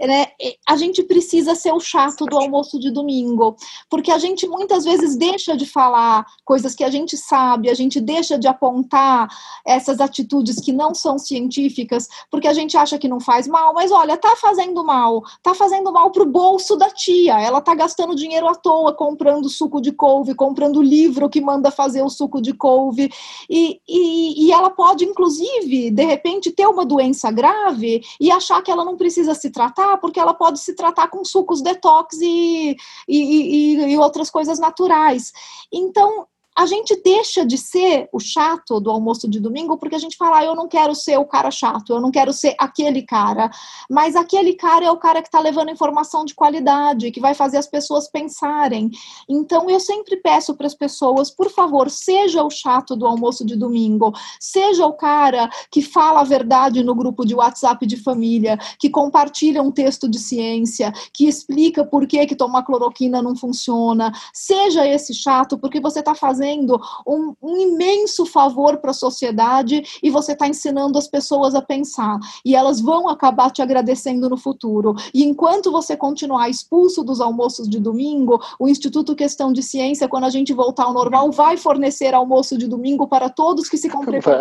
Né? 0.00 0.26
A 0.66 0.76
gente 0.76 1.02
precisa 1.02 1.54
ser 1.54 1.72
o 1.72 1.80
chato 1.80 2.24
do 2.24 2.36
almoço 2.38 2.78
de 2.78 2.90
domingo, 2.90 3.56
porque 3.88 4.10
a 4.10 4.18
gente 4.18 4.46
muitas 4.46 4.84
vezes 4.84 5.16
deixa 5.16 5.56
de 5.56 5.66
falar 5.66 6.24
coisas 6.44 6.74
que 6.74 6.84
a 6.84 6.90
gente 6.90 7.16
sabe, 7.16 7.70
a 7.70 7.74
gente 7.74 8.00
deixa 8.00 8.38
de 8.38 8.48
apontar 8.48 9.28
essas 9.66 10.00
atitudes 10.00 10.60
que 10.60 10.72
não 10.72 10.94
são 10.94 11.18
científicas, 11.18 12.08
porque 12.30 12.48
a 12.48 12.54
gente 12.54 12.76
acha 12.76 12.98
que 12.98 13.08
não 13.08 13.20
faz 13.20 13.46
mal, 13.46 13.74
mas 13.74 13.92
olha, 13.92 14.16
tá 14.16 14.34
fazendo 14.36 14.84
mal, 14.84 15.22
tá 15.42 15.54
fazendo 15.54 15.92
mal 15.92 16.10
pro 16.10 16.26
bolso 16.26 16.76
da 16.76 16.90
tia, 16.90 17.40
ela 17.40 17.60
tá 17.60 17.74
gastando 17.74 18.14
dinheiro 18.14 18.48
à 18.48 18.54
toa 18.60 18.92
comprando 18.94 19.48
suco 19.48 19.80
de 19.80 19.92
couve, 19.92 20.34
comprando 20.34 20.82
livro 20.82 21.28
que 21.28 21.40
manda 21.40 21.70
fazer 21.70 22.02
o 22.02 22.10
suco 22.10 22.40
de 22.40 22.52
couve, 22.52 23.10
e, 23.48 23.80
e, 23.88 24.46
e 24.46 24.52
ela 24.52 24.70
pode, 24.70 25.04
inclusive, 25.04 25.90
de 25.90 26.04
repente, 26.04 26.50
ter 26.50 26.66
uma 26.66 26.84
doença 26.84 27.30
grave 27.30 28.02
e 28.20 28.30
achar 28.30 28.62
que 28.62 28.70
ela 28.70 28.84
não 28.84 28.96
precisa 28.96 29.34
se 29.34 29.50
tratar, 29.50 29.98
porque 29.98 30.20
ela 30.20 30.34
pode 30.34 30.60
se 30.60 30.74
tratar 30.74 31.08
com 31.08 31.24
sucos 31.24 31.62
detox 31.62 32.18
e, 32.20 32.76
e, 33.08 33.18
e, 33.18 33.92
e 33.92 33.98
outras 33.98 34.30
coisas 34.30 34.58
naturais. 34.58 35.32
Então, 35.72 36.26
a 36.56 36.66
gente 36.66 37.00
deixa 37.02 37.46
de 37.46 37.56
ser 37.56 38.08
o 38.12 38.18
chato 38.18 38.80
do 38.80 38.90
almoço 38.90 39.28
de 39.28 39.40
domingo 39.40 39.78
porque 39.78 39.94
a 39.94 39.98
gente 39.98 40.16
fala, 40.16 40.38
ah, 40.38 40.44
eu 40.44 40.54
não 40.54 40.68
quero 40.68 40.94
ser 40.94 41.16
o 41.18 41.24
cara 41.24 41.50
chato, 41.50 41.92
eu 41.92 42.00
não 42.00 42.10
quero 42.10 42.32
ser 42.32 42.54
aquele 42.58 43.02
cara. 43.02 43.50
Mas 43.88 44.16
aquele 44.16 44.54
cara 44.54 44.84
é 44.84 44.90
o 44.90 44.96
cara 44.96 45.22
que 45.22 45.28
está 45.28 45.38
levando 45.38 45.70
informação 45.70 46.24
de 46.24 46.34
qualidade, 46.34 47.10
que 47.12 47.20
vai 47.20 47.34
fazer 47.34 47.56
as 47.56 47.66
pessoas 47.66 48.08
pensarem. 48.08 48.90
Então 49.28 49.70
eu 49.70 49.78
sempre 49.78 50.16
peço 50.16 50.54
para 50.54 50.66
as 50.66 50.74
pessoas, 50.74 51.30
por 51.30 51.50
favor, 51.50 51.88
seja 51.88 52.42
o 52.42 52.50
chato 52.50 52.96
do 52.96 53.06
almoço 53.06 53.44
de 53.46 53.56
domingo, 53.56 54.12
seja 54.38 54.84
o 54.86 54.92
cara 54.92 55.48
que 55.70 55.80
fala 55.80 56.20
a 56.20 56.24
verdade 56.24 56.82
no 56.82 56.94
grupo 56.94 57.24
de 57.24 57.34
WhatsApp 57.34 57.86
de 57.86 57.96
família, 57.96 58.58
que 58.78 58.90
compartilha 58.90 59.62
um 59.62 59.70
texto 59.70 60.08
de 60.08 60.18
ciência, 60.18 60.92
que 61.12 61.26
explica 61.26 61.84
por 61.84 62.06
que, 62.06 62.26
que 62.26 62.36
tomar 62.36 62.64
cloroquina 62.64 63.22
não 63.22 63.36
funciona. 63.36 64.12
Seja 64.34 64.86
esse 64.86 65.14
chato, 65.14 65.56
porque 65.56 65.80
você 65.80 66.00
está 66.00 66.14
fazendo 66.14 66.39
fazendo 66.40 66.80
um, 67.06 67.34
um 67.42 67.56
imenso 67.56 68.24
favor 68.24 68.78
para 68.78 68.92
a 68.92 68.94
sociedade 68.94 69.82
e 70.02 70.08
você 70.08 70.32
está 70.32 70.48
ensinando 70.48 70.98
as 70.98 71.06
pessoas 71.06 71.54
a 71.54 71.60
pensar. 71.60 72.18
E 72.44 72.56
elas 72.56 72.80
vão 72.80 73.08
acabar 73.08 73.50
te 73.50 73.60
agradecendo 73.60 74.28
no 74.28 74.38
futuro. 74.38 74.94
E 75.12 75.22
enquanto 75.22 75.70
você 75.70 75.96
continuar 75.96 76.48
expulso 76.48 77.04
dos 77.04 77.20
almoços 77.20 77.68
de 77.68 77.78
domingo, 77.78 78.40
o 78.58 78.68
Instituto 78.68 79.14
Questão 79.14 79.52
de 79.52 79.62
Ciência, 79.62 80.08
quando 80.08 80.24
a 80.24 80.30
gente 80.30 80.54
voltar 80.54 80.84
ao 80.84 80.94
normal, 80.94 81.30
vai 81.30 81.58
fornecer 81.58 82.14
almoço 82.14 82.56
de 82.56 82.66
domingo 82.66 83.06
para 83.06 83.28
todos 83.28 83.68
que 83.68 83.76
se 83.76 83.88
comprometem. 83.90 84.32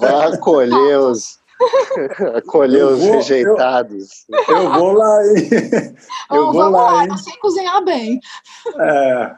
Vai 0.00 0.32
acolher 0.32 1.00
os. 1.00 1.44
Acolher 2.36 2.84
os 2.84 3.00
rejeitados. 3.00 4.26
Eu, 4.46 4.56
eu, 4.56 4.72
vou 4.72 4.92
lá, 4.92 5.26
hein? 5.26 5.48
Eu 6.30 6.52
vou 6.52 6.68
lá, 6.68 7.02
hein? 7.02 7.08
eu 7.10 7.16
sei 7.16 7.34
cozinhar 7.38 7.82
bem. 7.82 8.20
É, 8.78 9.36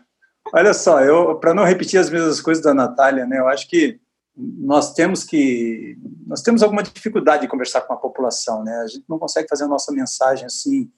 Olha 0.52 0.74
só, 0.74 1.00
eu 1.00 1.36
para 1.36 1.54
não 1.54 1.64
repetir 1.64 1.98
as 2.00 2.10
mesmas 2.10 2.40
coisas 2.40 2.62
da 2.62 2.74
Natália, 2.74 3.26
né, 3.26 3.38
eu 3.38 3.48
acho 3.48 3.68
que 3.68 4.00
nós 4.36 4.94
temos 4.94 5.24
que 5.24 5.98
nós 6.26 6.42
temos 6.42 6.62
alguma 6.62 6.82
dificuldade 6.82 7.42
de 7.42 7.48
conversar 7.48 7.80
com 7.82 7.92
a 7.92 7.96
população, 7.96 8.62
né? 8.62 8.76
A 8.78 8.86
gente 8.86 9.04
não 9.08 9.18
consegue 9.18 9.48
fazer 9.48 9.64
a 9.64 9.68
nossa 9.68 9.90
mensagem 9.90 10.46
assim 10.46 10.88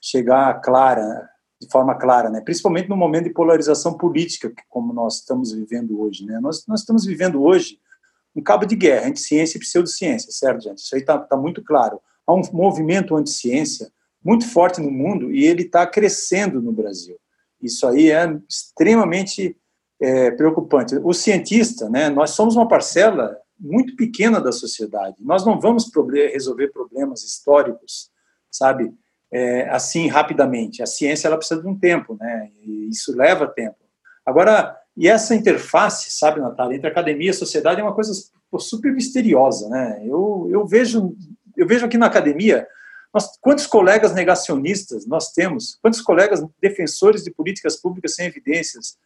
chegar 0.00 0.60
clara 0.60 1.28
de 1.64 1.70
forma 1.70 1.94
clara, 1.96 2.28
né? 2.28 2.40
principalmente 2.40 2.88
no 2.88 2.96
momento 2.96 3.24
de 3.24 3.32
polarização 3.32 3.96
política, 3.96 4.52
como 4.68 4.92
nós 4.92 5.16
estamos 5.16 5.52
vivendo 5.52 6.00
hoje. 6.00 6.24
Né? 6.26 6.38
Nós, 6.40 6.66
nós 6.66 6.80
estamos 6.80 7.04
vivendo 7.04 7.42
hoje 7.42 7.78
um 8.36 8.42
cabo 8.42 8.66
de 8.66 8.76
guerra 8.76 9.08
entre 9.08 9.20
ciência 9.20 9.56
e 9.56 9.60
pseudociência, 9.60 10.30
certo, 10.30 10.62
gente? 10.62 10.78
Isso 10.78 10.94
aí 10.94 11.00
está 11.00 11.18
tá 11.18 11.36
muito 11.36 11.62
claro. 11.62 12.00
Há 12.26 12.34
um 12.34 12.42
movimento 12.52 13.16
anti-ciência 13.16 13.90
muito 14.22 14.46
forte 14.48 14.80
no 14.80 14.90
mundo 14.90 15.32
e 15.32 15.44
ele 15.44 15.62
está 15.62 15.86
crescendo 15.86 16.60
no 16.60 16.72
Brasil. 16.72 17.16
Isso 17.64 17.86
aí 17.86 18.10
é 18.10 18.38
extremamente 18.48 19.56
é, 20.00 20.30
preocupante. 20.30 20.96
O 21.02 21.12
cientista, 21.12 21.88
né, 21.88 22.08
nós 22.08 22.30
somos 22.30 22.56
uma 22.56 22.68
parcela 22.68 23.36
muito 23.58 23.96
pequena 23.96 24.40
da 24.40 24.52
sociedade. 24.52 25.16
Nós 25.20 25.44
não 25.46 25.58
vamos 25.58 25.90
resolver 26.32 26.68
problemas 26.68 27.22
históricos, 27.22 28.10
sabe, 28.50 28.92
é, 29.32 29.68
assim 29.70 30.08
rapidamente. 30.08 30.82
A 30.82 30.86
ciência 30.86 31.28
ela 31.28 31.36
precisa 31.36 31.62
de 31.62 31.68
um 31.68 31.78
tempo, 31.78 32.16
né? 32.20 32.50
E 32.62 32.88
isso 32.88 33.16
leva 33.16 33.46
tempo. 33.46 33.76
Agora, 34.26 34.76
e 34.96 35.08
essa 35.08 35.34
interface, 35.34 36.10
sabe, 36.10 36.40
Natália, 36.40 36.76
entre 36.76 36.88
academia 36.88 37.30
e 37.30 37.34
sociedade 37.34 37.80
é 37.80 37.84
uma 37.84 37.94
coisa 37.94 38.12
super 38.58 38.92
misteriosa, 38.92 39.68
né? 39.68 40.02
Eu, 40.04 40.48
eu 40.50 40.66
vejo 40.66 41.16
eu 41.56 41.66
vejo 41.66 41.86
aqui 41.86 41.96
na 41.96 42.06
academia 42.06 42.66
nós, 43.14 43.38
quantos 43.40 43.64
colegas 43.64 44.12
negacionistas 44.12 45.06
nós 45.06 45.30
temos, 45.30 45.78
quantos 45.80 46.00
colegas 46.00 46.44
defensores 46.60 47.22
de 47.22 47.30
políticas 47.30 47.76
públicas 47.76 48.16
sem 48.16 48.26
evidências, 48.26 48.96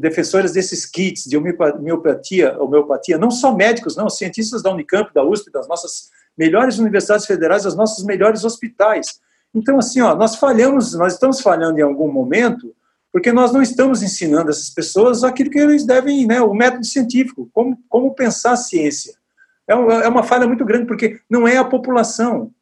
defensores 0.00 0.52
desses 0.52 0.84
kits 0.84 1.24
de 1.24 1.36
homeopatia, 1.36 2.60
homeopatia, 2.60 3.16
não 3.16 3.30
só 3.30 3.54
médicos, 3.54 3.96
não, 3.96 4.10
cientistas 4.10 4.62
da 4.62 4.72
Unicamp, 4.72 5.14
da 5.14 5.24
USP, 5.24 5.52
das 5.52 5.68
nossas 5.68 6.10
melhores 6.36 6.78
universidades 6.78 7.24
federais, 7.24 7.62
das 7.62 7.76
nossos 7.76 8.04
melhores 8.04 8.44
hospitais. 8.44 9.20
Então, 9.54 9.78
assim, 9.78 10.00
ó, 10.00 10.14
nós 10.14 10.36
falhamos, 10.36 10.94
nós 10.94 11.12
estamos 11.12 11.40
falhando 11.40 11.78
em 11.78 11.82
algum 11.82 12.10
momento, 12.10 12.74
porque 13.12 13.30
nós 13.32 13.52
não 13.52 13.62
estamos 13.62 14.02
ensinando 14.02 14.50
essas 14.50 14.70
pessoas 14.70 15.22
aquilo 15.22 15.50
que 15.50 15.58
eles 15.58 15.84
devem, 15.84 16.26
né, 16.26 16.40
o 16.40 16.54
método 16.54 16.86
científico, 16.86 17.48
como, 17.52 17.78
como 17.88 18.14
pensar 18.14 18.52
a 18.52 18.56
ciência. 18.56 19.14
É 19.68 19.72
é 19.72 20.08
uma 20.08 20.22
falha 20.24 20.48
muito 20.48 20.64
grande, 20.64 20.86
porque 20.86 21.20
não 21.30 21.46
é 21.46 21.58
a 21.58 21.64
população, 21.64 22.52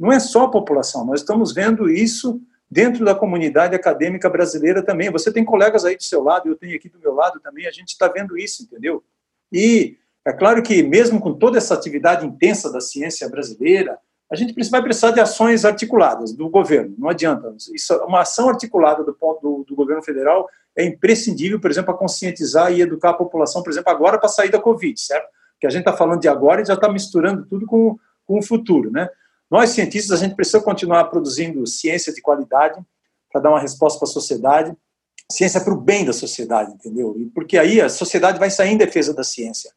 não 0.00 0.10
é 0.10 0.18
só 0.18 0.44
a 0.44 0.50
população, 0.50 1.04
nós 1.04 1.20
estamos 1.20 1.52
vendo 1.52 1.90
isso 1.90 2.40
dentro 2.70 3.04
da 3.04 3.14
comunidade 3.14 3.74
acadêmica 3.74 4.30
brasileira 4.30 4.82
também. 4.82 5.10
Você 5.10 5.30
tem 5.30 5.44
colegas 5.44 5.84
aí 5.84 5.94
do 5.96 6.02
seu 6.02 6.22
lado, 6.22 6.48
eu 6.48 6.56
tenho 6.56 6.74
aqui 6.74 6.88
do 6.88 6.98
meu 6.98 7.12
lado 7.12 7.38
também, 7.40 7.66
a 7.66 7.70
gente 7.70 7.88
está 7.88 8.08
vendo 8.08 8.38
isso, 8.38 8.62
entendeu? 8.62 9.04
E 9.52 9.98
é 10.24 10.32
claro 10.32 10.62
que, 10.62 10.82
mesmo 10.82 11.20
com 11.20 11.34
toda 11.34 11.58
essa 11.58 11.74
atividade 11.74 12.24
intensa 12.24 12.72
da 12.72 12.80
ciência 12.80 13.28
brasileira, 13.28 13.98
a 14.30 14.36
gente 14.36 14.54
vai 14.70 14.80
precisar 14.80 15.10
de 15.10 15.20
ações 15.20 15.64
articuladas 15.64 16.32
do 16.32 16.48
governo, 16.48 16.94
não 16.96 17.08
adianta. 17.08 17.52
Isso, 17.74 17.94
uma 18.04 18.20
ação 18.20 18.48
articulada 18.48 19.02
do, 19.02 19.12
do, 19.12 19.64
do 19.68 19.74
governo 19.74 20.02
federal 20.02 20.48
é 20.76 20.84
imprescindível, 20.84 21.60
por 21.60 21.70
exemplo, 21.70 21.92
para 21.92 21.98
conscientizar 21.98 22.72
e 22.72 22.80
educar 22.80 23.10
a 23.10 23.14
população, 23.14 23.62
por 23.62 23.70
exemplo, 23.70 23.90
agora 23.90 24.18
para 24.18 24.28
sair 24.28 24.50
da 24.50 24.60
Covid, 24.60 24.98
certo? 24.98 25.28
Que 25.60 25.66
a 25.66 25.70
gente 25.70 25.80
está 25.80 25.92
falando 25.92 26.20
de 26.20 26.28
agora 26.28 26.62
e 26.62 26.64
já 26.64 26.74
está 26.74 26.90
misturando 26.90 27.44
tudo 27.44 27.66
com, 27.66 27.98
com 28.24 28.38
o 28.38 28.42
futuro, 28.42 28.90
né? 28.90 29.10
Nós, 29.50 29.70
cientistas, 29.70 30.20
a 30.20 30.24
gente 30.24 30.36
precisa 30.36 30.60
continuar 30.62 31.06
produzindo 31.06 31.66
ciência 31.66 32.12
de 32.12 32.22
qualidade 32.22 32.80
para 33.32 33.40
dar 33.40 33.50
uma 33.50 33.60
resposta 33.60 33.98
para 33.98 34.08
a 34.08 34.12
sociedade, 34.12 34.76
ciência 35.30 35.60
para 35.60 35.74
o 35.74 35.80
bem 35.80 36.04
da 36.04 36.12
sociedade, 36.12 36.72
entendeu? 36.72 37.14
Porque 37.34 37.58
aí 37.58 37.80
a 37.80 37.88
sociedade 37.88 38.38
vai 38.38 38.50
sair 38.50 38.72
em 38.72 38.76
defesa 38.76 39.12
da 39.12 39.24
ciência. 39.24 39.72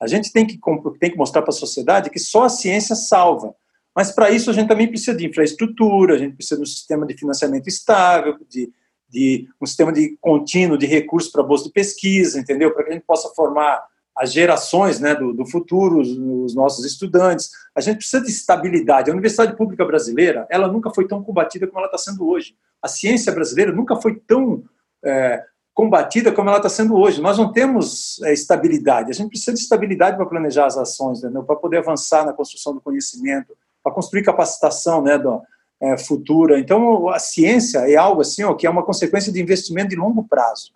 A 0.00 0.06
gente 0.06 0.32
tem 0.32 0.46
que, 0.46 0.58
tem 1.00 1.10
que 1.10 1.16
mostrar 1.16 1.42
para 1.42 1.50
a 1.50 1.56
sociedade 1.56 2.10
que 2.10 2.18
só 2.20 2.44
a 2.44 2.48
ciência 2.48 2.94
salva. 2.94 3.54
Mas 3.94 4.12
para 4.12 4.30
isso 4.30 4.50
a 4.50 4.52
gente 4.52 4.68
também 4.68 4.86
precisa 4.86 5.16
de 5.16 5.26
infraestrutura, 5.26 6.14
a 6.14 6.18
gente 6.18 6.36
precisa 6.36 6.56
de 6.56 6.62
um 6.62 6.66
sistema 6.66 7.04
de 7.04 7.18
financiamento 7.18 7.66
estável, 7.66 8.38
de, 8.48 8.72
de 9.08 9.48
um 9.60 9.66
sistema 9.66 9.92
de 9.92 10.16
contínuo 10.20 10.78
de 10.78 10.86
recursos 10.86 11.32
para 11.32 11.42
bolsa 11.42 11.64
de 11.64 11.72
pesquisa, 11.72 12.38
entendeu? 12.38 12.72
Para 12.72 12.84
que 12.84 12.90
a 12.90 12.92
gente 12.94 13.04
possa 13.04 13.28
formar 13.34 13.84
as 14.18 14.32
gerações 14.32 14.98
né, 14.98 15.14
do, 15.14 15.32
do 15.32 15.46
futuro, 15.46 16.00
os, 16.00 16.08
os, 16.08 16.54
nossos 16.54 16.84
estudantes. 16.84 17.50
A 17.74 17.80
gente 17.80 17.98
precisa 17.98 18.22
de 18.22 18.30
estabilidade. 18.30 19.10
A 19.10 19.12
Universidade 19.12 19.56
Pública 19.56 19.84
Brasileira, 19.84 20.46
ela 20.50 20.66
nunca 20.66 20.90
foi 20.90 21.06
tão 21.06 21.22
combatida 21.22 21.66
como 21.66 21.78
ela 21.78 21.86
está 21.86 21.98
sendo 21.98 22.28
hoje. 22.28 22.56
A 22.82 22.88
ciência 22.88 23.32
brasileira 23.32 23.72
nunca 23.72 23.96
foi 23.96 24.16
tão 24.26 24.64
é, 25.04 25.44
combatida 25.72 26.32
como 26.32 26.48
ela 26.48 26.58
está 26.58 26.68
sendo 26.68 26.96
hoje. 26.96 27.20
Nós 27.20 27.38
não 27.38 27.52
temos 27.52 28.20
é, 28.22 28.32
estabilidade. 28.32 29.10
A 29.10 29.14
gente 29.14 29.30
precisa 29.30 29.54
de 29.54 29.60
estabilidade 29.60 30.16
para 30.16 30.26
planejar 30.26 30.66
as 30.66 30.76
ações, 30.76 31.20
para 31.20 31.56
poder 31.56 31.78
avançar 31.78 32.26
na 32.26 32.32
construção 32.32 32.74
do 32.74 32.80
conhecimento, 32.80 33.56
para 33.82 33.92
construir 33.92 34.24
capacitação 34.24 35.00
né, 35.00 35.16
do, 35.16 35.40
é, 35.80 35.96
futura. 35.96 36.58
Então, 36.58 37.08
a 37.08 37.18
ciência 37.18 37.88
é 37.88 37.96
algo 37.96 38.20
assim 38.20 38.42
ó, 38.42 38.54
que 38.54 38.66
é 38.66 38.70
uma 38.70 38.84
consequência 38.84 39.32
de 39.32 39.40
investimento 39.40 39.90
de 39.90 39.96
longo 39.96 40.24
prazo. 40.24 40.72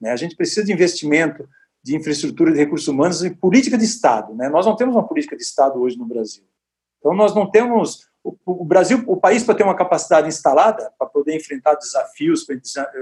Né? 0.00 0.10
A 0.10 0.16
gente 0.16 0.36
precisa 0.36 0.66
de 0.66 0.72
investimento 0.72 1.48
de 1.82 1.96
infraestrutura 1.96 2.52
de 2.52 2.58
recursos 2.58 2.86
humanos 2.86 3.24
e 3.24 3.30
política 3.30 3.76
de 3.76 3.84
Estado. 3.84 4.34
Né? 4.34 4.48
Nós 4.48 4.64
não 4.64 4.76
temos 4.76 4.94
uma 4.94 5.06
política 5.06 5.36
de 5.36 5.42
Estado 5.42 5.80
hoje 5.80 5.98
no 5.98 6.06
Brasil. 6.06 6.44
Então, 6.98 7.14
nós 7.14 7.34
não 7.34 7.50
temos. 7.50 8.10
O, 8.46 8.64
Brasil, 8.64 9.02
o 9.08 9.16
país, 9.16 9.42
para 9.42 9.56
ter 9.56 9.64
uma 9.64 9.74
capacidade 9.74 10.28
instalada, 10.28 10.92
para 10.96 11.08
poder 11.08 11.34
enfrentar 11.34 11.74
desafios, 11.74 12.44
para 12.44 12.54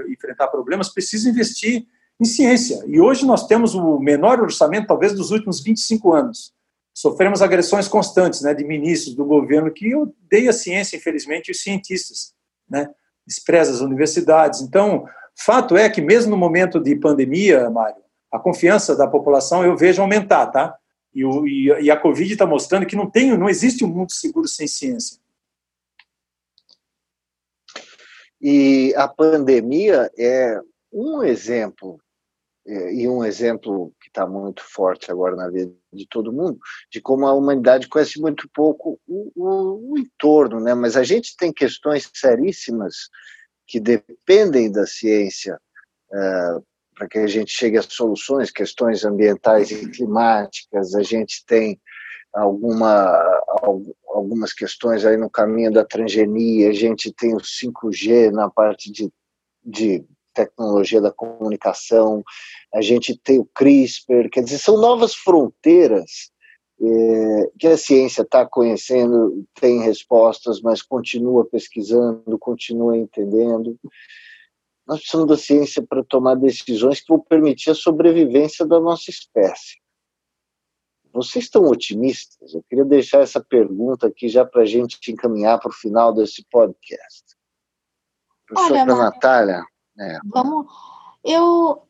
enfrentar 0.09 0.47
problemas, 0.47 0.89
precisa 0.89 1.29
investir 1.29 1.85
em 2.19 2.25
ciência. 2.25 2.83
E 2.87 2.99
hoje 2.99 3.23
nós 3.23 3.45
temos 3.45 3.75
o 3.75 3.99
menor 3.99 4.39
orçamento, 4.39 4.87
talvez, 4.87 5.13
dos 5.13 5.29
últimos 5.29 5.61
25 5.61 6.11
anos. 6.11 6.51
Sofremos 6.91 7.43
agressões 7.43 7.87
constantes 7.87 8.41
né, 8.41 8.51
de 8.55 8.63
ministros 8.63 9.13
do 9.13 9.23
governo 9.23 9.71
que 9.71 9.95
odeiam 9.95 10.49
a 10.49 10.53
ciência, 10.53 10.97
infelizmente, 10.97 11.49
e 11.49 11.51
os 11.51 11.61
cientistas. 11.61 12.33
Né? 12.67 12.89
Despreza 13.25 13.71
as 13.71 13.81
universidades. 13.81 14.61
Então, 14.61 15.05
fato 15.35 15.77
é 15.77 15.87
que, 15.87 16.01
mesmo 16.01 16.31
no 16.31 16.37
momento 16.37 16.79
de 16.79 16.95
pandemia, 16.95 17.69
Mário, 17.69 18.00
a 18.31 18.39
confiança 18.39 18.95
da 18.95 19.07
população 19.07 19.63
eu 19.63 19.75
vejo 19.75 20.01
aumentar, 20.01 20.47
tá? 20.47 20.75
E, 21.13 21.25
o, 21.25 21.45
e, 21.45 21.91
a 21.91 21.97
Covid 21.97 22.31
está 22.31 22.45
mostrando 22.45 22.85
que 22.85 22.95
não 22.95 23.09
tem, 23.09 23.37
não 23.37 23.49
existe 23.49 23.83
um 23.83 23.89
mundo 23.89 24.13
seguro 24.13 24.47
sem 24.47 24.65
ciência. 24.65 25.19
E 28.39 28.93
a 28.95 29.07
pandemia 29.07 30.09
é 30.17 30.59
um 30.91 31.21
exemplo, 31.21 32.01
é, 32.65 32.93
e 32.93 33.07
um 33.07 33.23
exemplo 33.25 33.93
que 34.01 34.07
está 34.07 34.25
muito 34.25 34.63
forte 34.63 35.11
agora 35.11 35.35
na 35.35 35.49
vida 35.49 35.73
de 35.91 36.07
todo 36.07 36.31
mundo, 36.31 36.57
de 36.89 37.01
como 37.01 37.27
a 37.27 37.33
humanidade 37.33 37.89
conhece 37.89 38.19
muito 38.19 38.49
pouco 38.53 38.99
o, 39.05 39.31
o, 39.35 39.93
o 39.93 39.97
entorno, 39.99 40.61
né? 40.61 40.73
Mas 40.73 40.95
a 40.95 41.03
gente 41.03 41.35
tem 41.35 41.51
questões 41.51 42.09
seríssimas 42.13 43.09
que 43.67 43.79
dependem 43.79 44.71
da 44.71 44.87
ciência 44.87 45.59
uh, 46.09 46.65
para 47.01 47.07
que 47.07 47.17
a 47.17 47.25
gente 47.25 47.51
chegue 47.51 47.79
a 47.79 47.81
soluções, 47.81 48.51
questões 48.51 49.03
ambientais 49.03 49.71
e 49.71 49.89
climáticas, 49.89 50.93
a 50.93 51.01
gente 51.01 51.43
tem 51.47 51.81
alguma, 52.31 53.19
algumas 54.07 54.53
questões 54.53 55.03
aí 55.03 55.17
no 55.17 55.27
caminho 55.27 55.73
da 55.73 55.83
transgenia, 55.83 56.69
a 56.69 56.73
gente 56.73 57.11
tem 57.11 57.33
o 57.33 57.39
5G 57.39 58.29
na 58.29 58.51
parte 58.51 58.91
de, 58.91 59.11
de 59.65 60.05
tecnologia 60.31 61.01
da 61.01 61.11
comunicação, 61.11 62.23
a 62.71 62.81
gente 62.81 63.17
tem 63.17 63.39
o 63.39 63.49
CRISPR, 63.55 64.29
quer 64.31 64.43
dizer, 64.43 64.59
são 64.59 64.77
novas 64.77 65.15
fronteiras 65.15 66.29
é, 66.79 67.51
que 67.57 67.65
a 67.65 67.77
ciência 67.77 68.21
está 68.21 68.45
conhecendo, 68.45 69.43
tem 69.59 69.81
respostas, 69.81 70.61
mas 70.61 70.83
continua 70.83 71.45
pesquisando, 71.45 72.37
continua 72.37 72.95
entendendo. 72.95 73.75
Nós 74.87 74.99
precisamos 74.99 75.27
da 75.27 75.37
ciência 75.37 75.85
para 75.87 76.03
tomar 76.03 76.35
decisões 76.35 76.99
que 76.99 77.07
vão 77.13 77.19
permitir 77.19 77.69
a 77.69 77.75
sobrevivência 77.75 78.65
da 78.65 78.79
nossa 78.79 79.09
espécie. 79.09 79.79
Vocês 81.13 81.45
estão 81.45 81.63
otimistas? 81.65 82.53
Eu 82.53 82.63
queria 82.63 82.85
deixar 82.85 83.19
essa 83.19 83.43
pergunta 83.43 84.07
aqui 84.07 84.29
já 84.29 84.45
para 84.45 84.61
a 84.61 84.65
gente 84.65 85.11
encaminhar 85.11 85.59
para 85.59 85.69
o 85.69 85.73
final 85.73 86.13
desse 86.13 86.45
podcast. 86.49 87.35
Professora 88.47 88.81
Olha, 88.81 88.95
Natália. 88.95 89.63
É. 89.99 90.19
Vamos. 90.25 90.67
Eu, 91.23 91.87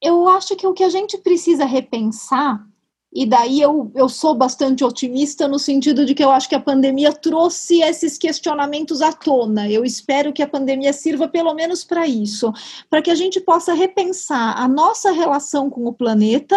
eu 0.00 0.28
acho 0.28 0.56
que 0.56 0.66
o 0.66 0.72
que 0.72 0.82
a 0.82 0.88
gente 0.88 1.18
precisa 1.18 1.64
repensar 1.64 2.66
e 3.12 3.26
daí 3.26 3.60
eu, 3.60 3.90
eu 3.94 4.08
sou 4.08 4.34
bastante 4.34 4.84
otimista 4.84 5.48
no 5.48 5.58
sentido 5.58 6.06
de 6.06 6.14
que 6.14 6.22
eu 6.22 6.30
acho 6.30 6.48
que 6.48 6.54
a 6.54 6.60
pandemia 6.60 7.12
trouxe 7.12 7.82
esses 7.82 8.16
questionamentos 8.16 9.02
à 9.02 9.12
tona. 9.12 9.68
Eu 9.68 9.84
espero 9.84 10.32
que 10.32 10.42
a 10.42 10.48
pandemia 10.48 10.92
sirva 10.92 11.26
pelo 11.26 11.52
menos 11.52 11.82
para 11.82 12.06
isso, 12.06 12.52
para 12.88 13.02
que 13.02 13.10
a 13.10 13.14
gente 13.16 13.40
possa 13.40 13.74
repensar 13.74 14.56
a 14.56 14.68
nossa 14.68 15.10
relação 15.10 15.68
com 15.68 15.86
o 15.86 15.92
planeta 15.92 16.56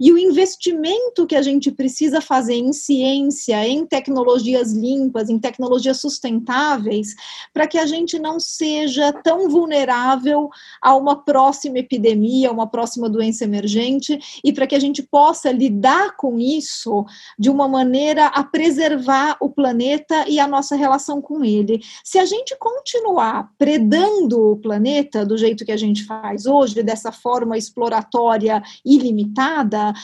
e 0.00 0.10
o 0.10 0.16
investimento 0.18 1.26
que 1.26 1.36
a 1.36 1.42
gente 1.42 1.70
precisa 1.70 2.22
fazer 2.22 2.54
em 2.54 2.72
ciência, 2.72 3.68
em 3.68 3.84
tecnologias 3.84 4.72
limpas, 4.72 5.28
em 5.28 5.38
tecnologias 5.38 6.00
sustentáveis, 6.00 7.14
para 7.52 7.66
que 7.66 7.76
a 7.76 7.84
gente 7.84 8.18
não 8.18 8.40
seja 8.40 9.12
tão 9.12 9.50
vulnerável 9.50 10.48
a 10.80 10.96
uma 10.96 11.22
próxima 11.22 11.78
epidemia, 11.78 12.50
uma 12.50 12.66
próxima 12.66 13.10
doença 13.10 13.44
emergente, 13.44 14.18
e 14.42 14.52
para 14.52 14.66
que 14.66 14.74
a 14.74 14.78
gente 14.80 15.02
possa 15.02 15.52
lidar 15.52 16.16
com 16.16 16.38
isso 16.38 17.04
de 17.38 17.50
uma 17.50 17.68
maneira 17.68 18.26
a 18.28 18.42
preservar 18.42 19.36
o 19.38 19.50
planeta 19.50 20.24
e 20.26 20.40
a 20.40 20.48
nossa 20.48 20.74
relação 20.76 21.20
com 21.20 21.44
ele. 21.44 21.82
Se 22.02 22.18
a 22.18 22.24
gente 22.24 22.56
continuar 22.58 23.50
predando 23.58 24.52
o 24.52 24.56
planeta 24.56 25.26
do 25.26 25.36
jeito 25.36 25.64
que 25.64 25.72
a 25.72 25.76
gente 25.76 26.04
faz 26.04 26.46
hoje, 26.46 26.82
dessa 26.82 27.12
forma 27.12 27.58
exploratória 27.58 28.62
ilimitada, 28.84 29.89
嗯。 29.90 29.94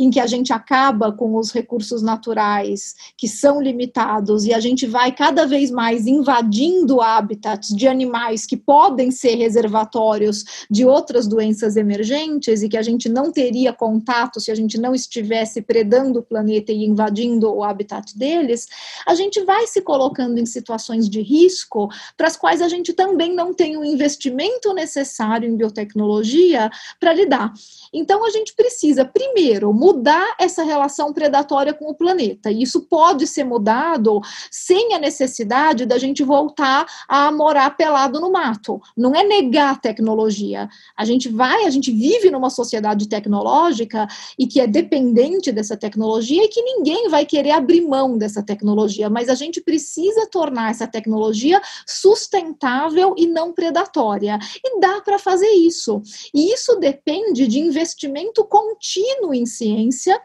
Em 0.00 0.10
que 0.10 0.18
a 0.18 0.26
gente 0.26 0.50
acaba 0.50 1.12
com 1.12 1.36
os 1.36 1.52
recursos 1.52 2.00
naturais 2.00 2.94
que 3.18 3.28
são 3.28 3.60
limitados 3.60 4.46
e 4.46 4.54
a 4.54 4.58
gente 4.58 4.86
vai 4.86 5.12
cada 5.12 5.46
vez 5.46 5.70
mais 5.70 6.06
invadindo 6.06 7.02
habitats 7.02 7.68
de 7.68 7.86
animais 7.86 8.46
que 8.46 8.56
podem 8.56 9.10
ser 9.10 9.34
reservatórios 9.34 10.66
de 10.70 10.86
outras 10.86 11.26
doenças 11.26 11.76
emergentes 11.76 12.62
e 12.62 12.68
que 12.68 12.78
a 12.78 12.82
gente 12.82 13.10
não 13.10 13.30
teria 13.30 13.74
contato 13.74 14.40
se 14.40 14.50
a 14.50 14.54
gente 14.54 14.78
não 14.78 14.94
estivesse 14.94 15.60
predando 15.60 16.20
o 16.20 16.22
planeta 16.22 16.72
e 16.72 16.86
invadindo 16.86 17.52
o 17.52 17.62
habitat 17.62 18.16
deles, 18.16 18.68
a 19.06 19.14
gente 19.14 19.44
vai 19.44 19.66
se 19.66 19.82
colocando 19.82 20.38
em 20.38 20.46
situações 20.46 21.10
de 21.10 21.20
risco 21.20 21.90
para 22.16 22.26
as 22.26 22.38
quais 22.38 22.62
a 22.62 22.68
gente 22.68 22.94
também 22.94 23.34
não 23.34 23.52
tem 23.52 23.76
o 23.76 23.84
investimento 23.84 24.72
necessário 24.72 25.46
em 25.46 25.56
biotecnologia 25.56 26.70
para 26.98 27.12
lidar. 27.12 27.52
Então 27.92 28.24
a 28.24 28.30
gente 28.30 28.54
precisa 28.54 29.04
primeiro 29.04 29.74
mudar 29.90 30.36
essa 30.38 30.62
relação 30.62 31.12
predatória 31.12 31.74
com 31.74 31.86
o 31.86 31.94
planeta. 31.94 32.50
E 32.50 32.62
isso 32.62 32.82
pode 32.82 33.26
ser 33.26 33.42
mudado 33.42 34.20
sem 34.50 34.94
a 34.94 34.98
necessidade 34.98 35.84
da 35.84 35.98
gente 35.98 36.22
voltar 36.22 36.86
a 37.08 37.32
morar 37.32 37.76
pelado 37.76 38.20
no 38.20 38.30
mato. 38.30 38.80
Não 38.96 39.14
é 39.14 39.24
negar 39.24 39.74
a 39.74 39.78
tecnologia. 39.78 40.68
A 40.96 41.04
gente 41.04 41.28
vai, 41.28 41.64
a 41.64 41.70
gente 41.70 41.90
vive 41.90 42.30
numa 42.30 42.50
sociedade 42.50 43.08
tecnológica 43.08 44.06
e 44.38 44.46
que 44.46 44.60
é 44.60 44.66
dependente 44.66 45.50
dessa 45.50 45.76
tecnologia 45.76 46.44
e 46.44 46.48
que 46.48 46.62
ninguém 46.62 47.08
vai 47.08 47.26
querer 47.26 47.50
abrir 47.50 47.80
mão 47.80 48.16
dessa 48.16 48.42
tecnologia, 48.42 49.10
mas 49.10 49.28
a 49.28 49.34
gente 49.34 49.60
precisa 49.60 50.28
tornar 50.30 50.70
essa 50.70 50.86
tecnologia 50.86 51.60
sustentável 51.86 53.14
e 53.18 53.26
não 53.26 53.52
predatória. 53.52 54.38
E 54.64 54.78
dá 54.78 55.00
para 55.00 55.18
fazer 55.18 55.50
isso. 55.50 56.00
E 56.32 56.52
isso 56.52 56.76
depende 56.76 57.48
de 57.48 57.58
investimento 57.58 58.44
contínuo 58.44 59.34
em 59.34 59.46
ciência 59.46 59.69
ciência 59.70 60.20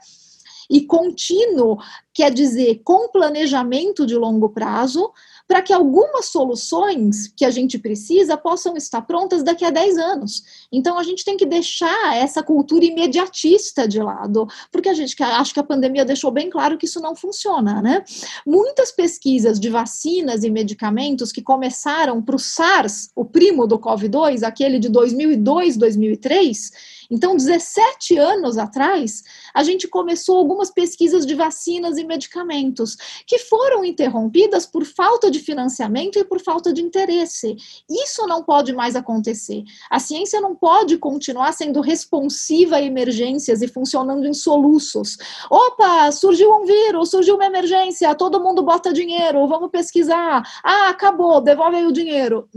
e 0.70 0.82
contínuo, 0.82 1.78
quer 2.12 2.32
dizer, 2.32 2.82
com 2.84 3.10
planejamento 3.10 4.06
de 4.06 4.16
longo 4.16 4.50
prazo, 4.50 5.12
para 5.48 5.62
que 5.62 5.72
algumas 5.72 6.26
soluções 6.26 7.28
que 7.28 7.46
a 7.46 7.52
gente 7.52 7.78
precisa 7.78 8.36
possam 8.36 8.76
estar 8.76 9.02
prontas 9.04 9.44
daqui 9.44 9.64
a 9.64 9.70
10 9.70 9.98
anos. 9.98 10.44
Então 10.72 10.98
a 10.98 11.04
gente 11.04 11.24
tem 11.24 11.38
que 11.38 11.46
deixar 11.46 12.18
essa 12.18 12.42
cultura 12.42 12.84
imediatista 12.84 13.88
de 13.88 14.00
lado, 14.02 14.48
porque 14.72 14.90
a 14.90 14.94
gente 14.96 15.16
acho 15.22 15.54
que 15.54 15.60
a 15.60 15.64
pandemia 15.64 16.04
deixou 16.04 16.32
bem 16.32 16.50
claro 16.50 16.80
que 16.80 16.86
isso 16.88 17.00
não 17.00 17.16
funciona, 17.16 17.80
né? 17.80 18.04
Muitas 18.44 18.92
pesquisas 18.92 19.60
de 19.60 19.70
vacinas 19.70 20.44
e 20.44 20.50
medicamentos 20.50 21.32
que 21.32 21.44
começaram 21.44 22.24
para 22.24 22.36
o 22.36 22.40
SARS, 22.40 23.12
o 23.16 23.24
primo 23.24 23.68
do 23.68 23.78
COVID-2, 23.78 24.42
aquele 24.42 24.80
de 24.80 24.90
2002, 24.90 25.78
2003, 25.78 26.72
então, 27.10 27.36
17 27.36 28.18
anos 28.18 28.58
atrás, 28.58 29.24
a 29.54 29.64
gente 29.64 29.88
começou 29.88 30.38
algumas 30.38 30.72
pesquisas 30.72 31.26
de 31.26 31.36
vacinas 31.36 31.98
e 31.98 32.04
medicamentos 32.04 32.96
que 33.26 33.40
foram 33.40 33.86
interrompidas 33.86 34.66
por 34.66 34.86
falta 34.86 35.30
de 35.30 35.40
financiamento 35.40 36.18
e 36.18 36.24
por 36.24 36.42
falta 36.42 36.74
de 36.74 36.82
interesse. 36.82 37.56
Isso 37.90 38.26
não 38.28 38.44
pode 38.44 38.74
mais 38.74 38.96
acontecer. 38.96 39.64
A 39.90 40.00
ciência 40.00 40.42
não 40.42 40.56
pode 40.56 40.98
continuar 40.98 41.52
sendo 41.54 41.82
responsiva 41.82 42.78
a 42.78 42.82
emergências 42.82 43.62
e 43.62 43.68
funcionando 43.68 44.26
em 44.26 44.34
soluços. 44.34 45.18
Opa, 45.50 46.12
surgiu 46.12 46.52
um 46.52 46.66
vírus, 46.66 47.10
surgiu 47.12 47.36
uma 47.36 47.46
emergência, 47.46 48.16
todo 48.16 48.42
mundo 48.42 48.64
bota 48.64 48.94
dinheiro, 48.94 49.48
vamos 49.48 49.70
pesquisar. 49.70 50.44
Ah, 50.64 50.90
acabou, 50.90 51.42
devolve 51.42 51.78
aí 51.78 51.86
o 51.86 51.92
dinheiro. 51.92 52.48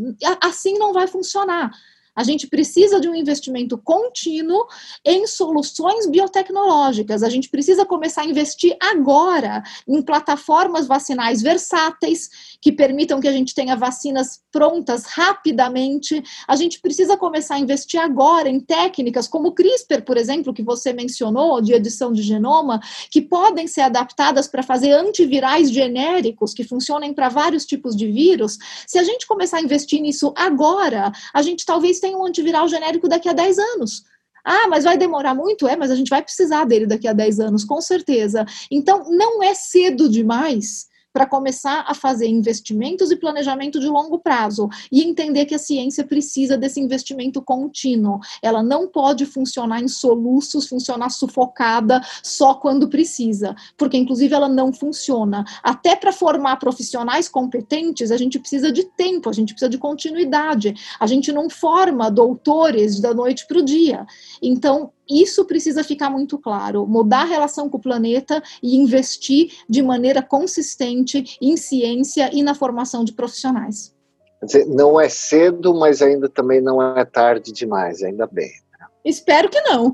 Assim 0.41 0.79
não 0.79 0.93
vai 0.93 1.07
funcionar. 1.07 1.71
A 2.19 2.25
gente 2.25 2.49
precisa 2.49 3.01
de 3.01 3.09
um 3.09 3.15
investimento 3.15 3.79
contínuo 3.79 4.67
em 5.05 5.25
soluções 5.25 6.05
biotecnológicas. 6.09 7.23
A 7.23 7.29
gente 7.29 7.49
precisa 7.49 7.87
começar 7.87 8.23
a 8.23 8.27
investir 8.27 8.77
agora 8.81 9.63
em 9.87 10.03
plataformas 10.03 10.89
vacinais 10.89 11.41
versáteis 11.41 12.29
que 12.61 12.73
permitam 12.73 13.21
que 13.21 13.29
a 13.29 13.33
gente 13.33 13.55
tenha 13.55 13.77
vacinas 13.77 14.41
prontas 14.51 15.05
rapidamente. 15.05 16.21
A 16.49 16.57
gente 16.57 16.81
precisa 16.81 17.17
começar 17.17 17.55
a 17.55 17.61
investir 17.61 18.01
agora 18.01 18.49
em 18.49 18.59
técnicas 18.59 19.29
como 19.29 19.51
o 19.51 19.53
CRISPR, 19.53 20.03
por 20.03 20.17
exemplo, 20.17 20.53
que 20.53 20.65
você 20.65 20.93
mencionou, 20.93 21.61
de 21.61 21.73
edição 21.73 22.13
de 22.13 22.23
genoma, 22.23 22.81
que 23.13 23.23
podem 23.23 23.69
ser 23.69 23.83
adaptadas 23.83 24.49
para 24.49 24.65
fazer 24.65 24.91
antivirais 24.91 25.71
genéricos 25.71 26.53
que 26.53 26.65
funcionem 26.65 27.15
para 27.15 27.29
vários 27.29 27.65
tipos 27.65 27.95
de 27.95 28.11
vírus. 28.11 28.59
Se 28.89 28.99
a 28.99 29.05
gente 29.05 29.25
começar 29.25 29.59
a 29.59 29.63
investir 29.63 30.01
nisso 30.01 30.35
agora, 30.37 31.13
a 31.33 31.43
gente 31.43 31.65
talvez 31.65 32.01
tenha 32.01 32.08
tem 32.09 32.17
um 32.17 32.25
antiviral 32.25 32.67
genérico 32.67 33.09
daqui 33.09 33.29
a 33.29 33.35
10 33.35 33.59
anos. 33.59 34.03
Ah, 34.45 34.67
mas 34.69 34.85
vai 34.85 34.97
demorar 34.97 35.35
muito? 35.35 35.69
É, 35.69 35.77
mas 35.77 35.91
a 35.91 35.95
gente 35.95 36.09
vai 36.09 36.23
precisar 36.23 36.65
dele 36.65 36.87
daqui 36.87 37.07
a 37.07 37.13
10 37.13 37.41
anos, 37.41 37.65
com 37.65 37.81
certeza. 37.83 38.47
Então, 38.71 39.11
não 39.11 39.43
é 39.43 39.55
cedo 39.55 40.09
demais 40.09 40.87
para 41.13 41.27
começar 41.27 41.85
a 41.87 41.95
fazer 41.95 42.27
investimentos 42.27 43.11
e 43.11 43.17
planejamento 43.17 43.81
de 43.81 43.89
longo 43.89 44.19
prazo 44.19 44.69
e 44.91 45.03
entender 45.03 45.47
que 45.47 45.55
a 45.55 45.59
ciência 45.59 46.05
precisa 46.05 46.57
desse 46.57 46.81
investimento 46.81 47.43
contínuo. 47.43 48.21
Ela 48.43 48.63
não 48.63 48.87
pode 48.87 49.27
funcionar 49.27 49.83
em 49.83 49.89
soluços, 49.89 50.69
funcionar 50.69 51.11
sufocada 51.11 52.01
só 52.23 52.55
quando 52.55 52.89
precisa, 52.89 53.55
porque 53.77 53.97
inclusive 53.97 54.35
ela 54.35 54.49
não 54.49 54.73
funciona. 54.73 55.45
Até 55.63 55.97
para 55.97 56.13
formar 56.13 56.57
profissionais 56.57 57.29
competentes, 57.29 58.11
a 58.11 58.17
gente 58.17 58.39
precisa 58.39 58.71
de 58.71 58.85
tempo, 58.85 59.29
a 59.29 59.33
gente 59.33 59.53
precisa 59.53 59.71
de 59.71 59.79
continuidade. 59.79 60.75
A 61.01 61.07
gente 61.07 61.33
não 61.33 61.49
forma 61.49 62.11
doutores 62.11 63.01
da 63.01 63.15
noite 63.15 63.47
para 63.47 63.59
o 63.59 63.65
dia. 63.65 64.07
Então, 64.43 64.93
isso 65.09 65.45
precisa 65.45 65.83
ficar 65.83 66.11
muito 66.11 66.39
claro. 66.39 66.87
Mudar 66.87 67.23
a 67.23 67.25
relação 67.25 67.69
com 67.69 67.79
o 67.79 67.81
planeta 67.81 68.43
e 68.63 68.77
investir 68.77 69.53
de 69.69 69.83
maneira 69.83 70.23
consistente 70.23 71.39
em 71.41 71.57
ciência 71.57 72.31
e 72.33 72.43
na 72.43 72.55
formação 72.55 73.05
de 73.05 73.13
profissionais. 73.13 73.95
Dizer, 74.43 74.67
não 74.67 75.01
é 75.01 75.09
cedo, 75.09 75.75
mas 75.75 76.01
ainda 76.01 76.29
também 76.29 76.61
não 76.61 76.81
é 76.97 77.05
tarde 77.05 77.53
demais, 77.53 78.03
ainda 78.03 78.27
bem. 78.27 78.51
Né? 78.79 78.87
Espero 79.05 79.49
que 79.49 79.61
não. 79.63 79.93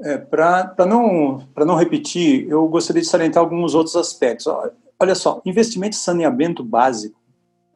É, 0.00 0.16
Para 0.16 0.86
não, 0.86 1.48
não 1.56 1.74
repetir, 1.74 2.48
eu 2.48 2.68
gostaria 2.68 3.02
de 3.02 3.08
salientar 3.08 3.42
alguns 3.42 3.74
outros 3.74 3.96
aspectos. 3.96 4.46
Olha 5.00 5.14
só, 5.14 5.42
investimento 5.44 5.96
em 5.96 6.00
saneamento 6.00 6.62
básico, 6.62 7.20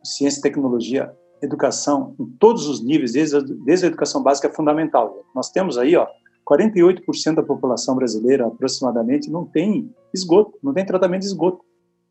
ciência 0.05 0.39
e 0.39 0.43
tecnologia 0.43 1.13
educação 1.43 2.15
em 2.19 2.27
todos 2.39 2.67
os 2.67 2.83
níveis, 2.83 3.13
desde 3.13 3.37
a, 3.37 3.41
desde 3.41 3.87
a 3.87 3.89
educação 3.89 4.23
básica, 4.23 4.49
é 4.49 4.53
fundamental. 4.53 5.25
Nós 5.35 5.51
temos 5.51 5.77
aí, 5.77 5.97
ó, 5.97 6.07
48% 6.49 7.35
da 7.35 7.43
população 7.43 7.95
brasileira, 7.95 8.47
aproximadamente, 8.47 9.31
não 9.31 9.45
tem 9.45 9.91
esgoto, 10.15 10.59
não 10.63 10.73
tem 10.73 10.85
tratamento 10.85 11.21
de 11.21 11.27
esgoto, 11.27 11.65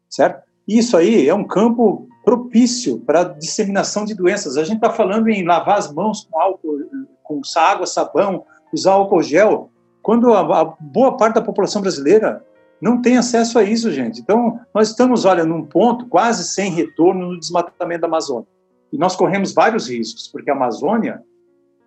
certo? 0.09 0.43
Isso 0.67 0.95
aí 0.95 1.27
é 1.27 1.33
um 1.33 1.43
campo 1.43 2.07
propício 2.23 2.99
para 2.99 3.23
disseminação 3.23 4.05
de 4.05 4.13
doenças. 4.13 4.57
A 4.57 4.63
gente 4.63 4.75
está 4.75 4.91
falando 4.91 5.27
em 5.27 5.45
lavar 5.45 5.77
as 5.77 5.91
mãos 5.91 6.27
com 6.29 6.39
álcool, 6.39 6.79
com 7.23 7.41
água, 7.57 7.85
sabão, 7.85 8.45
usar 8.71 8.93
álcool 8.93 9.23
gel, 9.23 9.69
quando 10.01 10.33
a, 10.33 10.61
a 10.61 10.65
boa 10.79 11.17
parte 11.17 11.35
da 11.35 11.41
população 11.41 11.81
brasileira 11.81 12.43
não 12.81 13.01
tem 13.01 13.17
acesso 13.17 13.59
a 13.59 13.63
isso, 13.63 13.91
gente. 13.91 14.19
Então, 14.19 14.59
nós 14.73 14.89
estamos, 14.89 15.25
olha, 15.25 15.45
num 15.45 15.63
ponto 15.63 16.07
quase 16.07 16.43
sem 16.43 16.71
retorno 16.71 17.27
no 17.27 17.39
desmatamento 17.39 18.01
da 18.01 18.07
Amazônia. 18.07 18.47
E 18.91 18.97
nós 18.97 19.15
corremos 19.15 19.53
vários 19.53 19.89
riscos, 19.89 20.27
porque 20.27 20.51
a 20.51 20.53
Amazônia 20.53 21.21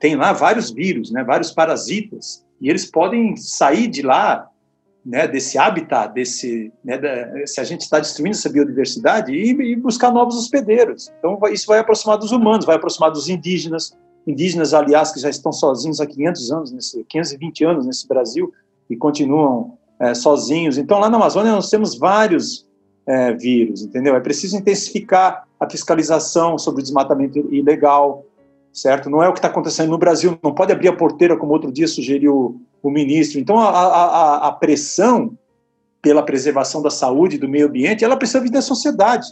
tem 0.00 0.16
lá 0.16 0.32
vários 0.32 0.70
vírus, 0.70 1.10
né, 1.10 1.22
vários 1.22 1.50
parasitas, 1.50 2.44
e 2.60 2.68
eles 2.68 2.90
podem 2.90 3.36
sair 3.36 3.88
de 3.88 4.02
lá, 4.02 4.48
né, 5.04 5.28
desse 5.28 5.58
habitat, 5.58 6.12
desse, 6.14 6.72
né, 6.82 6.96
da, 6.98 7.46
se 7.46 7.60
a 7.60 7.64
gente 7.64 7.82
está 7.82 7.98
destruindo 7.98 8.36
essa 8.36 8.48
biodiversidade, 8.48 9.32
e, 9.32 9.50
e, 9.50 9.76
buscar 9.76 10.10
novos 10.10 10.36
hospedeiros. 10.36 11.12
Então, 11.18 11.38
isso 11.52 11.66
vai 11.66 11.78
aproximar 11.78 12.16
dos 12.16 12.32
humanos, 12.32 12.64
vai 12.64 12.76
aproximar 12.76 13.10
dos 13.10 13.28
indígenas, 13.28 13.96
indígenas, 14.26 14.72
aliás, 14.72 15.12
que 15.12 15.20
já 15.20 15.28
estão 15.28 15.52
sozinhos 15.52 16.00
há 16.00 16.06
500 16.06 16.52
anos, 16.52 16.72
nesse, 16.72 17.04
520 17.04 17.64
anos 17.64 17.86
nesse 17.86 18.08
Brasil, 18.08 18.52
e 18.88 18.96
continuam 18.96 19.76
é, 19.98 20.14
sozinhos. 20.14 20.78
Então, 20.78 20.98
lá 20.98 21.10
na 21.10 21.16
Amazônia, 21.16 21.52
nós 21.52 21.70
temos 21.70 21.96
vários 21.96 22.66
é, 23.06 23.32
vírus, 23.34 23.82
entendeu? 23.82 24.16
É 24.16 24.20
preciso 24.20 24.56
intensificar 24.56 25.46
a 25.64 25.70
fiscalização 25.70 26.58
sobre 26.58 26.80
o 26.80 26.82
desmatamento 26.82 27.38
ilegal, 27.52 28.24
certo? 28.72 29.08
Não 29.08 29.22
é 29.22 29.28
o 29.28 29.32
que 29.32 29.38
está 29.38 29.48
acontecendo 29.48 29.90
no 29.90 29.98
Brasil, 29.98 30.38
não 30.42 30.54
pode 30.54 30.72
abrir 30.72 30.88
a 30.88 30.96
porteira, 30.96 31.36
como 31.36 31.52
outro 31.52 31.72
dia 31.72 31.86
sugeriu 31.86 32.60
o 32.82 32.90
ministro. 32.90 33.40
Então, 33.40 33.58
a, 33.58 33.68
a, 33.68 34.48
a 34.48 34.52
pressão 34.52 35.36
pela 36.02 36.22
preservação 36.22 36.82
da 36.82 36.90
saúde 36.90 37.36
e 37.36 37.38
do 37.38 37.48
meio 37.48 37.66
ambiente, 37.66 38.04
ela 38.04 38.16
precisa 38.16 38.40
vir 38.40 38.50
da 38.50 38.60
sociedade. 38.60 39.26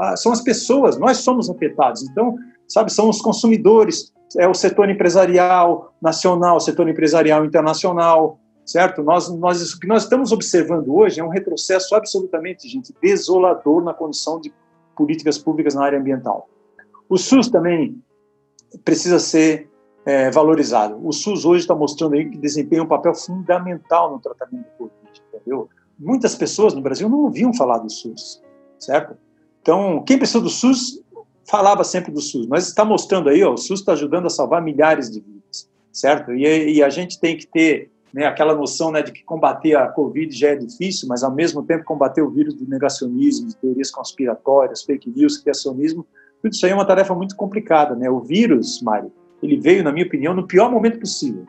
Ah, 0.00 0.16
são 0.16 0.32
as 0.32 0.40
pessoas, 0.40 0.98
nós 0.98 1.18
somos 1.18 1.50
afetados. 1.50 2.02
Então, 2.02 2.34
sabe, 2.66 2.90
são 2.90 3.10
os 3.10 3.20
consumidores, 3.20 4.12
é 4.38 4.48
o 4.48 4.54
setor 4.54 4.88
empresarial 4.88 5.92
nacional, 6.00 6.58
setor 6.58 6.88
empresarial 6.88 7.44
internacional, 7.44 8.38
certo? 8.64 9.02
Nós, 9.02 9.28
nós, 9.28 9.72
o 9.72 9.78
que 9.78 9.86
nós 9.86 10.04
estamos 10.04 10.32
observando 10.32 10.96
hoje 10.96 11.20
é 11.20 11.24
um 11.24 11.28
retrocesso 11.28 11.94
absolutamente, 11.94 12.66
gente, 12.68 12.94
desolador 13.02 13.84
na 13.84 13.92
condição 13.92 14.40
de 14.40 14.52
políticas 14.94 15.38
públicas 15.38 15.74
na 15.74 15.84
área 15.84 15.98
ambiental. 15.98 16.48
O 17.08 17.18
SUS 17.18 17.48
também 17.48 18.02
precisa 18.84 19.18
ser 19.18 19.70
é, 20.04 20.30
valorizado. 20.30 20.98
O 21.06 21.12
SUS 21.12 21.44
hoje 21.44 21.60
está 21.60 21.74
mostrando 21.74 22.14
aí 22.14 22.28
que 22.28 22.38
desempenha 22.38 22.82
um 22.82 22.88
papel 22.88 23.14
fundamental 23.14 24.10
no 24.12 24.18
tratamento 24.18 24.64
do 24.64 24.70
Covid, 24.78 25.22
entendeu? 25.32 25.68
Muitas 25.98 26.34
pessoas 26.34 26.74
no 26.74 26.80
Brasil 26.80 27.08
não 27.08 27.20
ouviam 27.20 27.54
falar 27.54 27.78
do 27.78 27.90
SUS, 27.90 28.42
certo? 28.78 29.16
Então, 29.62 30.02
quem 30.04 30.18
precisa 30.18 30.40
do 30.40 30.50
SUS 30.50 31.02
falava 31.48 31.84
sempre 31.84 32.12
do 32.12 32.20
SUS, 32.20 32.46
mas 32.46 32.66
está 32.66 32.84
mostrando 32.84 33.28
aí, 33.28 33.42
ó, 33.42 33.52
o 33.52 33.56
SUS 33.56 33.80
está 33.80 33.92
ajudando 33.92 34.26
a 34.26 34.30
salvar 34.30 34.62
milhares 34.62 35.10
de 35.10 35.20
vidas, 35.20 35.70
certo? 35.92 36.32
E, 36.32 36.74
e 36.74 36.82
a 36.82 36.88
gente 36.90 37.20
tem 37.20 37.36
que 37.36 37.46
ter 37.46 37.90
né, 38.14 38.26
aquela 38.26 38.54
noção 38.54 38.92
né, 38.92 39.02
de 39.02 39.10
que 39.10 39.24
combater 39.24 39.74
a 39.74 39.88
Covid 39.88 40.32
já 40.34 40.50
é 40.50 40.54
difícil, 40.54 41.08
mas 41.08 41.24
ao 41.24 41.34
mesmo 41.34 41.64
tempo 41.64 41.82
combater 41.82 42.22
o 42.22 42.30
vírus 42.30 42.54
do 42.54 42.64
negacionismo, 42.64 43.48
de 43.48 43.56
teorias 43.56 43.90
conspiratórias, 43.90 44.84
fake 44.84 45.10
news, 45.10 45.38
criacionismo, 45.38 46.06
tudo 46.40 46.52
isso 46.52 46.64
aí 46.64 46.70
é 46.70 46.74
uma 46.76 46.86
tarefa 46.86 47.12
muito 47.12 47.34
complicada, 47.34 47.96
né? 47.96 48.08
O 48.08 48.20
vírus, 48.20 48.80
Mário, 48.82 49.10
ele 49.42 49.58
veio, 49.58 49.82
na 49.82 49.90
minha 49.90 50.06
opinião, 50.06 50.32
no 50.32 50.46
pior 50.46 50.70
momento 50.70 51.00
possível? 51.00 51.44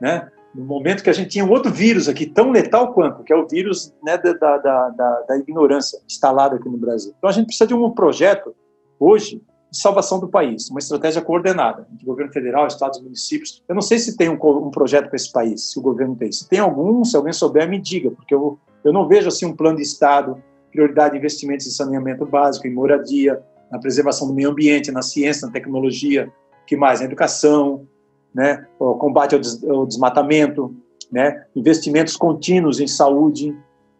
Né? 0.00 0.30
No 0.54 0.64
momento 0.64 1.02
que 1.02 1.10
a 1.10 1.12
gente 1.12 1.28
tinha 1.28 1.44
um 1.44 1.50
outro 1.50 1.70
vírus 1.70 2.08
aqui, 2.08 2.24
tão 2.24 2.50
letal 2.50 2.94
quanto, 2.94 3.22
que 3.22 3.32
é 3.32 3.36
o 3.36 3.46
vírus 3.46 3.94
né, 4.02 4.16
da, 4.16 4.32
da, 4.32 4.88
da, 4.88 5.20
da 5.28 5.36
ignorância 5.36 6.00
instalado 6.06 6.56
aqui 6.56 6.68
no 6.68 6.78
Brasil. 6.78 7.12
Então 7.18 7.28
a 7.28 7.32
gente 7.32 7.46
precisa 7.46 7.66
de 7.66 7.74
um 7.74 7.90
projeto, 7.90 8.54
hoje, 8.98 9.42
de 9.72 9.78
salvação 9.78 10.20
do 10.20 10.28
país, 10.28 10.68
uma 10.68 10.78
estratégia 10.78 11.22
coordenada 11.22 11.88
entre 11.90 12.04
governo 12.04 12.30
federal, 12.30 12.66
estados 12.66 13.00
municípios. 13.00 13.64
Eu 13.66 13.74
não 13.74 13.80
sei 13.80 13.98
se 13.98 14.18
tem 14.18 14.28
um, 14.28 14.34
um 14.34 14.70
projeto 14.70 15.08
para 15.08 15.16
esse 15.16 15.32
país, 15.32 15.70
se 15.70 15.78
o 15.78 15.82
governo 15.82 16.14
tem. 16.14 16.30
Se 16.30 16.46
tem 16.46 16.58
algum, 16.58 17.02
se 17.02 17.16
alguém 17.16 17.32
souber, 17.32 17.66
me 17.66 17.80
diga, 17.80 18.10
porque 18.10 18.34
eu, 18.34 18.58
eu 18.84 18.92
não 18.92 19.08
vejo 19.08 19.28
assim 19.28 19.46
um 19.46 19.56
plano 19.56 19.76
de 19.78 19.82
Estado, 19.82 20.36
prioridade 20.70 21.12
de 21.12 21.18
investimentos 21.18 21.66
em 21.66 21.70
saneamento 21.70 22.26
básico, 22.26 22.66
em 22.66 22.74
moradia, 22.74 23.42
na 23.70 23.78
preservação 23.78 24.28
do 24.28 24.34
meio 24.34 24.50
ambiente, 24.50 24.92
na 24.92 25.00
ciência, 25.00 25.46
na 25.46 25.52
tecnologia, 25.52 26.30
que 26.66 26.76
mais? 26.76 27.00
Na 27.00 27.06
educação, 27.06 27.86
né? 28.34 28.66
o 28.78 28.94
combate 28.96 29.34
ao, 29.34 29.40
des 29.40 29.64
ao 29.64 29.86
desmatamento, 29.86 30.76
né? 31.10 31.46
investimentos 31.56 32.14
contínuos 32.14 32.78
em 32.78 32.86
saúde. 32.86 33.56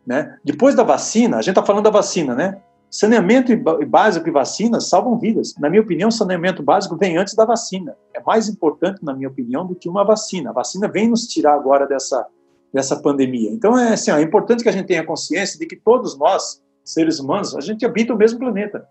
Né? 0.07 0.36
Depois 0.44 0.74
da 0.74 0.82
vacina, 0.82 1.39
a 1.39 1.40
gente 1.40 1.53
está 1.53 1.65
falando 1.65 1.85
da 1.85 1.90
vacina, 1.90 2.35
né? 2.35 2.61
Saneamento 2.93 3.51
básico 3.89 4.28
e 4.28 4.31
vacina 4.31 4.78
salvam 4.78 5.19
vidas. 5.19 5.55
Na 5.59 5.70
minha 5.70 5.81
opinião, 5.81 6.10
saneamento 6.10 6.62
básico 6.62 6.94
vem 6.94 7.16
antes 7.16 7.35
da 7.35 7.47
vacina. 7.47 7.97
É 8.12 8.20
mais 8.20 8.51
importante, 8.51 9.02
na 9.02 9.14
minha 9.14 9.31
opinião, 9.31 9.66
do 9.66 9.74
que 9.74 9.89
uma 9.89 10.05
vacina. 10.05 10.51
A 10.51 10.52
vacina 10.52 10.86
vem 10.86 11.09
nos 11.09 11.27
tirar 11.27 11.55
agora 11.55 11.86
dessa, 11.86 12.27
dessa 12.70 12.94
pandemia. 13.01 13.51
Então, 13.51 13.78
é, 13.78 13.94
assim, 13.94 14.10
é 14.10 14.20
importante 14.20 14.62
que 14.62 14.69
a 14.69 14.73
gente 14.73 14.89
tenha 14.89 15.06
consciência 15.06 15.59
de 15.59 15.64
que 15.64 15.74
todos 15.74 16.19
nós, 16.19 16.62
seres 16.85 17.19
humanos, 17.19 17.56
a 17.56 17.62
gente 17.62 17.86
habita 17.86 18.12
o 18.12 18.16
mesmo 18.16 18.39
planeta 18.39 18.86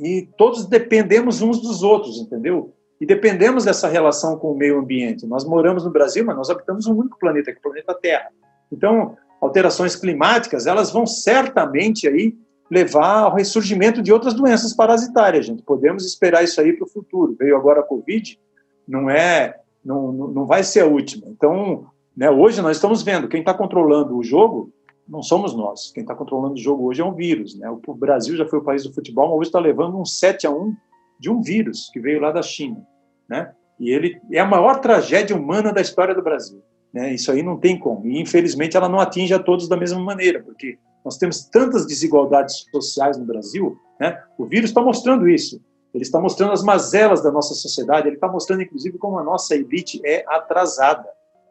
e 0.00 0.26
todos 0.38 0.64
dependemos 0.64 1.42
uns 1.42 1.60
dos 1.60 1.82
outros, 1.82 2.18
entendeu? 2.18 2.72
E 2.98 3.04
dependemos 3.04 3.66
dessa 3.66 3.88
relação 3.88 4.38
com 4.38 4.52
o 4.52 4.56
meio 4.56 4.78
ambiente. 4.78 5.26
Nós 5.26 5.44
moramos 5.44 5.84
no 5.84 5.90
Brasil, 5.90 6.24
mas 6.24 6.34
nós 6.34 6.48
habitamos 6.48 6.86
um 6.86 6.94
único 6.94 7.18
planeta, 7.18 7.52
que 7.52 7.58
é 7.58 7.60
o 7.60 7.62
planeta 7.62 7.92
Terra. 7.92 8.30
Então, 8.72 9.18
alterações 9.38 9.94
climáticas, 9.94 10.66
elas 10.66 10.90
vão 10.90 11.04
certamente 11.04 12.08
aí 12.08 12.34
levar 12.74 13.20
ao 13.20 13.34
ressurgimento 13.34 14.02
de 14.02 14.12
outras 14.12 14.34
doenças 14.34 14.74
parasitárias, 14.74 15.46
gente. 15.46 15.62
Podemos 15.62 16.04
esperar 16.04 16.42
isso 16.42 16.60
aí 16.60 16.72
para 16.72 16.84
o 16.84 16.90
futuro. 16.90 17.36
Veio 17.38 17.56
agora 17.56 17.80
a 17.80 17.84
Covid, 17.84 18.38
não 18.86 19.08
é, 19.08 19.60
não, 19.84 20.12
não 20.12 20.44
vai 20.44 20.64
ser 20.64 20.80
a 20.80 20.86
última. 20.86 21.28
Então, 21.28 21.86
né, 22.16 22.28
hoje 22.28 22.60
nós 22.60 22.76
estamos 22.76 23.02
vendo, 23.02 23.28
quem 23.28 23.40
está 23.40 23.54
controlando 23.54 24.16
o 24.16 24.24
jogo 24.24 24.72
não 25.08 25.22
somos 25.22 25.54
nós. 25.54 25.92
Quem 25.92 26.02
está 26.02 26.14
controlando 26.14 26.54
o 26.54 26.58
jogo 26.58 26.84
hoje 26.86 27.00
é 27.00 27.04
um 27.04 27.14
vírus. 27.14 27.56
Né? 27.56 27.68
O 27.70 27.94
Brasil 27.94 28.36
já 28.36 28.46
foi 28.46 28.58
o 28.58 28.64
país 28.64 28.82
do 28.82 28.92
futebol, 28.92 29.28
mas 29.28 29.38
hoje 29.38 29.48
está 29.48 29.60
levando 29.60 29.98
um 29.98 30.04
7 30.04 30.46
a 30.46 30.50
1 30.50 30.74
de 31.20 31.30
um 31.30 31.40
vírus 31.40 31.90
que 31.92 32.00
veio 32.00 32.20
lá 32.20 32.32
da 32.32 32.42
China. 32.42 32.84
Né? 33.28 33.52
E 33.78 33.90
ele 33.90 34.20
é 34.32 34.40
a 34.40 34.46
maior 34.46 34.80
tragédia 34.80 35.36
humana 35.36 35.72
da 35.72 35.80
história 35.80 36.14
do 36.14 36.22
Brasil. 36.22 36.62
Né? 36.92 37.14
Isso 37.14 37.30
aí 37.30 37.42
não 37.42 37.58
tem 37.58 37.78
como. 37.78 38.06
E, 38.06 38.20
infelizmente, 38.20 38.76
ela 38.76 38.88
não 38.88 38.98
atinge 38.98 39.34
a 39.34 39.38
todos 39.38 39.68
da 39.68 39.76
mesma 39.76 40.00
maneira, 40.00 40.42
porque 40.42 40.78
nós 41.04 41.18
temos 41.18 41.44
tantas 41.44 41.86
desigualdades 41.86 42.66
sociais 42.70 43.18
no 43.18 43.24
Brasil. 43.24 43.78
Né? 44.00 44.20
O 44.38 44.46
vírus 44.46 44.70
está 44.70 44.80
mostrando 44.80 45.28
isso. 45.28 45.60
Ele 45.92 46.02
está 46.02 46.18
mostrando 46.18 46.52
as 46.52 46.62
mazelas 46.62 47.22
da 47.22 47.30
nossa 47.30 47.54
sociedade. 47.54 48.08
Ele 48.08 48.16
está 48.16 48.26
mostrando, 48.26 48.62
inclusive, 48.62 48.98
como 48.98 49.18
a 49.18 49.22
nossa 49.22 49.54
elite 49.54 50.00
é 50.04 50.24
atrasada. 50.26 51.08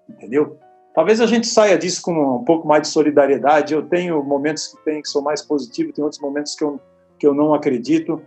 Entendeu? 0.10 0.58
Talvez 0.94 1.22
a 1.22 1.26
gente 1.26 1.48
saia 1.48 1.78
disso 1.78 2.02
com 2.02 2.38
um 2.38 2.44
pouco 2.44 2.68
mais 2.68 2.84
de 2.84 2.88
solidariedade. 2.90 3.74
Eu 3.74 3.84
tenho 3.84 4.24
momentos 4.24 4.68
que, 4.68 4.84
tem, 4.84 5.02
que 5.02 5.08
sou 5.08 5.22
mais 5.22 5.42
positivo, 5.42 5.94
tem 5.94 6.04
outros 6.04 6.22
momentos 6.22 6.56
que 6.56 6.64
eu, 6.64 6.80
que 7.18 7.26
eu 7.26 7.34
não 7.34 7.54
acredito, 7.54 8.22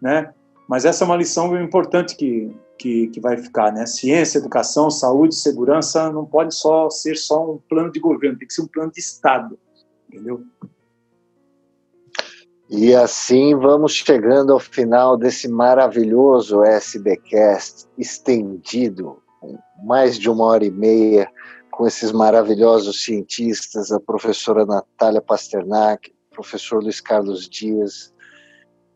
né? 0.00 0.32
Mas 0.68 0.84
essa 0.84 1.04
é 1.04 1.06
uma 1.06 1.16
lição 1.16 1.60
importante 1.60 2.16
que, 2.16 2.54
que, 2.78 3.08
que 3.08 3.20
vai 3.20 3.36
ficar, 3.36 3.72
né? 3.72 3.86
Ciência, 3.86 4.38
educação, 4.38 4.90
saúde, 4.90 5.34
segurança 5.34 6.12
não 6.12 6.24
pode 6.24 6.54
só 6.54 6.88
ser 6.90 7.16
só 7.16 7.54
um 7.54 7.58
plano 7.68 7.90
de 7.90 7.98
governo, 7.98 8.38
tem 8.38 8.46
que 8.46 8.54
ser 8.54 8.62
um 8.62 8.68
plano 8.68 8.92
de 8.92 9.00
Estado, 9.00 9.58
entendeu? 10.12 10.44
E 12.68 12.94
assim 12.94 13.54
vamos 13.54 13.92
chegando 13.92 14.52
ao 14.52 14.60
final 14.60 15.16
desse 15.16 15.48
maravilhoso 15.48 16.62
SBcast 16.62 17.86
estendido, 17.98 19.22
mais 19.84 20.18
de 20.18 20.30
uma 20.30 20.44
hora 20.44 20.64
e 20.64 20.70
meia, 20.70 21.30
com 21.70 21.86
esses 21.86 22.12
maravilhosos 22.12 23.04
cientistas, 23.04 23.90
a 23.90 24.00
professora 24.00 24.64
Natália 24.64 25.20
Pasternak, 25.20 26.14
professor 26.30 26.82
Luiz 26.82 27.00
Carlos 27.00 27.48
Dias. 27.48 28.12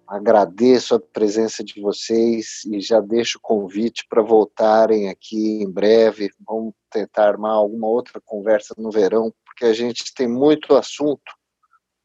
Agradeço 0.07 0.95
a 0.95 1.01
presença 1.01 1.65
de 1.65 1.81
vocês 1.81 2.65
e 2.67 2.81
já 2.81 3.01
deixo 3.01 3.39
o 3.39 3.41
convite 3.41 4.07
para 4.09 4.23
voltarem 4.23 5.09
aqui 5.09 5.63
em 5.63 5.71
breve. 5.71 6.31
Vamos 6.47 6.75
tentar 6.91 7.29
armar 7.29 7.53
alguma 7.53 7.89
outra 7.89 8.21
conversa 8.25 8.75
no 8.79 8.91
verão, 8.91 9.35
porque 9.57 9.65
a 9.65 9.73
gente 9.73 10.13
tem 10.15 10.29
muito 10.29 10.77
assunto. 10.77 11.33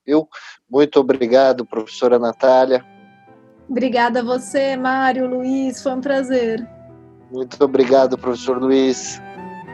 Viu? 0.07 0.27
Muito 0.69 0.99
obrigado, 0.99 1.65
professora 1.65 2.17
Natália. 2.17 2.83
Obrigada 3.69 4.21
a 4.21 4.23
você, 4.23 4.75
Mário, 4.77 5.27
Luiz, 5.27 5.83
foi 5.83 5.91
um 5.91 6.01
prazer. 6.01 6.65
Muito 7.29 7.61
obrigado, 7.63 8.17
professor 8.17 8.57
Luiz. 8.57 9.21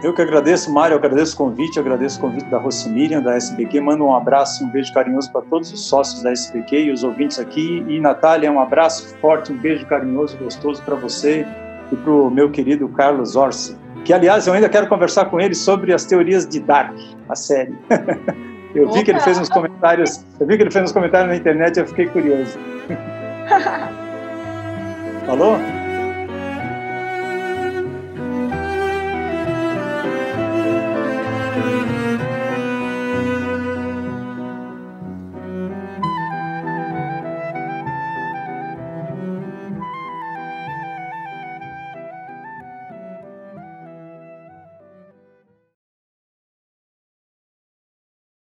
Eu 0.03 0.13
que 0.13 0.21
agradeço, 0.21 0.71
Mário, 0.71 0.93
eu 0.93 0.99
agradeço 0.99 1.33
o 1.33 1.37
convite, 1.37 1.77
eu 1.77 1.81
agradeço 1.81 2.19
o 2.19 2.21
convite 2.21 2.47
da 2.49 2.59
Miriam 2.89 3.21
da 3.21 3.35
SBQ. 3.35 3.81
Mando 3.81 4.05
um 4.05 4.15
abraço 4.15 4.63
um 4.63 4.69
beijo 4.69 4.93
carinhoso 4.93 5.31
para 5.31 5.41
todos 5.41 5.71
os 5.71 5.87
sócios 5.87 6.21
da 6.21 6.31
SBQ 6.31 6.85
e 6.85 6.91
os 6.91 7.03
ouvintes 7.03 7.39
aqui. 7.39 7.83
E, 7.87 7.99
Natália, 7.99 8.51
um 8.51 8.59
abraço 8.59 9.17
forte, 9.17 9.51
um 9.51 9.57
beijo 9.57 9.87
carinhoso, 9.87 10.37
gostoso 10.37 10.83
para 10.83 10.95
você 10.95 11.47
e 11.91 11.95
para 11.95 12.11
o 12.11 12.29
meu 12.29 12.51
querido 12.51 12.87
Carlos 12.89 13.35
Orsi. 13.35 13.75
Que, 14.07 14.13
aliás, 14.13 14.47
eu 14.47 14.53
ainda 14.53 14.69
quero 14.69 14.87
conversar 14.87 15.25
com 15.25 15.37
ele 15.37 15.53
sobre 15.53 15.93
as 15.93 16.05
teorias 16.05 16.47
de 16.47 16.61
Dark, 16.61 16.95
a 17.27 17.35
série. 17.35 17.75
eu 18.73 18.89
vi 18.93 19.03
que 19.03 19.11
ele 19.11 19.19
fez 19.19 19.37
uns 19.37 19.49
comentários, 19.49 20.23
eu 20.39 20.47
vi 20.47 20.55
que 20.55 20.63
ele 20.63 20.71
fez 20.71 20.85
uns 20.85 20.93
comentários 20.93 21.29
na 21.29 21.35
internet 21.35 21.75
e 21.75 21.81
eu 21.81 21.87
fiquei 21.87 22.07
curioso. 22.07 22.57
Falou? 25.27 25.57